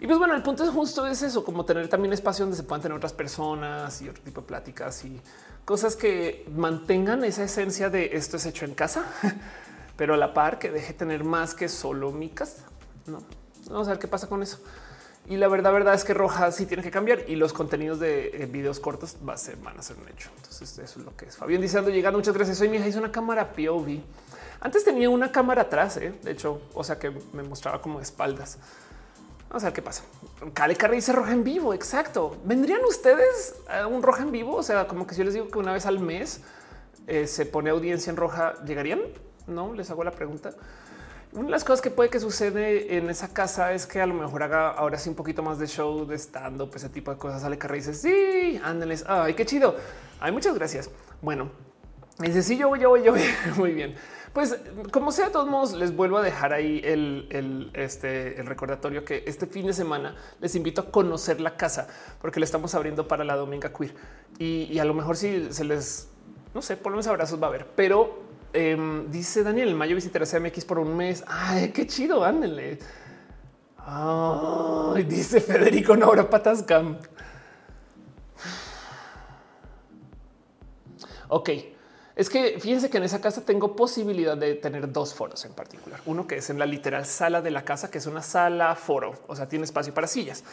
Y 0.00 0.06
pues 0.06 0.18
bueno, 0.18 0.34
el 0.34 0.42
punto 0.42 0.64
es 0.64 0.70
justo 0.70 1.06
es 1.06 1.22
eso, 1.22 1.44
como 1.44 1.64
tener 1.64 1.88
también 1.88 2.12
espacio 2.12 2.44
donde 2.44 2.56
se 2.56 2.64
puedan 2.64 2.82
tener 2.82 2.96
otras 2.96 3.12
personas 3.12 4.02
y 4.02 4.08
otro 4.08 4.22
tipo 4.22 4.40
de 4.40 4.46
pláticas 4.46 5.04
y 5.04 5.20
cosas 5.64 5.96
que 5.96 6.46
mantengan 6.54 7.24
esa 7.24 7.44
esencia 7.44 7.88
de 7.88 8.10
esto 8.12 8.36
es 8.36 8.46
hecho 8.46 8.64
en 8.64 8.74
casa, 8.74 9.04
pero 9.96 10.14
a 10.14 10.16
la 10.16 10.34
par 10.34 10.58
que 10.58 10.70
deje 10.70 10.92
tener 10.92 11.24
más 11.24 11.54
que 11.54 11.68
solo 11.68 12.12
mi 12.12 12.30
casa. 12.30 12.64
No, 13.06 13.22
vamos 13.68 13.88
a 13.88 13.92
ver 13.92 13.98
qué 13.98 14.08
pasa 14.08 14.28
con 14.28 14.42
eso. 14.42 14.58
Y 15.26 15.36
la 15.36 15.48
verdad, 15.48 15.72
verdad 15.72 15.94
es 15.94 16.04
que 16.04 16.12
Roja 16.12 16.52
sí 16.52 16.66
tiene 16.66 16.82
que 16.82 16.90
cambiar 16.90 17.24
y 17.28 17.36
los 17.36 17.54
contenidos 17.54 17.98
de 17.98 18.28
eh, 18.28 18.46
videos 18.46 18.78
cortos 18.78 19.16
va 19.26 19.32
a 19.32 19.38
ser, 19.38 19.56
van 19.56 19.78
a 19.78 19.82
ser 19.82 19.96
un 19.96 20.08
hecho. 20.08 20.28
Entonces 20.36 20.78
eso 20.78 21.00
es 21.00 21.04
lo 21.04 21.16
que 21.16 21.26
es. 21.26 21.36
Fabián 21.36 21.62
diciendo 21.62 21.90
llegando. 21.90 22.18
Muchas 22.18 22.34
gracias. 22.34 22.58
Soy 22.58 22.68
mi 22.68 22.76
hija. 22.76 22.88
Hizo 22.88 22.98
una 22.98 23.10
cámara 23.10 23.52
POV 23.52 24.00
antes 24.64 24.82
tenía 24.82 25.10
una 25.10 25.30
cámara 25.30 25.62
atrás, 25.62 25.98
¿eh? 25.98 26.14
de 26.22 26.30
hecho, 26.30 26.62
o 26.72 26.82
sea 26.82 26.98
que 26.98 27.12
me 27.34 27.42
mostraba 27.42 27.82
como 27.82 28.00
espaldas. 28.00 28.56
Vamos 29.50 29.62
a 29.62 29.66
ver 29.66 29.74
qué 29.74 29.82
pasa. 29.82 30.04
Cale 30.54 30.74
Carri 30.74 30.96
dice 30.96 31.12
roja 31.12 31.32
en 31.32 31.44
vivo. 31.44 31.74
Exacto. 31.74 32.38
¿Vendrían 32.44 32.82
ustedes 32.86 33.56
a 33.68 33.86
un 33.86 34.02
roja 34.02 34.22
en 34.22 34.32
vivo? 34.32 34.56
O 34.56 34.62
sea, 34.62 34.88
como 34.88 35.06
que 35.06 35.14
si 35.14 35.18
yo 35.18 35.24
les 35.26 35.34
digo 35.34 35.48
que 35.48 35.58
una 35.58 35.74
vez 35.74 35.84
al 35.84 36.00
mes 36.00 36.40
eh, 37.06 37.26
se 37.26 37.44
pone 37.44 37.68
audiencia 37.68 38.08
en 38.08 38.16
roja, 38.16 38.54
¿llegarían? 38.64 39.00
No 39.46 39.74
les 39.74 39.90
hago 39.90 40.04
la 40.04 40.10
pregunta. 40.10 40.50
Una 41.32 41.46
de 41.46 41.50
las 41.50 41.64
cosas 41.64 41.80
que 41.80 41.90
puede 41.90 42.10
que 42.10 42.20
sucede 42.20 42.96
en 42.96 43.10
esa 43.10 43.32
casa 43.32 43.72
es 43.72 43.86
que 43.86 44.00
a 44.00 44.06
lo 44.06 44.14
mejor 44.14 44.44
haga 44.44 44.70
ahora 44.70 44.98
sí 44.98 45.08
un 45.08 45.16
poquito 45.16 45.42
más 45.42 45.58
de 45.58 45.66
show 45.66 46.06
de 46.06 46.16
stand 46.16 46.60
up, 46.62 46.70
ese 46.74 46.88
tipo 46.88 47.10
de 47.10 47.18
cosas. 47.18 47.42
Sale 47.42 47.58
Carri 47.58 47.78
y 47.78 47.80
dice 47.80 47.94
sí, 47.94 48.60
ándenles. 48.62 49.04
Ay, 49.08 49.34
qué 49.34 49.44
chido. 49.44 49.74
Ay, 50.20 50.30
muchas 50.30 50.54
gracias. 50.54 50.90
Bueno, 51.20 51.50
dice 52.18 52.42
sí, 52.42 52.56
yo 52.56 52.68
voy, 52.68 52.80
yo 52.80 52.90
voy, 52.90 53.02
yo 53.02 53.12
voy. 53.12 53.22
Muy 53.56 53.72
bien. 53.72 53.96
Pues 54.34 54.58
como 54.90 55.12
sea, 55.12 55.26
de 55.26 55.30
todos 55.30 55.48
modos, 55.48 55.74
les 55.74 55.94
vuelvo 55.94 56.18
a 56.18 56.22
dejar 56.22 56.52
ahí 56.52 56.80
el, 56.84 57.70
este, 57.72 58.40
el 58.40 58.46
recordatorio 58.46 59.04
que 59.04 59.22
este 59.28 59.46
fin 59.46 59.64
de 59.64 59.72
semana 59.72 60.16
les 60.40 60.56
invito 60.56 60.80
a 60.80 60.90
conocer 60.90 61.40
la 61.40 61.56
casa 61.56 61.86
porque 62.20 62.40
le 62.40 62.44
estamos 62.44 62.74
abriendo 62.74 63.06
para 63.06 63.22
la 63.22 63.36
Dominga 63.36 63.72
Queer 63.72 63.94
y, 64.40 64.76
a 64.80 64.84
lo 64.84 64.92
mejor 64.92 65.16
si 65.16 65.52
se 65.52 65.62
les, 65.62 66.08
no 66.52 66.62
sé, 66.62 66.76
por 66.76 66.90
lo 66.90 66.96
menos 66.96 67.06
abrazos 67.06 67.40
va 67.40 67.46
a 67.46 67.50
haber, 67.50 67.68
pero 67.76 68.24
em, 68.54 69.10
dice 69.10 69.42
Daniel, 69.42 69.68
en 69.68 69.76
mayo 69.76 69.94
visitaré 69.94 70.26
CMX 70.26 70.64
por 70.64 70.78
un 70.78 70.96
mes. 70.96 71.22
Ay, 71.26 71.70
qué 71.72 71.86
chido, 71.86 72.24
ándenle. 72.24 72.78
Ay, 73.78 75.02
dice 75.04 75.40
Federico 75.40 75.96
Nora 75.96 76.28
Patascam. 76.28 76.96
Ok, 81.28 81.50
es 82.16 82.30
que 82.30 82.60
fíjense 82.60 82.90
que 82.90 82.98
en 82.98 83.04
esa 83.04 83.20
casa 83.20 83.44
tengo 83.44 83.74
posibilidad 83.74 84.36
de 84.36 84.54
tener 84.54 84.92
dos 84.92 85.14
foros 85.14 85.44
en 85.44 85.52
particular. 85.52 86.00
Uno 86.06 86.26
que 86.26 86.36
es 86.36 86.48
en 86.48 86.58
la 86.58 86.66
literal 86.66 87.04
sala 87.06 87.42
de 87.42 87.50
la 87.50 87.64
casa, 87.64 87.90
que 87.90 87.98
es 87.98 88.06
una 88.06 88.22
sala 88.22 88.74
foro, 88.76 89.14
o 89.26 89.34
sea, 89.34 89.48
tiene 89.48 89.64
espacio 89.64 89.92
para 89.92 90.06
sillas. 90.06 90.44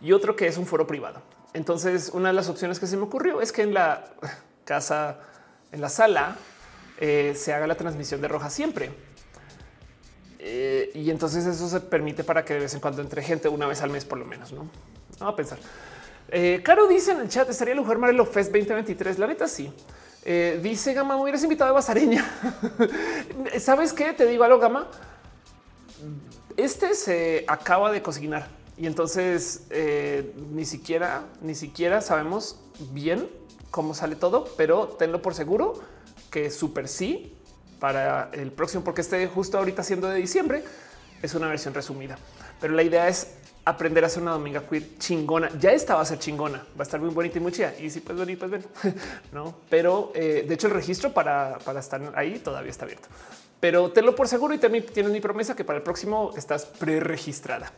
Y 0.00 0.12
otro 0.12 0.34
que 0.34 0.46
es 0.46 0.56
un 0.56 0.66
foro 0.66 0.86
privado. 0.86 1.20
Entonces, 1.52 2.10
una 2.14 2.28
de 2.28 2.34
las 2.34 2.48
opciones 2.48 2.80
que 2.80 2.86
se 2.86 2.96
me 2.96 3.02
ocurrió 3.02 3.40
es 3.40 3.52
que 3.52 3.62
en 3.62 3.74
la 3.74 4.12
casa, 4.64 5.20
en 5.72 5.80
la 5.80 5.88
sala, 5.88 6.36
eh, 7.00 7.34
se 7.36 7.52
haga 7.52 7.66
la 7.66 7.74
transmisión 7.74 8.20
de 8.20 8.28
roja 8.28 8.50
siempre. 8.50 8.90
Eh, 10.46 10.90
y 10.92 11.10
entonces 11.10 11.46
eso 11.46 11.66
se 11.70 11.80
permite 11.80 12.22
para 12.22 12.44
que 12.44 12.52
de 12.52 12.60
vez 12.60 12.74
en 12.74 12.80
cuando 12.80 13.00
entre 13.00 13.22
gente 13.22 13.48
una 13.48 13.66
vez 13.66 13.80
al 13.80 13.88
mes 13.88 14.04
por 14.04 14.18
lo 14.18 14.26
menos, 14.26 14.52
¿no? 14.52 14.68
Vamos 15.18 15.32
a 15.32 15.36
pensar. 15.36 15.58
Eh, 16.28 16.60
Caro 16.62 16.86
dice 16.86 17.12
en 17.12 17.20
el 17.20 17.30
chat, 17.30 17.48
¿estaría 17.48 17.74
lugar 17.74 17.96
Marelo 17.96 18.26
Fest 18.26 18.52
2023? 18.52 19.18
La 19.18 19.26
neta 19.26 19.48
sí. 19.48 19.72
Eh, 20.22 20.60
dice 20.62 20.92
Gama, 20.92 21.16
hubieras 21.16 21.42
invitado 21.42 21.70
a 21.70 21.72
Basareña. 21.72 22.30
¿Sabes 23.58 23.94
qué? 23.94 24.12
Te 24.12 24.26
digo 24.26 24.44
algo, 24.44 24.58
Gama. 24.58 24.90
Este 26.58 26.94
se 26.94 27.46
acaba 27.48 27.90
de 27.90 28.02
cocinar 28.02 28.46
y 28.76 28.86
entonces 28.86 29.62
ni 30.50 30.66
siquiera, 30.66 31.24
ni 31.40 31.54
siquiera 31.54 32.02
sabemos 32.02 32.60
bien 32.92 33.30
cómo 33.70 33.94
sale 33.94 34.14
todo, 34.14 34.44
pero 34.58 34.88
tenlo 34.88 35.22
por 35.22 35.34
seguro 35.34 35.80
que 36.34 36.50
súper 36.50 36.88
sí 36.88 37.32
para 37.78 38.28
el 38.32 38.50
próximo, 38.50 38.82
porque 38.82 39.02
este 39.02 39.24
justo 39.28 39.56
ahorita 39.56 39.84
siendo 39.84 40.08
de 40.08 40.16
diciembre 40.16 40.64
es 41.22 41.32
una 41.36 41.46
versión 41.46 41.72
resumida. 41.74 42.18
Pero 42.60 42.74
la 42.74 42.82
idea 42.82 43.06
es 43.06 43.36
aprender 43.64 44.02
a 44.02 44.08
hacer 44.08 44.20
una 44.20 44.32
dominga 44.32 44.66
queer 44.68 44.98
chingona. 44.98 45.48
Ya 45.60 45.70
esta 45.70 45.94
va 45.94 46.00
a 46.00 46.04
ser 46.04 46.18
chingona, 46.18 46.58
va 46.58 46.80
a 46.80 46.82
estar 46.82 47.00
muy 47.00 47.10
bonita 47.10 47.38
y 47.38 47.40
muy 47.40 47.52
chida. 47.52 47.72
Y 47.78 47.88
si 47.88 48.00
puedes 48.00 48.18
venir, 48.18 48.36
pues 48.36 48.50
ven. 48.50 48.64
no, 49.32 49.58
pero 49.70 50.10
eh, 50.12 50.44
de 50.48 50.54
hecho 50.54 50.66
el 50.66 50.72
registro 50.72 51.12
para, 51.12 51.56
para 51.64 51.78
estar 51.78 52.12
ahí 52.16 52.40
todavía 52.40 52.72
está 52.72 52.84
abierto. 52.84 53.06
Pero 53.60 53.92
tenlo 53.92 54.16
por 54.16 54.26
seguro 54.26 54.54
y 54.54 54.58
también 54.58 54.84
tienes 54.86 55.12
mi 55.12 55.20
promesa 55.20 55.54
que 55.54 55.62
para 55.62 55.76
el 55.76 55.84
próximo 55.84 56.32
estás 56.36 56.66
pre-registrada. 56.66 57.70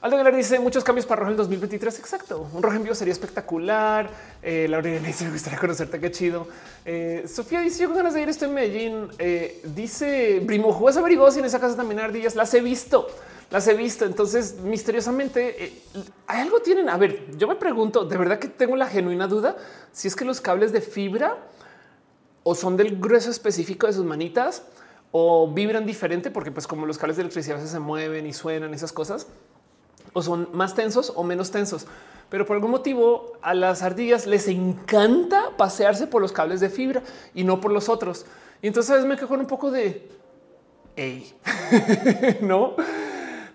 Aldo 0.00 0.16
Aguilar 0.16 0.36
dice 0.36 0.60
muchos 0.60 0.84
cambios 0.84 1.06
para 1.06 1.20
Rojo 1.20 1.32
en 1.32 1.36
2023. 1.38 1.98
Exacto. 1.98 2.48
Un 2.52 2.62
Rojo 2.62 2.76
en 2.76 2.82
vivo 2.84 2.94
sería 2.94 3.12
espectacular. 3.12 4.08
Eh, 4.42 4.66
Laura 4.68 4.90
dice 4.90 5.24
me 5.26 5.32
gustaría 5.32 5.58
conocerte. 5.58 5.98
Qué 5.98 6.10
chido. 6.10 6.46
Eh, 6.84 7.24
Sofía 7.26 7.60
dice 7.60 7.82
yo 7.82 7.88
con 7.88 7.96
ganas 7.96 8.14
de 8.14 8.22
ir. 8.22 8.28
Estoy 8.28 8.48
en 8.48 8.54
Medellín. 8.54 9.08
Eh, 9.18 9.60
dice 9.74 10.40
Brimo, 10.44 10.72
¿juegas 10.72 10.96
averiguado 10.96 11.30
si 11.32 11.40
en 11.40 11.46
esa 11.46 11.58
casa 11.58 11.76
también 11.76 12.00
ardillas? 12.00 12.36
Las 12.36 12.54
he 12.54 12.60
visto 12.60 13.08
las 13.50 13.66
he 13.66 13.74
visto. 13.74 14.04
Entonces, 14.04 14.56
misteriosamente, 14.60 15.64
eh, 15.64 15.82
hay 16.26 16.42
algo 16.42 16.60
tienen. 16.60 16.88
A 16.88 16.96
ver, 16.96 17.36
yo 17.36 17.48
me 17.48 17.56
pregunto, 17.56 18.04
de 18.04 18.16
verdad 18.16 18.38
que 18.38 18.48
tengo 18.48 18.76
la 18.76 18.86
genuina 18.86 19.26
duda 19.26 19.56
si 19.92 20.08
es 20.08 20.16
que 20.16 20.24
los 20.24 20.40
cables 20.40 20.72
de 20.72 20.80
fibra 20.80 21.38
o 22.42 22.54
son 22.54 22.76
del 22.76 22.98
grueso 22.98 23.30
específico 23.30 23.86
de 23.86 23.92
sus 23.92 24.04
manitas 24.04 24.62
o 25.10 25.50
vibran 25.50 25.86
diferente, 25.86 26.30
porque 26.30 26.50
pues 26.50 26.66
como 26.66 26.86
los 26.86 26.98
cables 26.98 27.16
de 27.16 27.22
electricidad 27.22 27.62
se 27.64 27.78
mueven 27.78 28.26
y 28.26 28.32
suenan 28.32 28.74
esas 28.74 28.92
cosas, 28.92 29.26
o 30.12 30.22
son 30.22 30.48
más 30.52 30.74
tensos 30.74 31.12
o 31.14 31.24
menos 31.24 31.50
tensos. 31.50 31.86
Pero 32.28 32.44
por 32.44 32.56
algún 32.56 32.70
motivo 32.70 33.32
a 33.40 33.54
las 33.54 33.82
ardillas 33.82 34.26
les 34.26 34.48
encanta 34.48 35.56
pasearse 35.56 36.06
por 36.06 36.20
los 36.20 36.32
cables 36.32 36.60
de 36.60 36.68
fibra 36.68 37.02
y 37.34 37.44
no 37.44 37.60
por 37.60 37.72
los 37.72 37.88
otros. 37.88 38.26
Y 38.60 38.66
entonces 38.66 39.04
me 39.04 39.16
quejo 39.16 39.34
un 39.34 39.46
poco 39.46 39.70
de, 39.70 40.08
hey, 40.96 41.32
no? 42.42 42.74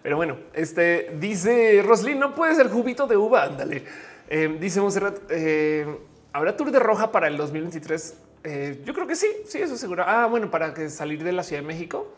Pero 0.01 0.17
bueno, 0.17 0.37
este 0.53 1.15
dice 1.19 1.81
Roslyn, 1.85 2.19
no 2.19 2.35
puede 2.35 2.55
ser 2.55 2.69
jubito 2.69 3.07
de 3.07 3.15
uva. 3.15 3.43
Ándale. 3.43 3.83
Eh, 4.27 4.57
dice 4.59 4.81
Monserrat, 4.81 5.19
eh, 5.29 5.85
habrá 6.33 6.57
tour 6.57 6.71
de 6.71 6.79
roja 6.79 7.11
para 7.11 7.27
el 7.27 7.37
2023. 7.37 8.15
Eh, 8.43 8.81
yo 8.85 8.93
creo 8.93 9.07
que 9.07 9.15
sí, 9.15 9.27
sí, 9.45 9.59
eso 9.59 9.77
seguro. 9.77 10.03
Ah, 10.05 10.25
bueno, 10.25 10.51
para 10.51 10.73
que 10.73 10.89
salir 10.89 11.23
de 11.23 11.31
la 11.31 11.43
Ciudad 11.43 11.61
de 11.61 11.67
México. 11.67 12.13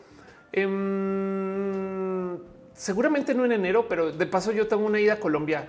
Seguramente 2.76 3.34
no 3.34 3.44
en 3.44 3.52
enero, 3.52 3.88
pero 3.88 4.12
de 4.12 4.26
paso 4.26 4.52
yo 4.52 4.68
tengo 4.68 4.84
una 4.84 5.00
ida 5.00 5.14
a 5.14 5.20
Colombia 5.20 5.66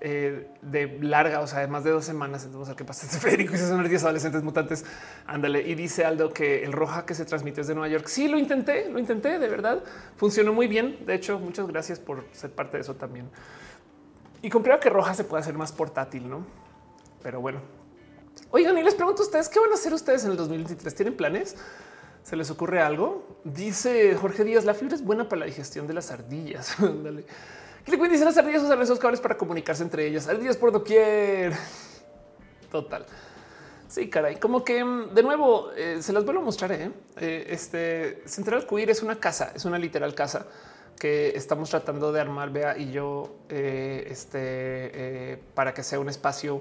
eh, 0.00 0.48
de 0.62 0.98
larga, 1.00 1.40
o 1.40 1.46
sea, 1.46 1.60
de 1.60 1.68
más 1.68 1.84
de 1.84 1.90
dos 1.90 2.04
semanas. 2.04 2.44
Entonces, 2.44 2.74
qué 2.74 2.84
pasa. 2.84 3.06
Federico 3.20 3.54
y 3.54 3.58
son 3.58 3.86
10 3.86 4.04
adolescentes 4.04 4.42
mutantes. 4.42 4.84
Ándale. 5.26 5.62
Y 5.62 5.74
dice 5.74 6.04
Aldo 6.04 6.32
que 6.32 6.64
el 6.64 6.72
roja 6.72 7.06
que 7.06 7.14
se 7.14 7.24
transmite 7.24 7.60
desde 7.60 7.74
Nueva 7.74 7.88
York. 7.88 8.06
Sí, 8.06 8.26
lo 8.28 8.38
intenté, 8.38 8.90
lo 8.90 8.98
intenté 8.98 9.38
de 9.38 9.48
verdad. 9.48 9.82
Funcionó 10.16 10.52
muy 10.52 10.66
bien. 10.66 11.04
De 11.06 11.14
hecho, 11.14 11.38
muchas 11.38 11.66
gracias 11.66 12.00
por 12.00 12.24
ser 12.32 12.50
parte 12.50 12.78
de 12.78 12.82
eso 12.82 12.94
también. 12.94 13.28
Y 14.42 14.50
comprueba 14.50 14.80
que 14.80 14.90
roja 14.90 15.14
se 15.14 15.24
puede 15.24 15.42
hacer 15.42 15.54
más 15.54 15.72
portátil, 15.72 16.28
no? 16.28 16.46
Pero 17.22 17.40
bueno, 17.40 17.60
oigan, 18.50 18.78
y 18.78 18.82
les 18.82 18.94
pregunto 18.94 19.22
a 19.22 19.24
ustedes 19.24 19.48
qué 19.48 19.58
van 19.58 19.72
a 19.72 19.74
hacer 19.74 19.92
ustedes 19.92 20.24
en 20.24 20.30
el 20.30 20.36
2023. 20.36 20.94
¿Tienen 20.94 21.16
planes? 21.16 21.56
¿Se 22.26 22.34
les 22.34 22.50
ocurre 22.50 22.80
algo? 22.82 23.24
Dice 23.44 24.16
Jorge 24.16 24.42
Díaz, 24.42 24.64
la 24.64 24.74
fibra 24.74 24.96
es 24.96 25.04
buena 25.04 25.28
para 25.28 25.38
la 25.38 25.46
digestión 25.46 25.86
de 25.86 25.94
las 25.94 26.10
ardillas. 26.10 26.74
Ándale. 26.80 27.24
Clickbait 27.84 28.10
dice 28.10 28.24
las 28.24 28.36
ardillas 28.36 28.64
usan 28.64 28.82
esos 28.82 28.98
cables 28.98 29.20
para 29.20 29.36
comunicarse 29.36 29.84
entre 29.84 30.08
ellas. 30.08 30.26
Ardillas 30.26 30.56
por 30.56 30.72
doquier. 30.72 31.52
Total. 32.72 33.06
Sí, 33.86 34.10
caray, 34.10 34.40
como 34.40 34.64
que 34.64 34.82
mm, 34.82 35.14
de 35.14 35.22
nuevo 35.22 35.70
eh, 35.76 35.98
se 36.02 36.12
las 36.12 36.24
vuelvo 36.24 36.40
a 36.40 36.44
mostrar. 36.44 36.72
¿eh? 36.72 36.90
Eh, 37.16 37.46
este 37.48 38.24
Central 38.26 38.66
Queer 38.66 38.90
es 38.90 39.04
una 39.04 39.20
casa, 39.20 39.52
es 39.54 39.64
una 39.64 39.78
literal 39.78 40.12
casa 40.12 40.48
que 40.98 41.28
estamos 41.36 41.70
tratando 41.70 42.10
de 42.10 42.20
armar, 42.20 42.50
Bea 42.50 42.76
y 42.76 42.90
yo, 42.90 43.36
este, 43.48 45.38
para 45.54 45.72
que 45.72 45.84
sea 45.84 46.00
un 46.00 46.08
espacio 46.08 46.60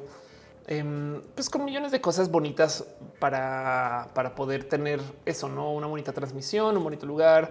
em, 0.67 1.21
pues 1.35 1.49
con 1.49 1.65
millones 1.65 1.91
de 1.91 2.01
cosas 2.01 2.29
bonitas 2.29 2.85
para, 3.19 4.09
para 4.13 4.35
poder 4.35 4.63
tener 4.63 5.01
eso, 5.25 5.49
no 5.49 5.71
una 5.73 5.87
bonita 5.87 6.13
transmisión, 6.13 6.77
un 6.77 6.83
bonito 6.83 7.05
lugar 7.05 7.49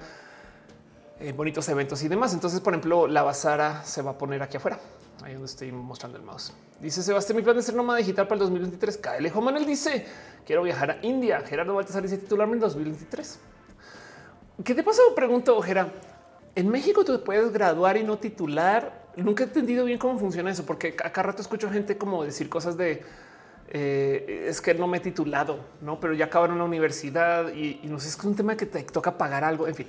eh, 1.21 1.33
bonitos 1.33 1.69
eventos 1.69 2.03
y 2.03 2.09
demás. 2.09 2.35
Entonces, 2.35 2.61
por 2.61 2.73
ejemplo, 2.73 3.07
la 3.07 3.23
Basara 3.23 3.85
se 3.85 4.03
va 4.03 4.13
a 4.13 4.19
poner 4.19 4.43
aquí 4.43 4.57
afuera, 4.57 4.81
ahí 5.23 5.33
donde 5.35 5.47
estoy 5.47 5.71
mostrando 5.71 6.19
el 6.19 6.25
mouse. 6.25 6.53
Dice 6.81 7.03
Sebastián, 7.03 7.37
mi 7.37 7.43
plan 7.43 7.57
de 7.57 7.63
ser 7.63 7.75
nómada 7.77 7.99
digital 7.99 8.27
para 8.27 8.37
el 8.37 8.41
2023. 8.41 8.99
KL 8.99 9.41
Manuel 9.41 9.65
dice, 9.65 10.07
quiero 10.45 10.65
viajar 10.65 10.91
a 10.91 10.99
India. 11.07 11.41
Gerardo 11.41 11.75
Baltasar 11.75 12.03
dice 12.03 12.19
titularme 12.19 12.55
en 12.55 12.61
2023. 12.61 13.39
¿Qué 14.65 14.75
te 14.75 14.83
pasa? 14.83 15.03
Pregunto, 15.15 15.61
Gerardo. 15.63 15.93
En 16.57 16.69
México 16.69 17.05
tú 17.05 17.23
puedes 17.23 17.53
graduar 17.53 17.97
y 17.97 18.03
no 18.03 18.19
titular. 18.19 19.04
Nunca 19.17 19.45
he 19.45 19.47
entendido 19.47 19.85
bien 19.85 19.99
cómo 19.99 20.19
funciona 20.19 20.51
eso, 20.51 20.65
porque 20.67 20.97
acá 21.03 21.23
rato 21.23 21.43
escucho 21.43 21.71
gente 21.71 21.97
como 21.97 22.25
decir 22.25 22.49
cosas 22.49 22.77
de 22.77 23.03
eh, 23.69 24.47
es 24.49 24.61
que 24.61 24.75
no 24.75 24.87
me 24.87 24.99
he 24.99 25.01
titulado, 25.01 25.59
no, 25.81 25.99
pero 25.99 26.15
ya 26.15 26.27
acabaron 26.27 26.59
la 26.59 26.65
universidad 26.65 27.53
y, 27.53 27.81
no 27.85 27.99
sé, 27.99 28.09
es 28.09 28.19
un 28.25 28.37
tema 28.37 28.57
que 28.57 28.67
te 28.67 28.83
toca 28.83 29.17
pagar 29.17 29.45
algo. 29.45 29.67
En 29.67 29.75
fin, 29.75 29.87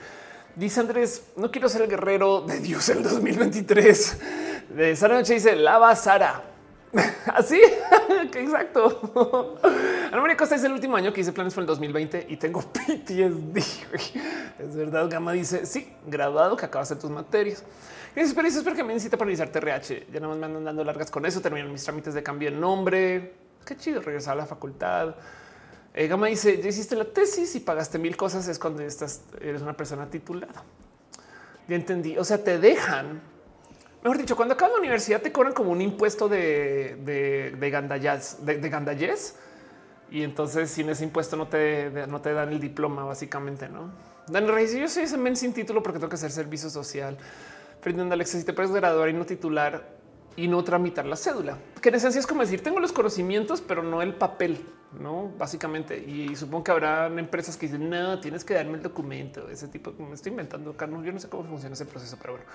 Dice 0.55 0.79
Andrés, 0.79 1.21
no 1.35 1.51
quiero 1.51 1.67
ser 1.67 1.81
el 1.81 1.89
guerrero 1.89 2.39
de 2.39 2.61
Dios 2.61 2.87
en 2.87 2.99
el 2.99 3.03
2023. 3.03 4.17
De 4.69 4.95
Sara 4.95 5.15
Noche 5.15 5.33
dice, 5.33 5.53
lava 5.53 5.93
Sara. 5.97 6.43
Así, 7.25 7.59
exacto. 8.33 9.59
Ana 10.11 10.37
Costa 10.37 10.55
dice 10.55 10.67
el 10.67 10.73
último 10.73 10.97
año 10.97 11.11
que 11.13 11.21
hice 11.21 11.33
planes 11.33 11.53
fue 11.53 11.61
el 11.61 11.67
2020 11.67 12.27
y 12.29 12.37
tengo 12.37 12.61
PTSD. 12.73 13.57
Es 14.59 14.75
verdad. 14.75 15.09
Gama 15.09 15.33
dice 15.33 15.65
sí, 15.65 15.93
graduado 16.07 16.55
que 16.55 16.65
acabas 16.65 16.89
de 16.89 16.95
tus 16.95 17.09
materias. 17.09 17.63
Pero 18.13 18.47
espero 18.47 18.75
que 18.75 18.83
me 18.83 18.93
necesita 18.93 19.17
para 19.17 19.27
realizar 19.27 19.49
TRH. 19.49 20.07
Ya 20.11 20.19
nada 20.19 20.29
más 20.29 20.37
me 20.37 20.45
andan 20.45 20.63
dando 20.63 20.83
largas 20.83 21.11
con 21.11 21.25
eso. 21.25 21.41
Terminan 21.41 21.71
mis 21.71 21.83
trámites 21.83 22.13
de 22.13 22.23
cambio 22.23 22.49
de 22.49 22.57
nombre. 22.57 23.33
Qué 23.65 23.75
chido 23.75 24.01
regresar 24.01 24.33
a 24.33 24.37
la 24.37 24.45
facultad. 24.45 25.15
Eh, 25.93 26.07
Gama 26.07 26.27
dice, 26.27 26.61
ya 26.61 26.69
hiciste 26.69 26.95
la 26.95 27.05
tesis 27.05 27.55
y 27.55 27.61
pagaste 27.61 27.97
mil 27.97 28.17
cosas, 28.17 28.47
es 28.49 28.59
cuando 28.59 28.83
estás, 28.83 29.21
eres 29.39 29.61
una 29.61 29.77
persona 29.77 30.09
titulada. 30.09 30.63
Ya 31.67 31.75
entendí. 31.75 32.17
O 32.17 32.23
sea, 32.23 32.43
te 32.43 32.59
dejan 32.59 33.21
mejor 34.05 34.19
dicho, 34.19 34.35
cuando 34.35 34.53
acabas 34.53 34.73
la 34.73 34.79
universidad 34.79 35.21
te 35.21 35.31
cobran 35.31 35.53
como 35.53 35.71
un 35.71 35.81
impuesto 35.81 36.29
de, 36.29 36.95
de, 37.03 37.55
de 37.57 37.69
gandallas, 37.71 38.45
de, 38.45 38.59
de 38.59 39.19
Y 40.11 40.21
entonces 40.21 40.69
sin 40.69 40.89
ese 40.89 41.03
impuesto 41.03 41.35
no 41.35 41.47
te, 41.47 41.89
no 42.07 42.21
te 42.21 42.31
dan 42.33 42.49
el 42.53 42.59
diploma, 42.59 43.03
básicamente, 43.03 43.67
¿no? 43.67 43.91
Dan 44.27 44.47
Reyes, 44.47 44.73
yo 44.73 44.87
soy 44.87 45.03
ese 45.03 45.17
men 45.17 45.35
sin 45.35 45.53
título 45.53 45.81
porque 45.81 45.97
tengo 45.97 46.09
que 46.09 46.15
hacer 46.15 46.29
servicio 46.31 46.69
social. 46.69 47.17
Fernando 47.81 48.13
Alexa, 48.13 48.37
si 48.37 48.45
te 48.45 48.53
puedes 48.53 48.71
graduar 48.71 49.09
y 49.09 49.13
no 49.13 49.25
titular 49.25 49.95
y 50.35 50.47
no 50.47 50.63
tramitar 50.63 51.05
la 51.05 51.15
cédula, 51.15 51.57
que 51.81 51.89
en 51.89 51.95
esencia 51.95 52.19
es 52.19 52.27
como 52.27 52.41
decir, 52.41 52.61
tengo 52.61 52.79
los 52.79 52.91
conocimientos, 52.91 53.61
pero 53.61 53.81
no 53.81 54.03
el 54.03 54.13
papel, 54.13 54.63
no 54.99 55.31
básicamente. 55.35 55.97
Y 55.97 56.35
supongo 56.35 56.65
que 56.65 56.71
habrá 56.71 57.07
empresas 57.07 57.57
que 57.57 57.65
dicen, 57.65 57.89
no, 57.89 58.19
tienes 58.19 58.43
que 58.43 58.53
darme 58.53 58.73
el 58.73 58.83
documento, 58.83 59.49
ese 59.49 59.67
tipo. 59.67 59.93
Me 59.97 60.13
estoy 60.13 60.31
inventando. 60.31 60.75
Yo 60.77 61.11
no 61.11 61.19
sé 61.19 61.27
cómo 61.27 61.43
funciona 61.45 61.73
ese 61.73 61.85
proceso, 61.85 62.17
pero 62.21 62.33
bueno. 62.33 62.45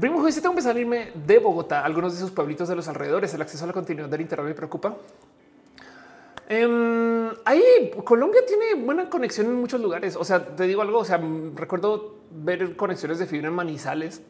Primo, 0.00 0.30
si 0.30 0.40
tengo 0.40 0.54
que 0.54 0.62
salirme 0.62 1.12
de 1.14 1.38
Bogotá, 1.38 1.84
algunos 1.84 2.14
de 2.14 2.20
sus 2.20 2.30
pueblitos 2.30 2.68
de 2.68 2.76
los 2.76 2.88
alrededores, 2.88 3.32
el 3.34 3.42
acceso 3.42 3.64
a 3.64 3.66
la 3.68 3.72
continuidad 3.72 4.08
del 4.08 4.20
internet 4.20 4.48
me 4.48 4.54
preocupa. 4.54 4.96
Um, 6.50 7.30
ahí 7.44 7.90
Colombia 8.04 8.42
tiene 8.46 8.84
buena 8.84 9.08
conexión 9.08 9.46
en 9.46 9.54
muchos 9.54 9.80
lugares. 9.80 10.16
O 10.16 10.24
sea, 10.24 10.44
te 10.44 10.64
digo 10.64 10.82
algo. 10.82 10.98
O 10.98 11.04
sea, 11.04 11.20
recuerdo 11.54 12.16
ver 12.30 12.76
conexiones 12.76 13.18
de 13.18 13.26
fibra 13.26 13.48
en 13.48 13.54
Manizales. 13.54 14.20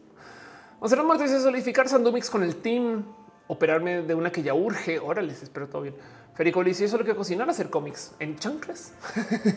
O 0.80 0.88
sea, 0.88 1.02
no 1.02 1.16
dice 1.16 1.40
solidificar 1.40 1.88
Sandumix 1.88 2.30
con 2.30 2.42
el 2.42 2.56
team, 2.56 3.04
operarme 3.46 4.02
de 4.02 4.14
una 4.14 4.30
que 4.30 4.42
ya 4.42 4.54
urge. 4.54 4.98
Órale, 4.98 5.32
espero 5.32 5.68
todo 5.68 5.82
bien. 5.82 5.94
Federico 6.34 6.64
dice 6.64 6.84
eso 6.84 6.98
lo 6.98 7.04
que 7.04 7.14
cocinar, 7.14 7.48
hacer 7.48 7.70
cómics 7.70 8.12
en 8.18 8.36
chanclas. 8.36 8.92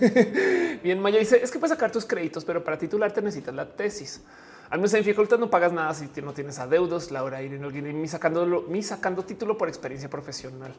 bien, 0.83 0.99
Maya 0.99 1.17
dice 1.17 1.39
es 1.41 1.51
que 1.51 1.57
puedes 1.57 1.75
sacar 1.75 1.91
tus 1.91 2.05
créditos, 2.05 2.45
pero 2.45 2.63
para 2.63 2.77
titularte 2.77 3.21
necesitas 3.21 3.53
la 3.53 3.67
tesis. 3.75 4.21
Al 4.69 4.79
menos 4.79 4.93
en 4.93 5.05
facultad 5.05 5.39
no 5.39 5.49
pagas 5.49 5.71
nada 5.71 5.93
si 5.93 6.09
no 6.21 6.33
tienes 6.33 6.59
adeudos. 6.59 7.11
Laura 7.11 7.41
Irene, 7.41 7.93
mi 7.93 8.07
sacando, 8.07 8.65
mi 8.67 8.83
sacando 8.83 9.23
título 9.23 9.57
por 9.57 9.69
experiencia 9.69 10.09
profesional. 10.09 10.73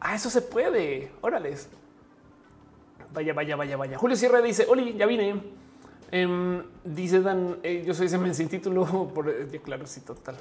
Ah, 0.00 0.14
eso 0.14 0.28
se 0.28 0.42
puede. 0.42 1.10
Órales. 1.22 1.68
Vaya, 3.12 3.32
vaya, 3.32 3.56
vaya, 3.56 3.76
vaya. 3.76 3.98
Julio 3.98 4.16
Sierra 4.16 4.42
dice: 4.42 4.66
Oli, 4.68 4.94
ya 4.94 5.06
vine. 5.06 5.42
Em, 6.10 6.62
dice 6.84 7.22
Dan, 7.22 7.58
eh, 7.62 7.82
yo 7.86 7.94
soy 7.94 8.06
ese 8.06 8.18
men 8.18 8.34
sin 8.34 8.48
título. 8.48 9.08
Por, 9.14 9.30
eh, 9.30 9.60
claro, 9.64 9.86
sí, 9.86 10.00
total. 10.02 10.36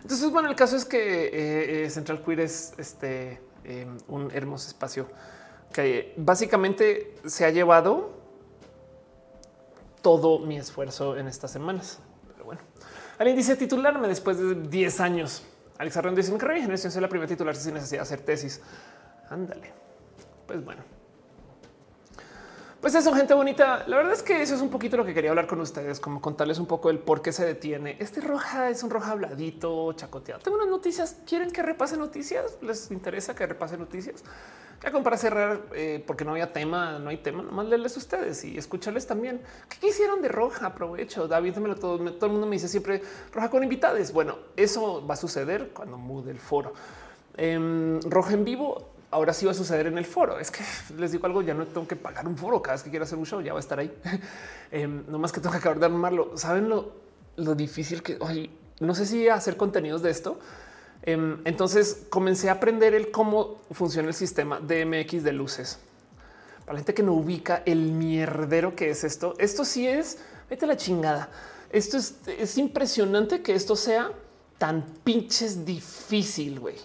Entonces, 0.00 0.30
bueno, 0.30 0.48
el 0.48 0.56
caso 0.56 0.76
es 0.76 0.86
que 0.86 1.84
eh, 1.84 1.90
Central 1.90 2.22
Queer 2.24 2.40
es 2.40 2.72
este 2.78 3.40
em, 3.64 3.98
un 4.08 4.30
hermoso 4.32 4.68
espacio 4.68 5.08
que 5.74 6.14
básicamente 6.16 7.16
se 7.26 7.44
ha 7.44 7.50
llevado 7.50 8.15
todo 10.06 10.38
mi 10.38 10.56
esfuerzo 10.56 11.16
en 11.16 11.26
estas 11.26 11.50
semanas. 11.50 11.98
Pero 12.28 12.44
bueno, 12.44 12.60
alguien 13.18 13.36
dice 13.36 13.56
titularme 13.56 14.06
después 14.06 14.38
de 14.38 14.54
10 14.54 15.00
años. 15.00 15.42
Alex 15.78 15.96
Arrondo 15.96 16.18
dice: 16.18 16.30
Mi 16.30 16.38
carrera 16.38 16.58
de 16.58 16.62
generación 16.62 16.92
soy 16.92 17.02
la 17.02 17.08
primera 17.08 17.28
titular 17.28 17.56
sin 17.56 17.74
necesidad 17.74 18.02
de 18.02 18.02
hacer 18.04 18.20
tesis. 18.20 18.60
Ándale. 19.28 19.72
Pues 20.46 20.64
bueno. 20.64 20.95
Pues 22.80 22.94
eso, 22.94 23.12
gente 23.14 23.32
bonita. 23.32 23.84
La 23.86 23.96
verdad 23.96 24.12
es 24.12 24.22
que 24.22 24.42
eso 24.42 24.54
es 24.54 24.60
un 24.60 24.68
poquito 24.68 24.98
lo 24.98 25.04
que 25.04 25.14
quería 25.14 25.30
hablar 25.30 25.46
con 25.46 25.60
ustedes, 25.60 25.98
como 25.98 26.20
contarles 26.20 26.58
un 26.58 26.66
poco 26.66 26.90
el 26.90 26.98
por 26.98 27.22
qué 27.22 27.32
se 27.32 27.44
detiene. 27.44 27.96
Este 28.00 28.20
roja 28.20 28.68
es 28.68 28.82
un 28.82 28.90
roja 28.90 29.12
habladito, 29.12 29.92
chacoteado. 29.94 30.42
Tengo 30.42 30.58
unas 30.58 30.68
noticias. 30.68 31.16
¿Quieren 31.26 31.50
que 31.50 31.62
repase 31.62 31.96
noticias? 31.96 32.58
¿Les 32.60 32.90
interesa 32.90 33.34
que 33.34 33.46
repase 33.46 33.78
noticias? 33.78 34.22
Ya 34.82 34.92
como 34.92 35.02
para 35.02 35.16
cerrar, 35.16 35.62
eh, 35.74 36.04
porque 36.06 36.26
no 36.26 36.32
había 36.32 36.52
tema, 36.52 36.98
no 36.98 37.08
hay 37.08 37.16
tema, 37.16 37.42
nomás 37.42 37.66
leerles 37.66 37.96
ustedes 37.96 38.44
y 38.44 38.58
escucharles 38.58 39.06
también. 39.06 39.40
¿Qué 39.70 39.78
quisieron 39.78 40.20
de 40.20 40.28
roja? 40.28 40.66
Aprovecho. 40.66 41.26
David, 41.26 41.54
todo, 41.80 41.98
todo 41.98 42.26
el 42.26 42.32
mundo 42.32 42.46
me 42.46 42.56
dice 42.56 42.68
siempre 42.68 43.00
roja 43.32 43.48
con 43.48 43.62
invitados. 43.62 44.12
Bueno, 44.12 44.36
eso 44.54 45.04
va 45.06 45.14
a 45.14 45.16
suceder 45.16 45.70
cuando 45.70 45.96
mude 45.96 46.30
el 46.30 46.38
foro. 46.38 46.74
Em, 47.38 48.00
roja 48.02 48.34
en 48.34 48.44
vivo 48.44 48.95
ahora 49.10 49.32
sí 49.32 49.46
va 49.46 49.52
a 49.52 49.54
suceder 49.54 49.86
en 49.86 49.98
el 49.98 50.04
foro. 50.04 50.38
Es 50.38 50.50
que 50.50 50.62
les 50.96 51.12
digo 51.12 51.26
algo, 51.26 51.42
ya 51.42 51.54
no 51.54 51.66
tengo 51.66 51.86
que 51.86 51.96
pagar 51.96 52.26
un 52.26 52.36
foro 52.36 52.62
cada 52.62 52.74
vez 52.74 52.82
que 52.82 52.90
quiera 52.90 53.04
hacer 53.04 53.18
un 53.18 53.26
show, 53.26 53.40
ya 53.40 53.52
va 53.52 53.58
a 53.58 53.60
estar 53.60 53.78
ahí. 53.78 53.92
Em, 54.70 55.04
no 55.08 55.18
más 55.18 55.30
que 55.30 55.40
tengo 55.40 55.52
que 55.52 55.58
acabar 55.58 55.78
de 55.78 55.86
armarlo. 55.86 56.36
Saben 56.36 56.68
lo, 56.68 56.92
lo 57.36 57.54
difícil 57.54 58.02
que 58.02 58.18
hoy 58.20 58.50
no 58.80 58.94
sé 58.94 59.06
si 59.06 59.28
hacer 59.28 59.56
contenidos 59.56 60.02
de 60.02 60.10
esto, 60.10 60.38
Em, 61.06 61.40
entonces 61.44 62.06
comencé 62.10 62.48
a 62.48 62.54
aprender 62.54 62.92
el 62.92 63.12
cómo 63.12 63.60
funciona 63.70 64.08
el 64.08 64.14
sistema 64.14 64.58
DMX 64.58 65.22
de 65.22 65.32
luces. 65.32 65.78
Para 66.60 66.74
la 66.74 66.78
gente 66.80 66.94
que 66.94 67.02
no 67.04 67.12
ubica 67.12 67.62
el 67.64 67.92
mierdero 67.92 68.74
que 68.74 68.90
es 68.90 69.04
esto, 69.04 69.34
esto 69.38 69.64
sí 69.64 69.86
es, 69.86 70.18
vete 70.50 70.66
la 70.66 70.76
chingada. 70.76 71.30
Esto 71.70 71.96
es, 71.96 72.16
es 72.26 72.58
impresionante 72.58 73.40
que 73.40 73.54
esto 73.54 73.76
sea 73.76 74.10
tan 74.58 74.82
pinches 75.04 75.64
difícil, 75.64 76.58
güey. 76.58 76.76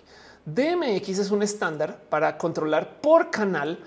DMX 0.45 1.19
es 1.19 1.31
un 1.31 1.43
estándar 1.43 2.03
para 2.09 2.38
controlar 2.38 3.01
por 3.01 3.30
canal 3.30 3.80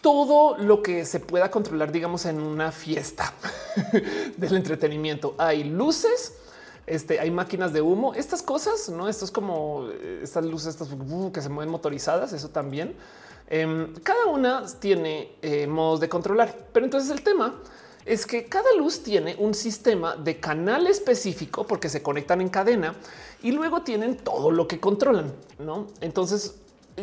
todo 0.00 0.56
lo 0.58 0.82
que 0.82 1.04
se 1.04 1.20
pueda 1.20 1.50
controlar, 1.50 1.90
digamos, 1.90 2.26
en 2.26 2.40
una 2.40 2.72
fiesta 2.72 3.32
del 4.36 4.56
entretenimiento. 4.56 5.34
Hay 5.38 5.64
luces, 5.64 6.34
este, 6.86 7.18
hay 7.18 7.30
máquinas 7.30 7.72
de 7.72 7.82
humo, 7.82 8.14
estas 8.14 8.42
cosas, 8.42 8.88
no? 8.88 9.08
Esto 9.08 9.24
es 9.24 9.30
como 9.30 9.88
eh, 9.90 10.20
estas 10.22 10.44
luces 10.44 10.68
estas, 10.68 10.88
que 11.32 11.42
se 11.42 11.48
mueven 11.48 11.70
motorizadas. 11.70 12.32
Eso 12.32 12.50
también. 12.50 12.94
Em, 13.48 13.94
cada 14.02 14.26
una 14.26 14.64
tiene 14.80 15.36
eh, 15.42 15.66
modos 15.66 16.00
de 16.00 16.08
controlar, 16.08 16.56
pero 16.72 16.84
entonces 16.84 17.10
el 17.10 17.22
tema 17.22 17.60
es 18.06 18.24
que 18.24 18.46
cada 18.46 18.72
luz 18.78 19.02
tiene 19.02 19.34
un 19.38 19.52
sistema 19.52 20.16
de 20.16 20.38
canal 20.38 20.86
específico 20.86 21.66
porque 21.66 21.88
se 21.88 22.02
conectan 22.02 22.40
en 22.40 22.48
cadena 22.48 22.94
y 23.42 23.50
luego 23.52 23.82
tienen 23.82 24.16
todo 24.16 24.50
lo 24.50 24.68
que 24.68 24.78
controlan. 24.78 25.32
No, 25.58 25.88
entonces 26.00 26.54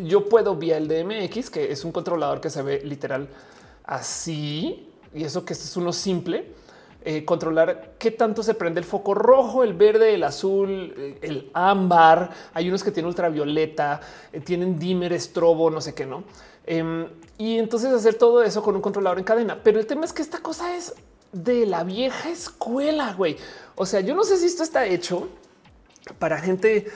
yo 0.05 0.27
puedo 0.29 0.55
vía 0.55 0.77
el 0.77 0.87
DMX, 0.87 1.49
que 1.49 1.71
es 1.71 1.83
un 1.83 1.91
controlador 1.91 2.39
que 2.41 2.49
se 2.49 2.61
ve 2.61 2.81
literal 2.83 3.27
así, 3.83 4.89
y 5.13 5.23
eso 5.23 5.45
que 5.45 5.53
es 5.53 5.77
uno 5.77 5.91
simple 5.91 6.47
eh, 7.05 7.25
controlar 7.25 7.95
qué 7.99 8.11
tanto 8.11 8.43
se 8.43 8.53
prende 8.53 8.79
el 8.79 8.85
foco 8.85 9.13
rojo, 9.13 9.65
el 9.65 9.73
verde, 9.73 10.13
el 10.13 10.23
azul, 10.23 10.93
eh, 10.97 11.17
el 11.21 11.49
ámbar. 11.53 12.29
Hay 12.53 12.69
unos 12.69 12.81
que 12.81 12.91
tienen 12.91 13.09
ultravioleta, 13.09 13.99
eh, 14.31 14.39
tienen 14.39 14.79
dimmer, 14.79 15.11
estrobo, 15.11 15.69
no 15.69 15.81
sé 15.81 15.93
qué, 15.93 16.05
no. 16.05 16.23
Em, 16.65 17.07
y 17.37 17.57
entonces 17.57 17.91
hacer 17.91 18.15
todo 18.15 18.43
eso 18.43 18.61
con 18.63 18.75
un 18.75 18.81
controlador 18.81 19.19
en 19.19 19.25
cadena. 19.25 19.61
Pero 19.63 19.79
el 19.79 19.85
tema 19.85 20.05
es 20.05 20.13
que 20.13 20.21
esta 20.21 20.39
cosa 20.39 20.75
es 20.75 20.93
de 21.31 21.65
la 21.65 21.83
vieja 21.83 22.29
escuela, 22.29 23.13
güey. 23.13 23.37
O 23.75 23.85
sea, 23.85 24.01
yo 24.01 24.15
no 24.15 24.23
sé 24.23 24.37
si 24.37 24.45
esto 24.45 24.63
está 24.63 24.85
hecho 24.85 25.29
para 26.19 26.39
gente. 26.39 26.87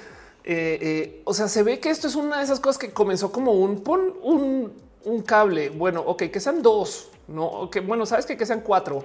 o 1.26 1.34
sea, 1.34 1.48
se 1.48 1.64
ve 1.64 1.80
que 1.80 1.90
esto 1.90 2.08
es 2.08 2.16
una 2.16 2.38
de 2.38 2.44
esas 2.44 2.60
cosas 2.60 2.78
que 2.78 2.92
comenzó 2.92 3.32
como 3.32 3.54
un 3.54 3.84
pon 3.84 4.14
un, 4.22 4.74
un 5.04 5.22
cable. 5.22 5.70
Bueno, 5.70 6.02
ok, 6.06 6.24
que 6.24 6.40
sean 6.40 6.62
dos, 6.62 7.10
no, 7.28 7.70
que 7.70 7.82
bueno, 7.82 8.06
sabes 8.06 8.26
que, 8.26 8.38
que 8.38 8.46
sean 8.46 8.62
cuatro 8.62 9.04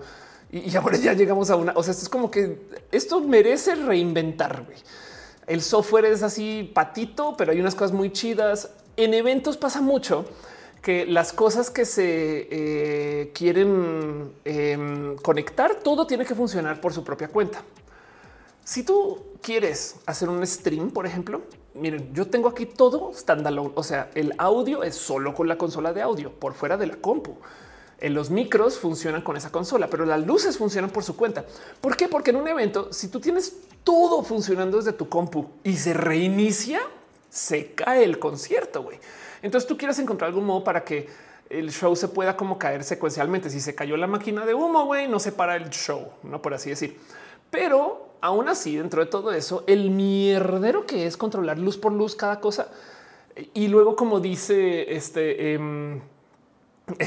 y, 0.52 0.76
ahora 0.76 0.98
ya 0.98 1.14
llegamos 1.14 1.48
a 1.48 1.56
una. 1.56 1.72
O 1.74 1.82
sea, 1.82 1.92
esto 1.92 2.04
es 2.04 2.10
como 2.10 2.30
que 2.30 2.58
esto 2.92 3.20
merece 3.20 3.74
reinventar. 3.74 4.66
El 5.46 5.62
software 5.62 6.04
es 6.04 6.22
así 6.22 6.70
patito, 6.74 7.34
pero 7.38 7.52
hay 7.52 7.60
unas 7.60 7.74
cosas 7.74 7.92
muy 7.92 8.12
chidas. 8.12 8.68
En 8.98 9.14
eventos 9.14 9.56
pasa 9.56 9.80
mucho 9.80 10.26
que 10.82 11.06
las 11.06 11.32
cosas 11.32 11.70
que 11.70 11.84
se 11.84 12.48
eh, 12.50 13.30
quieren 13.32 14.32
em, 14.44 15.16
conectar, 15.16 15.76
todo 15.76 16.06
tiene 16.06 16.24
que 16.26 16.34
funcionar 16.34 16.80
por 16.80 16.92
su 16.92 17.04
propia 17.04 17.28
cuenta. 17.28 17.62
Si 18.64 18.82
tú 18.82 19.24
quieres 19.40 19.96
hacer 20.06 20.28
un 20.28 20.46
stream, 20.46 20.90
por 20.90 21.06
ejemplo, 21.06 21.42
miren, 21.74 22.12
yo 22.12 22.26
tengo 22.26 22.48
aquí 22.48 22.66
todo 22.66 23.12
standalone. 23.14 23.70
O 23.76 23.82
sea, 23.82 24.10
el 24.14 24.34
audio 24.38 24.82
es 24.82 24.96
solo 24.96 25.34
con 25.34 25.48
la 25.48 25.56
consola 25.56 25.92
de 25.92 26.02
audio 26.02 26.32
por 26.32 26.54
fuera 26.54 26.76
de 26.76 26.86
la 26.88 26.96
compu 26.96 27.36
los 28.10 28.30
micros 28.30 28.78
funcionan 28.78 29.22
con 29.22 29.36
esa 29.36 29.50
consola, 29.50 29.88
pero 29.88 30.04
las 30.04 30.26
luces 30.26 30.58
funcionan 30.58 30.90
por 30.90 31.04
su 31.04 31.16
cuenta. 31.16 31.44
¿Por 31.80 31.96
qué? 31.96 32.08
Porque 32.08 32.30
en 32.30 32.36
un 32.36 32.48
evento, 32.48 32.92
si 32.92 33.08
tú 33.08 33.20
tienes 33.20 33.54
todo 33.84 34.22
funcionando 34.24 34.78
desde 34.78 34.92
tu 34.92 35.08
compu 35.08 35.46
y 35.62 35.76
se 35.76 35.94
reinicia, 35.94 36.80
se 37.30 37.72
cae 37.74 38.04
el 38.04 38.18
concierto. 38.18 38.82
güey. 38.82 38.98
Entonces 39.42 39.68
tú 39.68 39.76
quieres 39.76 39.98
encontrar 39.98 40.28
algún 40.28 40.46
modo 40.46 40.64
para 40.64 40.84
que 40.84 41.08
el 41.50 41.70
show 41.70 41.94
se 41.94 42.08
pueda 42.08 42.36
como 42.36 42.58
caer 42.58 42.84
secuencialmente. 42.84 43.50
Si 43.50 43.60
se 43.60 43.74
cayó 43.74 43.96
la 43.96 44.06
máquina 44.06 44.46
de 44.46 44.54
humo, 44.54 44.86
güey, 44.86 45.08
no 45.08 45.18
se 45.18 45.32
para 45.32 45.56
el 45.56 45.68
show, 45.70 46.08
no 46.22 46.40
por 46.40 46.54
así 46.54 46.70
decir. 46.70 46.98
Pero 47.50 48.08
aún 48.20 48.48
así, 48.48 48.76
dentro 48.76 49.04
de 49.04 49.10
todo 49.10 49.32
eso, 49.32 49.64
el 49.66 49.90
mierdero 49.90 50.86
que 50.86 51.06
es 51.06 51.16
controlar 51.16 51.58
luz 51.58 51.76
por 51.76 51.92
luz 51.92 52.14
cada 52.14 52.40
cosa. 52.40 52.68
Y 53.54 53.68
luego, 53.68 53.96
como 53.96 54.20
dice 54.20 54.94
este, 54.94 55.54
em, 55.54 56.00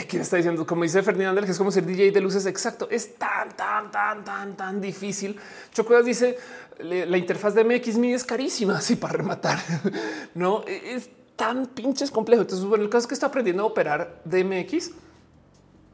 ¿Quién 0.08 0.22
está 0.22 0.38
diciendo? 0.38 0.66
Como 0.66 0.84
dice 0.84 1.04
Ferdinand, 1.04 1.44
que 1.44 1.52
es 1.52 1.58
como 1.58 1.72
ser 1.72 1.86
DJ 1.86 2.12
de 2.12 2.22
luces. 2.22 2.46
Exacto. 2.46 2.88
Es 2.90 3.16
tan, 3.16 3.50
tan, 3.56 3.92
tan, 3.92 4.24
tan, 4.24 4.56
tan 4.56 4.82
difícil. 4.82 5.38
Chocudas 5.74 6.06
dice 6.06 6.38
la 6.80 7.18
interfaz 7.18 7.54
de 7.56 7.64
MX 7.64 7.98
es 7.98 8.24
carísima. 8.24 8.78
Así 8.78 8.96
para 8.96 9.14
rematar, 9.14 9.60
no 10.34 10.64
e, 10.68 10.96
es 10.96 11.10
tan 11.36 11.68
pinches 11.68 12.12
complejo. 12.12 12.42
Entonces, 12.42 12.66
bueno, 12.66 12.84
el 12.84 12.90
caso 12.90 13.04
es 13.04 13.08
que 13.08 13.14
está 13.14 13.28
aprendiendo 13.28 13.64
a 13.64 13.66
operar 13.68 14.22
DMX 14.26 14.92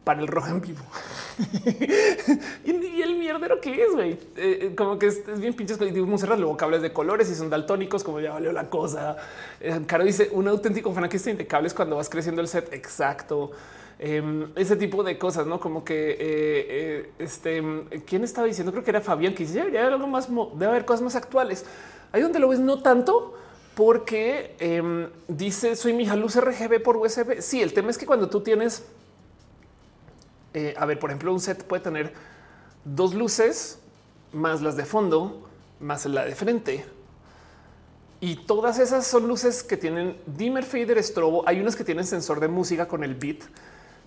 para 0.03 0.22
el 0.22 0.27
rojo 0.27 0.47
en 0.49 0.61
vivo. 0.61 0.84
y, 2.65 3.01
el 3.01 3.15
mierdero 3.18 3.61
que 3.61 3.84
es, 3.84 3.93
güey. 3.93 4.11
Eh, 4.11 4.18
eh, 4.35 4.73
como 4.76 4.97
que 4.97 5.07
es, 5.07 5.39
bien 5.39 5.53
pinches. 5.53 5.80
Monserrat 5.80 6.39
luego 6.39 6.57
cables 6.57 6.81
de 6.81 6.91
colores 6.91 7.30
y 7.30 7.35
son 7.35 7.49
daltónicos, 7.49 8.03
como 8.03 8.19
ya 8.19 8.34
valió 8.34 8.51
la 8.51 8.69
cosa. 8.69 9.18
Eh, 9.59 9.81
Caro 9.85 10.03
dice 10.03 10.30
un 10.31 10.47
auténtico 10.47 10.91
franquista 10.93 11.31
de 11.34 11.45
cables 11.47 11.73
cuando 11.73 11.97
vas 11.97 12.09
creciendo 12.09 12.41
el 12.41 12.47
set. 12.47 12.73
Exacto. 12.73 13.51
Em, 13.99 14.49
ese 14.55 14.76
tipo 14.76 15.03
de 15.03 15.19
cosas, 15.19 15.45
no 15.45 15.59
como 15.59 15.84
que 15.84 17.13
este 17.19 17.61
quién 18.07 18.23
estaba 18.23 18.47
diciendo, 18.47 18.72
creo 18.72 18.84
que 18.84 18.89
era 18.89 19.01
Fabián 19.01 19.35
que 19.35 19.43
dice 19.43 19.59
debería 19.59 19.81
haber 19.81 19.93
algo 19.93 20.07
más, 20.07 20.27
debe 20.27 20.65
haber 20.65 20.85
cosas 20.85 21.03
más 21.03 21.15
actuales. 21.15 21.63
Ahí 22.11 22.23
donde 22.23 22.39
lo 22.39 22.49
ves, 22.49 22.59
no 22.59 22.81
tanto, 22.81 23.35
porque 23.76 24.56
em, 24.60 25.10
dice 25.27 25.76
soy 25.76 25.93
mi 25.93 26.06
luz 26.06 26.35
RGB 26.35 26.81
por 26.84 26.98
USB. 26.98 27.41
Sí, 27.41 27.61
el 27.61 27.73
tema 27.73 27.89
es 27.91 27.98
que 27.98 28.06
cuando 28.06 28.30
tú 28.30 28.41
tienes 28.41 28.84
eh, 30.53 30.73
a 30.77 30.85
ver, 30.85 30.99
por 30.99 31.10
ejemplo, 31.10 31.31
un 31.31 31.39
set 31.39 31.64
puede 31.64 31.81
tener 31.81 32.14
dos 32.84 33.14
luces 33.14 33.80
más 34.34 34.61
las 34.61 34.76
de 34.76 34.85
fondo, 34.85 35.49
más 35.80 36.06
la 36.06 36.26
de 36.26 36.35
frente. 36.35 36.85
Y 38.19 38.35
todas 38.35 38.77
esas 38.80 39.07
son 39.07 39.27
luces 39.27 39.64
que 39.64 39.77
tienen 39.77 40.18
dimmer, 40.26 40.64
fader, 40.64 40.98
estrobo. 40.98 41.48
Hay 41.48 41.60
unas 41.60 41.76
que 41.76 41.84
tienen 41.84 42.06
sensor 42.06 42.39
de 42.39 42.48
música 42.48 42.88
con 42.88 43.03
el 43.03 43.15
bit 43.15 43.43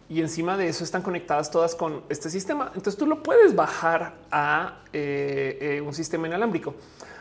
y 0.09 0.21
encima 0.21 0.57
de 0.57 0.69
eso 0.69 0.85
están 0.85 1.03
conectadas 1.03 1.51
todas 1.51 1.75
con 1.75 2.03
este 2.09 2.31
sistema. 2.31 2.67
Entonces 2.75 2.97
tú 2.97 3.07
lo 3.07 3.23
puedes 3.23 3.57
bajar 3.57 4.15
a 4.31 4.83
eh, 4.93 5.59
eh, 5.61 5.81
un 5.81 5.95
sistema 5.95 6.29
inalámbrico. 6.29 6.75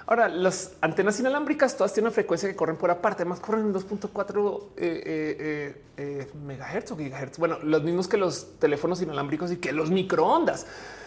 Ahora, 0.05 0.27
las 0.27 0.73
antenas 0.81 1.19
inalámbricas 1.19 1.77
todas 1.77 1.93
tienen 1.93 2.07
una 2.07 2.13
frecuencia 2.13 2.49
que 2.49 2.55
corren 2.55 2.75
por 2.75 2.91
aparte, 2.91 3.23
más 3.23 3.39
corren 3.39 3.67
en 3.67 3.73
2.4 3.73 4.63
eh, 4.75 5.03
eh, 5.05 5.81
eh, 5.97 6.27
megahertz 6.45 6.91
o 6.91 6.97
gigahertz. 6.97 7.37
Bueno, 7.37 7.57
los 7.63 7.83
mismos 7.83 8.07
que 8.07 8.17
los 8.17 8.59
teléfonos 8.59 9.01
inalámbricos 9.01 9.51
y 9.51 9.57
que 9.57 9.71
los 9.71 9.91
microondas. 9.91 10.65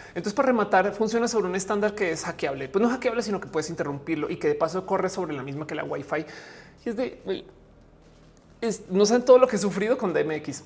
Entonces, 0.09 0.33
para 0.33 0.47
rematar, 0.47 0.91
funciona 0.93 1.27
sobre 1.27 1.47
un 1.47 1.55
estándar 1.55 1.93
que 1.93 2.11
es 2.11 2.23
hackeable, 2.23 2.69
pues 2.69 2.81
no 2.81 2.89
hackeable, 2.89 3.21
sino 3.21 3.39
que 3.39 3.47
puedes 3.47 3.69
interrumpirlo 3.69 4.31
y 4.31 4.37
que 4.37 4.47
de 4.47 4.55
paso 4.55 4.83
corre 4.85 5.09
sobre 5.09 5.35
la 5.35 5.43
misma 5.43 5.67
que 5.67 5.75
la 5.75 5.83
Wi-Fi. 5.83 6.25
Y 6.85 6.89
es 6.89 6.95
de 6.95 7.45
no 8.89 9.05
saben 9.05 9.23
todo 9.23 9.37
lo 9.37 9.47
que 9.47 9.57
he 9.57 9.59
sufrido 9.59 9.97
con 9.97 10.13
DMX. 10.13 10.63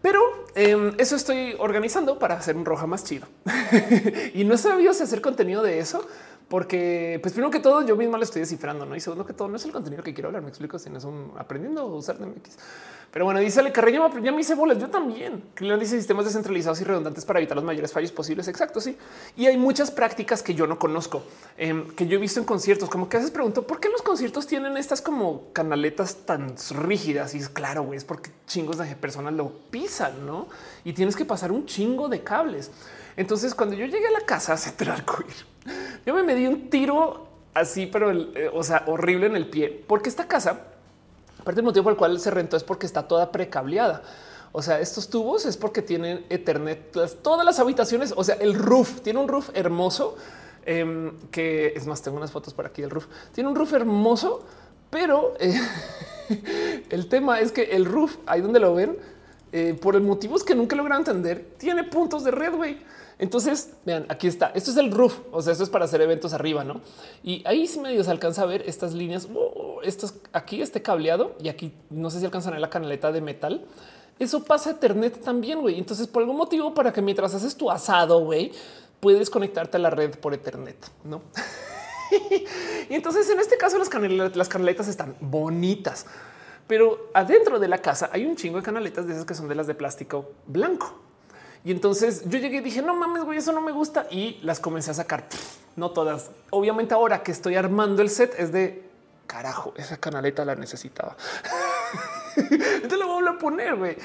Pero 0.00 0.20
em, 0.54 0.94
eso 0.98 1.14
estoy 1.14 1.54
organizando 1.58 2.18
para 2.18 2.34
hacer 2.34 2.56
un 2.56 2.64
roja 2.64 2.86
más 2.86 3.04
chido. 3.04 3.26
y 4.34 4.44
no 4.44 4.56
sabía 4.56 4.92
si 4.92 5.02
hacer 5.02 5.20
contenido 5.20 5.62
de 5.62 5.78
eso 5.78 6.06
porque 6.52 7.18
pues 7.22 7.32
primero 7.32 7.50
que 7.50 7.60
todo 7.60 7.80
yo 7.80 7.96
mismo 7.96 8.18
lo 8.18 8.24
estoy 8.24 8.40
descifrando, 8.40 8.84
¿no? 8.84 8.94
Y 8.94 9.00
segundo 9.00 9.24
que 9.24 9.32
todo 9.32 9.48
no 9.48 9.56
es 9.56 9.64
el 9.64 9.72
contenido 9.72 10.02
que 10.02 10.12
quiero 10.12 10.28
hablar, 10.28 10.42
me 10.42 10.50
explico, 10.50 10.78
si 10.78 10.90
no 10.90 10.98
es 10.98 11.04
un 11.04 11.32
aprendiendo 11.38 11.80
a 11.80 11.84
usar 11.86 12.18
DMX. 12.18 12.58
Pero 13.12 13.26
bueno, 13.26 13.40
dice 13.40 13.60
Ale 13.60 13.72
Carreño, 13.72 14.10
ya 14.22 14.32
me 14.32 14.40
hice 14.40 14.54
bolas, 14.54 14.78
yo 14.78 14.88
también. 14.88 15.44
Le 15.60 15.76
dice 15.76 15.98
sistemas 15.98 16.24
descentralizados 16.24 16.80
y 16.80 16.84
redundantes 16.84 17.26
para 17.26 17.40
evitar 17.40 17.56
los 17.56 17.64
mayores 17.64 17.92
fallos 17.92 18.10
posibles. 18.10 18.48
Exacto, 18.48 18.80
sí. 18.80 18.96
Y 19.36 19.46
hay 19.46 19.58
muchas 19.58 19.90
prácticas 19.90 20.42
que 20.42 20.54
yo 20.54 20.66
no 20.66 20.78
conozco, 20.78 21.22
em, 21.58 21.86
que 21.94 22.06
yo 22.06 22.16
he 22.16 22.20
visto 22.20 22.40
en 22.40 22.46
conciertos, 22.46 22.88
como 22.88 23.10
que 23.10 23.18
a 23.18 23.20
veces 23.20 23.30
pregunto, 23.30 23.66
¿por 23.66 23.80
qué 23.80 23.90
los 23.90 24.00
conciertos 24.00 24.46
tienen 24.46 24.78
estas 24.78 25.02
como 25.02 25.52
canaletas 25.52 26.24
tan 26.24 26.54
rígidas? 26.70 27.34
Y 27.34 27.38
es 27.38 27.50
claro, 27.50 27.92
es 27.92 28.04
porque 28.04 28.30
chingos 28.46 28.78
de 28.78 28.86
personas 28.96 29.34
lo 29.34 29.50
pisan, 29.70 30.26
¿no? 30.26 30.48
Y 30.82 30.94
tienes 30.94 31.14
que 31.14 31.26
pasar 31.26 31.52
un 31.52 31.66
chingo 31.66 32.08
de 32.08 32.22
cables. 32.22 32.70
Entonces, 33.18 33.54
cuando 33.54 33.76
yo 33.76 33.84
llegué 33.84 34.06
a 34.06 34.12
la 34.12 34.24
casa 34.24 34.54
hacer 34.54 34.72
yo 36.06 36.14
me 36.14 36.34
di 36.34 36.46
un 36.46 36.70
tiro 36.70 37.28
así, 37.54 37.86
pero 37.86 38.10
eh, 38.10 38.50
o 38.52 38.62
sea, 38.62 38.84
horrible 38.86 39.26
en 39.26 39.36
el 39.36 39.48
pie, 39.48 39.84
porque 39.86 40.08
esta 40.08 40.26
casa, 40.26 40.71
aparte 41.42 41.56
del 41.56 41.64
motivo 41.64 41.84
por 41.84 41.92
el 41.92 41.98
cual 41.98 42.18
se 42.18 42.30
rentó 42.30 42.56
es 42.56 42.64
porque 42.64 42.86
está 42.86 43.06
toda 43.06 43.30
precableada. 43.30 44.02
O 44.52 44.62
sea, 44.62 44.80
estos 44.80 45.08
tubos 45.08 45.44
es 45.44 45.56
porque 45.56 45.82
tienen 45.82 46.24
Ethernet, 46.28 46.96
todas 47.22 47.44
las 47.44 47.58
habitaciones, 47.58 48.14
o 48.16 48.22
sea, 48.22 48.36
el 48.36 48.54
roof 48.54 49.00
tiene 49.00 49.18
un 49.18 49.26
roof 49.26 49.50
hermoso, 49.54 50.16
em, 50.64 51.16
que 51.30 51.72
es 51.74 51.86
más, 51.86 52.02
tengo 52.02 52.18
unas 52.18 52.30
fotos 52.30 52.54
por 52.54 52.66
aquí 52.66 52.82
del 52.82 52.90
roof, 52.90 53.06
tiene 53.32 53.48
un 53.48 53.56
roof 53.56 53.72
hermoso, 53.72 54.44
pero 54.90 55.34
eh, 55.40 55.58
el 56.90 57.08
tema 57.08 57.40
es 57.40 57.50
que 57.50 57.62
el 57.62 57.86
roof, 57.86 58.16
ahí 58.26 58.40
donde 58.40 58.60
lo 58.60 58.74
ven, 58.74 58.98
eh, 59.52 59.76
por 59.80 59.96
el 59.96 60.02
motivo 60.02 60.36
es 60.36 60.44
que 60.44 60.54
nunca 60.54 60.76
logran 60.76 60.98
entender, 60.98 61.54
tiene 61.58 61.84
puntos 61.84 62.22
de 62.22 62.30
red, 62.30 62.54
güey. 62.54 62.78
Entonces, 63.22 63.70
vean, 63.86 64.04
aquí 64.08 64.26
está. 64.26 64.50
Esto 64.52 64.72
es 64.72 64.76
el 64.78 64.90
roof. 64.90 65.20
O 65.30 65.40
sea, 65.40 65.52
esto 65.52 65.62
es 65.62 65.70
para 65.70 65.84
hacer 65.84 66.00
eventos 66.00 66.32
arriba, 66.32 66.64
no? 66.64 66.80
Y 67.22 67.40
ahí 67.46 67.68
sí 67.68 67.78
medio 67.78 68.02
se 68.02 68.10
alcanza 68.10 68.42
a 68.42 68.46
ver 68.46 68.64
estas 68.66 68.94
líneas. 68.94 69.28
Oh, 69.32 69.78
estos 69.84 70.14
aquí, 70.32 70.60
este 70.60 70.82
cableado 70.82 71.36
y 71.40 71.48
aquí 71.48 71.72
no 71.88 72.10
sé 72.10 72.18
si 72.18 72.24
alcanzan 72.24 72.54
a 72.54 72.58
la 72.58 72.68
canaleta 72.68 73.12
de 73.12 73.20
metal. 73.20 73.64
Eso 74.18 74.42
pasa 74.42 74.70
a 74.70 74.72
Ethernet 74.72 75.22
también, 75.22 75.60
güey. 75.60 75.78
Entonces, 75.78 76.08
por 76.08 76.22
algún 76.22 76.36
motivo, 76.36 76.74
para 76.74 76.92
que 76.92 77.00
mientras 77.00 77.32
haces 77.32 77.54
tu 77.54 77.70
asado, 77.70 78.24
güey, 78.24 78.50
puedes 78.98 79.30
conectarte 79.30 79.76
a 79.76 79.80
la 79.80 79.90
red 79.90 80.16
por 80.18 80.34
Ethernet, 80.34 80.84
no? 81.04 81.22
y 82.90 82.92
entonces, 82.92 83.30
en 83.30 83.38
este 83.38 83.56
caso, 83.56 83.78
las 83.78 83.88
las 84.34 84.48
canaletas 84.48 84.88
están 84.88 85.14
bonitas, 85.20 86.06
pero 86.66 87.08
adentro 87.14 87.60
de 87.60 87.68
la 87.68 87.78
casa 87.78 88.10
hay 88.12 88.26
un 88.26 88.34
chingo 88.34 88.56
de 88.56 88.64
canaletas 88.64 89.06
de 89.06 89.12
esas 89.12 89.24
que 89.24 89.34
son 89.36 89.46
de 89.46 89.54
las 89.54 89.68
de 89.68 89.76
plástico 89.76 90.32
blanco. 90.48 91.11
Y 91.64 91.70
entonces 91.70 92.22
yo 92.28 92.38
llegué 92.38 92.58
y 92.58 92.60
dije, 92.60 92.82
no 92.82 92.94
mames, 92.94 93.24
güey, 93.24 93.38
eso 93.38 93.52
no 93.52 93.60
me 93.60 93.72
gusta. 93.72 94.06
Y 94.10 94.40
las 94.42 94.58
comencé 94.58 94.90
a 94.90 94.94
sacar. 94.94 95.28
no 95.76 95.90
todas. 95.90 96.30
Obviamente 96.50 96.94
ahora 96.94 97.22
que 97.22 97.32
estoy 97.32 97.54
armando 97.54 98.02
el 98.02 98.10
set 98.10 98.34
es 98.38 98.52
de 98.52 98.82
carajo, 99.26 99.72
esa 99.76 99.96
canaleta 99.96 100.44
la 100.44 100.54
necesitaba. 100.54 101.16
Entonces 102.36 102.98
lo 102.98 103.06
voy 103.06 103.26
a 103.26 103.38
poner, 103.38 103.76
güey. 103.76 103.96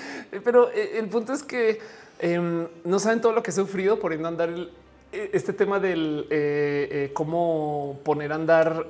Pero 0.43 0.69
eh, 0.71 0.99
el 0.99 1.09
punto 1.09 1.33
es 1.33 1.43
que 1.43 1.79
em, 2.19 2.67
no 2.83 2.99
saben 2.99 3.21
todo 3.21 3.33
lo 3.33 3.43
que 3.43 3.51
he 3.51 3.53
sufrido 3.53 3.99
por 3.99 4.17
no 4.17 4.27
andar 4.27 4.49
el, 4.49 4.71
eh, 5.11 5.31
este 5.33 5.53
tema 5.53 5.79
del 5.79 6.27
eh, 6.29 7.11
cómo 7.13 7.99
poner 8.03 8.31
a 8.31 8.35
andar, 8.35 8.87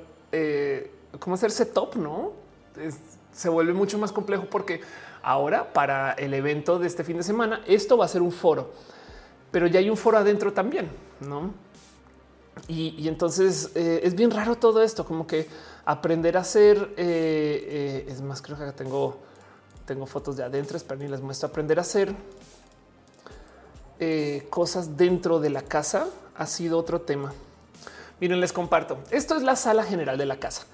cómo 1.18 1.34
hacer 1.34 1.50
setup, 1.50 1.96
no? 1.96 2.32
se 3.32 3.48
vuelve 3.48 3.72
mucho 3.72 3.98
más 3.98 4.10
complejo 4.10 4.46
porque 4.50 4.80
Ahora, 5.22 5.72
para 5.72 6.12
el 6.12 6.34
evento 6.34 6.78
de 6.78 6.86
este 6.86 7.04
fin 7.04 7.16
de 7.16 7.22
semana, 7.22 7.62
esto 7.66 7.96
va 7.96 8.04
a 8.04 8.08
ser 8.08 8.22
un 8.22 8.32
foro, 8.32 8.70
pero 9.50 9.66
ya 9.66 9.80
hay 9.80 9.90
un 9.90 9.96
foro 9.96 10.18
adentro 10.18 10.52
también, 10.52 10.90
¿no? 11.20 11.52
Y, 12.66 13.06
entonces 13.06 13.70
eh, 13.74 14.00
es 14.02 14.14
bien 14.14 14.30
raro 14.30 14.56
todo 14.56 14.82
esto, 14.82 15.04
como 15.04 15.26
que 15.26 15.48
aprender 15.84 16.36
a 16.36 16.40
hacer, 16.40 16.94
eh, 16.96 18.04
eh, 18.06 18.06
es 18.08 18.20
más, 18.20 18.42
creo 18.42 18.58
que 18.58 18.72
tengo, 18.72 19.18
tengo 19.86 20.06
fotos 20.06 20.36
de 20.36 20.42
adentro, 20.42 20.76
esperen 20.76 21.06
y 21.06 21.08
les 21.08 21.20
muestro, 21.20 21.48
aprender 21.48 21.78
a 21.78 21.82
hacer 21.82 22.14
cosas 24.48 24.96
dentro 24.96 25.40
de 25.40 25.50
la 25.50 25.62
casa 25.62 26.06
ha 26.36 26.46
sido 26.46 26.78
otro 26.78 27.00
tema. 27.00 27.32
Miren, 28.20 28.40
les 28.40 28.52
comparto. 28.52 28.98
Esto 29.10 29.36
es 29.36 29.42
la 29.42 29.56
sala 29.56 29.82
general 29.82 30.16
de 30.16 30.26
la 30.26 30.38
casa. 30.38 30.66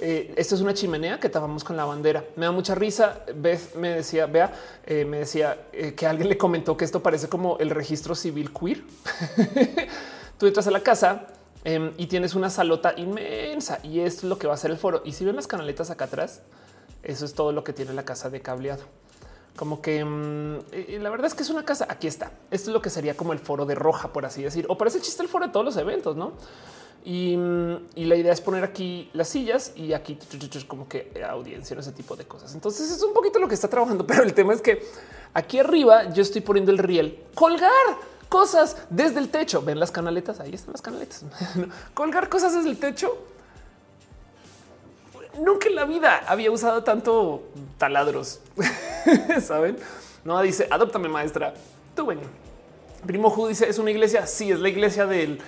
Eh, 0.00 0.32
esto 0.36 0.54
es 0.54 0.60
una 0.60 0.74
chimenea 0.74 1.18
que 1.18 1.28
tapamos 1.28 1.64
con 1.64 1.76
la 1.76 1.84
bandera. 1.84 2.24
Me 2.36 2.46
da 2.46 2.52
mucha 2.52 2.74
risa. 2.74 3.24
Beth 3.34 3.74
me 3.74 3.90
decía, 3.90 4.26
vea, 4.26 4.52
eh, 4.86 5.04
me 5.04 5.18
decía 5.18 5.66
eh, 5.72 5.94
que 5.94 6.06
alguien 6.06 6.28
le 6.28 6.38
comentó 6.38 6.76
que 6.76 6.84
esto 6.84 7.02
parece 7.02 7.28
como 7.28 7.58
el 7.58 7.70
registro 7.70 8.14
civil 8.14 8.52
queer. 8.52 8.82
Tú 10.38 10.46
entras 10.46 10.68
a 10.68 10.70
la 10.70 10.80
casa 10.80 11.26
em, 11.64 11.92
y 11.96 12.06
tienes 12.06 12.36
una 12.36 12.48
salota 12.48 12.94
inmensa 12.96 13.80
y 13.82 14.00
esto 14.00 14.26
es 14.26 14.30
lo 14.30 14.38
que 14.38 14.46
va 14.46 14.54
a 14.54 14.56
ser 14.56 14.70
el 14.70 14.78
foro. 14.78 15.02
Y 15.04 15.12
si 15.12 15.24
ven 15.24 15.34
las 15.34 15.48
canaletas 15.48 15.90
acá 15.90 16.04
atrás, 16.04 16.42
eso 17.02 17.24
es 17.24 17.34
todo 17.34 17.50
lo 17.50 17.64
que 17.64 17.72
tiene 17.72 17.92
la 17.92 18.04
casa 18.04 18.30
de 18.30 18.40
cableado. 18.40 18.84
Como 19.56 19.82
que 19.82 20.04
mm, 20.04 21.00
la 21.02 21.10
verdad 21.10 21.26
es 21.26 21.34
que 21.34 21.42
es 21.42 21.50
una 21.50 21.64
casa. 21.64 21.88
Aquí 21.88 22.06
está. 22.06 22.30
Esto 22.52 22.70
es 22.70 22.74
lo 22.74 22.80
que 22.80 22.90
sería 22.90 23.16
como 23.16 23.32
el 23.32 23.40
foro 23.40 23.66
de 23.66 23.74
roja, 23.74 24.12
por 24.12 24.24
así 24.24 24.44
decir, 24.44 24.64
o 24.68 24.78
parece 24.78 25.00
chiste 25.00 25.24
el 25.24 25.28
foro 25.28 25.46
de 25.46 25.52
todos 25.52 25.66
los 25.66 25.76
eventos, 25.76 26.14
no? 26.14 26.34
Y, 27.04 27.36
la 27.36 28.16
idea 28.16 28.32
es 28.32 28.40
poner 28.40 28.64
aquí 28.64 29.08
las 29.12 29.28
sillas 29.28 29.72
y 29.76 29.92
aquí 29.92 30.18
como 30.66 30.88
que 30.88 31.10
audiencia, 31.28 31.78
ese 31.78 31.92
tipo 31.92 32.16
de 32.16 32.24
cosas. 32.24 32.54
Entonces 32.54 32.90
es 32.90 33.02
un 33.02 33.14
poquito 33.14 33.38
lo 33.38 33.48
que 33.48 33.54
está 33.54 33.68
trabajando, 33.68 34.06
pero 34.06 34.22
el 34.22 34.34
tema 34.34 34.52
es 34.52 34.60
que 34.60 34.82
aquí 35.34 35.58
arriba 35.58 36.10
yo 36.12 36.22
estoy 36.22 36.40
poniendo 36.40 36.72
el 36.72 36.78
riel, 36.78 37.24
colgar 37.34 37.70
cosas 38.28 38.76
desde 38.90 39.20
el 39.20 39.30
techo. 39.30 39.62
Ven 39.62 39.80
las 39.80 39.90
canaletas, 39.90 40.40
ahí 40.40 40.54
están 40.54 40.72
las 40.72 40.82
canaletas. 40.82 41.24
colgar 41.94 42.28
cosas 42.28 42.54
desde 42.54 42.70
el 42.70 42.78
techo. 42.78 43.16
Nunca 45.40 45.68
en 45.68 45.76
la 45.76 45.84
vida 45.84 46.24
había 46.26 46.50
usado 46.50 46.82
tanto 46.82 47.44
taladros, 47.78 48.40
saben? 49.40 49.78
No 50.24 50.40
dice 50.42 50.66
adóptame 50.70 51.08
maestra. 51.08 51.54
Tú 51.94 52.06
ven. 52.06 52.20
Primo 53.06 53.30
Ju 53.30 53.46
dice 53.46 53.68
es 53.68 53.78
una 53.78 53.90
iglesia. 53.90 54.26
Sí, 54.26 54.50
es 54.50 54.58
la 54.58 54.68
iglesia 54.68 55.06
del 55.06 55.40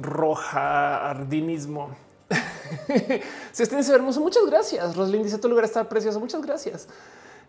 roja 0.00 1.10
ardinismo. 1.10 1.90
si 3.52 3.62
estén 3.62 3.80
hermoso, 3.92 4.20
muchas 4.20 4.44
gracias. 4.46 4.96
Roslyn 4.96 5.22
dice 5.22 5.38
tu 5.38 5.48
lugar 5.48 5.64
está 5.64 5.88
precioso. 5.88 6.20
Muchas 6.20 6.42
gracias. 6.42 6.88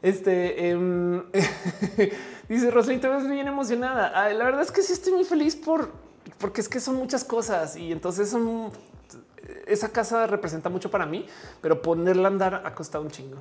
Este 0.02 0.70
em, 0.70 1.24
dice 2.50 2.72
Roslyn, 2.72 3.00
te 3.00 3.08
ves 3.08 3.28
bien 3.28 3.48
emocionada. 3.48 4.32
la 4.34 4.46
verdad 4.46 4.62
es 4.62 4.72
que 4.72 4.82
sí 4.82 4.94
estoy 4.94 5.14
muy 5.14 5.24
feliz 5.24 5.56
por 5.56 5.92
porque 6.40 6.62
es 6.62 6.70
que 6.70 6.80
son 6.80 6.96
muchas 6.96 7.24
cosas 7.24 7.76
y 7.76 7.92
entonces 7.92 8.36
esa 9.68 9.90
casa 9.90 10.28
representa 10.28 10.70
mucho 10.70 10.90
para 10.90 11.06
mí, 11.06 11.26
pero 11.62 11.82
ponerla 11.82 12.28
a 12.28 12.32
andar 12.32 12.62
ha 12.66 12.74
costado 12.74 13.04
un 13.04 13.12
chingo. 13.12 13.38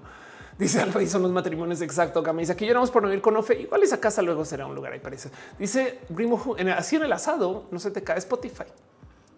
Dice 0.59 0.81
Alba 0.81 1.03
y 1.03 1.09
son 1.09 1.23
los 1.23 1.33
matrimonios 1.33 1.81
exacto. 1.81 2.23
Gama 2.23 2.41
dice 2.41 2.53
aquí 2.53 2.65
lloramos 2.65 2.91
por 2.91 3.03
no 3.03 3.13
ir 3.13 3.21
con 3.21 3.37
Ofe. 3.37 3.61
Igual 3.61 3.83
esa 3.83 3.99
casa 4.01 4.23
luego 4.23 4.45
será 4.45 4.67
un 4.67 4.75
lugar 4.75 4.93
ahí 4.93 5.01
parece. 5.01 5.31
Dice 5.59 6.01
Grimo 6.11 6.55
en 6.57 6.69
así 6.69 6.97
en 6.97 7.03
el 7.03 7.13
asado 7.13 7.67
no 7.71 7.79
se 7.79 7.91
te 7.91 8.05
cae 8.05 8.19
Spotify. 8.19 8.65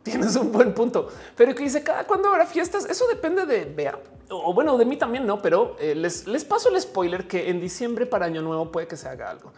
Tienes 0.06 0.36
un 0.36 0.52
buen 0.52 0.72
punto, 0.72 1.08
pero 1.36 1.52
que 1.52 1.64
dice 1.64 1.82
cada 1.82 2.06
cuando 2.06 2.28
habrá 2.28 2.46
fiestas. 2.46 2.84
Eso 2.84 3.08
depende 3.08 3.44
de 3.44 3.64
Bea 3.64 3.98
o 4.30 4.54
bueno, 4.54 4.76
de 4.78 4.84
mí 4.84 4.96
también 4.96 5.26
no, 5.26 5.40
pero 5.40 5.76
eh, 5.80 5.94
les, 5.94 6.26
les 6.26 6.44
paso 6.44 6.68
el 6.68 6.80
spoiler 6.80 7.26
que 7.26 7.50
en 7.50 7.60
diciembre 7.60 8.06
para 8.06 8.26
Año 8.26 8.42
Nuevo 8.42 8.70
puede 8.70 8.86
que 8.86 8.96
se 8.96 9.08
haga 9.08 9.30
algo. 9.30 9.52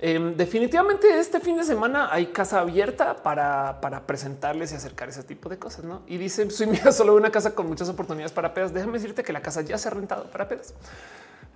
Em, 0.00 0.36
definitivamente 0.36 1.18
este 1.18 1.40
fin 1.40 1.56
de 1.56 1.64
semana 1.64 2.08
hay 2.10 2.26
casa 2.26 2.60
abierta 2.60 3.22
para, 3.22 3.80
para 3.80 4.06
presentarles 4.06 4.72
y 4.72 4.74
acercar 4.74 5.08
ese 5.08 5.22
tipo 5.22 5.48
de 5.48 5.58
cosas. 5.58 5.84
¿no? 5.84 6.02
Y 6.06 6.18
dice, 6.18 6.50
soy 6.50 6.66
mía 6.68 6.92
solo 6.92 7.14
una 7.14 7.30
casa 7.30 7.54
con 7.54 7.66
muchas 7.66 7.88
oportunidades 7.88 8.32
para 8.32 8.52
pedas. 8.52 8.72
Déjame 8.72 8.94
decirte 8.94 9.22
que 9.22 9.32
la 9.32 9.40
casa 9.40 9.62
ya 9.62 9.78
se 9.78 9.88
ha 9.88 9.90
rentado 9.90 10.24
para 10.24 10.48
pedas 10.48 10.74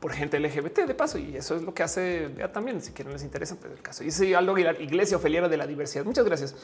por 0.01 0.13
gente 0.13 0.39
LGBT 0.39 0.81
de 0.87 0.95
paso. 0.95 1.19
Y 1.19 1.37
eso 1.37 1.57
es 1.57 1.63
lo 1.63 1.75
que 1.75 1.83
hace 1.83 2.31
ya 2.37 2.53
también. 2.53 2.81
Si 2.81 2.93
quieren 2.93 3.13
les 3.13 3.23
interesa 3.23 3.57
pues 3.57 3.73
el 3.73 3.83
caso. 3.83 4.05
Dice 4.05 4.35
Aldo 4.37 4.55
Aguilar, 4.55 4.81
Iglesia 4.81 5.17
Ofeliera 5.17 5.49
de 5.49 5.57
la 5.57 5.67
Diversidad. 5.67 6.05
Muchas 6.05 6.25
gracias. 6.25 6.55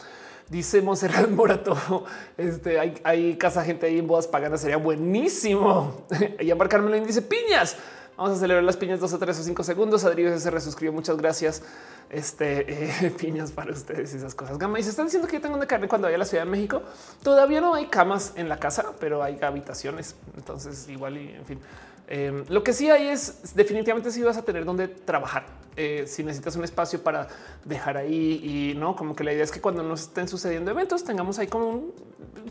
Dice 0.48 0.82
Monserrat 0.82 1.28
Morato. 1.30 2.04
Este 2.36 2.78
hay, 2.78 2.94
hay 3.04 3.36
casa 3.36 3.64
gente 3.64 3.86
ahí 3.86 3.98
en 3.98 4.06
bodas 4.06 4.26
paganas. 4.26 4.60
Sería 4.60 4.76
buenísimo. 4.76 6.06
y 6.40 6.50
embarcarme 6.50 7.00
dice 7.00 7.22
piñas. 7.22 7.76
Vamos 8.16 8.36
a 8.36 8.40
celebrar 8.40 8.62
las 8.62 8.76
piñas 8.76 9.00
dos 9.00 9.12
o 9.12 9.18
tres 9.18 9.40
o 9.40 9.42
cinco 9.42 9.64
segundos. 9.64 10.04
Adrián 10.04 10.38
se 10.38 10.50
resuscribió. 10.50 10.92
Muchas 10.92 11.16
gracias. 11.16 11.62
Este 12.10 12.64
eh, 12.68 13.10
piñas 13.18 13.50
para 13.50 13.72
ustedes 13.72 14.14
y 14.14 14.18
esas 14.18 14.36
cosas. 14.36 14.58
Gama 14.58 14.78
y 14.78 14.84
se 14.84 14.90
están 14.90 15.06
diciendo 15.06 15.26
que 15.26 15.34
yo 15.34 15.40
tengo 15.42 15.56
una 15.56 15.66
carne 15.66 15.88
cuando 15.88 16.06
vaya 16.06 16.16
a 16.16 16.18
la 16.18 16.24
Ciudad 16.24 16.44
de 16.44 16.50
México. 16.50 16.82
Todavía 17.24 17.60
no 17.60 17.74
hay 17.74 17.86
camas 17.86 18.34
en 18.36 18.48
la 18.48 18.60
casa, 18.60 18.92
pero 19.00 19.24
hay 19.24 19.36
habitaciones. 19.42 20.14
Entonces, 20.36 20.88
igual 20.88 21.16
y 21.16 21.30
en 21.30 21.44
fin. 21.44 21.60
Em, 22.06 22.44
lo 22.48 22.62
que 22.62 22.72
sí 22.72 22.90
hay 22.90 23.08
es 23.08 23.54
definitivamente 23.54 24.10
si 24.10 24.22
vas 24.22 24.36
a 24.36 24.42
tener 24.42 24.64
donde 24.64 24.88
trabajar. 24.88 25.46
Eh, 25.76 26.04
si 26.06 26.22
necesitas 26.22 26.54
un 26.54 26.62
espacio 26.62 27.02
para 27.02 27.26
dejar 27.64 27.96
ahí 27.96 28.40
y 28.72 28.78
no 28.78 28.94
como 28.94 29.16
que 29.16 29.24
la 29.24 29.32
idea 29.32 29.42
es 29.42 29.50
que 29.50 29.60
cuando 29.60 29.82
nos 29.82 30.02
estén 30.02 30.28
sucediendo 30.28 30.70
eventos 30.70 31.02
tengamos 31.02 31.40
ahí 31.40 31.48
como 31.48 31.68
un 31.68 31.92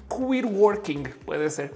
queer 0.10 0.46
working. 0.46 1.08
Puede 1.26 1.50
ser 1.50 1.72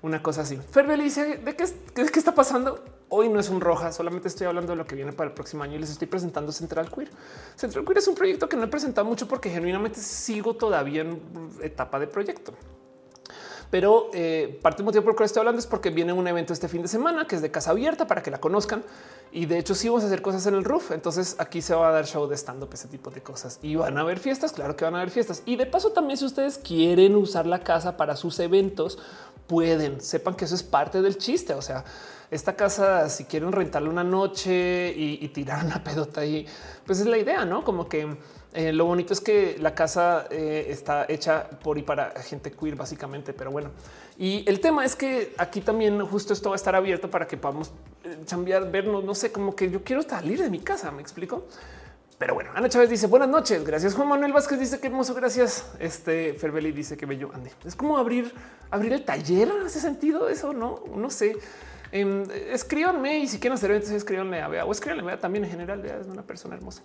una 0.00 0.22
cosa 0.22 0.42
así. 0.42 0.56
Ferbel 0.56 1.02
dice 1.02 1.38
de 1.38 1.56
qué, 1.56 1.66
qué, 1.94 2.18
está 2.18 2.34
pasando. 2.34 2.82
Hoy 3.10 3.28
no 3.28 3.40
es 3.40 3.48
un 3.48 3.60
roja, 3.60 3.92
solamente 3.92 4.28
estoy 4.28 4.46
hablando 4.46 4.72
de 4.72 4.76
lo 4.76 4.86
que 4.86 4.94
viene 4.94 5.12
para 5.12 5.28
el 5.28 5.34
próximo 5.34 5.62
año 5.62 5.76
y 5.76 5.78
les 5.78 5.90
estoy 5.90 6.08
presentando 6.08 6.52
Central 6.52 6.90
Queer. 6.90 7.10
Central 7.56 7.84
Queer 7.84 7.98
es 7.98 8.08
un 8.08 8.14
proyecto 8.14 8.48
que 8.48 8.56
no 8.56 8.64
he 8.64 8.68
presentado 8.68 9.06
mucho 9.06 9.26
porque 9.26 9.50
genuinamente 9.50 10.00
sigo 10.00 10.54
todavía 10.56 11.02
en 11.02 11.20
etapa 11.62 11.98
de 11.98 12.06
proyecto. 12.06 12.52
Pero 13.70 14.10
eh, 14.14 14.58
parte 14.62 14.78
del 14.78 14.86
motivo 14.86 15.04
por 15.04 15.12
el 15.12 15.18
que 15.18 15.24
estoy 15.24 15.40
hablando 15.40 15.58
es 15.58 15.66
porque 15.66 15.90
viene 15.90 16.12
un 16.12 16.26
evento 16.26 16.52
este 16.52 16.68
fin 16.68 16.80
de 16.80 16.88
semana 16.88 17.26
que 17.26 17.36
es 17.36 17.42
de 17.42 17.50
casa 17.50 17.72
abierta 17.72 18.06
para 18.06 18.22
que 18.22 18.30
la 18.30 18.38
conozcan. 18.38 18.82
Y 19.30 19.44
de 19.44 19.58
hecho, 19.58 19.74
sí 19.74 19.88
vamos 19.88 20.04
a 20.04 20.06
hacer 20.06 20.22
cosas 20.22 20.46
en 20.46 20.54
el 20.54 20.64
roof. 20.64 20.90
Entonces 20.90 21.36
aquí 21.38 21.60
se 21.60 21.74
va 21.74 21.88
a 21.88 21.92
dar 21.92 22.06
show 22.06 22.26
de 22.26 22.34
stand 22.34 22.62
up, 22.62 22.70
ese 22.72 22.88
tipo 22.88 23.10
de 23.10 23.20
cosas 23.20 23.58
y 23.62 23.76
van 23.76 23.98
a 23.98 24.00
haber 24.00 24.18
fiestas. 24.18 24.52
Claro 24.52 24.74
que 24.74 24.84
van 24.84 24.94
a 24.94 24.98
haber 24.98 25.10
fiestas. 25.10 25.42
Y 25.44 25.56
de 25.56 25.66
paso, 25.66 25.90
también, 25.90 26.16
si 26.16 26.24
ustedes 26.24 26.58
quieren 26.58 27.14
usar 27.14 27.46
la 27.46 27.60
casa 27.60 27.96
para 27.96 28.16
sus 28.16 28.38
eventos, 28.40 28.98
pueden 29.46 30.00
sepan 30.00 30.34
que 30.34 30.46
eso 30.46 30.54
es 30.54 30.62
parte 30.62 31.02
del 31.02 31.18
chiste. 31.18 31.52
O 31.52 31.62
sea, 31.62 31.84
esta 32.30 32.56
casa, 32.56 33.08
si 33.08 33.24
quieren 33.24 33.52
rentarle 33.52 33.88
una 33.88 34.04
noche 34.04 34.92
y, 34.96 35.28
tirar 35.28 35.64
una 35.64 35.82
pedota 35.84 36.22
ahí, 36.22 36.46
pues 36.86 37.00
es 37.00 37.06
la 37.06 37.18
idea, 37.18 37.44
no? 37.44 37.64
Como 37.64 37.88
que 37.88 38.16
eh, 38.54 38.72
lo 38.72 38.86
bonito 38.86 39.12
es 39.12 39.20
que 39.20 39.56
la 39.58 39.74
casa 39.74 40.26
eh, 40.30 40.66
está 40.70 41.04
hecha 41.08 41.48
por 41.50 41.76
y 41.76 41.82
para 41.82 42.10
gente 42.22 42.50
queer, 42.50 42.76
básicamente. 42.76 43.32
Pero 43.32 43.50
bueno, 43.50 43.70
y 44.16 44.48
el 44.48 44.60
tema 44.60 44.84
es 44.84 44.96
que 44.96 45.34
aquí 45.36 45.60
también 45.60 46.00
justo 46.06 46.32
esto 46.32 46.50
va 46.50 46.54
a 46.54 46.56
estar 46.56 46.74
abierto 46.74 47.10
para 47.10 47.26
que 47.26 47.36
podamos 47.36 47.72
cambiar, 48.28 48.62
eh, 48.62 48.70
vernos. 48.70 49.04
No 49.04 49.14
sé, 49.14 49.30
como 49.30 49.54
que 49.54 49.70
yo 49.70 49.84
quiero 49.84 50.02
salir 50.02 50.42
de 50.42 50.48
mi 50.48 50.60
casa. 50.60 50.90
Me 50.90 51.02
explico. 51.02 51.46
Pero 52.18 52.34
bueno, 52.34 52.50
Ana 52.54 52.68
Chávez 52.68 52.90
dice 52.90 53.06
buenas 53.06 53.28
noches. 53.28 53.64
Gracias. 53.64 53.94
Juan 53.94 54.08
Manuel 54.08 54.32
Vázquez 54.32 54.58
dice 54.58 54.80
que 54.80 54.86
hermoso. 54.86 55.14
Gracias. 55.14 55.70
Este 55.78 56.34
Ferbeli 56.34 56.72
dice 56.72 56.96
que 56.96 57.04
bello. 57.04 57.30
Andy 57.34 57.50
es 57.66 57.76
como 57.76 57.98
abrir, 57.98 58.32
abrir 58.70 58.94
el 58.94 59.04
taller. 59.04 59.52
¿Hace 59.64 59.78
sentido 59.78 60.28
eso? 60.28 60.54
No, 60.54 60.82
no 60.96 61.10
sé. 61.10 61.36
Eh, 61.92 62.50
escríbanme 62.52 63.18
y 63.18 63.28
si 63.28 63.38
quieren 63.38 63.54
hacer 63.54 63.70
eventos, 63.70 63.90
escríbanle 63.90 64.42
a 64.42 64.48
Bea 64.48 64.64
o 64.64 64.72
escríbanle 64.72 65.16
también 65.18 65.44
en 65.44 65.50
general. 65.50 65.80
Bea 65.80 65.98
es 66.00 66.06
una 66.06 66.22
persona 66.22 66.56
hermosa. 66.56 66.82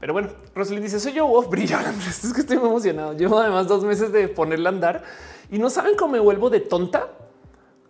Pero 0.00 0.12
bueno, 0.12 0.28
Rosalind 0.54 0.84
dice 0.84 1.00
soy 1.00 1.12
yo, 1.12 1.26
Wolf 1.26 1.48
brillante. 1.50 2.08
Es 2.08 2.32
que 2.32 2.40
estoy 2.40 2.56
emocionado. 2.56 3.14
Llevo 3.14 3.38
además 3.38 3.68
dos 3.68 3.84
meses 3.84 4.12
de 4.12 4.28
ponerla 4.28 4.70
a 4.70 4.72
andar 4.72 5.04
y 5.50 5.58
no 5.58 5.70
saben 5.70 5.96
cómo 5.96 6.12
me 6.12 6.18
vuelvo 6.20 6.50
de 6.50 6.60
tonta 6.60 7.08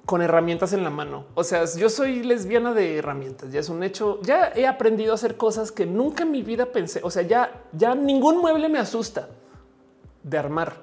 con 0.04 0.22
herramientas 0.22 0.72
en 0.72 0.84
la 0.84 0.90
mano. 0.90 1.26
O 1.34 1.42
sea, 1.42 1.64
yo 1.76 1.90
soy 1.90 2.22
lesbiana 2.22 2.72
de 2.72 2.98
herramientas. 2.98 3.50
Ya 3.52 3.60
es 3.60 3.68
un 3.68 3.82
hecho. 3.82 4.20
Ya 4.22 4.52
he 4.54 4.66
aprendido 4.66 5.12
a 5.12 5.16
hacer 5.16 5.36
cosas 5.36 5.72
que 5.72 5.84
nunca 5.84 6.22
en 6.22 6.30
mi 6.30 6.42
vida 6.42 6.66
pensé. 6.66 7.00
O 7.02 7.10
sea, 7.10 7.22
ya, 7.22 7.64
ya 7.72 7.94
ningún 7.94 8.38
mueble 8.38 8.68
me 8.68 8.78
asusta 8.78 9.28
de 10.22 10.38
armar. 10.38 10.74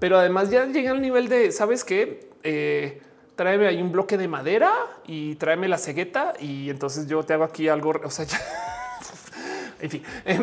Pero 0.00 0.18
además 0.18 0.50
ya 0.50 0.66
llegué 0.66 0.88
al 0.88 1.00
nivel 1.00 1.28
de, 1.28 1.52
¿sabes 1.52 1.84
qué? 1.84 2.30
Eh, 2.42 3.00
tráeme 3.36 3.68
ahí 3.68 3.80
un 3.80 3.92
bloque 3.92 4.18
de 4.18 4.26
madera 4.26 4.72
y 5.06 5.36
tráeme 5.36 5.68
la 5.68 5.78
cegueta 5.78 6.32
y 6.40 6.70
entonces 6.70 7.06
yo 7.06 7.22
te 7.22 7.34
hago 7.34 7.44
aquí 7.44 7.68
algo. 7.68 7.92
O 8.02 8.10
sea, 8.10 8.24
ya. 8.24 8.38
en 9.80 9.90
fin, 9.90 10.02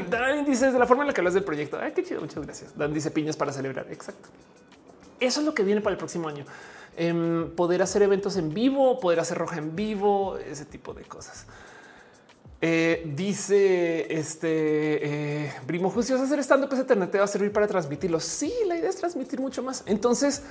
Dan 0.09 0.45
dice 0.45 0.72
de 0.72 0.80
la 0.80 0.85
forma 0.85 1.03
en 1.03 1.07
la 1.07 1.14
que 1.14 1.22
hablas 1.22 1.34
del 1.34 1.43
proyecto. 1.43 1.77
Ay, 1.80 1.91
qué 1.93 2.03
chido. 2.03 2.22
Muchas 2.22 2.43
gracias. 2.43 2.77
Dan 2.77 2.93
dice 2.93 3.11
piñas 3.11 3.35
para 3.35 3.51
celebrar. 3.51 3.88
Exacto. 3.91 4.30
Eso 5.19 5.39
es 5.39 5.45
lo 5.45 5.53
que 5.53 5.64
viene 5.64 5.81
para 5.81 5.93
el 5.93 5.97
próximo 5.97 6.27
año. 6.27 6.45
Em, 6.95 7.51
poder 7.51 7.81
hacer 7.81 8.01
eventos 8.01 8.38
en 8.38 8.53
vivo, 8.53 8.99
poder 8.99 9.19
hacer 9.19 9.38
roja 9.38 9.57
en 9.57 9.76
vivo, 9.76 10.38
ese 10.38 10.65
tipo 10.65 10.93
de 10.93 11.03
cosas. 11.03 11.45
Eh, 12.59 13.03
dice 13.15 14.11
este 14.18 15.45
eh, 15.45 15.53
Primo 15.68 15.91
Justo 15.91 16.15
hacer 16.15 16.39
estando 16.39 16.68
que 16.68 16.73
ese 16.73 16.81
internet 16.81 17.11
te 17.11 17.19
va 17.19 17.26
a 17.26 17.27
servir 17.27 17.51
para 17.51 17.68
transmitirlo. 17.68 18.19
Sí, 18.19 18.51
la 18.65 18.77
idea 18.77 18.89
es 18.89 18.95
transmitir 18.95 19.39
mucho 19.39 19.61
más. 19.61 19.84
Entonces, 19.85 20.41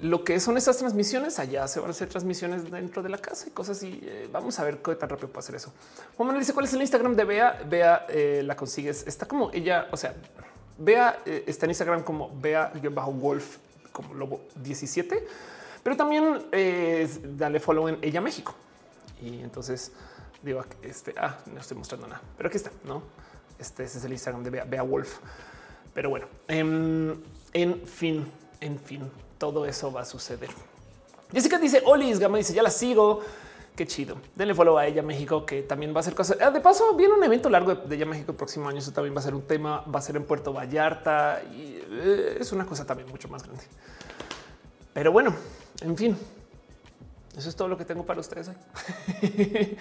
lo 0.00 0.24
que 0.24 0.38
son 0.40 0.56
estas 0.56 0.76
transmisiones 0.76 1.38
allá 1.38 1.66
se 1.68 1.80
van 1.80 1.88
a 1.88 1.90
hacer 1.92 2.08
transmisiones 2.08 2.70
dentro 2.70 3.02
de 3.02 3.08
la 3.08 3.18
casa 3.18 3.48
y 3.48 3.50
cosas 3.50 3.82
y 3.82 4.00
eh, 4.02 4.28
vamos 4.30 4.58
a 4.58 4.64
ver 4.64 4.78
qué 4.78 4.94
tan 4.94 5.08
rápido 5.08 5.28
puede 5.28 5.44
hacer 5.44 5.54
eso. 5.54 5.72
Juan 6.16 6.38
dice 6.38 6.52
cuál 6.52 6.66
es 6.66 6.74
el 6.74 6.82
Instagram 6.82 7.16
de 7.16 7.24
Bea. 7.24 7.62
Bea 7.68 8.06
la 8.42 8.56
consigues. 8.56 9.06
Está 9.06 9.26
como 9.26 9.50
ella, 9.52 9.88
o 9.90 9.96
sea, 9.96 10.14
Bea 10.78 11.18
está 11.24 11.66
en 11.66 11.70
Instagram 11.70 12.02
como 12.02 12.30
Bea-Wolf 12.40 13.56
como 13.92 14.12
Lobo 14.12 14.42
17 14.56 15.26
pero 15.86 15.96
también 15.96 16.48
eh, 16.50 17.08
dale 17.36 17.60
follow 17.60 17.86
en 17.86 17.98
ella 18.02 18.20
México. 18.20 18.56
Y 19.22 19.38
entonces 19.38 19.92
digo, 20.42 20.64
este, 20.82 21.14
ah, 21.16 21.38
no 21.46 21.60
estoy 21.60 21.76
mostrando 21.76 22.08
nada, 22.08 22.20
pero 22.36 22.48
aquí 22.48 22.56
está, 22.56 22.72
no? 22.82 23.04
Este, 23.56 23.84
es 23.84 24.04
el 24.04 24.10
Instagram 24.10 24.42
de 24.42 24.64
Bea, 24.64 24.82
Wolf. 24.82 25.18
Pero 25.94 26.10
bueno, 26.10 26.26
em, 26.48 27.14
en 27.52 27.86
fin, 27.86 28.26
en 28.60 28.80
fin, 28.80 29.08
todo 29.38 29.66
eso 29.66 29.92
va 29.92 30.02
a 30.02 30.04
suceder. 30.04 30.50
Jessica 31.32 31.58
dice, 31.58 31.82
Olis, 31.84 32.18
Gama 32.18 32.38
dice, 32.38 32.54
ya 32.54 32.62
la 32.62 32.70
sigo. 32.70 33.20
Qué 33.74 33.86
chido. 33.86 34.16
Denle 34.34 34.54
follow 34.54 34.78
a 34.78 34.86
ella 34.86 35.02
México, 35.02 35.44
que 35.44 35.62
también 35.62 35.94
va 35.94 36.00
a 36.00 36.02
ser 36.02 36.14
cosas. 36.14 36.38
Ah, 36.40 36.50
de 36.50 36.60
paso, 36.60 36.94
viene 36.94 37.12
un 37.12 37.22
evento 37.22 37.50
largo 37.50 37.74
de 37.74 37.94
ella 37.94 38.06
México 38.06 38.32
el 38.32 38.36
próximo 38.36 38.68
año. 38.68 38.78
Eso 38.78 38.92
también 38.92 39.14
va 39.14 39.20
a 39.20 39.22
ser 39.22 39.34
un 39.34 39.42
tema. 39.42 39.82
Va 39.82 39.98
a 39.98 40.02
ser 40.02 40.16
en 40.16 40.24
Puerto 40.24 40.52
Vallarta 40.52 41.42
y 41.52 41.82
eh, 41.90 42.38
es 42.40 42.52
una 42.52 42.64
cosa 42.64 42.86
también 42.86 43.10
mucho 43.10 43.28
más 43.28 43.42
grande. 43.42 43.64
Pero 44.94 45.12
bueno, 45.12 45.34
en 45.82 45.94
fin, 45.94 46.16
eso 47.36 47.50
es 47.50 47.54
todo 47.54 47.68
lo 47.68 47.76
que 47.76 47.84
tengo 47.84 48.06
para 48.06 48.18
ustedes 48.18 48.48
hoy. 48.48 48.54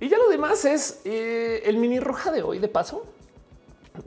y 0.00 0.08
ya 0.10 0.18
lo 0.18 0.28
demás 0.28 0.66
es 0.66 1.00
eh, 1.06 1.62
el 1.64 1.78
mini 1.78 2.00
roja 2.00 2.30
de 2.30 2.42
hoy. 2.42 2.58
De 2.58 2.68
paso, 2.68 3.06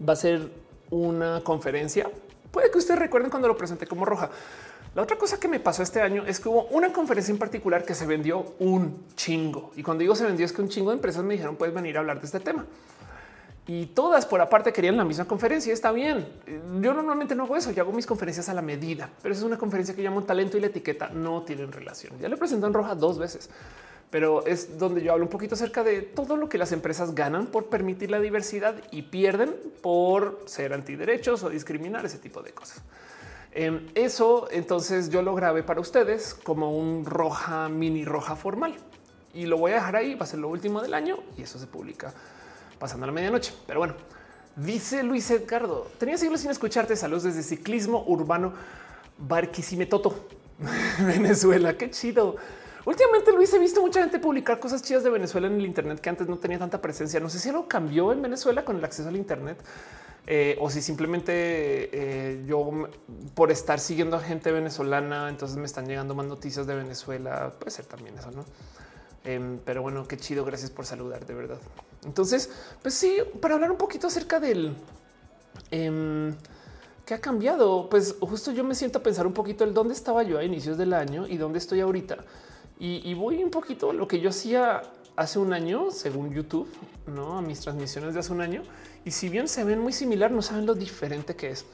va 0.08 0.14
a 0.14 0.18
ser 0.18 0.52
una 0.92 1.42
conferencia. 1.44 2.12
Puede 2.52 2.72
que 2.72 2.78
ustedes 2.78 3.00
recuerden 3.00 3.30
cuando 3.30 3.48
lo 3.48 3.58
presenté 3.58 3.88
como 3.88 4.06
roja. 4.06 4.30
La 4.96 5.04
otra 5.04 5.18
cosa 5.18 5.40
que 5.40 5.48
me 5.48 5.60
pasó 5.60 5.84
este 5.84 6.02
año 6.02 6.24
es 6.26 6.40
que 6.40 6.50
hubo 6.50 6.64
una 6.66 6.92
conferencia 6.92 7.32
en 7.32 7.38
particular 7.38 7.86
que 7.86 7.94
se 7.94 8.06
vendió 8.06 8.56
un 8.60 9.06
chingo. 9.16 9.72
Y 9.76 9.84
cuando 9.84 10.02
digo 10.02 10.16
se 10.16 10.26
vendió 10.26 10.46
es 10.46 10.54
que 10.54 10.62
un 10.62 10.70
chingo 10.70 10.90
de 10.90 10.96
empresas 10.96 11.24
me 11.24 11.34
dijeron 11.34 11.56
puedes 11.56 11.74
venir 11.76 11.98
a 11.98 12.00
hablar 12.00 12.20
de 12.20 12.26
este 12.26 12.40
tema 12.40 12.66
y 13.70 13.86
todas 13.86 14.26
por 14.26 14.42
aparte 14.42 14.74
querían 14.74 14.98
la 14.98 15.06
misma 15.06 15.26
conferencia. 15.26 15.72
Está 15.72 15.92
bien. 15.92 16.28
Yo 16.82 16.92
normalmente 16.92 17.36
no 17.36 17.44
hago 17.44 17.56
eso. 17.56 17.70
Yo 17.70 17.84
hago 17.84 17.92
mis 17.92 18.08
conferencias 18.08 18.50
a 18.50 18.56
la 18.56 18.64
medida, 18.64 19.12
pero 19.22 19.32
es 19.36 19.44
una 19.44 19.60
conferencia 19.60 19.96
que 19.96 20.02
llamo 20.02 20.24
talento 20.24 20.58
y 20.58 20.62
la 20.62 20.68
etiqueta 20.68 21.10
no 21.10 21.44
tienen 21.44 21.72
relación. 21.72 22.18
Ya 22.20 22.30
le 22.30 22.36
presento 22.36 22.66
en 22.66 22.74
roja 22.74 22.96
dos 22.96 23.20
veces, 23.20 23.48
pero 24.10 24.46
es 24.46 24.78
donde 24.80 25.02
yo 25.02 25.14
hablo 25.14 25.26
un 25.26 25.30
poquito 25.30 25.56
acerca 25.56 25.84
de 25.84 26.02
todo 26.02 26.36
lo 26.36 26.50
que 26.50 26.58
las 26.58 26.72
empresas 26.72 27.14
ganan 27.14 27.48
por 27.48 27.68
permitir 27.68 28.10
la 28.10 28.20
diversidad 28.20 28.76
y 28.92 29.04
pierden 29.04 29.56
por 29.82 30.42
ser 30.46 30.74
antiderechos 30.74 31.44
o 31.44 31.50
discriminar 31.50 32.06
ese 32.06 32.18
tipo 32.18 32.42
de 32.42 32.52
cosas. 32.52 32.82
Em, 33.52 33.88
eso 33.96 34.48
entonces 34.52 35.10
yo 35.10 35.22
lo 35.22 35.34
grabé 35.36 35.64
para 35.64 35.82
ustedes 35.82 36.36
como 36.36 36.78
un 36.78 37.06
roja 37.06 37.68
mini 37.68 38.06
roja 38.06 38.36
formal 38.36 38.76
y 39.34 39.46
lo 39.46 39.58
voy 39.58 39.72
a 39.72 39.76
dejar 39.76 39.96
ahí. 39.96 40.16
Va 40.16 40.24
a 40.24 40.28
ser 40.28 40.40
lo 40.40 40.50
último 40.50 40.82
del 40.82 40.94
año 40.94 41.20
y 41.38 41.44
eso 41.44 41.60
se 41.60 41.68
publica 41.68 42.14
pasando 42.80 43.06
la 43.06 43.12
medianoche. 43.12 43.54
Pero 43.68 43.80
bueno, 43.80 43.96
dice 44.56 45.04
Luis 45.04 45.30
Edgardo, 45.32 45.88
tenía 45.98 46.18
siglos 46.18 46.42
sin 46.42 46.52
escucharte. 46.52 46.96
Saludos 46.96 47.24
desde 47.24 47.44
ciclismo 47.44 48.04
urbano 48.08 48.54
Barquisimetoto, 49.18 50.28
Venezuela. 51.00 51.78
Qué 51.78 51.90
chido. 51.92 52.38
Últimamente 52.86 53.32
Luis 53.32 53.54
he 53.54 53.60
visto 53.60 53.82
mucha 53.82 54.02
gente 54.02 54.20
publicar 54.20 54.60
cosas 54.60 54.82
chidas 54.82 55.04
de 55.04 55.10
Venezuela 55.10 55.48
en 55.48 55.56
el 55.56 55.66
Internet 55.66 56.00
que 56.00 56.10
antes 56.10 56.28
no 56.28 56.38
tenía 56.38 56.60
tanta 56.60 56.82
presencia. 56.82 57.20
No 57.20 57.30
sé 57.30 57.40
si 57.40 57.50
algo 57.50 57.68
cambió 57.68 58.12
en 58.12 58.22
Venezuela 58.22 58.64
con 58.64 58.78
el 58.78 58.86
acceso 58.86 59.10
al 59.10 59.16
Internet 59.16 59.62
eh, 60.28 60.58
o 60.62 60.70
si 60.70 60.82
simplemente 60.82 61.90
eh, 61.92 62.44
yo 62.48 62.88
por 63.34 63.52
estar 63.52 63.80
siguiendo 63.80 64.16
a 64.16 64.20
gente 64.20 64.52
venezolana, 64.52 65.30
entonces 65.30 65.58
me 65.58 65.66
están 65.66 65.88
llegando 65.88 66.16
más 66.16 66.26
noticias 66.26 66.68
de 66.68 66.76
Venezuela. 66.76 67.54
Puede 67.60 67.72
ser 67.72 67.86
también 67.86 68.18
eso, 68.18 68.32
no? 68.32 68.46
Em, 69.26 69.60
pero 69.66 69.82
bueno, 69.82 70.08
qué 70.08 70.18
chido. 70.18 70.46
Gracias 70.46 70.72
por 70.72 70.86
saludar 70.86 71.26
de 71.26 71.34
verdad. 71.34 71.60
Entonces, 72.06 72.50
pues 72.82 72.94
sí, 72.94 73.18
para 73.42 73.56
hablar 73.56 73.72
un 73.72 73.78
poquito 73.78 74.08
acerca 74.08 74.40
del 74.40 74.76
em, 75.72 76.34
¿Qué 77.10 77.16
ha 77.16 77.22
cambiado? 77.22 77.90
Pues 77.90 78.18
justo 78.22 78.52
yo 78.52 78.64
me 78.64 78.76
siento 78.76 79.00
a 79.00 79.02
pensar 79.02 79.26
un 79.26 79.34
poquito 79.34 79.64
el 79.64 79.74
dónde 79.74 79.96
estaba 79.96 80.22
yo 80.22 80.38
a 80.38 80.44
inicios 80.44 80.78
del 80.78 80.94
año 80.94 81.26
y 81.26 81.38
dónde 81.38 81.58
estoy 81.58 81.80
ahorita. 81.80 82.18
Y, 82.82 83.14
voy 83.14 83.44
un 83.44 83.52
poquito 83.52 83.90
a 83.90 83.94
lo 83.94 84.08
que 84.08 84.22
yo 84.22 84.30
hacía 84.30 84.82
hace 85.18 85.38
un 85.38 85.52
año, 85.52 85.92
según 85.92 86.34
YouTube, 86.34 86.70
no 87.08 87.38
a 87.38 87.42
mis 87.42 87.60
transmisiones 87.60 88.14
de 88.14 88.22
hace 88.22 88.32
un 88.32 88.40
año. 88.40 88.64
Y 89.04 89.12
si 89.12 89.28
bien 89.28 89.50
se 89.50 89.66
ven 89.66 89.80
muy 89.80 89.92
similar, 89.92 90.32
no 90.32 90.42
saben 90.42 90.66
lo 90.66 90.76
diferente 90.76 91.36
que 91.36 91.50
es. 91.50 91.66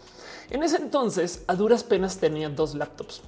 En 0.50 0.64
ese 0.64 0.78
entonces, 0.78 1.44
a 1.46 1.54
duras 1.54 1.84
penas 1.84 2.18
tenía 2.18 2.50
dos 2.50 2.74
laptops. 2.74 3.22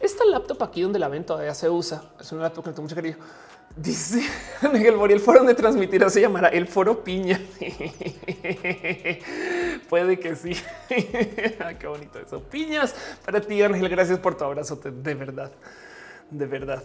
Esta 0.00 0.24
laptop 0.24 0.60
aquí 0.64 0.82
donde 0.82 0.98
la 0.98 1.08
ven 1.08 1.24
todavía 1.24 1.54
se 1.54 1.70
usa. 1.70 2.02
Es 2.20 2.32
una 2.32 2.42
laptop 2.42 2.64
que 2.64 2.70
tengo 2.70 2.82
mucho 2.82 2.96
cariño 2.96 3.16
Dice 3.76 4.22
Miguel 4.72 4.96
Mori, 4.96 5.12
el 5.12 5.20
foro 5.20 5.40
donde 5.40 5.54
transmitirá 5.54 6.08
se 6.08 6.22
llamará 6.22 6.48
el 6.48 6.66
foro 6.66 7.04
piña. 7.04 7.38
Puede 9.88 10.18
que 10.18 10.34
sí. 10.34 10.56
Qué 10.88 11.86
bonito 11.86 12.18
eso. 12.18 12.42
Piñas 12.42 12.94
para 13.24 13.40
ti, 13.40 13.62
Ángel. 13.62 13.88
Gracias 13.88 14.18
por 14.18 14.36
tu 14.36 14.44
abrazo. 14.44 14.76
De 14.76 15.14
verdad, 15.14 15.52
de 16.30 16.46
verdad. 16.46 16.82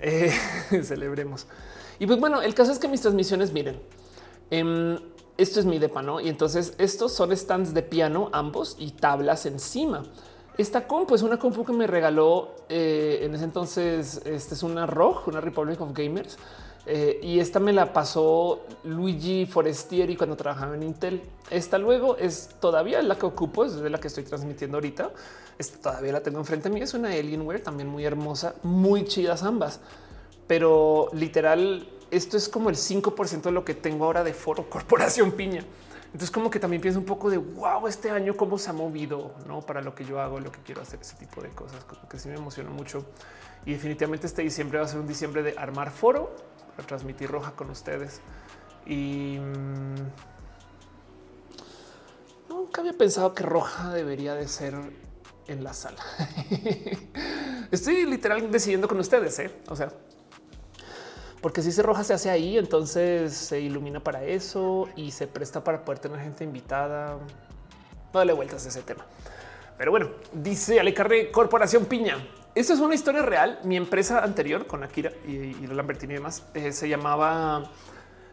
Eh, 0.00 0.32
celebremos. 0.82 1.46
Y 1.98 2.06
pues 2.06 2.18
bueno, 2.18 2.42
el 2.42 2.54
caso 2.54 2.72
es 2.72 2.78
que 2.78 2.88
mis 2.88 3.00
transmisiones, 3.00 3.52
miren, 3.52 3.80
em, 4.50 4.98
esto 5.36 5.60
es 5.60 5.66
mi 5.66 5.78
depa, 5.78 6.02
¿no? 6.02 6.20
Y 6.20 6.28
entonces 6.28 6.74
estos 6.78 7.12
son 7.12 7.36
stands 7.36 7.74
de 7.74 7.82
piano, 7.82 8.28
ambos 8.32 8.76
y 8.78 8.90
tablas 8.92 9.46
encima. 9.46 10.02
Esta 10.58 10.86
compu 10.86 11.14
es 11.14 11.22
una 11.22 11.38
compu 11.38 11.64
que 11.64 11.72
me 11.72 11.86
regaló 11.86 12.54
eh, 12.68 13.20
en 13.22 13.34
ese 13.34 13.44
entonces. 13.44 14.20
Esta 14.24 14.54
es 14.54 14.62
una 14.62 14.86
ROG, 14.86 15.28
una 15.28 15.40
Republic 15.40 15.80
of 15.80 15.92
Gamers. 15.94 16.36
Eh, 16.84 17.20
y 17.22 17.38
esta 17.38 17.60
me 17.60 17.72
la 17.72 17.92
pasó 17.92 18.66
Luigi 18.82 19.46
Forestieri 19.46 20.16
cuando 20.16 20.36
trabajaba 20.36 20.74
en 20.74 20.82
Intel. 20.82 21.22
Esta 21.50 21.78
luego 21.78 22.16
es 22.16 22.50
todavía 22.60 23.00
la 23.02 23.16
que 23.16 23.26
ocupo, 23.26 23.64
es 23.64 23.76
de 23.76 23.88
la 23.88 23.98
que 23.98 24.08
estoy 24.08 24.24
transmitiendo 24.24 24.76
ahorita. 24.76 25.10
Esta 25.58 25.78
todavía 25.78 26.12
la 26.12 26.22
tengo 26.22 26.38
enfrente 26.38 26.68
a 26.68 26.70
mí. 26.70 26.80
Es 26.80 26.94
una 26.94 27.08
Alienware 27.08 27.60
también 27.60 27.88
muy 27.88 28.04
hermosa, 28.04 28.54
muy 28.62 29.04
chidas 29.04 29.42
ambas. 29.42 29.80
Pero 30.46 31.08
literal, 31.12 31.88
esto 32.10 32.36
es 32.36 32.48
como 32.48 32.70
el 32.70 32.76
5% 32.76 33.42
de 33.42 33.52
lo 33.52 33.64
que 33.64 33.74
tengo 33.74 34.04
ahora 34.04 34.24
de 34.24 34.34
Foro 34.34 34.68
Corporación 34.68 35.32
Piña. 35.32 35.64
Entonces 36.06 36.30
como 36.30 36.50
que 36.50 36.58
también 36.58 36.82
pienso 36.82 37.00
un 37.00 37.06
poco 37.06 37.30
de 37.30 37.38
wow, 37.38 37.86
este 37.86 38.10
año 38.10 38.36
cómo 38.36 38.58
se 38.58 38.68
ha 38.68 38.74
movido 38.74 39.34
¿no? 39.46 39.62
para 39.62 39.80
lo 39.80 39.94
que 39.94 40.04
yo 40.04 40.20
hago, 40.20 40.40
lo 40.40 40.52
que 40.52 40.60
quiero 40.60 40.82
hacer, 40.82 41.00
ese 41.00 41.16
tipo 41.16 41.40
de 41.40 41.48
cosas, 41.48 41.84
como 41.84 42.06
que 42.06 42.18
sí 42.18 42.28
me 42.28 42.34
emociona 42.34 42.68
mucho. 42.68 43.06
Y 43.64 43.72
definitivamente 43.72 44.26
este 44.26 44.42
diciembre 44.42 44.78
va 44.78 44.84
a 44.84 44.88
ser 44.88 45.00
un 45.00 45.06
diciembre 45.06 45.42
de 45.42 45.54
armar 45.56 45.90
foro 45.90 46.36
para 46.76 46.86
transmitir 46.86 47.30
roja 47.30 47.52
con 47.52 47.70
ustedes. 47.70 48.20
Y 48.84 49.38
mm, 49.38 49.94
nunca 52.50 52.82
había 52.82 52.92
pensado 52.92 53.32
que 53.32 53.44
roja 53.44 53.94
debería 53.94 54.34
de 54.34 54.48
ser 54.48 54.74
en 55.48 55.64
la 55.64 55.72
sala. 55.72 55.98
Estoy 57.70 58.06
literal 58.06 58.50
decidiendo 58.50 58.88
con 58.88 58.98
ustedes, 59.00 59.38
¿eh? 59.38 59.50
o 59.68 59.76
sea, 59.76 59.92
porque 61.42 61.60
si 61.60 61.72
se 61.72 61.82
roja 61.82 62.04
se 62.04 62.14
hace 62.14 62.30
ahí, 62.30 62.56
entonces 62.56 63.34
se 63.34 63.60
ilumina 63.60 63.98
para 63.98 64.22
eso 64.22 64.88
y 64.94 65.10
se 65.10 65.26
presta 65.26 65.64
para 65.64 65.84
poder 65.84 65.98
tener 65.98 66.20
gente 66.20 66.44
invitada. 66.44 67.18
Dale 68.12 68.32
vueltas 68.32 68.64
a 68.64 68.68
ese 68.68 68.82
tema. 68.82 69.04
Pero 69.76 69.90
bueno, 69.90 70.10
dice 70.32 70.78
Alecarre 70.78 71.32
Corporación 71.32 71.86
Piña. 71.86 72.16
Esto 72.54 72.74
es 72.74 72.78
una 72.78 72.94
historia 72.94 73.22
real. 73.22 73.58
Mi 73.64 73.76
empresa 73.76 74.22
anterior 74.22 74.68
con 74.68 74.84
Akira 74.84 75.10
y, 75.26 75.32
y 75.32 75.66
Lambertini 75.66 76.12
y 76.12 76.16
demás 76.16 76.44
eh, 76.54 76.70
se 76.70 76.88
llamaba 76.88 77.64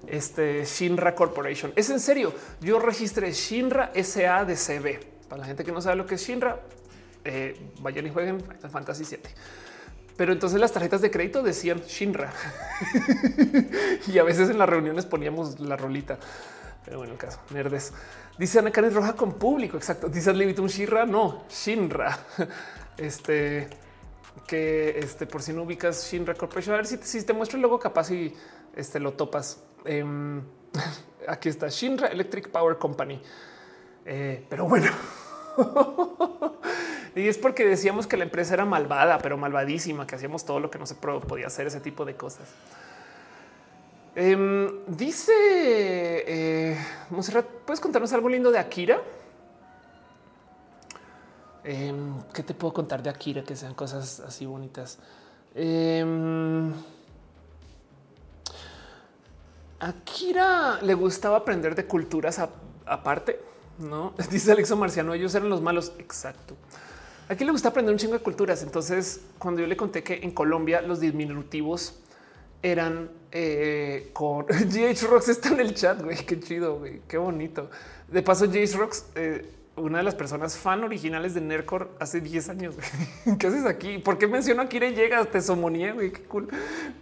este 0.05 0.63
Shinra 0.65 1.15
Corporation. 1.15 1.73
Es 1.75 1.89
en 1.89 1.99
serio. 1.99 2.31
Yo 2.61 2.79
registré 2.79 3.31
Shinra 3.31 3.91
SADCB. 3.95 4.99
Para 5.27 5.41
la 5.41 5.47
gente 5.47 5.63
que 5.63 5.71
no 5.71 5.81
sabe 5.81 5.95
lo 5.95 6.05
que 6.05 6.15
es 6.15 6.21
Shinra, 6.21 6.59
eh, 7.23 7.71
vayan 7.81 8.07
y 8.07 8.09
jueguen 8.09 8.39
Final 8.39 8.69
Fantasy 8.69 9.05
7 9.05 9.29
pero 10.19 10.33
entonces 10.33 10.59
las 10.59 10.73
tarjetas 10.73 10.99
de 10.99 11.09
crédito 11.09 11.41
decían 11.41 11.79
Shinra 11.87 12.33
y 14.07 14.17
a 14.17 14.23
veces 14.23 14.49
en 14.49 14.57
las 14.57 14.67
reuniones 14.67 15.05
poníamos 15.05 15.61
la 15.61 15.77
rolita. 15.77 16.19
Pero 16.83 16.97
bueno, 16.97 17.13
el 17.13 17.17
caso, 17.17 17.39
nerdes. 17.51 17.93
Dice 18.37 18.59
Ana 18.59 18.69
Karen 18.69 18.93
Roja 18.93 19.13
con 19.13 19.35
público. 19.35 19.77
Exacto. 19.77 20.09
Dice 20.09 20.31
un 20.31 20.67
Shinra. 20.67 21.05
No, 21.05 21.45
Shinra. 21.49 22.19
Este 22.97 23.69
que 24.45 24.99
este 24.99 25.25
por 25.25 25.41
si 25.41 25.53
no 25.53 25.63
ubicas 25.63 26.11
Shinra 26.11 26.33
Corporation. 26.33 26.73
A 26.73 26.77
ver 26.77 26.87
si 26.87 26.97
te, 26.97 27.05
si 27.05 27.23
te 27.23 27.31
muestro 27.31 27.55
el 27.55 27.61
logo, 27.61 27.79
capaz 27.79 28.11
y 28.11 28.35
este 28.75 28.99
lo 28.99 29.13
topas. 29.13 29.63
Em, 29.85 30.41
aquí 31.29 31.47
está 31.47 31.69
Shinra 31.69 32.07
Electric 32.07 32.49
Power 32.49 32.77
Company. 32.77 33.21
Eh, 34.03 34.45
pero 34.49 34.67
bueno, 34.67 34.91
y 37.15 37.27
es 37.27 37.37
porque 37.37 37.65
decíamos 37.65 38.07
que 38.07 38.17
la 38.17 38.23
empresa 38.23 38.53
era 38.53 38.65
malvada, 38.65 39.19
pero 39.19 39.37
malvadísima, 39.37 40.05
que 40.05 40.15
hacíamos 40.15 40.45
todo 40.45 40.59
lo 40.59 40.69
que 40.69 40.79
no 40.79 40.85
se 40.85 40.95
podía 40.95 41.47
hacer, 41.47 41.67
ese 41.67 41.79
tipo 41.79 42.05
de 42.05 42.15
cosas. 42.15 42.47
Em, 44.15 44.69
dice 44.87 45.31
eh, 46.27 46.77
¿puedes 47.65 47.79
contarnos 47.79 48.11
algo 48.11 48.27
lindo 48.27 48.51
de 48.51 48.59
Akira? 48.59 49.01
Em, 51.63 52.21
¿Qué 52.33 52.43
te 52.43 52.53
puedo 52.53 52.73
contar 52.73 53.03
de 53.03 53.09
Akira? 53.09 53.43
Que 53.43 53.55
sean 53.55 53.73
cosas 53.73 54.19
así 54.21 54.45
bonitas. 54.45 54.97
Em, 55.55 56.73
Akira 59.79 60.79
le 60.81 60.93
gustaba 60.93 61.37
aprender 61.37 61.75
de 61.75 61.85
culturas 61.85 62.39
aparte. 62.85 63.39
No 63.77 64.13
dice 64.31 64.51
Alexo 64.51 64.75
Marciano, 64.75 65.13
ellos 65.13 65.33
eran 65.35 65.49
los 65.49 65.61
malos. 65.61 65.93
Exacto. 65.99 66.55
Aquí 67.29 67.45
le 67.45 67.51
gusta 67.51 67.69
aprender 67.69 67.93
un 67.93 67.99
chingo 67.99 68.13
de 68.13 68.19
culturas. 68.19 68.63
Entonces, 68.63 69.21
cuando 69.37 69.61
yo 69.61 69.67
le 69.67 69.77
conté 69.77 70.01
que 70.01 70.15
en 70.15 70.31
Colombia 70.31 70.81
los 70.81 70.99
diminutivos 70.99 71.99
eran 72.63 73.11
eh, 73.31 74.09
con 74.13 74.45
GH 74.47 75.07
Rocks 75.07 75.29
está 75.29 75.49
en 75.49 75.59
el 75.59 75.75
chat. 75.75 76.01
Güey, 76.01 76.17
qué 76.25 76.39
chido, 76.39 76.81
qué 77.07 77.17
bonito. 77.19 77.69
De 78.07 78.23
paso, 78.23 78.47
GH 78.47 78.75
Rocks, 78.75 79.05
eh, 79.13 79.47
una 79.75 79.99
de 79.99 80.03
las 80.03 80.15
personas 80.15 80.57
fan 80.57 80.83
originales 80.83 81.35
de 81.35 81.41
Nercor 81.41 81.91
hace 81.99 82.19
10 82.19 82.49
años. 82.49 82.75
¿Qué 83.39 83.45
haces 83.47 83.65
aquí? 83.65 83.99
¿Por 83.99 84.17
qué 84.17 84.25
menciono 84.27 84.63
a 84.63 84.67
Kire 84.67 84.93
llegas? 84.93 85.29
Te 85.29 85.39
somoníe, 85.39 85.91
güey, 85.91 86.11
qué 86.11 86.23
cool. 86.23 86.49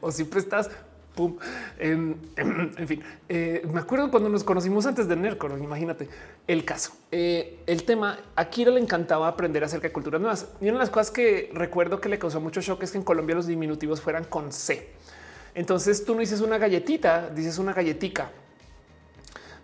O 0.02 0.12
siempre 0.12 0.42
estás 0.42 0.70
en 1.80 2.88
fin, 2.88 3.02
eh, 3.28 3.66
me 3.72 3.80
acuerdo 3.80 4.12
cuando 4.12 4.30
nos 4.30 4.44
conocimos 4.44 4.86
antes 4.86 5.08
de 5.08 5.16
Nercor, 5.16 5.58
imagínate 5.58 6.08
el 6.48 6.64
caso. 6.64 6.94
Eh, 7.12 7.60
el 7.66 7.84
tema, 7.84 8.20
a 8.36 8.46
Kira 8.46 8.72
le 8.72 8.80
encantaba 8.80 9.28
aprender 9.28 9.64
acerca 9.64 9.88
de 9.88 9.94
culturas 9.94 10.22
nuevas. 10.22 10.48
Y 10.62 10.66
una 10.66 10.74
de 10.74 10.80
las 10.80 10.90
cosas 10.90 11.12
que 11.12 11.50
recuerdo 11.54 12.00
que 12.00 12.10
le 12.10 12.20
causó 12.20 12.40
mucho 12.40 12.62
shock 12.62 12.84
es 12.84 12.92
que 12.92 12.98
en 12.98 13.04
Colombia 13.04 13.36
los 13.36 13.48
diminutivos 13.48 14.02
fueran 14.02 14.26
con 14.26 14.52
C. 14.52 14.90
Entonces 15.56 16.06
tú 16.06 16.14
no 16.14 16.20
dices 16.20 16.42
una 16.42 16.58
galletita, 16.58 17.30
dices 17.30 17.58
una 17.58 17.74
galletica. 17.74 18.30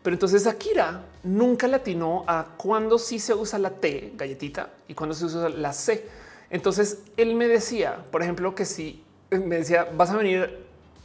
Pero 0.01 0.15
entonces 0.15 0.47
Akira 0.47 1.05
nunca 1.23 1.67
le 1.67 1.77
atinó 1.77 2.25
a 2.27 2.55
cuándo 2.57 2.97
sí 2.97 3.19
se 3.19 3.33
usa 3.33 3.57
la 3.59 3.69
T, 3.69 4.13
galletita, 4.15 4.71
y 4.87 4.95
cuándo 4.95 5.15
se 5.15 5.25
usa 5.25 5.49
la 5.49 5.71
C. 5.71 6.05
Entonces 6.49 7.03
él 7.15 7.35
me 7.35 7.47
decía, 7.47 8.03
por 8.11 8.21
ejemplo, 8.21 8.53
que 8.53 8.65
si 8.65 9.03
me 9.31 9.57
decía, 9.57 9.87
vas 9.95 10.09
a 10.09 10.17
venir 10.17 10.62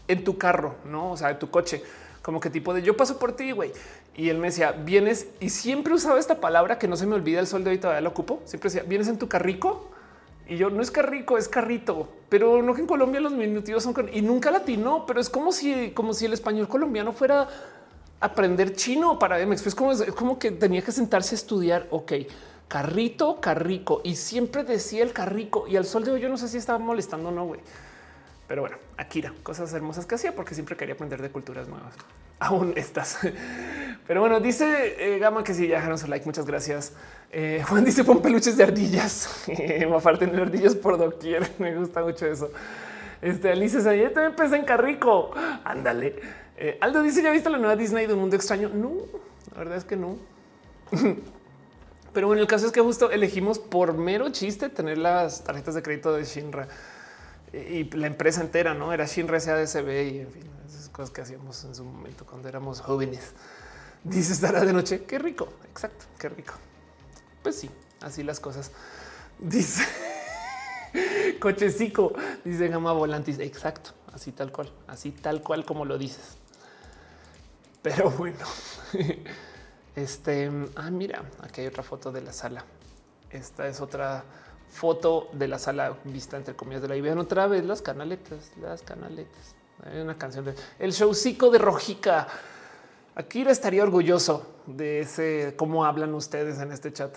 en 0.08 0.24
tu 0.24 0.38
carro, 0.38 0.74
no? 0.84 1.12
O 1.12 1.16
sea, 1.16 1.28
de 1.28 1.34
tu 1.36 1.50
coche, 1.50 1.82
como 2.22 2.40
que 2.40 2.50
tipo 2.50 2.74
de 2.74 2.82
yo 2.82 2.96
paso 2.96 3.18
por 3.18 3.32
ti, 3.32 3.52
güey. 3.52 3.72
Y 4.16 4.30
él 4.30 4.38
me 4.38 4.48
decía, 4.48 4.72
vienes 4.72 5.28
y 5.38 5.50
siempre 5.50 5.94
usaba 5.94 6.18
esta 6.18 6.40
palabra 6.40 6.78
que 6.78 6.88
no 6.88 6.96
se 6.96 7.06
me 7.06 7.14
olvida 7.14 7.38
el 7.40 7.46
sol 7.46 7.62
de 7.62 7.70
hoy, 7.70 7.78
todavía 7.78 8.00
lo 8.00 8.10
ocupo. 8.10 8.42
Siempre 8.44 8.70
decía, 8.70 8.82
vienes 8.86 9.08
en 9.08 9.18
tu 9.18 9.28
carrico. 9.28 9.90
Y 10.48 10.56
yo 10.56 10.70
no 10.70 10.80
es 10.80 10.90
carrico, 10.90 11.36
es 11.36 11.46
carrito, 11.46 12.08
pero 12.30 12.62
no 12.62 12.72
que 12.72 12.80
en 12.80 12.86
Colombia 12.86 13.20
los 13.20 13.32
diminutivos 13.32 13.82
son 13.82 13.94
y 14.10 14.22
nunca 14.22 14.50
latino, 14.50 15.04
pero 15.06 15.20
es 15.20 15.28
como 15.28 15.52
si, 15.52 15.90
como 15.90 16.14
si 16.14 16.24
el 16.24 16.32
español 16.32 16.68
colombiano 16.68 17.12
fuera 17.12 17.48
aprender 18.18 18.74
chino 18.74 19.18
para 19.18 19.44
me 19.44 19.54
es 19.54 19.74
como, 19.74 19.92
es 19.92 20.02
como 20.12 20.38
que 20.38 20.50
tenía 20.50 20.80
que 20.80 20.90
sentarse 20.90 21.34
a 21.34 21.36
estudiar. 21.36 21.86
Ok, 21.90 22.12
carrito, 22.66 23.40
carrico 23.40 24.00
y 24.04 24.16
siempre 24.16 24.64
decía 24.64 25.02
el 25.02 25.12
carrico 25.12 25.66
y 25.68 25.76
al 25.76 25.84
sol 25.84 26.04
de 26.04 26.12
hoy 26.12 26.20
yo 26.20 26.28
no 26.28 26.36
sé 26.36 26.48
si 26.48 26.56
estaba 26.56 26.78
molestando 26.78 27.28
o 27.28 27.32
no, 27.32 27.44
güey. 27.46 27.60
Pero 28.46 28.62
bueno, 28.62 28.78
Akira, 28.98 29.32
cosas 29.44 29.72
hermosas 29.72 30.06
que 30.06 30.16
hacía 30.16 30.34
porque 30.34 30.54
siempre 30.54 30.76
quería 30.76 30.94
aprender 30.94 31.22
de 31.22 31.30
culturas 31.30 31.68
nuevas. 31.68 31.94
Aún 32.40 32.72
estas. 32.76 33.18
Pero 34.06 34.20
bueno, 34.20 34.40
dice 34.40 34.96
eh, 34.98 35.18
Gama 35.18 35.44
que 35.44 35.54
sí, 35.54 35.68
ya 35.68 35.76
dejaron 35.76 35.98
su 35.98 36.08
like. 36.08 36.26
Muchas 36.26 36.44
gracias. 36.44 36.92
Eh, 37.30 37.62
Juan 37.68 37.84
dice 37.84 38.02
pon 38.02 38.20
peluches 38.20 38.56
de 38.56 38.64
ardillas. 38.64 39.44
aparte 39.96 40.26
de 40.26 40.42
ardillas 40.42 40.74
por 40.74 40.98
doquier. 40.98 41.48
Me 41.58 41.76
gusta 41.76 42.02
mucho 42.02 42.26
eso. 42.26 42.50
Este 43.22 43.50
Alice 43.52 43.78
ayer 43.88 44.12
también 44.12 44.32
empecé 44.32 44.56
en 44.56 44.64
Carrico. 44.64 45.30
Ándale. 45.64 46.16
Eh, 46.56 46.78
Aldo 46.80 47.02
dice: 47.02 47.22
¿Ya 47.22 47.30
viste 47.30 47.50
la 47.50 47.58
nueva 47.58 47.76
Disney 47.76 48.06
de 48.06 48.14
un 48.14 48.20
mundo 48.20 48.34
extraño? 48.34 48.68
No, 48.68 48.94
la 49.52 49.58
verdad 49.58 49.76
es 49.76 49.84
que 49.84 49.96
no. 49.96 50.16
Pero 52.12 52.26
bueno, 52.26 52.42
el 52.42 52.48
caso 52.48 52.66
es 52.66 52.72
que 52.72 52.80
justo 52.80 53.12
elegimos 53.12 53.60
por 53.60 53.94
mero 53.94 54.30
chiste 54.30 54.68
tener 54.68 54.98
las 54.98 55.44
tarjetas 55.44 55.74
de 55.74 55.82
crédito 55.82 56.12
de 56.12 56.24
Shinra 56.24 56.66
y 57.52 57.84
la 57.96 58.06
empresa 58.06 58.40
entera, 58.40 58.74
no 58.74 58.92
era 58.92 59.06
Shinra 59.06 59.40
SADCB 59.40 59.88
y 59.88 60.18
en 60.20 60.32
fin, 60.32 60.50
esas 60.66 60.88
cosas 60.88 61.10
que 61.10 61.20
hacíamos 61.22 61.64
en 61.64 61.74
su 61.74 61.84
momento 61.84 62.26
cuando 62.26 62.48
éramos 62.48 62.80
jóvenes. 62.80 63.32
Dice 64.04 64.32
estará 64.32 64.64
de 64.64 64.72
noche. 64.72 65.04
Qué 65.04 65.18
rico. 65.18 65.48
Exacto. 65.70 66.06
Qué 66.18 66.28
rico. 66.28 66.54
Pues 67.42 67.56
sí, 67.56 67.70
así 68.00 68.22
las 68.22 68.40
cosas. 68.40 68.70
Dice 69.38 69.84
cochecico, 71.40 72.12
dice 72.44 72.68
Gama 72.68 72.92
Volantis. 72.92 73.38
Exacto. 73.38 73.90
Así 74.12 74.32
tal 74.32 74.50
cual, 74.50 74.72
así 74.86 75.12
tal 75.12 75.42
cual 75.42 75.64
como 75.64 75.84
lo 75.84 75.98
dices. 75.98 76.36
Pero 77.82 78.10
bueno, 78.10 78.44
este, 79.96 80.50
ah, 80.76 80.90
mira, 80.90 81.22
aquí 81.42 81.60
hay 81.60 81.66
otra 81.68 81.82
foto 81.82 82.10
de 82.10 82.22
la 82.22 82.32
sala. 82.32 82.64
Esta 83.30 83.68
es 83.68 83.80
otra 83.80 84.24
foto 84.70 85.28
de 85.32 85.48
la 85.48 85.58
sala 85.58 85.96
vista 86.04 86.36
entre 86.36 86.54
comillas 86.54 86.82
de 86.82 86.88
la 86.88 86.96
y 86.96 87.08
otra 87.08 87.46
vez 87.46 87.64
las 87.64 87.82
canaletas, 87.82 88.52
las 88.60 88.82
canaletas. 88.82 89.54
Hay 89.84 90.00
una 90.00 90.16
canción 90.16 90.44
de 90.44 90.54
el 90.78 90.92
showcico 90.92 91.50
de 91.50 91.58
Rojica. 91.58 92.26
Akira 93.14 93.50
estaría 93.50 93.82
orgulloso 93.82 94.46
de 94.66 95.00
ese 95.00 95.54
cómo 95.56 95.84
hablan 95.84 96.14
ustedes 96.14 96.58
en 96.58 96.72
este 96.72 96.92
chat. 96.92 97.16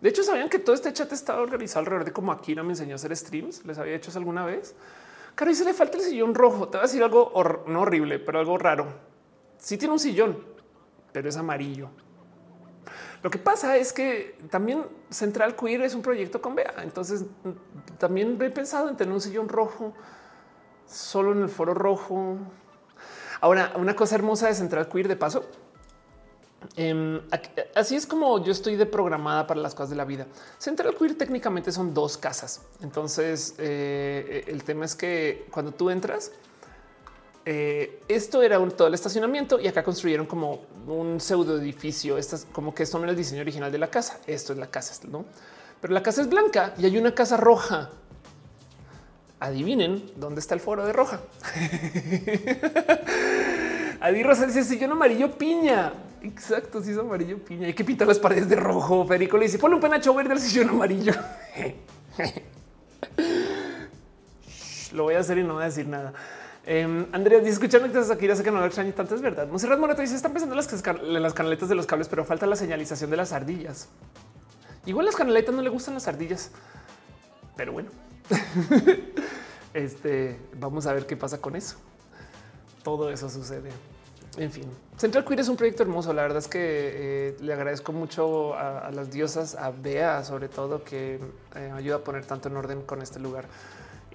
De 0.00 0.10
hecho, 0.10 0.22
sabían 0.22 0.48
que 0.48 0.58
todo 0.58 0.74
este 0.74 0.92
chat 0.92 1.10
estaba 1.12 1.40
organizado 1.40 1.80
alrededor 1.80 2.04
de 2.04 2.12
cómo 2.12 2.32
Akira 2.32 2.62
me 2.62 2.70
enseñó 2.70 2.92
a 2.92 2.96
hacer 2.96 3.16
streams. 3.16 3.64
Les 3.64 3.78
había 3.78 3.94
hecho 3.94 4.10
eso 4.10 4.18
alguna 4.18 4.44
vez. 4.44 4.74
Claro, 5.34 5.52
y 5.52 5.54
se 5.54 5.64
le 5.64 5.74
falta 5.74 5.98
el 5.98 6.04
sillón 6.04 6.34
rojo. 6.34 6.68
Te 6.68 6.78
voy 6.78 6.84
a 6.84 6.86
decir 6.86 7.02
algo 7.02 7.64
no 7.66 7.80
horrible, 7.80 8.18
pero 8.18 8.38
algo 8.38 8.56
raro. 8.58 8.86
Sí 9.58 9.76
tiene 9.76 9.92
un 9.92 10.00
sillón, 10.00 10.38
pero 11.12 11.28
es 11.28 11.36
amarillo. 11.36 11.90
Lo 13.26 13.30
que 13.30 13.38
pasa 13.38 13.76
es 13.76 13.92
que 13.92 14.38
también 14.50 14.84
Central 15.10 15.56
Queer 15.56 15.82
es 15.82 15.96
un 15.96 16.02
proyecto 16.02 16.40
con 16.40 16.54
Bea. 16.54 16.72
Entonces 16.84 17.24
también 17.98 18.40
he 18.40 18.50
pensado 18.50 18.88
en 18.88 18.96
tener 18.96 19.12
un 19.12 19.20
sillón 19.20 19.48
rojo 19.48 19.92
solo 20.86 21.32
en 21.32 21.42
el 21.42 21.48
foro 21.48 21.74
rojo. 21.74 22.36
Ahora, 23.40 23.72
una 23.74 23.96
cosa 23.96 24.14
hermosa 24.14 24.46
de 24.46 24.54
Central 24.54 24.88
Queer 24.88 25.08
de 25.08 25.16
paso. 25.16 25.44
Em, 26.76 27.20
así 27.74 27.96
es 27.96 28.06
como 28.06 28.44
yo 28.44 28.52
estoy 28.52 28.76
de 28.76 28.86
programada 28.86 29.44
para 29.48 29.60
las 29.60 29.74
cosas 29.74 29.90
de 29.90 29.96
la 29.96 30.04
vida. 30.04 30.28
Central 30.58 30.94
Queer 30.96 31.18
técnicamente 31.18 31.72
son 31.72 31.92
dos 31.92 32.16
casas. 32.16 32.62
Entonces 32.80 33.56
eh, 33.58 34.44
el 34.46 34.62
tema 34.62 34.84
es 34.84 34.94
que 34.94 35.48
cuando 35.50 35.72
tú 35.72 35.90
entras, 35.90 36.30
eh, 37.48 38.00
esto 38.08 38.42
era 38.42 38.58
todo 38.70 38.88
el 38.88 38.94
estacionamiento 38.94 39.60
y 39.60 39.68
acá 39.68 39.84
construyeron 39.84 40.26
como 40.26 40.62
un 40.88 41.20
pseudo 41.20 41.56
edificio. 41.56 42.18
Estas 42.18 42.44
como 42.50 42.74
que 42.74 42.82
esto 42.82 42.98
no 42.98 43.08
el 43.08 43.14
diseño 43.14 43.42
original 43.42 43.70
de 43.70 43.78
la 43.78 43.86
casa. 43.86 44.18
Esto 44.26 44.52
es 44.52 44.58
la 44.58 44.66
casa, 44.66 45.00
no? 45.08 45.24
Pero 45.80 45.94
la 45.94 46.02
casa 46.02 46.22
es 46.22 46.28
blanca 46.28 46.74
y 46.76 46.86
hay 46.86 46.98
una 46.98 47.14
casa 47.14 47.36
roja. 47.36 47.90
Adivinen 49.38 50.10
dónde 50.16 50.40
está 50.40 50.54
el 50.54 50.60
foro 50.60 50.84
de 50.84 50.92
roja. 50.92 51.20
Adi 54.00 54.24
Rosa 54.24 54.46
dice 54.46 54.64
sillón 54.64 54.90
amarillo 54.92 55.38
piña. 55.38 55.92
Exacto, 56.22 56.82
si 56.82 56.90
es 56.90 56.98
amarillo 56.98 57.38
piña. 57.38 57.68
Hay 57.68 57.74
que 57.74 57.84
pintar 57.84 58.08
las 58.08 58.18
paredes 58.18 58.48
de 58.48 58.56
rojo. 58.56 59.06
Perico 59.06 59.36
le 59.36 59.44
dice 59.44 59.58
ponle 59.58 59.76
un 59.76 59.82
penacho 59.82 60.12
verde 60.14 60.32
al 60.32 60.40
sillón 60.40 60.70
amarillo. 60.70 61.12
Lo 64.92 65.04
voy 65.04 65.14
a 65.14 65.20
hacer 65.20 65.38
y 65.38 65.44
no 65.44 65.54
voy 65.54 65.62
a 65.62 65.66
decir 65.66 65.86
nada. 65.86 66.12
Eh, 66.68 67.06
Andrea 67.12 67.38
dice 67.38 67.52
escuchando 67.52 67.90
que 67.92 68.12
Akira 68.12 68.34
sé 68.34 68.42
que 68.42 68.50
no 68.50 68.58
lo 68.58 68.66
extraño 68.66 68.92
tanto, 68.92 69.14
es 69.14 69.22
verdad. 69.22 69.46
Monserrat 69.48 69.78
Moreto 69.78 70.02
dice 70.02 70.16
están 70.16 70.32
pensando 70.32 70.56
las, 70.56 70.68
las 71.02 71.32
canaletas 71.32 71.68
de 71.68 71.76
los 71.76 71.86
cables, 71.86 72.08
pero 72.08 72.24
falta 72.24 72.44
la 72.46 72.56
señalización 72.56 73.08
de 73.08 73.16
las 73.16 73.32
ardillas. 73.32 73.88
Igual 74.84 75.06
las 75.06 75.14
canaletas 75.14 75.54
no 75.54 75.62
le 75.62 75.70
gustan 75.70 75.94
las 75.94 76.08
ardillas, 76.08 76.50
pero 77.56 77.72
bueno, 77.72 77.90
este 79.74 80.38
vamos 80.58 80.86
a 80.86 80.92
ver 80.92 81.06
qué 81.06 81.16
pasa 81.16 81.40
con 81.40 81.54
eso. 81.54 81.76
Todo 82.82 83.10
eso 83.10 83.30
sucede. 83.30 83.70
En 84.36 84.50
fin, 84.50 84.64
Central 84.98 85.24
Queer 85.24 85.40
es 85.40 85.48
un 85.48 85.56
proyecto 85.56 85.82
hermoso. 85.82 86.12
La 86.12 86.22
verdad 86.22 86.38
es 86.38 86.48
que 86.48 86.58
eh, 86.60 87.36
le 87.40 87.52
agradezco 87.52 87.92
mucho 87.92 88.54
a, 88.54 88.90
las 88.92 89.10
diosas, 89.10 89.54
a 89.54 89.70
Bea, 89.70 90.24
sobre 90.24 90.48
todo, 90.48 90.84
que 90.84 91.18
eh, 91.54 91.72
ayuda 91.74 91.96
a 91.96 91.98
poner 92.00 92.26
tanto 92.26 92.48
en 92.48 92.56
orden 92.56 92.82
con 92.82 93.02
este 93.02 93.18
lugar 93.18 93.46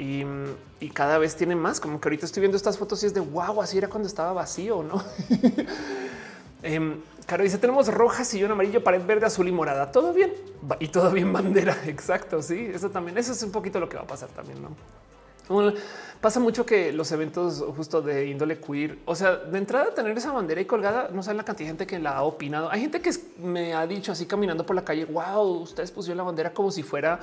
y, 0.02 0.90
cada 0.90 1.20
vez 1.20 1.36
tiene 1.36 1.56
más. 1.56 1.80
Como 1.80 2.02
que 2.02 2.10
ahorita 2.10 2.26
estoy 2.26 2.42
viendo 2.42 2.58
estas 2.58 2.78
fotos 2.78 3.04
y 3.04 3.06
es 3.06 3.14
de 3.14 3.20
wow, 3.20 3.62
así 3.62 3.78
era 3.78 3.88
cuando 3.88 4.08
estaba 4.08 4.34
vacío, 4.34 4.82
no? 4.82 5.04
eh, 6.64 6.96
Caro 7.28 7.44
dice: 7.44 7.60
Tenemos 7.60 7.88
roja, 7.88 8.26
sillón 8.26 8.52
amarillo, 8.52 8.84
pared 8.84 9.06
verde, 9.06 9.28
azul 9.28 9.48
y 9.48 9.52
morada. 9.52 9.92
Todo 9.92 10.12
bien 10.12 10.34
y 10.80 10.88
todo 10.88 11.12
bien 11.12 11.32
bandera. 11.34 11.78
Exacto. 11.86 12.42
Sí, 12.42 12.72
eso 12.74 12.90
también. 12.90 13.18
Eso 13.18 13.32
es 13.32 13.44
un 13.44 13.52
poquito 13.52 13.80
lo 13.80 13.88
que 13.88 13.98
va 13.98 14.04
a 14.04 14.08
pasar 14.08 14.30
también, 14.30 14.62
no? 14.62 14.70
pasa 16.22 16.40
mucho 16.40 16.66
que 16.66 16.94
los 16.94 17.12
eventos 17.12 17.62
justo 17.76 18.02
de 18.02 18.28
índole 18.28 18.58
queer, 18.58 19.00
o 19.04 19.16
sea, 19.16 19.36
de 19.36 19.58
entrada 19.58 19.94
tener 19.94 20.18
esa 20.18 20.32
bandera 20.32 20.62
y 20.62 20.66
colgada, 20.66 21.10
no 21.12 21.22
saben 21.24 21.36
la 21.36 21.44
cantidad 21.44 21.66
de 21.66 21.72
gente 21.72 21.88
que 21.88 22.00
la 22.00 22.12
ha 22.12 22.24
opinado. 22.24 22.72
Hay 22.72 22.80
gente 22.80 23.02
que 23.02 23.12
me 23.38 23.74
ha 23.74 23.86
dicho 23.86 24.14
así 24.14 24.26
caminando 24.26 24.66
por 24.66 24.78
la 24.78 24.86
calle, 24.86 25.04
wow, 25.04 25.42
ustedes 25.62 25.92
pusieron 25.92 26.20
la 26.20 26.24
bandera 26.24 26.54
como 26.54 26.72
si 26.72 26.84
fuera, 26.84 27.20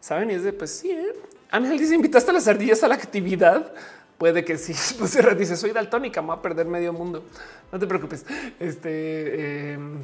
saben, 0.00 0.30
y 0.30 0.34
es 0.34 0.42
de 0.42 0.52
pues 0.52 0.70
sí, 0.70 0.90
¿eh? 0.90 1.14
Ángel 1.50 1.78
dice: 1.78 1.94
¿Invitaste 1.94 2.30
a 2.30 2.34
las 2.34 2.48
ardillas 2.48 2.82
a 2.82 2.88
la 2.88 2.94
actividad? 2.94 3.72
Puede 4.18 4.44
que 4.44 4.58
sí. 4.58 4.74
Pues 4.98 5.16
dice: 5.38 5.56
Soy 5.56 5.72
daltónica, 5.72 6.22
me 6.22 6.28
voy 6.28 6.38
a 6.38 6.42
perder 6.42 6.66
medio 6.66 6.92
mundo. 6.92 7.24
No 7.72 7.78
te 7.78 7.86
preocupes. 7.86 8.24
Este 8.58 9.72
em, 9.72 9.98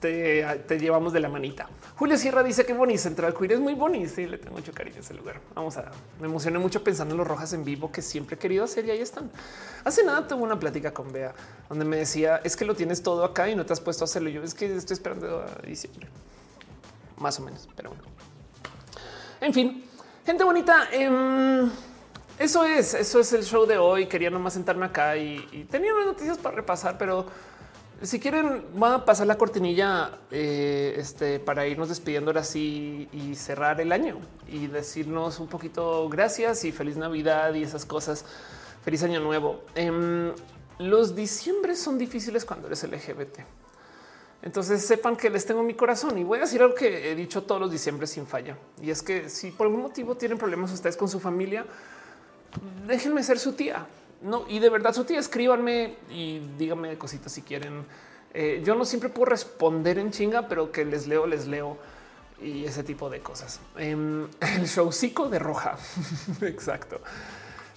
te, 0.00 0.78
llevamos 0.78 1.12
de 1.12 1.20
la 1.20 1.28
manita. 1.28 1.68
Julio 1.96 2.16
Sierra 2.16 2.42
dice 2.42 2.64
que 2.64 2.72
bonito 2.72 3.00
Central 3.00 3.34
Queer 3.34 3.52
es 3.52 3.60
muy 3.60 3.74
bonito. 3.74 4.10
Sí, 4.14 4.26
le 4.26 4.38
tengo 4.38 4.56
mucho 4.56 4.72
cariño 4.72 4.96
a 4.98 5.00
ese 5.00 5.14
lugar. 5.14 5.40
Vamos 5.54 5.76
a 5.76 5.90
me 6.20 6.26
emocioné 6.26 6.58
mucho 6.58 6.84
pensando 6.84 7.14
en 7.14 7.18
los 7.18 7.26
rojas 7.26 7.52
en 7.52 7.64
vivo 7.64 7.90
que 7.90 8.02
siempre 8.02 8.36
he 8.36 8.38
querido 8.38 8.64
hacer 8.64 8.84
y 8.86 8.90
ahí 8.90 9.00
están. 9.00 9.30
Hace 9.84 10.04
nada 10.04 10.26
tuve 10.26 10.42
una 10.42 10.58
plática 10.58 10.92
con 10.92 11.12
Bea 11.12 11.34
donde 11.68 11.84
me 11.84 11.96
decía 11.96 12.40
es 12.44 12.56
que 12.56 12.64
lo 12.64 12.74
tienes 12.74 13.02
todo 13.02 13.24
acá 13.24 13.48
y 13.48 13.56
no 13.56 13.66
te 13.66 13.72
has 13.72 13.80
puesto 13.80 14.04
a 14.04 14.06
hacerlo. 14.06 14.28
Yo 14.30 14.42
es 14.42 14.54
que 14.54 14.74
estoy 14.74 14.94
esperando 14.94 15.40
a 15.40 15.66
diciembre, 15.66 16.06
más 17.18 17.38
o 17.40 17.42
menos, 17.42 17.68
pero 17.74 17.90
bueno. 17.90 18.17
En 19.40 19.54
fin, 19.54 19.84
gente 20.26 20.44
bonita. 20.44 20.88
Em, 20.92 21.70
eso 22.38 22.64
es, 22.64 22.94
eso 22.94 23.20
es 23.20 23.32
el 23.32 23.44
show 23.44 23.66
de 23.66 23.78
hoy. 23.78 24.06
Quería 24.06 24.30
nomás 24.30 24.54
sentarme 24.54 24.86
acá 24.86 25.16
y, 25.16 25.66
tenía 25.70 25.94
unas 25.94 26.06
noticias 26.06 26.38
para 26.38 26.56
repasar, 26.56 26.98
pero 26.98 27.26
si 28.02 28.18
quieren, 28.18 28.64
va 28.80 28.94
a 28.94 29.04
pasar 29.04 29.26
la 29.26 29.36
cortinilla 29.36 30.18
eh, 30.30 30.94
este, 30.96 31.38
para 31.40 31.66
irnos 31.66 31.88
despidiendo 31.88 32.30
ahora 32.30 32.44
sí 32.44 33.08
y 33.12 33.34
cerrar 33.34 33.80
el 33.80 33.92
año 33.92 34.18
y 34.48 34.68
decirnos 34.68 35.40
un 35.40 35.48
poquito 35.48 36.08
gracias 36.08 36.64
y 36.64 36.72
feliz 36.72 36.96
Navidad 36.96 37.54
y 37.54 37.62
esas 37.62 37.86
cosas. 37.86 38.24
Feliz 38.84 39.02
año 39.02 39.20
nuevo. 39.20 39.62
Em, 39.74 40.32
los 40.78 41.14
diciembre 41.14 41.76
son 41.76 41.98
difíciles 41.98 42.44
cuando 42.44 42.66
eres 42.68 42.82
LGBT. 42.82 43.40
Entonces 44.48 44.82
sepan 44.82 45.14
que 45.14 45.28
les 45.28 45.44
tengo 45.44 45.62
mi 45.62 45.74
corazón 45.74 46.16
y 46.16 46.24
voy 46.24 46.38
a 46.38 46.40
decir 46.40 46.62
algo 46.62 46.74
que 46.74 47.12
he 47.12 47.14
dicho 47.14 47.42
todos 47.42 47.60
los 47.60 47.70
diciembre 47.70 48.06
sin 48.06 48.26
falla. 48.26 48.56
Y 48.80 48.88
es 48.88 49.02
que 49.02 49.28
si 49.28 49.50
por 49.50 49.66
algún 49.66 49.82
motivo 49.82 50.14
tienen 50.16 50.38
problemas 50.38 50.72
ustedes 50.72 50.96
con 50.96 51.06
su 51.06 51.20
familia, 51.20 51.66
déjenme 52.86 53.22
ser 53.22 53.38
su 53.38 53.52
tía. 53.52 53.86
No, 54.22 54.46
y 54.48 54.58
de 54.58 54.70
verdad 54.70 54.94
su 54.94 55.04
tía, 55.04 55.18
escríbanme 55.18 55.96
y 56.08 56.38
díganme 56.56 56.96
cositas 56.96 57.30
si 57.30 57.42
quieren. 57.42 57.84
Eh, 58.32 58.62
yo 58.64 58.74
no 58.74 58.86
siempre 58.86 59.10
puedo 59.10 59.26
responder 59.26 59.98
en 59.98 60.12
chinga, 60.12 60.48
pero 60.48 60.72
que 60.72 60.86
les 60.86 61.06
leo, 61.06 61.26
les 61.26 61.46
leo 61.46 61.76
y 62.40 62.64
ese 62.64 62.82
tipo 62.84 63.10
de 63.10 63.20
cosas. 63.20 63.60
Em, 63.76 64.28
el 64.40 64.64
showcico 64.64 65.28
de 65.28 65.40
roja. 65.40 65.76
Exacto. 66.40 67.02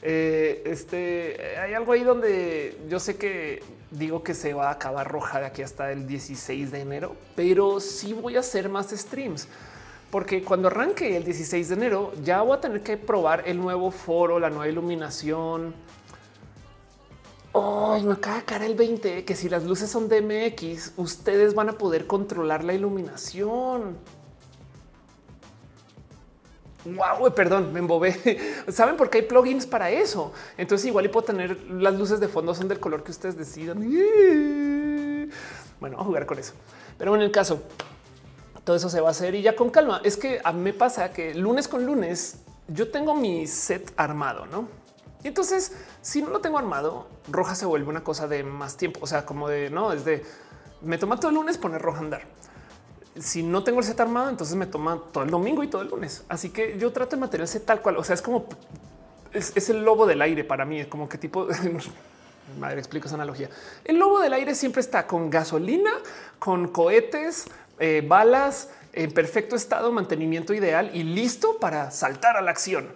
Eh, 0.04 0.64
este 0.66 1.58
hay 1.60 1.74
algo 1.74 1.92
ahí 1.92 2.04
donde 2.04 2.78
yo 2.90 3.00
sé 3.00 3.18
que 3.18 3.62
digo 3.92 4.24
que 4.24 4.34
se 4.34 4.54
va 4.54 4.70
a 4.70 4.72
acabar 4.72 5.12
roja 5.12 5.40
de 5.40 5.46
aquí 5.46 5.62
hasta 5.62 5.92
el 5.92 6.08
16 6.08 6.72
de 6.72 6.80
enero, 6.80 7.16
pero 7.36 7.80
sí 7.80 8.14
voy 8.14 8.36
a 8.38 8.40
hacer 8.40 8.68
más 8.68 8.90
streams 8.90 9.48
porque 10.12 10.44
cuando 10.44 10.68
arranque 10.68 11.16
el 11.16 11.24
16 11.24 11.70
de 11.70 11.76
enero 11.76 12.12
ya 12.24 12.42
voy 12.42 12.58
a 12.58 12.62
tener 12.62 12.84
que 12.84 12.98
probar 12.98 13.44
el 13.48 13.58
nuevo 13.58 13.92
foro, 13.92 14.40
la 14.40 14.50
nueva 14.50 14.68
iluminación. 14.68 15.74
Oh, 17.54 17.98
me 18.00 18.14
acaba 18.14 18.38
de 18.38 18.44
caer 18.44 18.64
el 18.64 18.76
20 18.76 19.26
que 19.26 19.36
si 19.36 19.50
las 19.50 19.64
luces 19.64 19.90
son 19.90 20.10
DMX, 20.10 20.94
ustedes 20.98 21.54
van 21.54 21.70
a 21.70 21.74
poder 21.74 22.08
controlar 22.08 22.64
la 22.64 22.74
iluminación. 22.74 23.98
Wow, 26.86 27.34
perdón, 27.34 27.72
me 27.74 27.80
embobé. 27.80 28.40
Saben 28.70 28.98
por 28.98 29.10
qué 29.10 29.20
hay 29.20 29.24
plugins 29.26 29.66
para 29.66 29.90
eso. 29.92 30.34
Entonces, 30.58 30.88
igual 30.88 31.06
y 31.06 31.10
puedo 31.10 31.26
tener 31.26 31.62
las 31.70 31.94
luces 31.94 32.20
de 32.20 32.28
fondo 32.28 32.56
son 32.56 32.68
del 32.68 32.80
color 32.80 33.04
que 33.04 33.12
ustedes 33.12 33.38
decidan. 33.38 33.80
Bueno, 35.80 36.00
a 36.00 36.04
jugar 36.04 36.26
con 36.26 36.40
eso. 36.40 36.54
Pero 36.98 37.16
en 37.16 37.22
el 37.22 37.32
caso, 37.32 37.62
todo 38.64 38.76
eso 38.76 38.90
se 38.90 39.02
va 39.02 39.10
a 39.10 39.12
hacer 39.12 39.36
y 39.36 39.42
ya 39.42 39.56
con 39.56 39.70
calma. 39.70 40.02
Es 40.04 40.18
que 40.18 40.40
a 40.44 40.52
mí 40.52 40.62
me 40.62 40.74
pasa 40.74 41.12
que 41.12 41.34
lunes 41.36 41.68
con 41.68 41.86
lunes 41.86 42.38
yo 42.68 42.90
tengo 42.90 43.16
mi 43.16 43.48
set 43.48 43.92
armado, 43.98 44.46
no? 44.46 44.68
Y 45.24 45.28
entonces, 45.28 45.74
si 46.02 46.22
no 46.22 46.30
lo 46.30 46.40
tengo 46.40 46.58
armado, 46.58 47.08
roja 47.30 47.54
se 47.54 47.66
vuelve 47.66 47.90
una 47.90 48.04
cosa 48.04 48.28
de 48.28 48.44
más 48.44 48.78
tiempo. 48.78 49.00
O 49.04 49.08
sea, 49.08 49.26
como 49.26 49.48
de 49.50 49.70
no 49.70 49.94
es 49.94 50.04
de 50.04 50.24
me 50.82 50.98
toma 50.98 51.18
todo 51.18 51.30
el 51.30 51.36
lunes 51.36 51.58
poner 51.58 51.82
roja 51.82 52.00
andar. 52.00 52.24
Si 53.20 53.44
no 53.44 53.64
tengo 53.64 53.80
el 53.80 53.86
set 53.86 54.00
armado, 54.00 54.30
entonces 54.30 54.56
me 54.56 54.66
toma 54.66 55.02
todo 55.12 55.24
el 55.24 55.30
domingo 55.30 55.64
y 55.64 55.68
todo 55.68 55.82
el 55.82 55.90
lunes. 55.90 56.24
Así 56.30 56.50
que 56.50 56.78
yo 56.78 56.92
trato 56.92 57.16
de 57.16 57.20
mantener 57.20 57.48
el 57.54 57.62
tal 57.62 57.82
cual. 57.82 57.98
O 57.98 58.04
sea, 58.04 58.14
es 58.14 58.22
como 58.22 58.46
es, 59.34 59.70
el 59.70 59.84
lobo 59.84 60.06
del 60.06 60.22
aire 60.22 60.44
para 60.44 60.66
mí. 60.66 60.80
Es 60.80 60.88
como 60.88 61.10
que 61.10 61.18
tipo 61.18 61.48
madre 62.60 62.80
explico 62.80 63.08
esa 63.08 63.16
analogía. 63.16 63.50
El 63.84 63.98
lobo 63.98 64.20
del 64.20 64.34
aire 64.34 64.56
siempre 64.56 64.82
está 64.82 65.08
con 65.08 65.30
gasolina, 65.30 65.92
con 66.40 66.68
cohetes, 66.68 67.46
eh, 67.80 68.04
balas 68.08 68.70
en 68.94 69.12
perfecto 69.12 69.56
estado, 69.56 69.92
mantenimiento 69.92 70.54
ideal 70.54 70.92
y 70.94 71.04
listo 71.04 71.58
para 71.60 71.92
saltar 71.92 72.38
a 72.38 72.42
la 72.42 72.52
acción. 72.52 72.90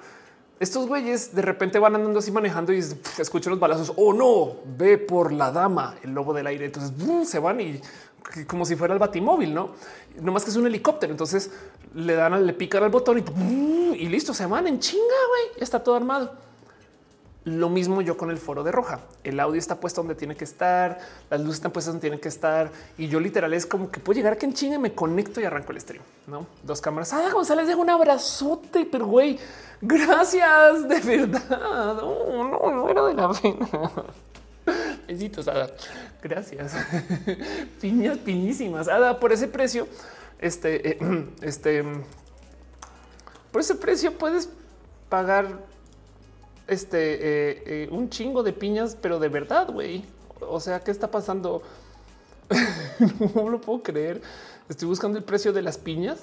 Estos 0.58 0.88
güeyes 0.88 1.36
de 1.36 1.42
repente 1.42 1.80
van 1.80 1.96
andando 1.96 2.20
así 2.20 2.32
manejando 2.32 2.72
y 2.72 2.80
escuchan 2.80 3.52
los 3.52 3.60
balazos. 3.60 3.92
Oh 3.98 4.14
no, 4.14 4.62
ve 4.78 4.98
por 4.98 5.34
la 5.34 5.52
dama, 5.52 5.96
el 6.02 6.14
lobo 6.14 6.34
del 6.34 6.48
aire. 6.48 6.66
Entonces 6.66 6.94
se 7.30 7.40
van 7.40 7.60
y 7.60 7.82
como 8.48 8.66
si 8.66 8.76
fuera 8.76 8.94
el 8.94 9.00
batimóvil, 9.00 9.54
no? 9.54 9.72
No 10.20 10.32
más 10.32 10.44
que 10.44 10.50
es 10.50 10.56
un 10.56 10.68
helicóptero. 10.68 11.12
Entonces 11.12 11.52
le 11.94 12.16
dan, 12.16 12.46
le 12.46 12.54
pican 12.54 12.84
al 12.84 12.90
botón 12.90 13.24
y, 13.98 14.08
listo, 14.08 14.34
se 14.34 14.46
van 14.46 14.68
en 14.68 14.80
chinga. 14.80 15.04
Güey, 15.04 15.64
está 15.64 15.84
todo 15.84 15.96
armado. 15.96 16.34
Lo 17.46 17.70
mismo 17.70 18.02
yo 18.02 18.18
con 18.18 18.32
el 18.32 18.40
foro 18.40 18.64
de 18.64 18.72
roja. 18.72 19.02
El 19.24 19.40
audio 19.40 19.60
está 19.60 19.80
puesto 19.80 20.02
donde 20.02 20.16
tiene 20.16 20.36
que 20.36 20.44
estar, 20.44 20.98
las 21.30 21.40
luces 21.40 21.58
están 21.58 21.72
puestas 21.72 21.94
donde 21.94 22.02
tienen 22.02 22.20
que 22.20 22.28
estar. 22.28 22.72
Y 22.98 23.08
yo 23.08 23.20
literal 23.20 23.54
es 23.54 23.68
como 23.68 23.92
que 23.92 24.00
puedo 24.00 24.18
llegar 24.18 24.34
a 24.34 24.36
que 24.36 24.48
en 24.48 24.54
chinga 24.54 24.80
me 24.80 24.96
conecto 24.96 25.40
y 25.40 25.44
arranco 25.44 25.72
el 25.72 25.80
stream. 25.80 26.02
No 26.26 26.48
dos 26.64 26.82
cámaras. 26.82 27.14
Ah, 27.14 27.30
González, 27.32 27.68
dejo 27.68 27.82
un 27.82 27.92
abrazote, 27.92 28.88
pero 28.92 29.06
güey, 29.06 29.38
gracias 29.80 30.90
de 30.90 31.00
verdad. 31.02 31.98
No, 32.02 32.50
no, 32.50 32.72
no 32.72 32.90
era 32.90 33.06
de 33.06 33.14
la 33.14 33.32
pena. 33.32 33.70
Besitos. 35.07 35.49
Gracias. 36.22 36.73
Piñas 37.82 38.18
piñísimas. 38.19 38.88
Ada, 38.88 39.19
por 39.19 39.32
ese 39.32 39.48
precio, 39.48 39.88
este, 40.40 40.91
eh, 40.91 40.98
este, 41.41 41.84
por 43.52 43.61
ese 43.61 43.76
precio 43.76 44.18
puedes 44.18 44.49
pagar 45.10 45.48
este 46.68 46.98
eh, 46.98 47.64
eh, 47.65 47.90
un 47.91 48.10
chingo 48.10 48.44
de 48.44 48.53
piñas, 48.53 48.98
pero 48.99 49.19
de 49.19 49.30
verdad, 49.30 49.69
güey. 49.72 50.03
O 50.41 50.60
sea, 50.60 50.80
¿qué 50.80 50.91
está 50.91 51.10
pasando? 51.10 51.61
no 53.36 53.49
lo 53.49 53.61
puedo 53.61 53.82
creer. 53.84 54.22
Estoy 54.68 54.88
buscando 54.88 55.18
el 55.18 55.23
precio 55.23 55.53
de 55.53 55.61
las 55.61 55.77
piñas. 55.77 56.19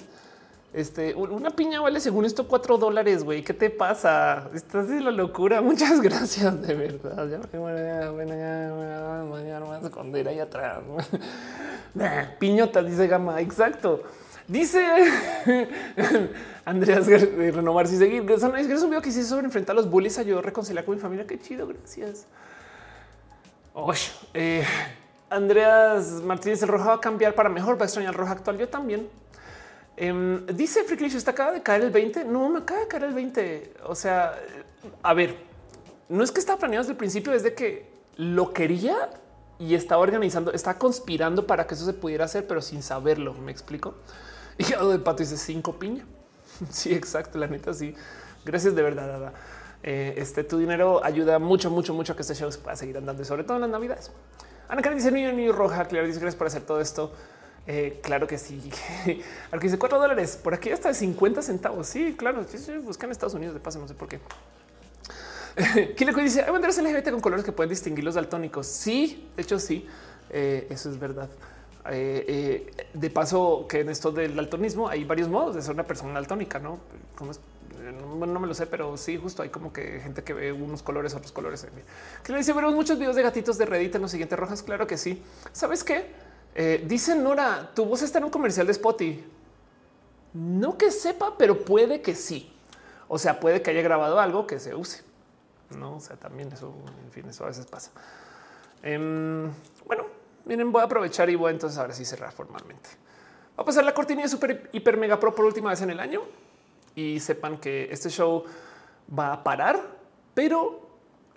Este, 0.73 1.13
una 1.13 1.51
piña 1.51 1.79
vale 1.81 1.99
según 1.99 2.25
esto 2.25 2.47
cuatro 2.47 2.79
dólares, 2.79 3.23
güey. 3.23 3.43
¿Qué 3.43 3.53
te 3.53 3.69
pasa? 3.69 4.49
Estás 4.55 4.89
de 4.89 5.01
la 5.01 5.11
locura. 5.11 5.61
Muchas 5.61 6.01
gracias, 6.01 6.59
de 6.65 6.73
verdad. 6.73 7.29
Ya 7.29 7.39
me 7.51 7.59
voy 7.59 7.73
a 7.73 8.09
esconder 9.83 10.27
ahí 10.27 10.39
atrás. 10.39 10.79
Piñotas, 12.39 12.87
dice 12.87 13.07
Gama. 13.07 13.39
Exacto. 13.39 14.01
Dice 14.47 14.83
Andreas 16.65 17.05
de 17.05 17.51
renovar 17.51 17.87
si 17.87 17.97
seguir. 17.97 18.25
Es 18.31 18.41
un 18.41 18.89
video 18.89 19.01
que 19.01 19.09
hice 19.09 19.23
sobre 19.23 19.45
enfrentar 19.45 19.73
a 19.73 19.77
los 19.77 19.87
bullies, 19.87 20.17
ayudó 20.17 20.39
a 20.39 20.41
reconciliar 20.41 20.85
con 20.85 20.95
mi 20.95 21.01
familia. 21.01 21.27
Qué 21.27 21.39
chido, 21.39 21.67
gracias. 21.67 22.25
Eh, 24.33 24.65
Andreas 25.29 26.13
Martínez, 26.23 26.63
el 26.63 26.69
rojo 26.69 26.89
va 26.89 26.95
a 26.95 26.99
cambiar 26.99 27.35
para 27.35 27.49
mejor, 27.49 27.77
va 27.77 27.83
a 27.83 27.85
extrañar 27.85 28.13
el 28.13 28.17
rojo 28.17 28.31
actual. 28.31 28.57
Yo 28.57 28.67
también. 28.67 29.07
Em, 30.03 30.45
dice 30.47 30.83
Freaklish, 30.83 31.15
está 31.15 31.31
acaba 31.31 31.53
de 31.53 31.63
caer 31.63 31.83
el 31.83 31.89
20. 31.89 32.25
No, 32.25 32.49
me 32.49 32.59
acaba 32.59 32.81
de 32.81 32.87
caer 32.89 33.05
el 33.05 33.13
20. 33.13 33.73
O 33.85 33.95
sea, 33.95 34.37
a 35.01 35.13
ver, 35.13 35.37
no 36.09 36.25
es 36.25 36.31
que 36.31 36.41
estaba 36.41 36.59
planeado 36.59 36.83
desde 36.83 36.91
el 36.91 36.97
principio, 36.97 37.31
es 37.31 37.41
de 37.41 37.53
que 37.53 37.89
lo 38.17 38.51
quería 38.51 39.11
y 39.59 39.75
estaba 39.75 40.01
organizando, 40.01 40.51
está 40.51 40.77
conspirando 40.77 41.47
para 41.47 41.65
que 41.65 41.75
eso 41.75 41.85
se 41.85 41.93
pudiera 41.93 42.25
hacer, 42.25 42.45
pero 42.47 42.61
sin 42.61 42.83
saberlo. 42.83 43.33
Me 43.33 43.51
explico. 43.51 43.95
Y 44.57 44.65
de 44.65 44.99
pato 44.99 45.23
dice 45.23 45.37
cinco 45.37 45.79
piña. 45.79 46.05
Sí, 46.69 46.93
exacto. 46.93 47.37
La 47.39 47.47
neta, 47.47 47.73
sí. 47.73 47.95
Gracias 48.43 48.75
de 48.75 48.81
verdad. 48.83 49.31
Eh, 49.83 50.15
este 50.17 50.43
tu 50.43 50.57
dinero 50.57 51.01
ayuda 51.03 51.39
mucho, 51.39 51.71
mucho, 51.71 51.93
mucho 51.93 52.11
a 52.11 52.15
que 52.17 52.23
este 52.23 52.35
show 52.35 52.49
pueda 52.61 52.75
seguir 52.75 52.97
andando 52.97 53.21
y 53.21 53.25
sobre 53.25 53.45
todo 53.45 53.55
en 53.55 53.61
las 53.61 53.69
navidades. 53.69 54.11
Ana 54.67 54.81
Karen 54.81 54.97
dice 54.97 55.11
niño, 55.13 55.31
niño 55.31 55.53
roja. 55.53 55.85
Claro, 55.85 56.05
dice 56.07 56.19
gracias 56.19 56.37
por 56.37 56.47
hacer 56.47 56.63
todo 56.63 56.81
esto. 56.81 57.13
Eh, 57.65 57.99
claro 58.03 58.27
que 58.27 58.37
sí. 58.37 58.71
Al 59.51 59.59
que 59.59 59.67
dice 59.67 59.79
cuatro 59.79 59.99
dólares 59.99 60.37
por 60.41 60.53
aquí 60.53 60.69
hasta 60.71 60.89
de 60.89 60.95
50 60.95 61.41
centavos. 61.41 61.87
Sí, 61.87 62.15
claro. 62.17 62.45
Buscan 62.83 63.11
Estados 63.11 63.33
Unidos 63.33 63.53
de 63.53 63.59
paso, 63.59 63.79
no 63.79 63.87
sé 63.87 63.93
por 63.93 64.07
qué. 64.07 64.19
le 66.05 66.23
dice 66.23 66.41
hay 66.41 66.51
banderas 66.51 66.77
LGBT 66.81 67.11
con 67.11 67.21
colores 67.21 67.45
que 67.45 67.51
pueden 67.51 67.69
distinguir 67.69 68.03
los 68.03 68.15
daltónicos. 68.15 68.67
Sí, 68.67 69.29
de 69.35 69.43
hecho, 69.43 69.59
sí, 69.59 69.87
eh, 70.29 70.67
eso 70.69 70.89
es 70.89 70.99
verdad. 70.99 71.29
Eh, 71.89 72.71
de 72.93 73.09
paso, 73.09 73.65
que 73.67 73.81
en 73.81 73.89
esto 73.89 74.11
del 74.11 74.35
daltonismo 74.35 74.87
hay 74.87 75.03
varios 75.03 75.27
modos 75.27 75.55
de 75.55 75.61
ser 75.61 75.73
una 75.73 75.83
persona 75.85 76.13
daltónica, 76.13 76.57
no? 76.59 76.79
Como 77.15 77.33
no, 77.91 78.39
me 78.39 78.47
lo 78.47 78.53
sé, 78.53 78.65
pero 78.67 78.95
sí, 78.97 79.17
justo 79.17 79.43
hay 79.43 79.49
como 79.49 79.73
que 79.73 79.99
gente 79.99 80.23
que 80.23 80.33
ve 80.33 80.51
unos 80.51 80.81
colores, 80.81 81.13
otros 81.13 81.31
colores. 81.31 81.67
Que 82.23 82.31
le 82.31 82.37
dice, 82.37 82.53
veremos 82.53 82.75
muchos 82.75 82.97
videos 82.97 83.15
de 83.15 83.23
gatitos 83.23 83.57
de 83.57 83.65
Reddit 83.65 83.95
en 83.95 84.01
los 84.01 84.11
siguientes 84.11 84.39
rojas. 84.39 84.63
Claro 84.63 84.87
que 84.87 84.97
sí. 84.97 85.21
¿Sabes 85.51 85.83
qué? 85.83 86.05
Eh, 86.55 86.83
dice 86.87 87.15
Nora, 87.15 87.71
tu 87.73 87.85
voz 87.85 88.01
está 88.01 88.19
en 88.19 88.25
un 88.25 88.29
comercial 88.29 88.65
de 88.65 88.71
Spotify. 88.73 89.23
No 90.33 90.77
que 90.77 90.91
sepa, 90.91 91.37
pero 91.37 91.63
puede 91.63 92.01
que 92.01 92.15
sí. 92.15 92.51
O 93.07 93.19
sea, 93.19 93.39
puede 93.39 93.61
que 93.61 93.71
haya 93.71 93.81
grabado 93.81 94.19
algo 94.19 94.47
que 94.47 94.59
se 94.59 94.73
use. 94.73 95.03
No, 95.77 95.95
o 95.95 95.99
sea, 95.99 96.15
también 96.15 96.51
eso, 96.51 96.73
en 97.03 97.11
fin, 97.11 97.27
eso 97.29 97.43
a 97.43 97.47
veces 97.47 97.65
pasa. 97.65 97.91
Em, 98.81 99.51
bueno, 99.85 100.05
Miren, 100.45 100.71
voy 100.71 100.81
a 100.81 100.85
aprovechar 100.85 101.29
y 101.29 101.35
voy 101.35 101.51
entonces 101.51 101.77
ahora 101.79 101.93
sí 101.93 102.03
cerrar 102.03 102.31
formalmente. 102.31 102.89
Va 103.57 103.63
a 103.63 103.65
pasar 103.65 103.85
la 103.85 103.93
cortina 103.93 104.23
de 104.23 104.27
super 104.27 104.69
hiper 104.73 104.97
mega 104.97 105.19
pro 105.19 105.33
por 105.33 105.45
última 105.45 105.69
vez 105.69 105.81
en 105.81 105.89
el 105.89 105.99
año 105.99 106.21
y 106.95 107.19
sepan 107.19 107.57
que 107.57 107.87
este 107.91 108.09
show 108.09 108.43
va 109.17 109.33
a 109.33 109.43
parar, 109.43 109.79
pero 110.33 110.81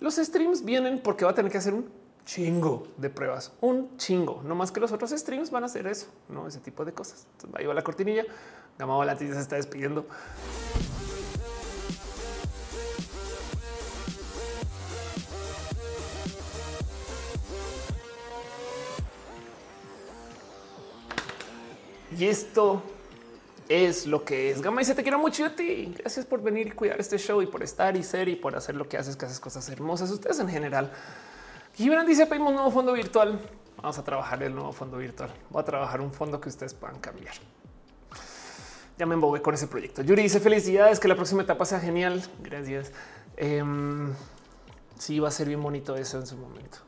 los 0.00 0.16
streams 0.16 0.64
vienen 0.64 1.00
porque 1.00 1.24
va 1.24 1.30
a 1.30 1.34
tener 1.34 1.52
que 1.52 1.58
hacer 1.58 1.74
un 1.74 1.88
chingo 2.26 2.88
de 2.98 3.08
pruebas, 3.08 3.52
un 3.60 3.96
chingo, 3.96 4.42
no 4.44 4.54
más 4.56 4.72
que 4.72 4.80
los 4.80 4.92
otros 4.92 5.12
streams 5.12 5.50
van 5.50 5.62
a 5.62 5.66
hacer 5.66 5.86
eso, 5.86 6.08
no 6.28 6.46
ese 6.46 6.58
tipo 6.60 6.84
de 6.84 6.92
cosas. 6.92 7.26
Entonces 7.32 7.58
ahí 7.58 7.66
va 7.66 7.72
la 7.72 7.82
cortinilla. 7.82 8.24
Gama 8.78 8.96
Volantis 8.96 9.32
se 9.32 9.40
está 9.40 9.56
despidiendo. 9.56 10.06
Y 22.18 22.24
esto 22.24 22.82
es 23.68 24.06
lo 24.06 24.24
que 24.24 24.50
es. 24.50 24.62
Gama 24.62 24.82
se 24.82 24.94
te 24.94 25.02
quiero 25.02 25.18
mucho 25.18 25.44
a 25.44 25.50
ti. 25.50 25.94
Gracias 25.98 26.26
por 26.26 26.42
venir 26.42 26.66
y 26.66 26.70
cuidar 26.72 26.98
este 26.98 27.18
show 27.18 27.40
y 27.40 27.46
por 27.46 27.62
estar 27.62 27.96
y 27.96 28.02
ser 28.02 28.28
y 28.28 28.36
por 28.36 28.56
hacer 28.56 28.74
lo 28.74 28.88
que 28.88 28.98
haces, 28.98 29.16
que 29.16 29.26
haces 29.26 29.38
cosas 29.38 29.68
hermosas. 29.68 30.10
Ustedes 30.10 30.40
en 30.40 30.48
general. 30.48 30.90
Gibran 31.76 32.06
dice 32.06 32.24
pedimos 32.24 32.54
nuevo 32.54 32.70
fondo 32.70 32.94
virtual. 32.94 33.38
Vamos 33.76 33.98
a 33.98 34.02
trabajar 34.02 34.42
el 34.42 34.54
nuevo 34.54 34.72
fondo 34.72 34.96
virtual. 34.96 35.30
Voy 35.50 35.60
a 35.60 35.64
trabajar 35.64 36.00
un 36.00 36.10
fondo 36.10 36.40
que 36.40 36.48
ustedes 36.48 36.72
puedan 36.72 36.98
cambiar. 37.00 37.34
Ya 38.96 39.04
me 39.04 39.12
embobé 39.12 39.42
con 39.42 39.52
ese 39.52 39.66
proyecto. 39.66 40.00
Yuri 40.00 40.22
dice 40.22 40.40
felicidades, 40.40 40.98
que 40.98 41.06
la 41.06 41.16
próxima 41.16 41.42
etapa 41.42 41.66
sea 41.66 41.78
genial. 41.78 42.22
Gracias. 42.40 42.92
Eh, 43.36 43.62
sí, 44.98 45.20
va 45.20 45.28
a 45.28 45.30
ser 45.30 45.48
bien 45.48 45.62
bonito 45.62 45.94
eso 45.96 46.18
en 46.18 46.26
su 46.26 46.38
momento. 46.38 46.78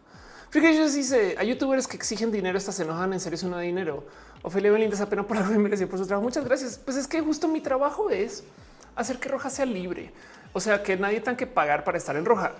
Fíjate, 0.48 0.90
dice 0.90 1.36
hay 1.39 1.48
youtubers 1.48 1.86
que 1.86 1.98
exigen 1.98 2.32
dinero, 2.32 2.56
estas 2.56 2.77
se 2.77 2.85
enojan 2.85 3.12
en 3.12 3.20
serio, 3.20 3.35
eso 3.35 3.47
no 3.48 3.56
da 3.56 3.62
dinero. 3.62 4.06
Ofelia 4.40 4.73
Belinda 4.73 4.94
esa 4.94 5.10
pena 5.10 5.27
por 5.27 5.36
haberme 5.36 5.59
merecido 5.59 5.90
por 5.90 5.98
su 5.98 6.06
trabajo. 6.06 6.24
Muchas 6.24 6.47
gracias. 6.47 6.81
Pues 6.82 6.97
es 6.97 7.06
que 7.06 7.20
justo 7.20 7.47
mi 7.47 7.60
trabajo 7.60 8.09
es 8.09 8.43
hacer 8.97 9.19
que 9.19 9.28
Roja 9.28 9.51
sea 9.51 9.66
libre. 9.66 10.15
O 10.55 10.60
sea, 10.60 10.82
que 10.82 10.97
nadie 10.97 11.20
tenga 11.20 11.36
que 11.36 11.47
pagar 11.47 11.85
para 11.85 11.98
estar 11.98 12.16
en 12.16 12.24
Roja. 12.24 12.55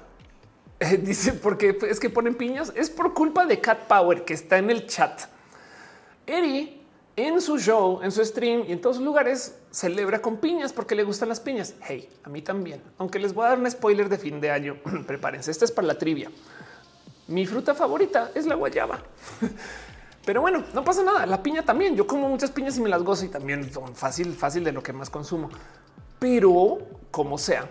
dice, 1.03 1.33
porque 1.33 1.77
es 1.89 2.01
que 2.01 2.11
ponen 2.11 2.35
piñas. 2.35 2.73
Es 2.75 2.91
por 2.91 3.15
culpa 3.15 3.47
de 3.47 3.61
Cat 3.61 3.87
Power 3.87 4.25
que 4.25 4.35
está 4.35 4.59
en 4.59 4.71
el 4.71 4.87
chat. 4.87 5.23
Eri 6.27 6.79
en 7.17 7.41
su 7.41 7.59
show, 7.59 8.01
en 8.03 8.13
su 8.13 8.25
stream 8.25 8.65
y 8.69 8.73
en 8.73 8.81
todos 8.81 8.99
lugares 8.99 9.59
celebra 9.73 10.23
con 10.23 10.37
piñas 10.37 10.73
porque 10.73 10.95
le 10.95 11.03
gustan 11.03 11.29
las 11.29 11.41
piñas. 11.41 11.75
Hey, 11.83 12.09
a 12.23 12.29
mí 12.29 12.43
también. 12.43 12.81
Aunque 12.97 13.19
les 13.19 13.35
voy 13.35 13.45
a 13.45 13.49
dar 13.49 13.59
un 13.59 13.69
spoiler 13.69 14.09
de 14.09 14.19
fin 14.19 14.41
de 14.41 14.51
año. 14.51 14.77
Prepárense. 15.07 15.51
Esta 15.51 15.65
es 15.65 15.73
para 15.73 15.89
la 15.89 15.99
trivia. 15.99 16.31
Mi 17.27 17.45
fruta 17.45 17.75
favorita 17.75 18.31
es 18.35 18.47
la 18.47 18.55
guayaba. 18.55 19.03
Pero 20.25 20.43
bueno, 20.43 20.63
no 20.75 20.85
pasa 20.85 21.03
nada. 21.03 21.27
La 21.27 21.43
piña 21.43 21.65
también. 21.65 21.97
Yo 21.97 22.07
como 22.07 22.29
muchas 22.29 22.53
piñas 22.53 22.77
y 22.77 22.83
me 22.83 22.89
las 22.89 23.03
gozo 23.03 23.25
y 23.25 23.29
también 23.29 23.73
son 23.73 23.97
fácil, 23.97 24.35
fácil 24.35 24.63
de 24.63 24.71
lo 24.71 24.83
que 24.83 24.93
más 24.93 25.11
consumo. 25.11 25.51
Pero 26.21 26.79
como 27.11 27.37
sea, 27.37 27.69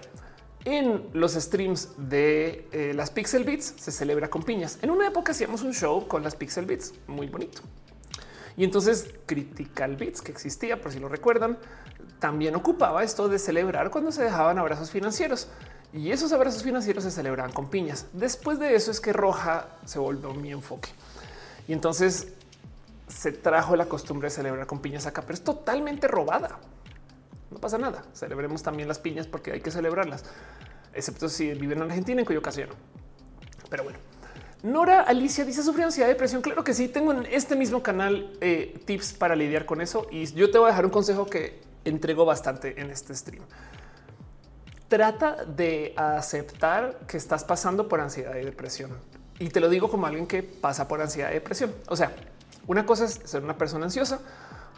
en 0.67 1.01
los 1.13 1.35
streams 1.35 1.91
de 1.95 2.67
eh, 2.73 2.91
las 2.93 3.09
Pixel 3.09 3.45
Beats 3.45 3.75
se 3.77 3.89
celebra 3.89 4.29
con 4.29 4.43
piñas. 4.43 4.79
En 4.81 4.91
una 4.91 5.07
época 5.07 5.31
hacíamos 5.31 5.61
un 5.61 5.73
show 5.73 6.09
con 6.09 6.23
las 6.23 6.35
Pixel 6.35 6.65
Beats 6.65 6.93
muy 7.07 7.27
bonito. 7.27 7.61
Y 8.57 8.65
entonces 8.65 9.07
Critical 9.25 9.95
Bits, 9.95 10.21
que 10.21 10.33
existía, 10.33 10.81
por 10.81 10.91
si 10.91 10.99
lo 10.99 11.07
recuerdan, 11.07 11.57
también 12.19 12.53
ocupaba 12.57 13.01
esto 13.05 13.29
de 13.29 13.39
celebrar 13.39 13.91
cuando 13.91 14.11
se 14.11 14.23
dejaban 14.23 14.59
abrazos 14.59 14.91
financieros. 14.91 15.47
Y 15.93 16.11
esos 16.11 16.33
abrazos 16.33 16.63
financieros 16.63 17.05
se 17.05 17.11
celebraban 17.11 17.53
con 17.53 17.69
piñas. 17.69 18.07
Después 18.11 18.59
de 18.59 18.75
eso 18.75 18.91
es 18.91 18.99
que 18.99 19.13
Roja 19.13 19.69
se 19.85 19.99
volvió 19.99 20.33
mi 20.33 20.51
enfoque. 20.51 20.89
Y 21.69 21.71
entonces 21.71 22.27
se 23.07 23.31
trajo 23.31 23.77
la 23.77 23.85
costumbre 23.85 24.25
de 24.25 24.31
celebrar 24.31 24.67
con 24.67 24.81
piñas 24.81 25.05
acá, 25.05 25.21
pero 25.21 25.35
es 25.35 25.45
totalmente 25.45 26.09
robada. 26.09 26.59
No 27.51 27.59
pasa 27.59 27.77
nada. 27.77 28.03
Celebremos 28.13 28.63
también 28.63 28.87
las 28.87 28.99
piñas 28.99 29.27
porque 29.27 29.51
hay 29.51 29.61
que 29.61 29.71
celebrarlas, 29.71 30.23
excepto 30.93 31.29
si 31.29 31.53
viven 31.53 31.79
en 31.79 31.85
Argentina, 31.85 32.21
en 32.21 32.25
cuyo 32.25 32.41
caso 32.41 32.61
no. 32.61 32.73
Pero 33.69 33.83
bueno, 33.83 33.99
Nora 34.63 35.01
Alicia 35.01 35.45
dice 35.45 35.61
sufrir 35.61 35.85
ansiedad, 35.85 36.07
depresión. 36.07 36.41
Claro 36.41 36.63
que 36.63 36.73
sí. 36.73 36.87
Tengo 36.87 37.11
en 37.11 37.25
este 37.27 37.55
mismo 37.55 37.83
canal 37.83 38.33
eh, 38.41 38.79
tips 38.85 39.13
para 39.13 39.35
lidiar 39.35 39.65
con 39.65 39.81
eso 39.81 40.07
y 40.11 40.25
yo 40.33 40.49
te 40.49 40.57
voy 40.57 40.67
a 40.67 40.69
dejar 40.69 40.85
un 40.85 40.91
consejo 40.91 41.25
que 41.25 41.61
entrego 41.85 42.25
bastante 42.25 42.79
en 42.81 42.89
este 42.89 43.13
stream. 43.15 43.43
Trata 44.87 45.45
de 45.45 45.93
aceptar 45.95 46.99
que 47.07 47.17
estás 47.17 47.43
pasando 47.43 47.87
por 47.87 47.99
ansiedad 48.01 48.35
y 48.35 48.45
depresión. 48.45 48.91
Y 49.37 49.49
te 49.49 49.59
lo 49.59 49.69
digo 49.69 49.89
como 49.89 50.07
alguien 50.07 50.25
que 50.25 50.41
pasa 50.41 50.87
por 50.87 51.01
ansiedad 51.01 51.29
y 51.29 51.35
depresión. 51.35 51.73
O 51.87 51.95
sea, 51.95 52.13
una 52.65 52.85
cosa 52.85 53.05
es 53.05 53.19
ser 53.25 53.43
una 53.43 53.57
persona 53.57 53.85
ansiosa, 53.85 54.19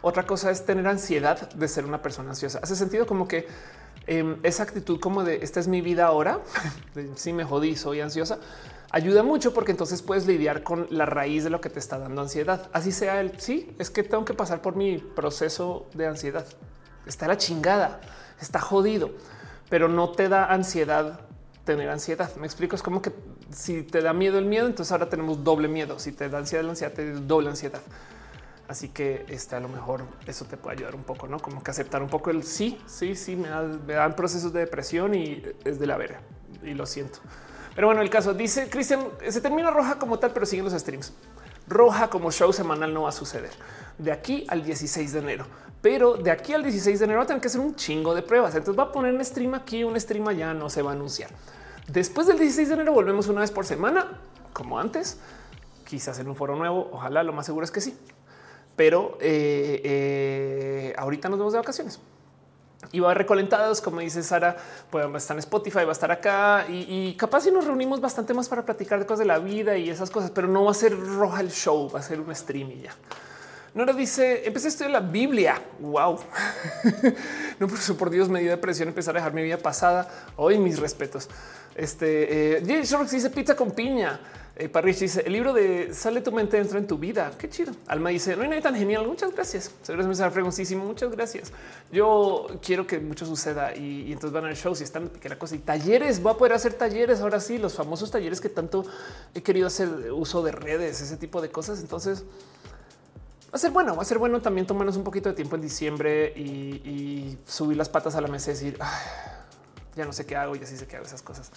otra 0.02 0.24
cosa 0.24 0.50
es 0.50 0.64
tener 0.64 0.86
ansiedad 0.86 1.50
de 1.50 1.68
ser 1.68 1.84
una 1.84 2.02
persona 2.02 2.30
ansiosa. 2.30 2.60
Hace 2.62 2.76
sentido 2.76 3.06
como 3.06 3.28
que 3.28 3.46
em, 4.06 4.38
esa 4.42 4.62
actitud 4.62 4.98
como 5.00 5.24
de 5.24 5.40
esta 5.42 5.60
es 5.60 5.68
mi 5.68 5.80
vida 5.80 6.06
ahora, 6.06 6.40
si 7.16 7.32
me 7.32 7.44
jodí, 7.44 7.76
soy 7.76 8.00
ansiosa, 8.00 8.38
ayuda 8.90 9.22
mucho 9.22 9.52
porque 9.52 9.72
entonces 9.72 10.02
puedes 10.02 10.26
lidiar 10.26 10.62
con 10.62 10.86
la 10.90 11.06
raíz 11.06 11.44
de 11.44 11.50
lo 11.50 11.60
que 11.60 11.70
te 11.70 11.78
está 11.78 11.98
dando 11.98 12.22
ansiedad. 12.22 12.68
Así 12.72 12.92
sea 12.92 13.20
el 13.20 13.38
sí, 13.40 13.74
es 13.78 13.90
que 13.90 14.02
tengo 14.02 14.24
que 14.24 14.34
pasar 14.34 14.62
por 14.62 14.76
mi 14.76 14.98
proceso 14.98 15.86
de 15.94 16.06
ansiedad. 16.06 16.46
Está 17.06 17.26
la 17.28 17.36
chingada, 17.36 18.00
está 18.40 18.60
jodido, 18.60 19.10
pero 19.68 19.88
no 19.88 20.10
te 20.10 20.28
da 20.28 20.46
ansiedad 20.46 21.20
tener 21.64 21.88
ansiedad. 21.90 22.34
Me 22.36 22.46
explico, 22.46 22.76
es 22.76 22.82
como 22.82 23.02
que 23.02 23.12
si 23.52 23.82
te 23.82 24.00
da 24.00 24.12
miedo 24.12 24.38
el 24.38 24.46
miedo, 24.46 24.66
entonces 24.66 24.92
ahora 24.92 25.08
tenemos 25.08 25.44
doble 25.44 25.68
miedo. 25.68 25.98
Si 25.98 26.12
te 26.12 26.28
da 26.28 26.38
ansiedad 26.38 26.64
la 26.64 26.70
ansiedad, 26.70 26.92
te 26.92 27.12
da 27.12 27.20
doble 27.20 27.50
ansiedad. 27.50 27.80
Así 28.70 28.90
que 28.90 29.26
este, 29.26 29.56
a 29.56 29.60
lo 29.60 29.68
mejor 29.68 30.04
eso 30.28 30.44
te 30.44 30.56
puede 30.56 30.76
ayudar 30.76 30.94
un 30.94 31.02
poco, 31.02 31.26
no 31.26 31.40
como 31.40 31.60
que 31.60 31.72
aceptar 31.72 32.04
un 32.04 32.08
poco 32.08 32.30
el 32.30 32.44
sí, 32.44 32.80
sí, 32.86 33.16
sí, 33.16 33.34
me, 33.34 33.48
dan 33.48 34.14
procesos 34.14 34.52
de 34.52 34.60
depresión 34.60 35.12
y 35.12 35.42
es 35.64 35.80
de 35.80 35.88
la 35.88 35.96
vera 35.96 36.20
y 36.62 36.74
lo 36.74 36.86
siento. 36.86 37.18
Pero 37.74 37.88
bueno, 37.88 38.00
el 38.00 38.08
caso 38.08 38.32
dice 38.32 38.70
Cristian 38.70 39.08
se 39.28 39.40
termina 39.40 39.72
roja 39.72 39.98
como 39.98 40.20
tal, 40.20 40.30
pero 40.32 40.46
siguen 40.46 40.66
los 40.66 40.74
streams. 40.74 41.12
Roja 41.66 42.10
como 42.10 42.30
show 42.30 42.52
semanal 42.52 42.94
no 42.94 43.02
va 43.02 43.08
a 43.08 43.12
suceder 43.12 43.50
de 43.98 44.12
aquí 44.12 44.46
al 44.46 44.62
16 44.62 45.14
de 45.14 45.18
enero, 45.18 45.46
pero 45.82 46.14
de 46.14 46.30
aquí 46.30 46.52
al 46.52 46.62
16 46.62 46.96
de 46.96 47.04
enero 47.06 47.18
va 47.18 47.24
a 47.24 47.26
tener 47.26 47.42
que 47.42 47.48
hacer 47.48 47.60
un 47.60 47.74
chingo 47.74 48.14
de 48.14 48.22
pruebas. 48.22 48.54
Entonces 48.54 48.78
va 48.78 48.84
a 48.84 48.92
poner 48.92 49.12
un 49.12 49.24
stream 49.24 49.54
aquí, 49.54 49.82
un 49.82 49.98
stream 49.98 50.28
allá, 50.28 50.54
no 50.54 50.70
se 50.70 50.82
va 50.82 50.92
a 50.92 50.94
anunciar. 50.94 51.30
Después 51.88 52.28
del 52.28 52.38
16 52.38 52.68
de 52.68 52.74
enero 52.74 52.92
volvemos 52.92 53.26
una 53.26 53.40
vez 53.40 53.50
por 53.50 53.66
semana, 53.66 54.20
como 54.52 54.78
antes, 54.78 55.18
quizás 55.86 56.20
en 56.20 56.28
un 56.28 56.36
foro 56.36 56.54
nuevo. 56.54 56.88
Ojalá 56.92 57.24
lo 57.24 57.32
más 57.32 57.46
seguro 57.46 57.64
es 57.64 57.72
que 57.72 57.80
sí, 57.80 57.98
pero 58.80 59.18
eh, 59.20 59.82
eh, 59.84 60.94
ahorita 60.96 61.28
nos 61.28 61.38
vemos 61.38 61.52
de 61.52 61.58
vacaciones. 61.58 62.00
Y 62.92 63.00
va 63.00 63.10
a 63.10 63.14
recolentados, 63.14 63.82
como 63.82 64.00
dice 64.00 64.22
Sara, 64.22 64.56
pues 64.88 65.06
estar 65.16 65.34
en 65.34 65.40
Spotify, 65.40 65.80
va 65.84 65.90
a 65.90 65.92
estar 65.92 66.10
acá 66.10 66.64
y, 66.66 67.14
capaz 67.18 67.42
si 67.42 67.50
nos 67.50 67.66
reunimos 67.66 68.00
bastante 68.00 68.32
más 68.32 68.48
para 68.48 68.64
platicar 68.64 68.98
de 68.98 69.04
cosas 69.04 69.18
de 69.18 69.24
la 69.26 69.38
vida 69.38 69.76
y 69.76 69.90
esas 69.90 70.08
cosas, 70.08 70.30
pero 70.30 70.48
no 70.48 70.64
va 70.64 70.70
a 70.70 70.74
ser 70.74 70.98
roja 70.98 71.42
el 71.42 71.50
show, 71.50 71.90
va 71.94 71.98
a 72.00 72.02
ser 72.02 72.22
un 72.22 72.34
stream 72.34 72.70
y 72.70 72.80
ya. 72.80 72.94
Nora 73.74 73.92
dice, 73.92 74.46
empecé 74.46 74.68
a 74.68 74.70
estudiar 74.70 74.92
la 74.92 75.00
Biblia. 75.00 75.60
Wow. 75.80 76.18
no, 77.60 77.68
por 77.68 77.76
eso, 77.76 77.98
por 77.98 78.08
Dios, 78.08 78.30
me 78.30 78.40
dio 78.40 78.50
depresión 78.50 78.88
empezar 78.88 79.14
a 79.14 79.18
dejar 79.18 79.34
mi 79.34 79.42
vida 79.42 79.58
pasada. 79.58 80.08
Hoy 80.36 80.58
mis 80.58 80.78
respetos. 80.78 81.28
Este 81.74 82.56
eh, 82.56 82.60
dice 82.62 83.28
pizza 83.28 83.54
con 83.54 83.72
piña. 83.72 84.18
Eh, 84.60 84.68
Parrich 84.68 84.98
dice 84.98 85.22
el 85.24 85.32
libro 85.32 85.54
de 85.54 85.94
Sale 85.94 86.20
tu 86.20 86.32
mente 86.32 86.58
dentro 86.58 86.76
en 86.76 86.86
tu 86.86 86.98
vida. 86.98 87.32
Qué 87.38 87.48
chido. 87.48 87.72
Alma 87.86 88.10
dice 88.10 88.36
no 88.36 88.42
hay 88.42 88.50
nada 88.50 88.60
tan 88.60 88.74
genial. 88.74 89.06
Muchas 89.06 89.32
gracias. 89.32 89.70
Seguro 89.82 90.30
fregoncísimo. 90.30 90.84
Muchas 90.84 91.10
gracias. 91.10 91.50
Yo 91.90 92.46
quiero 92.62 92.86
que 92.86 92.98
mucho 92.98 93.24
suceda 93.24 93.74
y, 93.74 94.12
entonces 94.12 94.32
van 94.32 94.44
al 94.44 94.54
show 94.54 94.74
si 94.74 94.84
están 94.84 95.10
la 95.24 95.38
cosa 95.38 95.54
y 95.56 95.60
talleres. 95.60 96.20
Voy 96.20 96.34
a 96.34 96.36
poder 96.36 96.52
hacer 96.52 96.74
talleres 96.74 97.22
ahora 97.22 97.40
sí, 97.40 97.56
los 97.56 97.72
famosos 97.72 98.10
talleres 98.10 98.38
que 98.38 98.50
tanto 98.50 98.84
he 99.34 99.42
querido 99.42 99.66
hacer 99.66 100.12
uso 100.12 100.42
de 100.42 100.52
redes, 100.52 101.00
ese 101.00 101.16
tipo 101.16 101.40
de 101.40 101.50
cosas. 101.50 101.80
Entonces 101.80 102.24
va 102.24 103.54
a 103.54 103.58
ser 103.58 103.70
bueno, 103.70 103.96
va 103.96 104.02
a 104.02 104.04
ser 104.04 104.18
bueno 104.18 104.42
también 104.42 104.66
tomarnos 104.66 104.98
un 104.98 105.04
poquito 105.04 105.30
de 105.30 105.34
tiempo 105.34 105.56
en 105.56 105.62
diciembre 105.62 106.34
y, 106.36 107.38
subir 107.46 107.78
las 107.78 107.88
patas 107.88 108.14
a 108.14 108.20
la 108.20 108.28
mesa 108.28 108.50
y 108.50 108.54
decir 108.54 108.78
ya 109.96 110.04
no 110.04 110.12
sé 110.12 110.26
qué 110.26 110.36
hago 110.36 110.54
y 110.54 110.58
así 110.58 110.76
sé 110.76 110.86
qué 110.86 110.96
hago 110.96 111.06
esas 111.06 111.22
cosas. 111.22 111.50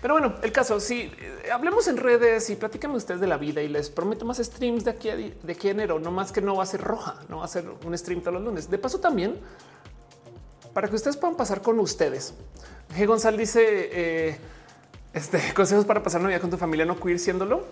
Pero 0.00 0.14
bueno, 0.14 0.34
el 0.42 0.52
caso, 0.52 0.78
si 0.78 1.02
eh, 1.02 1.50
hablemos 1.52 1.88
en 1.88 1.96
redes 1.96 2.48
y 2.50 2.56
platíquenme 2.56 2.96
ustedes 2.96 3.20
de 3.20 3.26
la 3.26 3.36
vida 3.36 3.62
y 3.62 3.68
les 3.68 3.90
prometo 3.90 4.24
más 4.24 4.38
streams 4.38 4.84
de 4.84 4.90
aquí 4.92 5.10
a, 5.10 5.16
de 5.16 5.52
aquí 5.52 5.68
enero, 5.68 5.98
no 5.98 6.12
más 6.12 6.30
que 6.30 6.40
no 6.40 6.54
va 6.56 6.62
a 6.62 6.66
ser 6.66 6.80
roja, 6.80 7.16
no 7.28 7.38
va 7.38 7.44
a 7.44 7.48
ser 7.48 7.64
un 7.84 7.98
stream 7.98 8.20
todos 8.20 8.34
los 8.34 8.44
lunes. 8.44 8.70
De 8.70 8.78
paso 8.78 9.00
también, 9.00 9.40
para 10.72 10.88
que 10.88 10.94
ustedes 10.94 11.16
puedan 11.16 11.36
pasar 11.36 11.62
con 11.62 11.80
ustedes. 11.80 12.34
G. 12.96 13.06
González 13.06 13.40
dice, 13.40 13.62
eh, 13.64 14.38
este, 15.12 15.52
consejos 15.54 15.84
para 15.84 16.02
pasar 16.02 16.20
Navidad 16.20 16.40
con 16.40 16.50
tu 16.50 16.58
familia, 16.58 16.84
no 16.84 16.98
queer 16.98 17.18
siéndolo. 17.18 17.66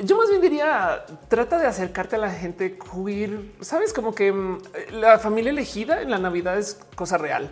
Yo 0.00 0.16
más 0.16 0.28
bien 0.30 0.40
diría, 0.40 1.04
trata 1.28 1.58
de 1.58 1.66
acercarte 1.66 2.14
a 2.14 2.18
la 2.20 2.30
gente 2.30 2.78
queer. 2.78 3.40
Sabes, 3.60 3.92
como 3.92 4.14
que 4.14 4.30
mm, 4.30 4.58
la 4.92 5.18
familia 5.18 5.50
elegida 5.50 6.02
en 6.02 6.10
la 6.10 6.18
Navidad 6.18 6.56
es 6.56 6.78
cosa 6.94 7.18
real. 7.18 7.50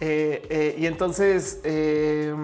Eh, 0.00 0.46
eh, 0.50 0.76
y 0.78 0.86
entonces, 0.86 1.60
eh, 1.64 2.34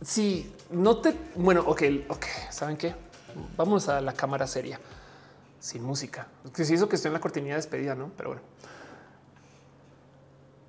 si 0.00 0.52
no 0.70 0.98
te, 0.98 1.14
bueno, 1.34 1.64
ok, 1.66 1.82
ok, 2.08 2.24
¿saben 2.50 2.76
qué? 2.76 2.94
Vamos 3.56 3.88
a 3.88 4.00
la 4.00 4.12
cámara 4.12 4.46
seria, 4.46 4.80
sin 5.58 5.82
música. 5.82 6.28
Que 6.54 6.64
si 6.64 6.74
eso 6.74 6.88
que 6.88 6.96
estoy 6.96 7.08
en 7.08 7.14
la 7.14 7.20
cortinilla 7.20 7.54
de 7.54 7.58
despedida, 7.58 7.94
¿no? 7.94 8.10
Pero 8.16 8.30
bueno. 8.30 8.42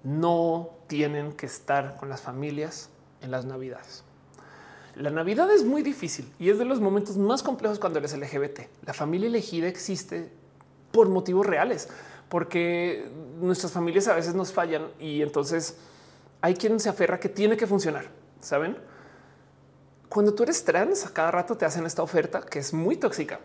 No 0.03 0.69
tienen 0.87 1.33
que 1.33 1.45
estar 1.45 1.95
con 1.97 2.09
las 2.09 2.21
familias 2.21 2.89
en 3.21 3.29
las 3.29 3.45
navidades. 3.45 4.03
La 4.95 5.09
Navidad 5.09 5.49
es 5.51 5.63
muy 5.63 5.83
difícil 5.83 6.29
y 6.37 6.49
es 6.49 6.57
de 6.57 6.65
los 6.65 6.81
momentos 6.81 7.17
más 7.17 7.43
complejos 7.43 7.79
cuando 7.79 7.99
eres 7.99 8.17
LGBT. 8.17 8.61
La 8.85 8.93
familia 8.93 9.27
elegida 9.27 9.67
existe 9.67 10.29
por 10.91 11.07
motivos 11.07 11.45
reales 11.45 11.87
porque 12.31 13.11
nuestras 13.41 13.73
familias 13.73 14.07
a 14.07 14.15
veces 14.15 14.33
nos 14.33 14.53
fallan 14.53 14.87
y 15.01 15.21
entonces 15.21 15.75
hay 16.39 16.53
quien 16.53 16.79
se 16.79 16.87
aferra 16.87 17.19
que 17.19 17.27
tiene 17.27 17.57
que 17.57 17.67
funcionar. 17.67 18.05
Saben, 18.39 18.77
cuando 20.07 20.33
tú 20.33 20.43
eres 20.43 20.63
trans, 20.63 21.05
a 21.05 21.09
cada 21.09 21.29
rato 21.29 21.57
te 21.57 21.65
hacen 21.65 21.85
esta 21.85 22.01
oferta 22.01 22.39
que 22.39 22.59
es 22.59 22.73
muy 22.73 22.95
tóxica. 22.95 23.41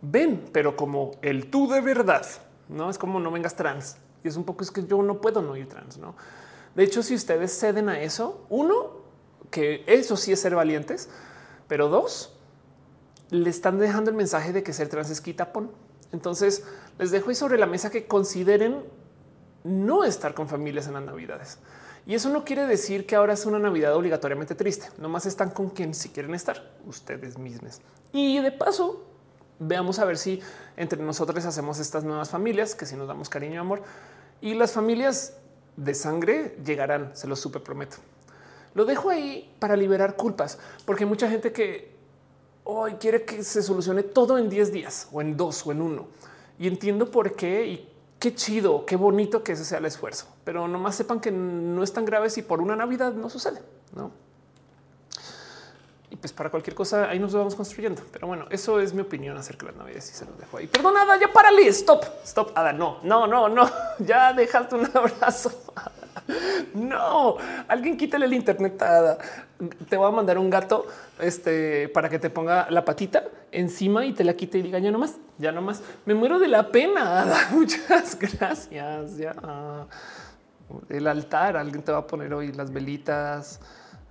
Ven, 0.00 0.48
pero 0.52 0.76
como 0.76 1.10
el 1.22 1.50
tú 1.50 1.68
de 1.68 1.80
verdad, 1.80 2.24
no 2.68 2.88
es 2.88 2.98
como 2.98 3.18
no 3.18 3.32
vengas 3.32 3.56
trans. 3.56 3.96
Y 4.22 4.28
es 4.28 4.36
un 4.36 4.44
poco 4.44 4.62
es 4.62 4.70
que 4.70 4.86
yo 4.86 5.02
no 5.02 5.20
puedo 5.20 5.42
no 5.42 5.56
ir 5.56 5.68
trans. 5.68 5.98
No, 5.98 6.14
de 6.76 6.84
hecho, 6.84 7.02
si 7.02 7.16
ustedes 7.16 7.58
ceden 7.58 7.88
a 7.88 8.00
eso, 8.00 8.46
uno, 8.48 9.00
que 9.50 9.82
eso 9.88 10.16
sí 10.16 10.30
es 10.30 10.40
ser 10.40 10.54
valientes, 10.54 11.08
pero 11.66 11.88
dos, 11.88 12.32
le 13.30 13.50
están 13.50 13.80
dejando 13.80 14.08
el 14.08 14.16
mensaje 14.16 14.52
de 14.52 14.62
que 14.62 14.72
ser 14.72 14.88
trans 14.88 15.10
es 15.10 15.20
quitapón. 15.20 15.72
Entonces 16.12 16.64
les 16.98 17.10
dejo 17.10 17.30
ahí 17.30 17.36
sobre 17.36 17.58
la 17.58 17.66
mesa 17.66 17.90
que 17.90 18.06
consideren 18.06 18.82
no 19.64 20.04
estar 20.04 20.34
con 20.34 20.48
familias 20.48 20.86
en 20.86 20.94
las 20.94 21.02
navidades. 21.02 21.58
Y 22.06 22.14
eso 22.14 22.30
no 22.30 22.44
quiere 22.44 22.66
decir 22.66 23.06
que 23.06 23.14
ahora 23.14 23.34
es 23.34 23.44
una 23.46 23.58
Navidad 23.58 23.94
obligatoriamente 23.94 24.54
triste. 24.54 24.88
Nomás 24.98 25.26
están 25.26 25.50
con 25.50 25.70
quien 25.70 25.94
si 25.94 26.08
quieren 26.08 26.34
estar 26.34 26.72
ustedes 26.86 27.38
mismos. 27.38 27.80
Y 28.12 28.40
de 28.40 28.52
paso, 28.52 29.04
veamos 29.58 29.98
a 29.98 30.04
ver 30.04 30.16
si 30.16 30.40
entre 30.76 31.02
nosotros 31.02 31.44
hacemos 31.44 31.78
estas 31.78 32.02
nuevas 32.02 32.30
familias, 32.30 32.74
que 32.74 32.86
si 32.86 32.96
nos 32.96 33.06
damos 33.06 33.28
cariño 33.28 33.54
y 33.54 33.58
amor, 33.58 33.82
y 34.40 34.54
las 34.54 34.72
familias 34.72 35.34
de 35.76 35.94
sangre 35.94 36.56
llegarán, 36.64 37.10
se 37.14 37.26
lo 37.26 37.36
super 37.36 37.62
prometo. 37.62 37.98
Lo 38.74 38.84
dejo 38.84 39.10
ahí 39.10 39.54
para 39.58 39.76
liberar 39.76 40.16
culpas, 40.16 40.58
porque 40.86 41.04
hay 41.04 41.10
mucha 41.10 41.28
gente 41.28 41.52
que 41.52 41.99
hoy 42.64 42.94
quiere 42.94 43.24
que 43.24 43.42
se 43.44 43.62
solucione 43.62 44.02
todo 44.02 44.38
en 44.38 44.48
10 44.48 44.72
días 44.72 45.08
o 45.12 45.20
en 45.20 45.36
dos 45.36 45.66
o 45.66 45.72
en 45.72 45.82
uno. 45.82 46.06
Y 46.58 46.66
entiendo 46.66 47.10
por 47.10 47.34
qué 47.34 47.66
y 47.66 47.88
qué 48.18 48.34
chido, 48.34 48.84
qué 48.84 48.96
bonito 48.96 49.42
que 49.42 49.52
ese 49.52 49.64
sea 49.64 49.78
el 49.78 49.86
esfuerzo, 49.86 50.26
pero 50.44 50.68
nomás 50.68 50.94
sepan 50.94 51.20
que 51.20 51.30
no 51.30 51.82
es 51.82 51.92
tan 51.92 52.04
grave 52.04 52.30
si 52.30 52.42
por 52.42 52.60
una 52.60 52.76
Navidad 52.76 53.14
no 53.14 53.30
sucede, 53.30 53.60
no? 53.94 54.12
Y 56.10 56.16
pues 56.16 56.32
para 56.32 56.50
cualquier 56.50 56.74
cosa 56.74 57.08
ahí 57.08 57.18
nos 57.18 57.32
vamos 57.32 57.54
construyendo. 57.54 58.02
Pero 58.12 58.26
bueno, 58.26 58.46
eso 58.50 58.80
es 58.80 58.92
mi 58.92 59.02
opinión 59.02 59.36
acerca 59.36 59.66
de 59.66 59.72
las 59.72 59.78
navidades 59.78 60.10
y 60.10 60.14
se 60.14 60.24
lo 60.24 60.32
dejo 60.32 60.56
ahí. 60.56 60.66
Perdonada, 60.66 61.18
ya 61.18 61.32
párale, 61.32 61.68
stop, 61.68 62.04
stop, 62.24 62.50
Ada, 62.54 62.72
no, 62.72 62.98
no, 63.04 63.26
no, 63.26 63.48
no, 63.48 63.70
ya 64.00 64.32
dejaste 64.32 64.74
un 64.74 64.90
abrazo. 64.92 65.52
No, 66.74 67.36
alguien 67.68 67.96
quítale 67.96 68.26
el 68.26 68.34
internet. 68.34 68.82
Te 69.88 69.96
voy 69.96 70.08
a 70.08 70.10
mandar 70.10 70.38
un 70.38 70.50
gato 70.50 70.86
este, 71.20 71.88
para 71.88 72.08
que 72.08 72.18
te 72.18 72.30
ponga 72.30 72.66
la 72.70 72.84
patita 72.84 73.24
encima 73.52 74.04
y 74.04 74.12
te 74.12 74.24
la 74.24 74.34
quite 74.34 74.58
y 74.58 74.62
diga 74.62 74.78
ya 74.78 74.90
nomás 74.90 75.16
ya 75.38 75.52
nomás 75.52 75.82
me 76.06 76.14
muero 76.14 76.38
de 76.38 76.48
la 76.48 76.68
pena. 76.68 77.48
Muchas 77.52 78.18
gracias. 78.18 79.16
Ya 79.16 79.34
el 80.88 81.06
altar, 81.06 81.56
alguien 81.56 81.82
te 81.82 81.92
va 81.92 81.98
a 81.98 82.06
poner 82.06 82.32
hoy 82.32 82.52
las 82.52 82.72
velitas, 82.72 83.60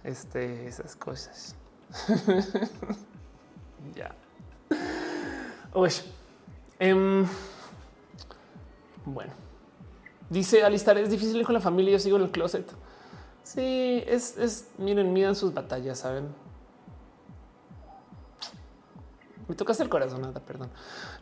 este, 0.04 0.68
esas 0.68 0.96
cosas. 0.96 1.56
ya. 3.96 4.16
Em, 6.80 7.26
bueno, 9.06 9.34
dice 10.30 10.64
Alistar, 10.64 10.98
es 10.98 11.10
difícil 11.10 11.44
con 11.46 11.54
la 11.54 11.62
familia. 11.62 11.94
Yo 11.94 12.00
sigo 12.00 12.18
en 12.18 12.24
el 12.24 12.32
closet. 12.32 12.70
Sí, 13.44 14.04
es, 14.08 14.38
es 14.38 14.68
miren, 14.78 15.12
miran 15.12 15.36
sus 15.36 15.54
batallas, 15.54 16.00
saben. 16.00 16.28
Me 19.48 19.56
tocaste 19.56 19.82
el 19.82 19.90
corazón, 19.90 20.22
nada, 20.22 20.40
perdón. 20.40 20.70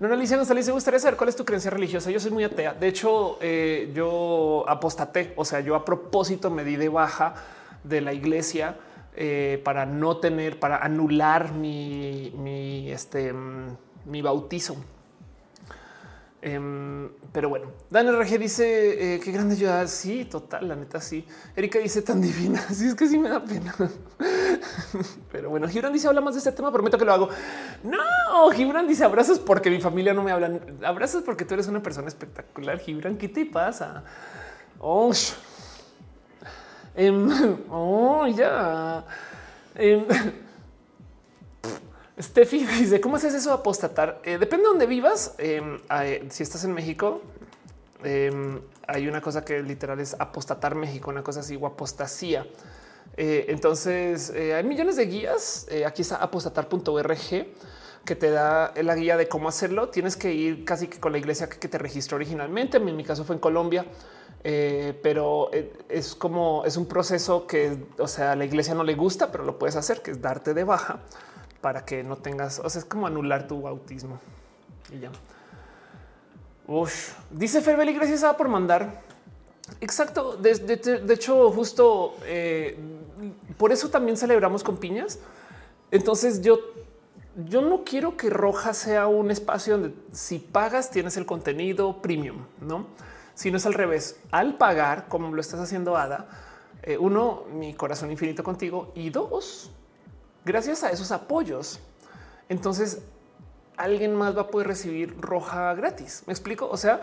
No, 0.02 0.10
no, 0.10 0.14
Alicia 0.14 0.36
González, 0.36 0.68
me 0.68 0.74
gustaría 0.74 1.00
saber 1.00 1.16
cuál 1.16 1.30
es 1.30 1.38
tu 1.38 1.46
creencia 1.46 1.72
religiosa. 1.72 2.12
Yo 2.12 2.20
soy 2.20 2.32
muy 2.32 2.44
atea. 2.44 2.74
De 2.74 2.90
hecho, 2.90 3.38
eh, 3.40 3.90
yo 3.96 4.66
apostaté, 4.68 5.34
o 5.38 5.46
sea, 5.46 5.62
yo 5.62 5.76
a 5.76 5.86
propósito 5.86 6.52
me 6.52 6.66
di 6.66 6.76
de 6.76 6.90
baja 6.90 7.36
de 7.86 8.02
la 8.02 8.12
iglesia 8.12 8.76
eh, 9.20 9.60
para 9.64 9.88
no 9.88 10.18
tener, 10.18 10.60
para 10.60 10.78
anular 10.78 11.52
mi, 11.52 12.32
mi, 12.38 12.92
este, 12.92 13.34
mm, 13.34 13.78
mi 14.06 14.22
bautizo. 14.22 14.78
Em, 16.40 17.10
pero 17.32 17.50
bueno, 17.50 17.72
Dan 17.90 18.08
RG 18.08 18.38
dice 18.38 19.16
eh, 19.16 19.20
qué 19.20 19.32
grande 19.32 19.56
ayuda. 19.56 19.88
Sí, 19.88 20.26
total, 20.26 20.68
la 20.68 20.76
neta, 20.76 21.02
sí. 21.02 21.26
Erika 21.56 21.80
dice 21.80 22.04
tan 22.04 22.22
divina. 22.22 22.64
Sí, 22.72 22.88
es 22.88 22.94
que 22.94 23.08
sí 23.08 23.18
me 23.18 23.30
da 23.30 23.44
pena. 23.44 23.74
pero 25.32 25.50
bueno, 25.50 25.68
Gibran 25.68 25.92
dice 25.92 26.08
habla 26.08 26.22
más 26.22 26.36
de 26.36 26.40
este 26.40 26.52
tema. 26.52 26.72
Prometo 26.72 27.00
que 27.00 27.06
lo 27.06 27.14
hago. 27.14 27.30
No, 27.84 28.52
Gibran 28.52 28.88
dice 28.88 29.04
abrazos 29.04 29.40
porque 29.40 29.72
mi 29.72 29.82
familia 29.82 30.14
no 30.14 30.22
me 30.22 30.32
hablan. 30.32 30.62
Abrazos 30.86 31.24
porque 31.24 31.44
tú 31.44 31.56
eres 31.56 31.68
una 31.68 31.82
persona 31.82 32.08
espectacular. 32.08 32.78
Gibran, 32.78 33.18
¿qué 33.18 33.30
te 33.30 33.48
pasa? 33.48 34.04
Oh, 34.78 35.12
em, 36.98 37.30
oh 37.72 38.28
ya. 38.28 39.06
Em, 39.76 40.06
Steffi 42.20 42.66
dice 42.66 43.00
cómo 43.00 43.18
haces 43.18 43.34
eso 43.36 43.54
apostatar. 43.54 44.22
Eh, 44.24 44.38
depende 44.40 44.64
de 44.64 44.70
dónde 44.70 44.86
vivas. 44.88 45.36
Em, 45.38 45.80
si 46.30 46.44
estás 46.44 46.64
en 46.64 46.74
México, 46.74 47.22
hay 48.88 49.08
una 49.08 49.22
cosa 49.22 49.46
que 49.46 49.62
literal 49.62 50.00
es 50.00 50.16
apostatar 50.20 50.76
México, 50.76 51.12
una 51.12 51.24
cosa 51.24 51.42
así 51.42 51.56
o 51.56 51.68
apostasía. 51.68 52.48
Eh, 53.16 53.46
entonces 53.50 54.32
eh, 54.32 54.54
hay 54.54 54.64
millones 54.64 54.96
de 54.96 55.06
guías. 55.06 55.68
aquí 55.86 56.02
está 56.02 56.18
apostatar.org 56.18 57.48
que 58.06 58.16
te 58.16 58.30
da 58.30 58.74
la 58.82 58.96
guía 58.96 59.16
de 59.18 59.28
cómo 59.28 59.48
hacerlo. 59.50 59.90
Tienes 59.90 60.18
que 60.18 60.34
ir 60.34 60.66
casi 60.66 60.88
que 60.88 61.00
con 61.00 61.12
la 61.12 61.20
iglesia 61.20 61.48
que 61.48 61.68
te 61.68 61.78
registró 61.78 62.16
originalmente. 62.16 62.78
En 62.78 62.96
mi 62.96 63.04
caso 63.04 63.26
fue 63.26 63.36
en 63.36 63.40
Colombia. 63.40 63.86
Pero 64.44 65.52
es 65.90 66.16
como 66.16 66.64
es 66.66 66.78
un 66.78 66.86
proceso 66.86 67.48
que, 67.48 67.86
o 67.98 68.08
sea, 68.08 68.36
la 68.36 68.46
iglesia 68.46 68.74
no 68.74 68.84
le 68.84 68.96
gusta, 68.96 69.32
pero 69.32 69.44
lo 69.44 69.60
puedes 69.60 69.76
hacer, 69.76 70.02
que 70.02 70.12
es 70.12 70.22
darte 70.22 70.54
de 70.54 70.64
baja 70.64 71.00
para 71.62 71.84
que 71.84 72.04
no 72.04 72.18
tengas, 72.18 72.60
o 72.60 72.70
sea, 72.70 72.80
es 72.80 72.86
como 72.86 73.08
anular 73.08 73.48
tu 73.48 73.62
bautismo 73.62 74.20
y 74.92 75.00
ya. 75.00 75.12
Uf. 76.68 77.14
Dice 77.32 77.62
Ferbeli, 77.62 77.94
gracias 77.94 78.24
a 78.24 78.36
por 78.36 78.50
mandar. 78.50 79.02
Exacto. 79.80 80.36
De, 80.38 81.14
hecho, 81.14 81.52
justo 81.52 82.16
eh, 82.26 82.78
por 83.58 83.72
eso 83.72 83.90
también 83.90 84.18
celebramos 84.18 84.64
con 84.64 84.78
piñas. 84.78 85.20
Entonces 85.92 86.42
yo, 86.42 86.60
yo 87.48 87.62
no 87.62 87.84
quiero 87.84 88.18
que 88.18 88.30
Roja 88.30 88.74
sea 88.74 89.08
un 89.08 89.32
espacio 89.32 89.78
donde 89.78 89.96
si 90.12 90.40
pagas 90.40 90.92
tienes 90.92 91.16
el 91.16 91.26
contenido 91.26 92.02
premium, 92.02 92.46
no? 92.60 92.88
Si 93.38 93.52
no 93.52 93.58
es 93.58 93.68
al 93.68 93.76
revés, 93.76 94.20
al 94.32 94.58
pagar, 94.58 95.08
como 95.08 95.32
lo 95.32 95.40
estás 95.40 95.60
haciendo 95.60 95.96
Ada, 95.96 96.28
eh, 96.82 96.98
uno, 96.98 97.44
mi 97.54 97.76
corazón 97.76 98.10
infinito 98.10 98.44
contigo 98.44 98.92
y 98.96 99.12
dos, 99.12 99.70
gracias 100.44 100.84
a 100.84 100.90
esos 100.90 101.12
apoyos, 101.12 101.80
entonces 102.50 103.04
alguien 103.76 104.16
más 104.16 104.36
va 104.36 104.42
a 104.42 104.48
poder 104.48 104.66
recibir 104.66 105.22
roja 105.22 105.72
gratis. 105.76 106.24
Me 106.26 106.34
explico. 106.34 106.68
O 106.68 106.78
sea, 106.78 107.00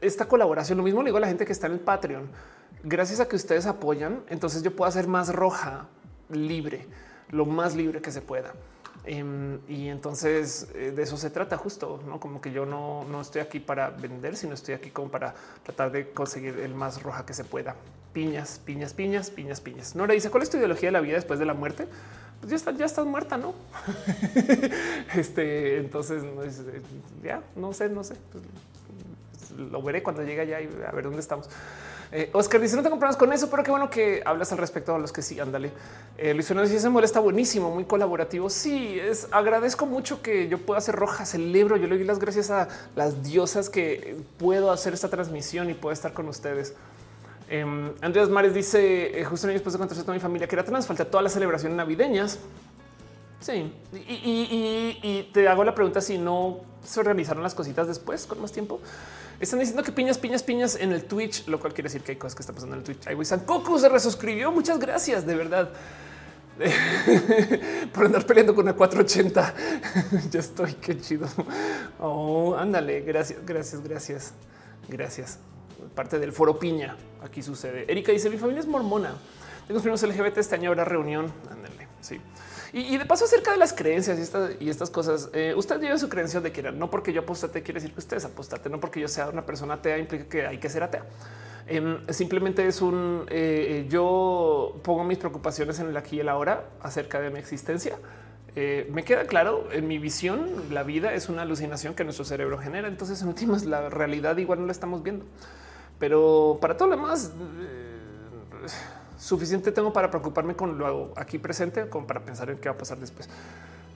esta 0.00 0.26
colaboración, 0.26 0.78
lo 0.78 0.82
mismo 0.82 1.00
le 1.00 1.10
digo 1.10 1.18
a 1.18 1.20
la 1.20 1.28
gente 1.28 1.46
que 1.46 1.52
está 1.52 1.68
en 1.68 1.74
el 1.74 1.80
Patreon. 1.80 2.28
Gracias 2.82 3.20
a 3.20 3.28
que 3.28 3.36
ustedes 3.36 3.66
apoyan, 3.66 4.24
entonces 4.30 4.64
yo 4.64 4.74
puedo 4.74 4.88
hacer 4.88 5.06
más 5.06 5.32
roja 5.32 5.86
libre, 6.28 6.88
lo 7.30 7.46
más 7.46 7.76
libre 7.76 8.02
que 8.02 8.10
se 8.10 8.20
pueda. 8.20 8.52
Em, 9.04 9.58
y 9.68 9.88
entonces 9.88 10.68
eh, 10.74 10.92
de 10.92 11.02
eso 11.02 11.16
se 11.16 11.30
trata 11.30 11.56
justo, 11.56 12.00
no 12.06 12.20
como 12.20 12.40
que 12.40 12.52
yo 12.52 12.66
no, 12.66 13.04
no 13.04 13.20
estoy 13.20 13.40
aquí 13.40 13.58
para 13.58 13.90
vender, 13.90 14.36
sino 14.36 14.54
estoy 14.54 14.74
aquí 14.74 14.90
como 14.90 15.10
para 15.10 15.34
tratar 15.64 15.90
de 15.90 16.10
conseguir 16.10 16.60
el 16.60 16.74
más 16.74 17.02
roja 17.02 17.26
que 17.26 17.34
se 17.34 17.44
pueda. 17.44 17.74
Piñas, 18.12 18.60
piñas, 18.64 18.92
piñas, 18.94 19.30
piñas, 19.30 19.60
piñas. 19.60 19.96
Nora 19.96 20.14
dice 20.14 20.30
cuál 20.30 20.42
es 20.42 20.50
tu 20.50 20.56
ideología 20.56 20.88
de 20.88 20.92
la 20.92 21.00
vida 21.00 21.14
después 21.14 21.38
de 21.38 21.46
la 21.46 21.54
muerte? 21.54 21.88
pues 22.42 22.50
ya 22.50 22.56
está, 22.56 22.72
ya 22.72 22.86
estás 22.86 23.06
muerta, 23.06 23.36
no? 23.36 23.54
este, 25.14 25.78
entonces 25.78 26.24
ya 27.22 27.40
no 27.54 27.72
sé, 27.72 27.88
no 27.88 28.02
sé. 28.02 28.16
Pues, 28.32 28.42
lo 29.70 29.80
veré 29.80 30.02
cuando 30.02 30.24
llegue 30.24 30.40
allá 30.40 30.60
y 30.60 30.68
a 30.84 30.90
ver 30.90 31.04
dónde 31.04 31.20
estamos. 31.20 31.48
Eh, 32.12 32.30
Oscar 32.32 32.60
dice: 32.60 32.76
No 32.76 32.82
tengo 32.82 32.96
problemas 32.96 33.16
con 33.16 33.32
eso, 33.32 33.50
pero 33.50 33.64
qué 33.64 33.70
bueno 33.70 33.88
que 33.90 34.22
hablas 34.24 34.52
al 34.52 34.58
respecto 34.58 34.94
a 34.94 34.98
los 34.98 35.12
que 35.12 35.22
sí. 35.22 35.40
Ándale. 35.40 35.72
Eh, 36.18 36.34
Luis 36.34 36.46
Fernando 36.46 36.70
dice: 36.70 36.86
Ese 36.86 37.04
está 37.04 37.20
buenísimo, 37.20 37.70
muy 37.70 37.84
colaborativo. 37.84 38.50
Sí, 38.50 38.98
es 39.00 39.28
agradezco 39.30 39.86
mucho 39.86 40.22
que 40.22 40.48
yo 40.48 40.58
pueda 40.58 40.78
hacer 40.78 40.94
roja. 40.94 41.24
Celebro. 41.24 41.76
Yo 41.76 41.88
le 41.88 41.96
doy 41.96 42.04
las 42.04 42.18
gracias 42.18 42.50
a 42.50 42.68
las 42.94 43.22
diosas 43.22 43.70
que 43.70 44.16
puedo 44.38 44.70
hacer 44.70 44.92
esta 44.92 45.08
transmisión 45.08 45.70
y 45.70 45.74
puedo 45.74 45.92
estar 45.92 46.12
con 46.12 46.28
ustedes. 46.28 46.74
Eh, 47.48 47.92
Andrés 48.00 48.30
Mares 48.30 48.54
dice 48.54 49.20
eh, 49.20 49.24
justo 49.24 49.46
después 49.46 49.74
de 49.74 49.78
contarse 49.78 50.10
a 50.10 50.14
mi 50.14 50.20
familia 50.20 50.48
que 50.48 50.54
era 50.54 50.64
trans, 50.64 50.86
falta 50.86 51.04
todas 51.04 51.22
las 51.22 51.34
celebraciones 51.34 51.76
navideñas. 51.76 52.38
Sí, 53.40 53.72
y, 53.92 55.28
te 55.34 55.48
hago 55.48 55.62
la 55.62 55.74
pregunta 55.74 56.00
si 56.00 56.16
no 56.16 56.60
se 56.82 57.00
organizaron 57.00 57.42
las 57.42 57.54
cositas 57.54 57.88
después 57.88 58.24
con 58.24 58.40
más 58.40 58.52
tiempo. 58.52 58.80
Están 59.42 59.58
diciendo 59.58 59.82
que 59.82 59.92
piñas, 59.92 60.16
piñas, 60.16 60.42
piñas 60.42 60.76
en 60.76 60.92
el 60.92 61.04
Twitch, 61.04 61.46
lo 61.48 61.60
cual 61.60 61.74
quiere 61.74 61.88
decir 61.88 62.02
que 62.02 62.12
hay 62.12 62.16
cosas 62.16 62.34
que 62.34 62.42
están 62.42 62.54
pasando 62.54 62.76
en 62.76 62.80
el 62.80 62.84
Twitch. 62.84 63.06
Ahí 63.06 63.24
San 63.24 63.40
Coco 63.40 63.78
se 63.78 63.88
resuscribió. 63.88 64.50
Muchas 64.52 64.78
gracias, 64.78 65.26
de 65.26 65.34
verdad. 65.34 65.70
por 67.92 68.06
andar 68.06 68.24
peleando 68.24 68.54
con 68.54 68.64
una 68.64 68.74
480. 68.74 69.54
ya 70.30 70.40
estoy, 70.40 70.74
qué 70.74 70.98
chido. 70.98 71.26
Oh, 71.98 72.54
ándale, 72.56 73.00
gracias, 73.00 73.40
gracias, 73.44 73.82
gracias, 73.82 74.32
gracias 74.88 75.38
parte 75.94 76.18
del 76.18 76.32
foro 76.32 76.58
piña. 76.58 76.96
Aquí 77.22 77.42
sucede. 77.42 77.84
Erika 77.90 78.12
dice: 78.12 78.30
Mi 78.30 78.38
familia 78.38 78.60
es 78.60 78.66
mormona. 78.66 79.14
Tengo 79.66 79.80
primos 79.80 80.02
LGBT. 80.02 80.38
Este 80.38 80.54
año 80.54 80.70
habrá 80.70 80.84
reunión. 80.84 81.32
Ándale. 81.50 81.88
Sí. 82.00 82.20
Y, 82.74 82.96
de 82.96 83.04
paso, 83.04 83.26
acerca 83.26 83.52
de 83.52 83.58
las 83.58 83.74
creencias 83.74 84.18
y, 84.58 84.70
estas 84.70 84.90
cosas, 84.90 85.28
eh, 85.34 85.52
usted 85.54 85.78
lleva 85.78 85.98
su 85.98 86.08
creencia 86.08 86.40
de 86.40 86.52
que 86.52 86.62
no 86.72 86.88
porque 86.88 87.12
yo 87.12 87.20
apostate 87.20 87.62
quiere 87.62 87.80
decir 87.80 87.92
que 87.92 88.00
usted 88.00 88.16
es 88.16 88.24
apostate, 88.24 88.70
no 88.70 88.80
porque 88.80 88.98
yo 88.98 89.08
sea 89.08 89.28
una 89.28 89.44
persona 89.44 89.74
atea 89.74 89.98
implica 89.98 90.24
que 90.24 90.46
hay 90.46 90.56
que 90.56 90.70
ser 90.70 90.82
atea. 90.82 91.04
Em, 91.66 91.98
simplemente 92.08 92.66
es 92.66 92.80
un 92.80 93.26
eh, 93.28 93.86
yo 93.90 94.80
pongo 94.82 95.04
mis 95.04 95.18
preocupaciones 95.18 95.78
en 95.80 95.88
el 95.88 95.96
aquí 95.96 96.16
y 96.16 96.20
el 96.20 96.30
ahora 96.30 96.64
acerca 96.80 97.20
de 97.20 97.30
mi 97.30 97.38
existencia. 97.38 97.98
Eh, 98.54 98.88
me 98.92 99.04
queda 99.04 99.24
claro 99.24 99.68
en 99.72 99.86
mi 99.86 99.98
visión, 99.98 100.48
la 100.70 100.82
vida 100.82 101.14
es 101.14 101.28
una 101.28 101.42
alucinación 101.42 101.94
que 101.94 102.04
nuestro 102.04 102.24
cerebro 102.24 102.58
genera. 102.58 102.88
Entonces, 102.88 103.20
en 103.22 103.28
últimas, 103.28 103.64
la 103.64 103.88
realidad 103.88 104.36
igual 104.38 104.60
no 104.60 104.66
la 104.66 104.72
estamos 104.72 105.02
viendo. 105.02 105.24
Pero 105.98 106.58
para 106.60 106.76
todo 106.76 106.88
lo 106.88 106.96
demás, 106.96 107.32
eh, 107.60 108.66
suficiente 109.22 109.70
tengo 109.70 109.92
para 109.92 110.10
preocuparme 110.10 110.56
con 110.56 110.76
lo 110.76 111.12
aquí 111.16 111.38
presente, 111.38 111.88
como 111.88 112.06
para 112.06 112.20
pensar 112.20 112.50
en 112.50 112.58
qué 112.58 112.68
va 112.68 112.74
a 112.74 112.78
pasar 112.78 112.98
después. 112.98 113.28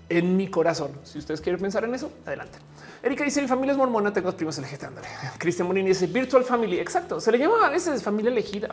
En 0.08 0.36
mi 0.36 0.48
corazón, 0.48 0.92
si 1.02 1.18
ustedes 1.18 1.40
quieren 1.40 1.60
pensar 1.60 1.82
en 1.82 1.94
eso, 1.94 2.12
adelante. 2.24 2.58
Erika 3.02 3.24
dice: 3.24 3.42
Mi 3.42 3.48
familia 3.48 3.72
es 3.72 3.78
mormona, 3.78 4.12
tengo 4.12 4.30
primos 4.32 4.56
LGT. 4.56 4.84
Cristian 5.38 5.66
Morini 5.66 5.88
dice: 5.88 6.06
Virtual 6.06 6.44
Family. 6.44 6.78
Exacto, 6.78 7.20
se 7.20 7.32
le 7.32 7.38
llama 7.38 7.66
a 7.66 7.70
veces 7.70 8.02
familia 8.04 8.30
elegida. 8.30 8.68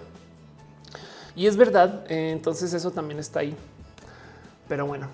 Y 1.35 1.47
es 1.47 1.57
verdad. 1.57 2.05
Eh, 2.07 2.29
entonces, 2.31 2.71
eso 2.73 2.91
también 2.91 3.19
está 3.19 3.39
ahí. 3.39 3.55
Pero 4.67 4.85
bueno, 4.85 5.07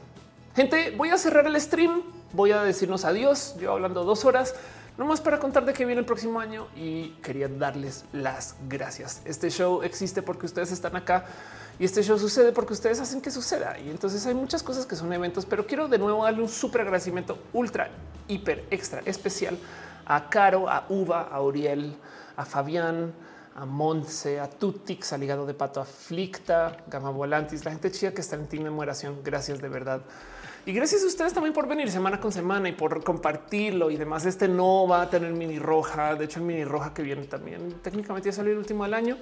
gente, 0.58 0.94
voy 0.98 1.10
a 1.10 1.18
cerrar 1.18 1.48
el 1.48 1.60
stream. 1.62 2.02
Voy 2.34 2.52
a 2.52 2.64
decirnos 2.64 3.06
adiós. 3.06 3.56
Yo 3.62 3.72
hablando 3.72 4.04
dos 4.04 4.26
horas 4.26 4.56
no 5.00 5.06
más 5.06 5.22
para 5.22 5.40
contar 5.40 5.64
de 5.64 5.72
qué 5.72 5.86
viene 5.86 6.02
el 6.02 6.06
próximo 6.06 6.42
año 6.42 6.68
y 6.76 7.12
quería 7.24 7.48
darles 7.48 8.04
las 8.12 8.58
gracias. 8.68 9.22
Este 9.24 9.50
show 9.50 9.82
existe 9.82 10.22
porque 10.22 10.46
ustedes 10.46 10.74
están 10.74 10.98
acá 10.98 11.26
y 11.80 11.86
este 11.86 12.04
show 12.04 12.20
sucede 12.20 12.52
porque 12.52 12.74
ustedes 12.74 13.00
hacen 13.00 13.22
que 13.22 13.32
suceda. 13.32 13.80
Y 13.80 13.90
entonces 13.90 14.26
hay 14.26 14.34
muchas 14.34 14.62
cosas 14.62 14.86
que 14.86 14.98
son 14.98 15.14
eventos, 15.14 15.46
pero 15.46 15.66
quiero 15.66 15.88
de 15.88 15.98
nuevo 15.98 16.26
darle 16.26 16.42
un 16.42 16.50
súper 16.50 16.82
agradecimiento 16.82 17.40
ultra, 17.54 17.90
hiper, 18.28 18.66
extra 18.72 19.02
especial 19.06 19.58
a 20.06 20.30
Caro, 20.30 20.70
a 20.70 20.86
Uva, 20.90 21.30
a 21.32 21.42
Uriel, 21.42 21.96
a 22.36 22.44
Fabián, 22.44 23.14
a 23.56 23.66
Montse, 23.66 24.42
a 24.42 24.50
Tutix, 24.50 25.14
al 25.14 25.24
hígado 25.24 25.46
de 25.46 25.54
pato 25.54 25.80
aflicta, 25.80 26.76
Gama 26.88 27.10
Volantis, 27.10 27.64
la 27.64 27.72
gente 27.72 27.90
chida 27.90 28.12
que 28.12 28.20
está 28.20 28.36
en 28.36 28.48
team 28.48 28.64
memoración. 28.64 29.22
Gracias 29.24 29.62
de 29.62 29.70
verdad. 29.70 30.02
Y 30.66 30.74
gracias 30.74 31.04
a 31.04 31.08
ustedes 31.08 31.34
también 31.34 31.54
por 31.54 31.68
venir 31.68 31.90
semana 31.90 32.20
con 32.20 32.32
semana 32.32 32.70
y 32.70 32.74
por 32.74 33.04
compartirlo 33.04 33.90
y 33.90 33.98
demás. 33.98 34.26
Este 34.26 34.48
no 34.48 34.88
va 34.88 35.04
a 35.04 35.10
tener 35.10 35.32
mini 35.34 35.58
roja. 35.58 36.16
De 36.16 36.26
hecho, 36.26 36.40
el 36.40 36.46
mini 36.46 36.64
roja 36.64 36.94
que 36.94 37.02
viene 37.02 37.26
también 37.26 37.76
técnicamente 37.82 38.30
ya 38.30 38.34
salió 38.34 38.52
el 38.52 38.60
último 38.60 38.84
del 38.84 38.94
año. 38.94 39.18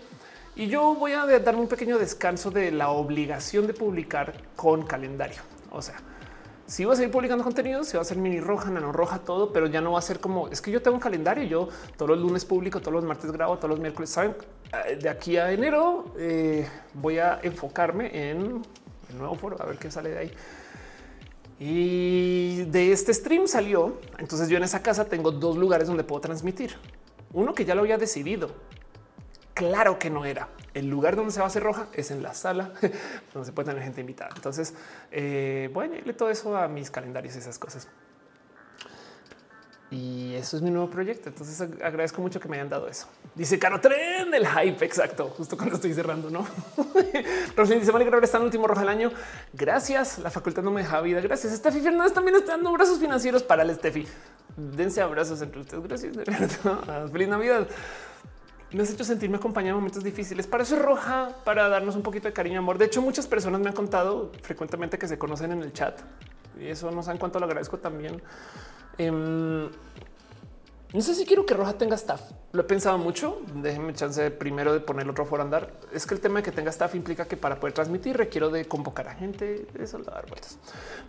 Y 0.56 0.68
yo 0.68 0.96
voy 0.96 1.12
a 1.14 1.26
darme 1.26 1.62
un 1.62 1.68
pequeño 1.68 2.00
descanso 2.00 2.50
de 2.50 2.72
la 2.72 2.90
obligación 2.90 3.68
de 3.68 3.74
publicar 3.74 4.34
con 4.56 4.84
calendario. 4.84 5.42
O 5.72 5.82
sea, 5.84 5.98
si 6.66 6.84
voy 6.84 6.94
a 6.94 6.96
seguir 6.98 7.12
publicando 7.12 7.44
contenido, 7.44 7.84
se 7.84 7.96
va 7.96 8.02
a 8.02 8.02
hacer 8.02 8.18
mini 8.18 8.40
roja, 8.40 8.72
nano 8.72 8.92
roja, 8.92 9.20
todo, 9.20 9.54
pero 9.54 9.68
ya 9.68 9.80
no 9.82 9.92
va 9.92 10.00
a 10.00 10.02
ser 10.02 10.20
como 10.20 10.48
es 10.50 10.60
que 10.60 10.72
yo 10.72 10.82
tengo 10.82 10.96
un 10.96 11.02
calendario. 11.02 11.44
Yo 11.44 11.70
todos 11.96 12.10
los 12.10 12.20
lunes 12.20 12.44
publico, 12.44 12.80
todos 12.80 12.94
los 12.94 13.04
martes 13.04 13.32
grabo, 13.32 13.58
todos 13.58 13.70
los 13.70 13.80
miércoles. 13.80 14.10
Saben, 14.10 14.36
eh, 14.88 14.96
de 14.96 15.08
aquí 15.08 15.38
a 15.38 15.52
enero 15.52 16.14
eh, 16.18 16.68
voy 16.96 17.20
a 17.20 17.40
enfocarme 17.44 18.32
en 18.32 18.64
el 19.10 19.18
nuevo 19.18 19.36
foro, 19.36 19.56
a 19.62 19.66
ver 19.66 19.78
qué 19.78 19.92
sale 19.92 20.10
de 20.10 20.18
ahí. 20.18 20.34
Y 21.60 22.64
de 22.66 22.92
este 22.92 23.14
stream 23.14 23.48
salió. 23.48 24.00
Entonces 24.20 24.50
yo 24.50 24.58
en 24.58 24.64
esa 24.64 24.82
casa 24.82 25.06
tengo 25.06 25.32
dos 25.32 25.58
lugares 25.58 25.88
donde 25.88 26.04
puedo 26.04 26.22
transmitir. 26.22 26.76
Uno 27.34 27.54
que 27.54 27.66
ya 27.66 27.76
lo 27.76 27.82
había 27.82 27.98
decidido. 27.98 28.52
Claro 29.54 29.98
que 29.98 30.10
no 30.10 30.26
era. 30.26 30.50
El 30.74 30.88
lugar 30.88 31.16
donde 31.16 31.32
se 31.32 31.40
va 31.40 31.46
a 31.46 31.48
hacer 31.48 31.64
roja 31.64 31.88
es 31.94 32.12
en 32.12 32.22
la 32.22 32.36
sala 32.36 32.74
donde 33.34 33.46
se 33.46 33.52
puede 33.52 33.70
tener 33.70 33.84
gente 33.84 34.02
invitada. 34.02 34.30
Entonces 34.36 34.74
eh, 35.12 35.70
voy 35.74 35.90
a 36.08 36.14
todo 36.16 36.30
eso 36.30 36.56
a 36.56 36.68
mis 36.68 36.92
calendarios 36.92 37.36
y 37.36 37.40
esas 37.40 37.58
cosas. 37.58 37.88
Y 39.90 40.34
eso 40.34 40.58
es 40.58 40.64
mi 40.64 40.70
nuevo 40.70 40.90
proyecto. 40.90 41.30
Entonces 41.30 41.62
agradezco 41.62 42.22
mucho 42.22 42.40
que 42.40 42.50
me 42.50 42.58
hayan 42.58 42.70
dado 42.70 42.88
eso. 42.88 43.08
Dice 43.36 43.58
Caro 43.58 43.80
Tren 43.80 44.30
del 44.30 44.46
hype. 44.46 44.84
Exacto. 44.84 45.30
Justo 45.38 45.56
cuando 45.56 45.76
estoy 45.76 45.94
cerrando, 45.94 46.30
no? 46.30 46.46
Roslyn 47.56 47.80
dice: 47.80 47.92
María 47.94 48.10
está 48.22 48.38
en 48.38 48.44
el 48.44 48.48
último 48.48 48.68
rojo 48.68 48.82
del 48.82 48.90
año. 48.90 49.12
Gracias. 49.54 50.20
La 50.20 50.30
facultad 50.30 50.62
no 50.62 50.72
me 50.72 50.82
deja 50.82 51.00
vida. 51.02 51.22
Gracias. 51.22 51.56
Steffi 51.56 51.80
Fernández 51.80 52.14
también 52.14 52.36
está 52.36 52.52
dando 52.52 52.70
abrazos 52.70 53.00
financieros 53.00 53.44
para 53.44 53.64
el 53.64 53.74
Steffi. 53.76 54.06
Dense 54.58 55.02
abrazos 55.02 55.42
entre 55.42 55.62
ustedes. 55.62 55.84
Gracias. 55.84 56.58
Feliz 57.12 57.28
Navidad. 57.30 57.68
Me 58.72 58.84
has 58.84 58.92
hecho 58.92 59.06
sentirme 59.06 59.38
acompañado 59.38 59.78
en 59.78 59.84
momentos 59.84 60.04
difíciles. 60.04 60.46
Para 60.46 60.64
eso 60.64 60.76
es 60.76 60.82
roja, 60.82 61.30
para 61.46 61.70
darnos 61.70 61.96
un 61.96 62.02
poquito 62.02 62.28
de 62.28 62.34
cariño 62.34 62.56
y 62.56 62.58
amor. 62.58 62.78
De 62.78 62.84
hecho, 62.84 63.02
muchas 63.02 63.26
personas 63.26 63.62
me 63.62 63.70
han 63.70 63.76
contado 63.76 64.34
frecuentemente 64.42 64.98
que 64.98 65.08
se 65.08 65.18
conocen 65.18 65.54
en 65.54 65.62
el 65.62 65.72
chat 65.72 66.02
y 66.60 66.68
eso 66.68 66.92
no 66.92 67.04
saben 67.04 67.18
cuánto 67.18 67.40
lo 67.40 67.46
agradezco 67.46 67.78
también. 67.78 68.22
Em, 68.98 69.70
no 70.94 71.02
sé 71.02 71.16
si 71.16 71.26
quiero 71.26 71.46
que 71.46 71.54
Roja 71.54 71.74
tenga 71.74 71.96
staff. 71.96 72.22
Lo 72.54 72.62
he 72.62 72.64
pensado 72.66 72.98
mucho. 72.98 73.42
Déjenme 73.56 73.94
chance 73.94 74.32
primero 74.32 74.74
de 74.74 74.80
poner 74.80 75.10
otro 75.10 75.26
foro 75.26 75.44
andar. 75.44 75.74
Es 75.92 76.06
que 76.06 76.16
el 76.16 76.22
tema 76.22 76.40
de 76.40 76.44
que 76.44 76.52
tenga 76.52 76.70
staff 76.70 76.96
implica 76.96 77.26
que 77.26 77.38
para 77.38 77.60
poder 77.60 77.74
transmitir 77.74 78.16
requiero 78.16 78.50
de 78.50 78.66
convocar 78.66 79.08
a 79.10 79.14
gente. 79.14 79.68
Eso 79.80 80.00
lo 80.00 80.06
dar 80.06 80.28
vueltas. 80.28 80.58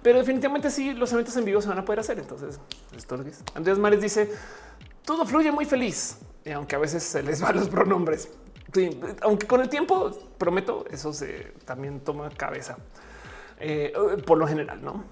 Pero 0.02 0.19
definitivamente 0.19 0.70
sí, 0.70 0.94
los 0.94 1.12
eventos 1.12 1.36
en 1.36 1.44
vivo 1.44 1.60
se 1.60 1.69
van 1.69 1.78
a 1.78 1.85
poder 1.85 2.01
hacer. 2.01 2.19
Entonces, 2.19 2.59
esto 2.97 3.15
es. 3.23 3.43
Andrés 3.55 3.78
Mares 3.78 4.01
dice 4.01 4.31
todo 5.09 5.24
fluye 5.24 5.51
muy 5.51 5.65
feliz, 5.65 6.19
y 6.44 6.51
aunque 6.51 6.77
a 6.77 6.78
veces 6.78 7.02
se 7.02 7.23
les 7.23 7.40
van 7.44 7.56
los 7.56 7.69
pronombres. 7.70 8.28
aunque 9.23 9.47
con 9.47 9.62
el 9.62 9.70
tiempo 9.70 10.10
prometo 10.36 10.85
eso 10.90 11.15
se 11.15 11.55
también 11.65 12.01
toma 12.01 12.28
cabeza 12.28 12.77
eh, 13.59 13.90
por 14.27 14.36
lo 14.36 14.47
general, 14.47 14.85
no? 14.85 15.05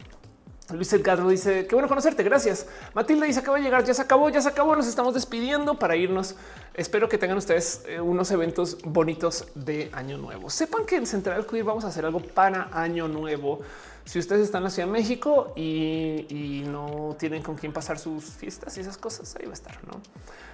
Luis 0.73 0.93
Edgardo 0.93 1.29
dice 1.29 1.67
qué 1.67 1.75
bueno 1.75 1.89
conocerte. 1.89 2.23
Gracias. 2.25 2.67
Matilde 2.93 3.27
dice 3.27 3.41
acaba 3.41 3.57
de 3.57 3.63
llegar. 3.63 3.85
Ya 3.85 3.95
se 3.95 4.03
acabó, 4.03 4.29
ya 4.29 4.41
se 4.41 4.49
acabó. 4.49 4.75
Nos 4.75 4.89
estamos 4.89 5.15
despidiendo 5.15 5.79
para 5.79 5.95
irnos. 5.95 6.35
Espero 6.75 7.09
que 7.09 7.19
tengan 7.19 7.39
ustedes 7.39 7.83
eh, 7.87 8.01
unos 8.01 8.31
eventos 8.33 8.79
bonitos 8.83 9.47
de 9.55 9.91
año 9.93 10.19
nuevo. 10.19 10.51
Sepan 10.51 10.85
que 10.85 10.97
en 10.97 11.07
Central 11.07 11.47
Queer 11.47 11.65
vamos 11.65 11.85
a 11.85 11.89
hacer 11.89 12.05
algo 12.05 12.21
para 12.21 12.69
año 12.73 13.07
nuevo. 13.07 13.61
Si 14.07 14.21
ustedes 14.21 14.43
están 14.43 14.61
en 14.61 14.65
la 14.65 14.71
Ciudad 14.71 14.87
de 14.87 14.93
México 14.93 15.53
y, 15.57 16.63
no 16.67 17.17
tienen 17.19 17.43
con 17.43 17.57
quién 17.57 17.73
pasar 17.73 17.99
sus 17.99 18.25
fiestas 18.25 18.77
y 18.77 18.81
esas 18.81 18.97
cosas, 18.97 19.35
ahí 19.35 19.47
va 19.47 19.51
a 19.51 19.55
estar. 19.55 19.79
No, 19.85 20.01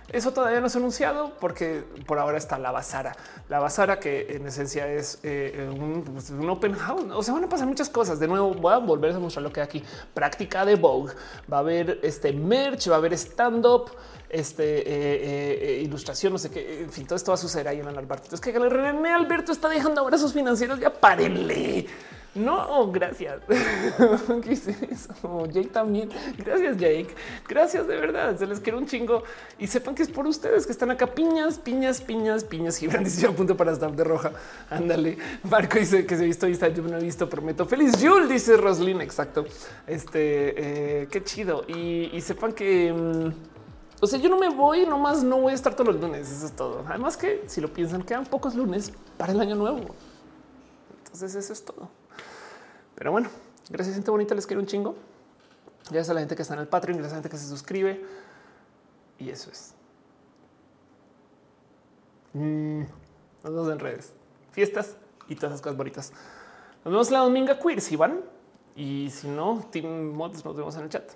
eso 0.09 0.33
todavía 0.33 0.59
no 0.61 0.69
ha 0.69 0.70
anunciado 0.70 1.35
porque 1.39 1.85
por 2.07 2.19
ahora 2.19 2.39
está 2.39 2.59
la 2.59 2.70
Basara, 2.70 3.15
la 3.51 3.59
Basara 3.61 4.01
que 4.01 4.37
en 4.37 4.47
esencia 4.47 4.89
es 4.89 5.19
eh, 5.23 5.70
pues, 6.12 6.31
un, 6.31 6.49
open 6.49 6.73
house. 6.73 7.05
O 7.12 7.23
sea, 7.23 7.35
van 7.35 7.45
a 7.45 7.49
pasar 7.49 7.66
muchas 7.66 7.91
cosas. 7.91 8.19
De 8.19 8.27
nuevo, 8.27 8.55
voy 8.55 8.73
a 8.73 8.79
volver 8.79 9.15
a 9.15 9.19
mostrar 9.19 9.43
lo 9.43 9.53
que 9.53 9.61
hay 9.61 9.66
aquí. 9.66 9.85
Práctica 10.15 10.65
de 10.65 10.77
Vogue. 10.77 11.12
Va 11.53 11.59
a 11.59 11.61
haber 11.61 12.01
este 12.03 12.33
merch, 12.33 12.91
va 12.91 12.95
a 12.95 12.99
haber 12.99 13.12
stand 13.12 13.66
up 13.66 13.91
este 14.31 14.79
eh, 14.79 15.79
eh, 15.79 15.83
ilustración, 15.83 16.33
no 16.33 16.39
sé 16.39 16.51
qué, 16.51 16.81
en 16.81 16.91
fin, 16.91 17.07
todo 17.07 17.16
esto 17.16 17.33
va 17.33 17.35
a 17.35 17.39
suceder 17.39 17.69
ahí 17.69 17.81
en 17.81 17.89
el 17.89 17.99
Alberto. 17.99 18.35
Es 18.35 18.41
que 18.41 18.51
René 18.59 19.12
Alberto 19.12 19.53
está 19.53 19.69
dejando 19.69 20.01
abrazos 20.01 20.33
financieros, 20.33 20.81
ya 20.81 20.91
párenle. 20.91 21.87
No, 22.35 22.91
gracias. 22.91 23.43
¿Qué 24.43 24.53
eso? 24.53 25.47
Jake 25.49 25.69
también. 25.69 26.09
Gracias, 26.39 26.79
Jake. 26.79 27.15
Gracias 27.47 27.87
de 27.87 27.97
verdad. 27.97 28.39
Se 28.39 28.47
les 28.47 28.59
quiero 28.59 28.79
un 28.79 28.87
chingo 28.87 29.23
y 29.59 29.67
sepan 29.67 29.95
que 29.95 30.03
es 30.03 30.09
por 30.09 30.27
ustedes 30.27 30.65
que 30.65 30.73
están 30.73 30.91
acá. 30.91 31.07
Piñas, 31.07 31.59
piñas, 31.59 32.01
piñas, 32.01 32.45
piñas. 32.45 32.83
Y 32.83 32.87
dice 32.87 33.27
a 33.27 33.33
punto 33.33 33.55
para 33.55 33.73
estar 33.73 33.95
de 33.95 34.05
roja. 34.05 34.33
Ándale. 34.71 35.19
Marco 35.43 35.79
dice 35.79 36.07
que 36.07 36.17
se 36.17 36.23
ha 36.23 36.27
visto 36.27 36.49
y 36.49 36.53
está. 36.53 36.69
Yo 36.69 36.83
no 36.83 36.97
he 36.97 37.03
visto, 37.03 37.29
prometo. 37.29 37.67
Feliz 37.67 37.93
Jul, 38.01 38.27
dice 38.29 38.57
Roslyn. 38.57 39.03
Exacto. 39.03 39.45
Este 39.87 41.03
eh, 41.03 41.09
qué 41.11 41.23
chido. 41.23 41.65
Y, 41.69 42.19
sepan 42.23 42.53
que. 42.53 42.93
Mm, 42.93 43.33
o 44.01 44.07
sea, 44.07 44.19
yo 44.19 44.31
no 44.31 44.39
me 44.39 44.49
voy, 44.49 44.87
nomás 44.87 45.23
no 45.23 45.39
voy 45.39 45.53
a 45.53 45.55
estar 45.55 45.75
todos 45.75 45.95
los 45.95 46.03
lunes. 46.03 46.31
Eso 46.31 46.47
es 46.47 46.53
todo. 46.53 46.83
Además 46.89 47.19
que 47.19 47.45
si 47.47 47.61
lo 47.61 47.73
piensan, 47.73 48.03
quedan 48.03 48.25
pocos 48.25 48.55
lunes 48.55 48.91
para 49.19 49.33
el 49.33 49.41
año 49.41 49.55
nuevo. 49.55 49.95
Entonces 51.05 51.35
eso 51.35 51.53
es 51.53 51.63
todo. 51.63 52.02
Pero 52.94 53.12
bueno, 53.12 53.28
gracias, 53.69 53.97
gente 53.97 54.10
bonita. 54.10 54.35
Les 54.35 54.47
quiero 54.47 54.60
un 54.60 54.66
chingo. 54.66 54.94
Gracias 55.85 56.10
a 56.10 56.14
la 56.14 56.20
gente 56.20 56.36
que 56.36 56.43
está 56.43 56.55
en 56.55 56.60
el 56.60 56.69
Patreon, 56.69 56.98
gracias 56.98 57.12
a 57.12 57.16
la 57.16 57.23
gente 57.23 57.31
que 57.31 57.43
se 57.43 57.48
suscribe. 57.48 58.05
Y 59.19 59.31
eso 59.31 59.51
es. 59.51 59.74
Mm, 62.35 62.81
nos 63.44 63.52
vemos 63.52 63.73
en 63.73 63.78
redes, 63.78 64.12
fiestas 64.52 64.97
y 65.28 65.35
todas 65.35 65.52
esas 65.52 65.62
cosas 65.62 65.77
bonitas. 65.77 66.12
Nos 66.85 66.93
vemos 66.93 67.10
la 67.10 67.19
dominga 67.20 67.59
queer 67.59 67.81
si 67.81 67.97
van. 67.97 68.20
Y 68.74 69.10
si 69.10 69.28
no, 69.28 69.66
Team 69.70 70.12
Mods 70.12 70.44
nos 70.44 70.56
vemos 70.56 70.77
en 70.77 70.82
el 70.82 70.89
chat. 70.89 71.12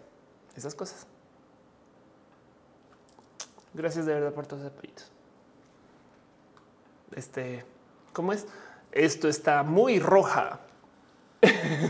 Esas 0.55 0.75
cosas. 0.75 1.07
Gracias 3.73 4.07
de 4.07 4.15
verdad 4.15 4.33
por 4.33 4.47
todos 4.47 4.63
los 4.63 4.73
apoyitos. 4.73 5.11
Este, 7.13 7.65
¿cómo 8.13 8.33
es? 8.33 8.47
Esto 8.93 9.29
está 9.29 9.63
muy 9.63 9.99
roja. 9.99 10.61
Yeah. 11.43 11.87